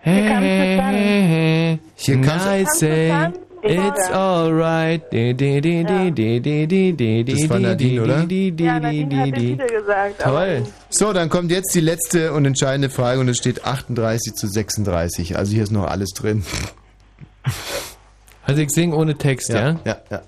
[0.01, 1.79] Hey, hey, hey, hey.
[1.97, 3.31] Hier kannst du- I say, Ja.
[3.61, 5.03] it's alright.
[5.11, 8.25] Di, di, di, di, di, di, di, di, Das war di, Nadine, di, oder?
[8.25, 9.47] di, di, Ja, di, Nadine di, hat den di.
[9.57, 10.21] Titel gesagt.
[10.23, 10.63] Toll.
[10.89, 15.37] So, dann kommt jetzt die letzte und entscheidende Frage und es steht 38 zu 36.
[15.37, 16.43] Also hier ist noch alles drin.
[18.47, 19.79] Also ich singe ohne Text, ja?
[19.85, 20.17] Ja, ja.
[20.17, 20.21] Äh,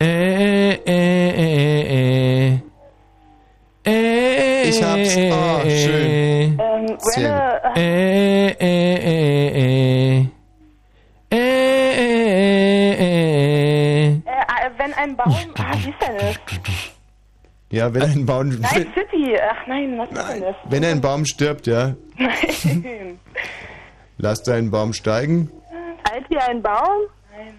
[0.00, 2.58] äh, äh, äh.
[3.86, 5.16] Äh, Ich hab's.
[5.16, 6.58] Oh, schön.
[6.58, 10.26] Ähm, Sehr Renne, Äh, äh, äh, äh.
[11.30, 14.12] Äh, äh, äh, äh.
[14.16, 14.20] äh,
[14.78, 15.34] wenn ein Baum.
[15.58, 16.36] Ah, wie ist denn das?
[17.70, 19.36] Ja, wenn ein Baum, Night City.
[19.50, 20.54] Ach nein, was ist denn das?
[20.68, 23.18] wenn ein Baum stirbt, ja, Nein.
[24.18, 25.50] lass deinen Baum steigen.
[26.10, 27.02] Alt wie ein Baum?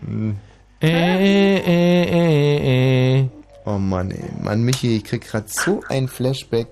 [0.06, 0.38] Hm.
[0.82, 3.30] Äh, äh, äh, äh.
[3.66, 4.24] Oh Mann, ey.
[4.42, 6.68] Mann, Michi, ich krieg grad so ein Flashback.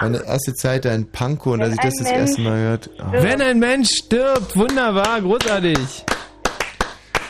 [0.00, 2.90] Meine erste Zeit da in Pankow und als ich das das erste Mal hört.
[2.98, 3.12] Oh.
[3.12, 6.04] Wenn ein Mensch stirbt, wunderbar, großartig.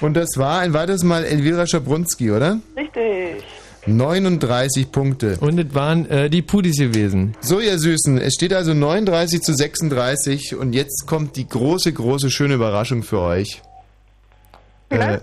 [0.00, 2.60] Und das war ein weiteres Mal Elvira Schabrunski, oder?
[2.76, 3.44] Richtig.
[3.86, 5.36] 39 Punkte.
[5.40, 7.36] Und es waren äh, die Pudis gewesen.
[7.40, 12.30] So, ihr Süßen, es steht also 39 zu 36 und jetzt kommt die große, große,
[12.30, 13.60] schöne Überraschung für euch.
[14.88, 15.18] Äh,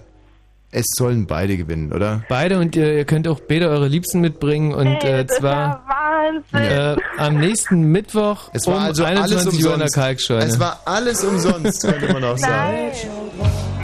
[0.71, 2.23] es sollen beide gewinnen, oder?
[2.29, 6.71] Beide und ihr, ihr könnt auch beide eure Liebsten mitbringen und äh, zwar Wahnsinn.
[6.71, 9.95] äh, am nächsten Mittwoch Es war um also alles 21 Uhr in der umsonst.
[9.95, 10.43] Kalkscheune.
[10.45, 12.73] Es war alles umsonst, könnte man auch sagen.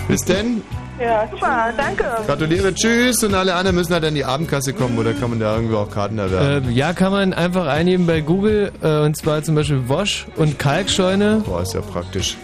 [0.08, 0.62] Bis denn.
[1.00, 2.06] Ja, super, danke.
[2.26, 5.56] Gratuliere, tschüss und alle anderen müssen halt an die Abendkasse kommen oder kann man da
[5.56, 6.70] irgendwie auch Karten erwerben?
[6.70, 10.58] Äh, ja, kann man einfach eingeben bei Google äh, und zwar zum Beispiel Wosch und
[10.58, 12.38] Kalkscheune Boah, ist ja praktisch.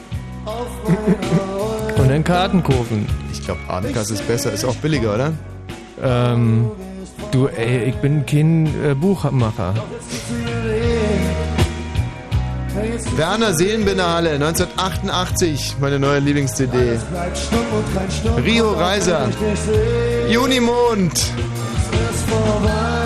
[1.97, 3.07] und dann Karten kaufen.
[3.31, 5.33] Ich glaube, Abendkasse ist besser, ist auch billiger, oder?
[6.01, 6.71] Ähm,
[7.31, 9.73] du, ey, ich bin kein äh, Buchmacher.
[13.15, 16.97] Werner Seelenbinderhalle, 1988, meine neue Lieblings-CD.
[18.43, 19.29] Rio Reiser,
[20.29, 21.13] Junimond.
[21.13, 21.31] ist
[22.27, 23.02] vorbei,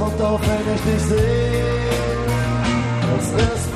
[0.00, 1.90] kommt auf, wenn ich dich sehe.
[3.18, 3.69] Es ist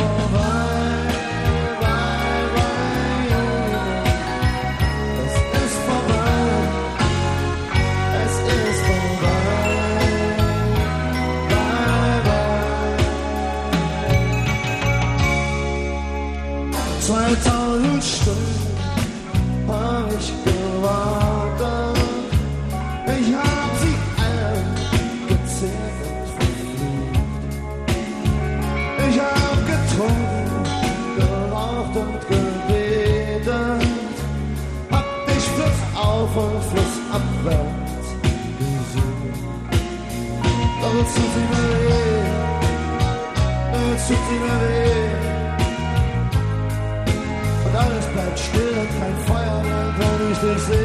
[50.45, 50.84] mehr, wenn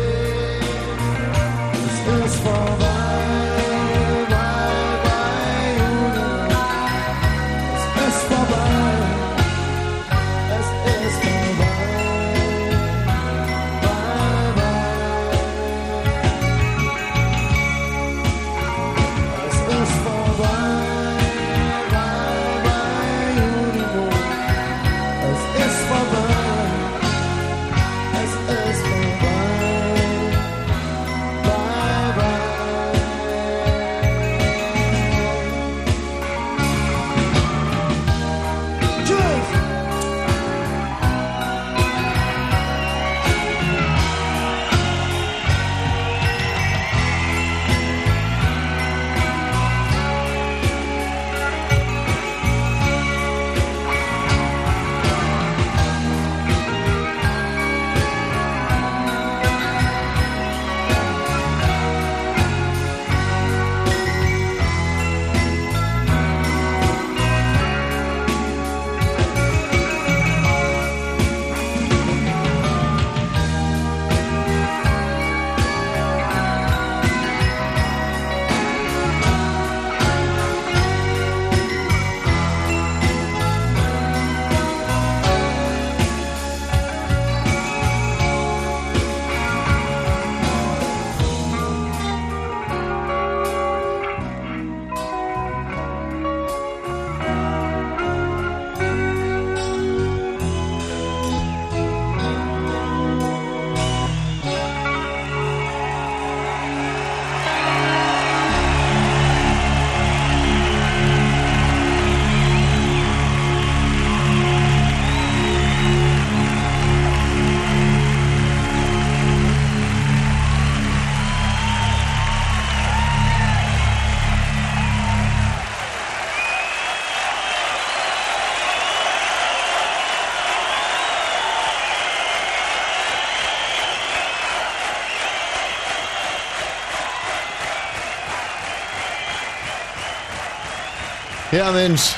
[141.59, 142.13] Ja, Mensch,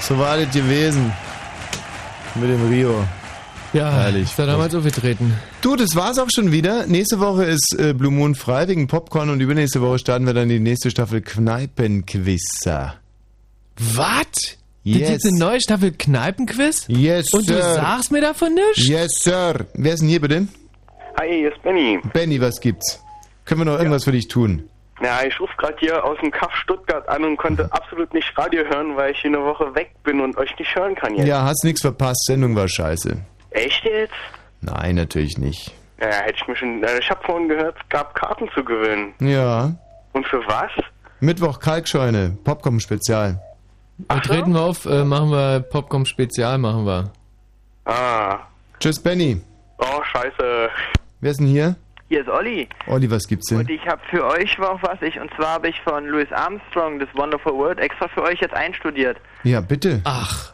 [0.00, 1.12] so war das gewesen.
[2.36, 3.04] Mit dem Rio.
[3.72, 4.22] Ja, Herrlich.
[4.30, 5.34] ist damals aufgetreten.
[5.60, 6.86] Du, das war's auch schon wieder.
[6.86, 10.48] Nächste Woche ist äh, Blue Moon frei wegen Popcorn und übernächste Woche starten wir dann
[10.48, 12.94] die nächste Staffel Kneipenquizzer.
[13.76, 14.56] Was?
[14.84, 15.00] Yes.
[15.00, 16.84] Das ist jetzt eine neue Staffel Kneipenquiz?
[16.86, 17.74] Yes, Und du sir.
[17.74, 18.86] sagst mir davon nichts?
[18.86, 19.66] Yes, Sir.
[19.74, 20.46] Wer ist denn hier bitte?
[21.18, 21.98] Hi, hier ist Benny.
[22.12, 23.00] Benny, was gibt's?
[23.46, 24.62] Können wir noch irgendwas für dich tun?
[25.02, 28.64] Ja, ich rufe gerade hier aus dem Kaff Stuttgart an und konnte absolut nicht Radio
[28.64, 31.26] hören, weil ich hier eine Woche weg bin und euch nicht hören kann jetzt.
[31.28, 32.24] Ja, hast nichts verpasst.
[32.26, 33.16] Sendung war scheiße.
[33.50, 34.14] Echt jetzt?
[34.62, 35.72] Nein, natürlich nicht.
[36.00, 36.82] Ja, hätte ich mir schon.
[36.82, 39.12] äh, Ich habe vorhin gehört, es gab Karten zu gewinnen.
[39.20, 39.72] Ja.
[40.12, 40.70] Und für was?
[41.20, 43.40] Mittwoch Kalkscheune, Popcorn-Spezial.
[43.98, 47.10] Dann treten wir auf, äh, machen wir Popcorn Spezial, machen wir.
[47.86, 48.38] Ah.
[48.80, 49.40] Tschüss, Benny.
[49.78, 50.68] Oh, scheiße.
[51.20, 51.76] Wer ist denn hier?
[52.08, 52.68] Hier ist Olli.
[52.86, 53.58] Olli, was gibt's denn?
[53.58, 55.02] Und ich habe für euch auch was.
[55.02, 58.54] Ich, und zwar habe ich von Louis Armstrong das Wonderful World extra für euch jetzt
[58.54, 59.18] einstudiert.
[59.42, 60.00] Ja, bitte.
[60.04, 60.52] Ach.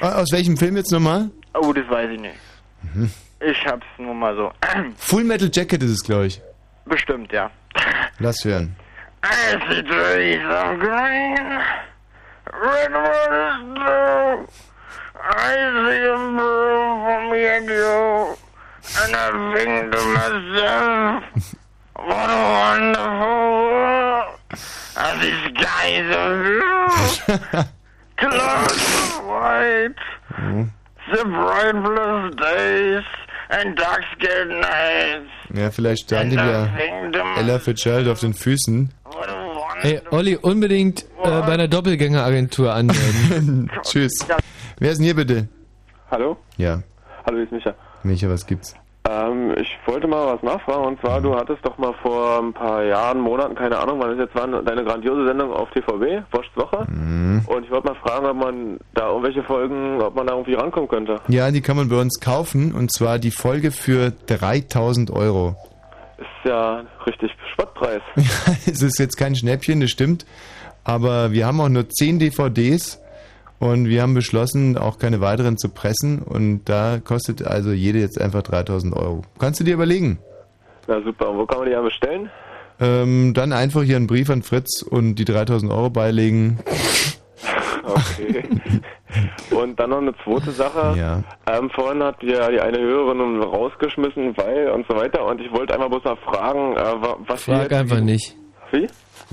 [0.00, 1.30] Aus welchem Film jetzt nochmal?
[1.54, 2.34] Oh, das weiß ich nicht.
[2.94, 3.10] Mhm.
[3.40, 4.52] Ich hab's nur mal so.
[4.96, 6.40] Full Metal Jacket ist es, glaube ich.
[6.86, 7.50] Bestimmt, ja.
[8.18, 8.74] Lass hören.
[9.24, 11.60] I see trees of green,
[12.50, 14.46] redwood is blue.
[15.14, 18.36] I see a blue for me and you,
[19.00, 21.54] and I think to myself,
[21.96, 23.36] what a wonderful
[23.72, 24.38] world.
[24.96, 27.64] And the skies are blue,
[28.16, 30.02] clouds are white,
[31.12, 33.04] the bright blue days
[33.50, 35.30] and dark scared nights.
[35.54, 36.68] Ja, vielleicht stand ihm ja
[37.36, 38.92] Ella Fitzgerald auf den Füßen.
[39.82, 43.70] Ey, Olli, unbedingt äh, bei einer Doppelgängeragentur anmelden.
[43.82, 44.12] Tschüss.
[44.78, 45.48] Wer ist denn hier bitte?
[46.10, 46.36] Hallo?
[46.56, 46.82] Ja.
[47.26, 47.74] Hallo, hier ist Micha.
[48.04, 48.74] Micha, was gibt's?
[49.08, 52.84] Ähm, ich wollte mal was nachfragen und zwar, du hattest doch mal vor ein paar
[52.84, 56.86] Jahren, Monaten, keine Ahnung, wann es jetzt war, deine grandiose Sendung auf TVB, Wurst Woche.
[56.88, 57.42] Mhm.
[57.46, 60.88] Und ich wollte mal fragen, ob man da irgendwelche Folgen, ob man da irgendwie rankommen
[60.88, 61.20] könnte.
[61.28, 65.56] Ja, die kann man bei uns kaufen und zwar die Folge für 3000 Euro.
[66.18, 68.02] Ist ja richtig Spottpreis.
[68.66, 70.26] es ist jetzt kein Schnäppchen, das stimmt.
[70.84, 73.00] Aber wir haben auch nur 10 DVDs
[73.62, 76.18] und wir haben beschlossen, auch keine weiteren zu pressen.
[76.20, 79.22] Und da kostet also jede jetzt einfach 3000 Euro.
[79.38, 80.18] Kannst du dir überlegen?
[80.88, 82.28] Na super, und wo kann man die ja bestellen?
[82.80, 86.58] Ähm, dann einfach hier einen Brief an Fritz und die 3000 Euro beilegen.
[87.84, 88.44] Okay.
[89.50, 90.94] und dann noch eine zweite Sache.
[90.96, 91.22] Ja.
[91.50, 95.26] Ähm, vorhin hat ja die eine Hörerin rausgeschmissen, weil und so weiter.
[95.26, 98.36] Und ich wollte einfach bloß mal fragen, äh, wa- was wir Frag jetzt- einfach nicht.
[98.70, 98.86] Wie?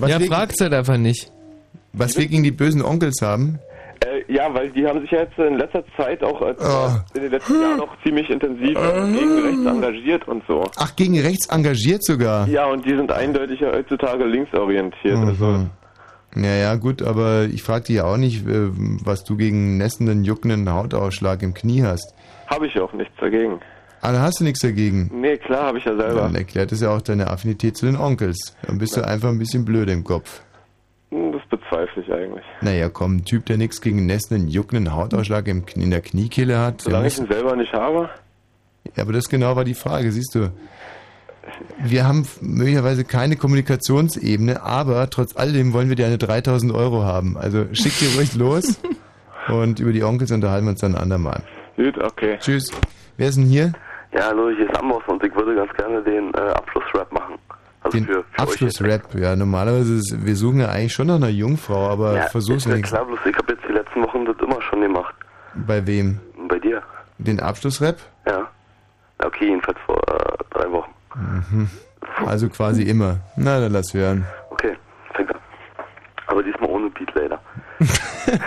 [0.07, 1.31] ja, frag's halt einfach nicht.
[1.93, 3.59] Was wir gegen die bösen Onkels haben?
[4.05, 6.89] Äh, ja, weil die haben sich ja jetzt in letzter Zeit auch äh, Oh.
[7.15, 10.63] in den letzten Jahren auch ziemlich intensiv äh, gegen rechts engagiert und so.
[10.77, 12.47] Ach, gegen rechts engagiert sogar.
[12.47, 15.17] Ja, und die sind eindeutig ja heutzutage linksorientiert.
[15.17, 15.69] Also, Mhm.
[16.35, 18.69] Ja, ja, gut, aber ich frag dich ja auch nicht, äh,
[19.03, 22.13] was du gegen nässenden, juckenden Hautausschlag im Knie hast.
[22.47, 23.59] habe ich auch nichts dagegen.
[24.01, 25.09] Ah, da hast du nichts dagegen.
[25.13, 26.21] Nee, klar, habe ich ja selber.
[26.21, 28.55] Dann erklärt es ja auch deine Affinität zu den Onkels.
[28.65, 30.41] Dann bist du einfach ein bisschen blöd im Kopf.
[31.11, 32.45] Hm, Das bezweifle ich eigentlich.
[32.61, 36.57] Naja, komm, ein Typ, der nichts gegen nässenden, juckenden Hautausschlag im, Knie- in der Kniekehle
[36.59, 36.81] hat.
[36.81, 38.09] Solange ich ihn selber nicht habe.
[38.95, 40.51] Ja, aber das genau war die Frage, siehst du.
[41.79, 47.37] Wir haben möglicherweise keine Kommunikationsebene, aber trotz alledem wollen wir dir eine 3000 Euro haben.
[47.37, 48.79] Also schick dir ruhig los
[49.47, 51.41] und über die Onkels unterhalten wir uns dann ein andermal.
[51.75, 52.37] Gut, okay.
[52.39, 52.71] Tschüss.
[53.17, 53.73] Wer ist denn hier?
[54.13, 57.35] Ja, hallo, hier ist Amos und ich würde ganz gerne den äh, Abschlussrap machen.
[57.81, 59.15] Also Den für, für Abschlussrap.
[59.15, 62.15] Ja, normalerweise ist, wir suchen ja eigentlich schon nach einer Jungfrau, aber.
[62.15, 62.97] Ja, versuch's mir wenigstens.
[62.97, 65.15] klar, bloß ich habe jetzt die letzten Wochen das immer schon gemacht.
[65.67, 66.19] Bei wem?
[66.47, 66.81] Bei dir?
[67.17, 67.97] Den Abschlussrap?
[68.27, 68.47] Ja.
[69.23, 70.91] Okay, jedenfalls vor äh, drei Wochen.
[71.15, 71.69] Mhm.
[72.25, 73.17] Also quasi immer.
[73.35, 74.25] Na, dann lass hören.
[74.49, 74.75] Okay,
[75.13, 75.41] fängt an.
[76.27, 77.39] Aber diesmal ohne Beat leider.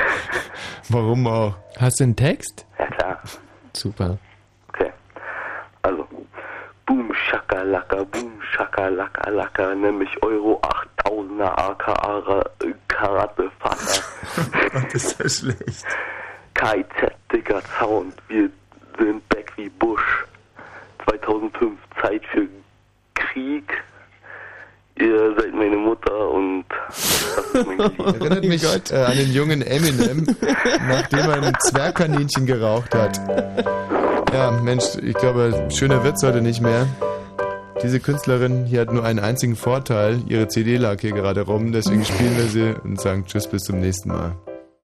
[0.88, 1.54] Warum auch?
[1.78, 2.66] Hast du einen Text?
[2.78, 3.20] Ja, klar.
[3.74, 4.18] Super.
[4.68, 4.90] Okay.
[5.82, 6.06] Also.
[6.86, 12.44] Boom, Shakalaka, Boom, Shakalaka, Laka, nämlich Euro 8000er aka
[12.88, 14.02] Karate Vater.
[14.72, 15.84] Gott, ist das schlecht.
[16.54, 18.50] KIZ, Digger Sound, wir
[18.98, 20.26] sind back wie Bush.
[21.04, 22.48] 2005, Zeit für
[23.14, 23.82] Krieg.
[25.02, 26.64] Ihr seid meine Mutter und.
[28.20, 30.26] Erinnert mich äh, an den jungen Eminem,
[30.88, 33.20] nachdem er ein Zwergkaninchen geraucht hat.
[34.32, 36.86] Ja, Mensch, ich glaube, schöner wird's heute nicht mehr.
[37.82, 40.20] Diese Künstlerin hier hat nur einen einzigen Vorteil.
[40.28, 43.80] Ihre CD lag hier gerade rum, deswegen spielen wir sie und sagen Tschüss bis zum
[43.80, 44.36] nächsten Mal.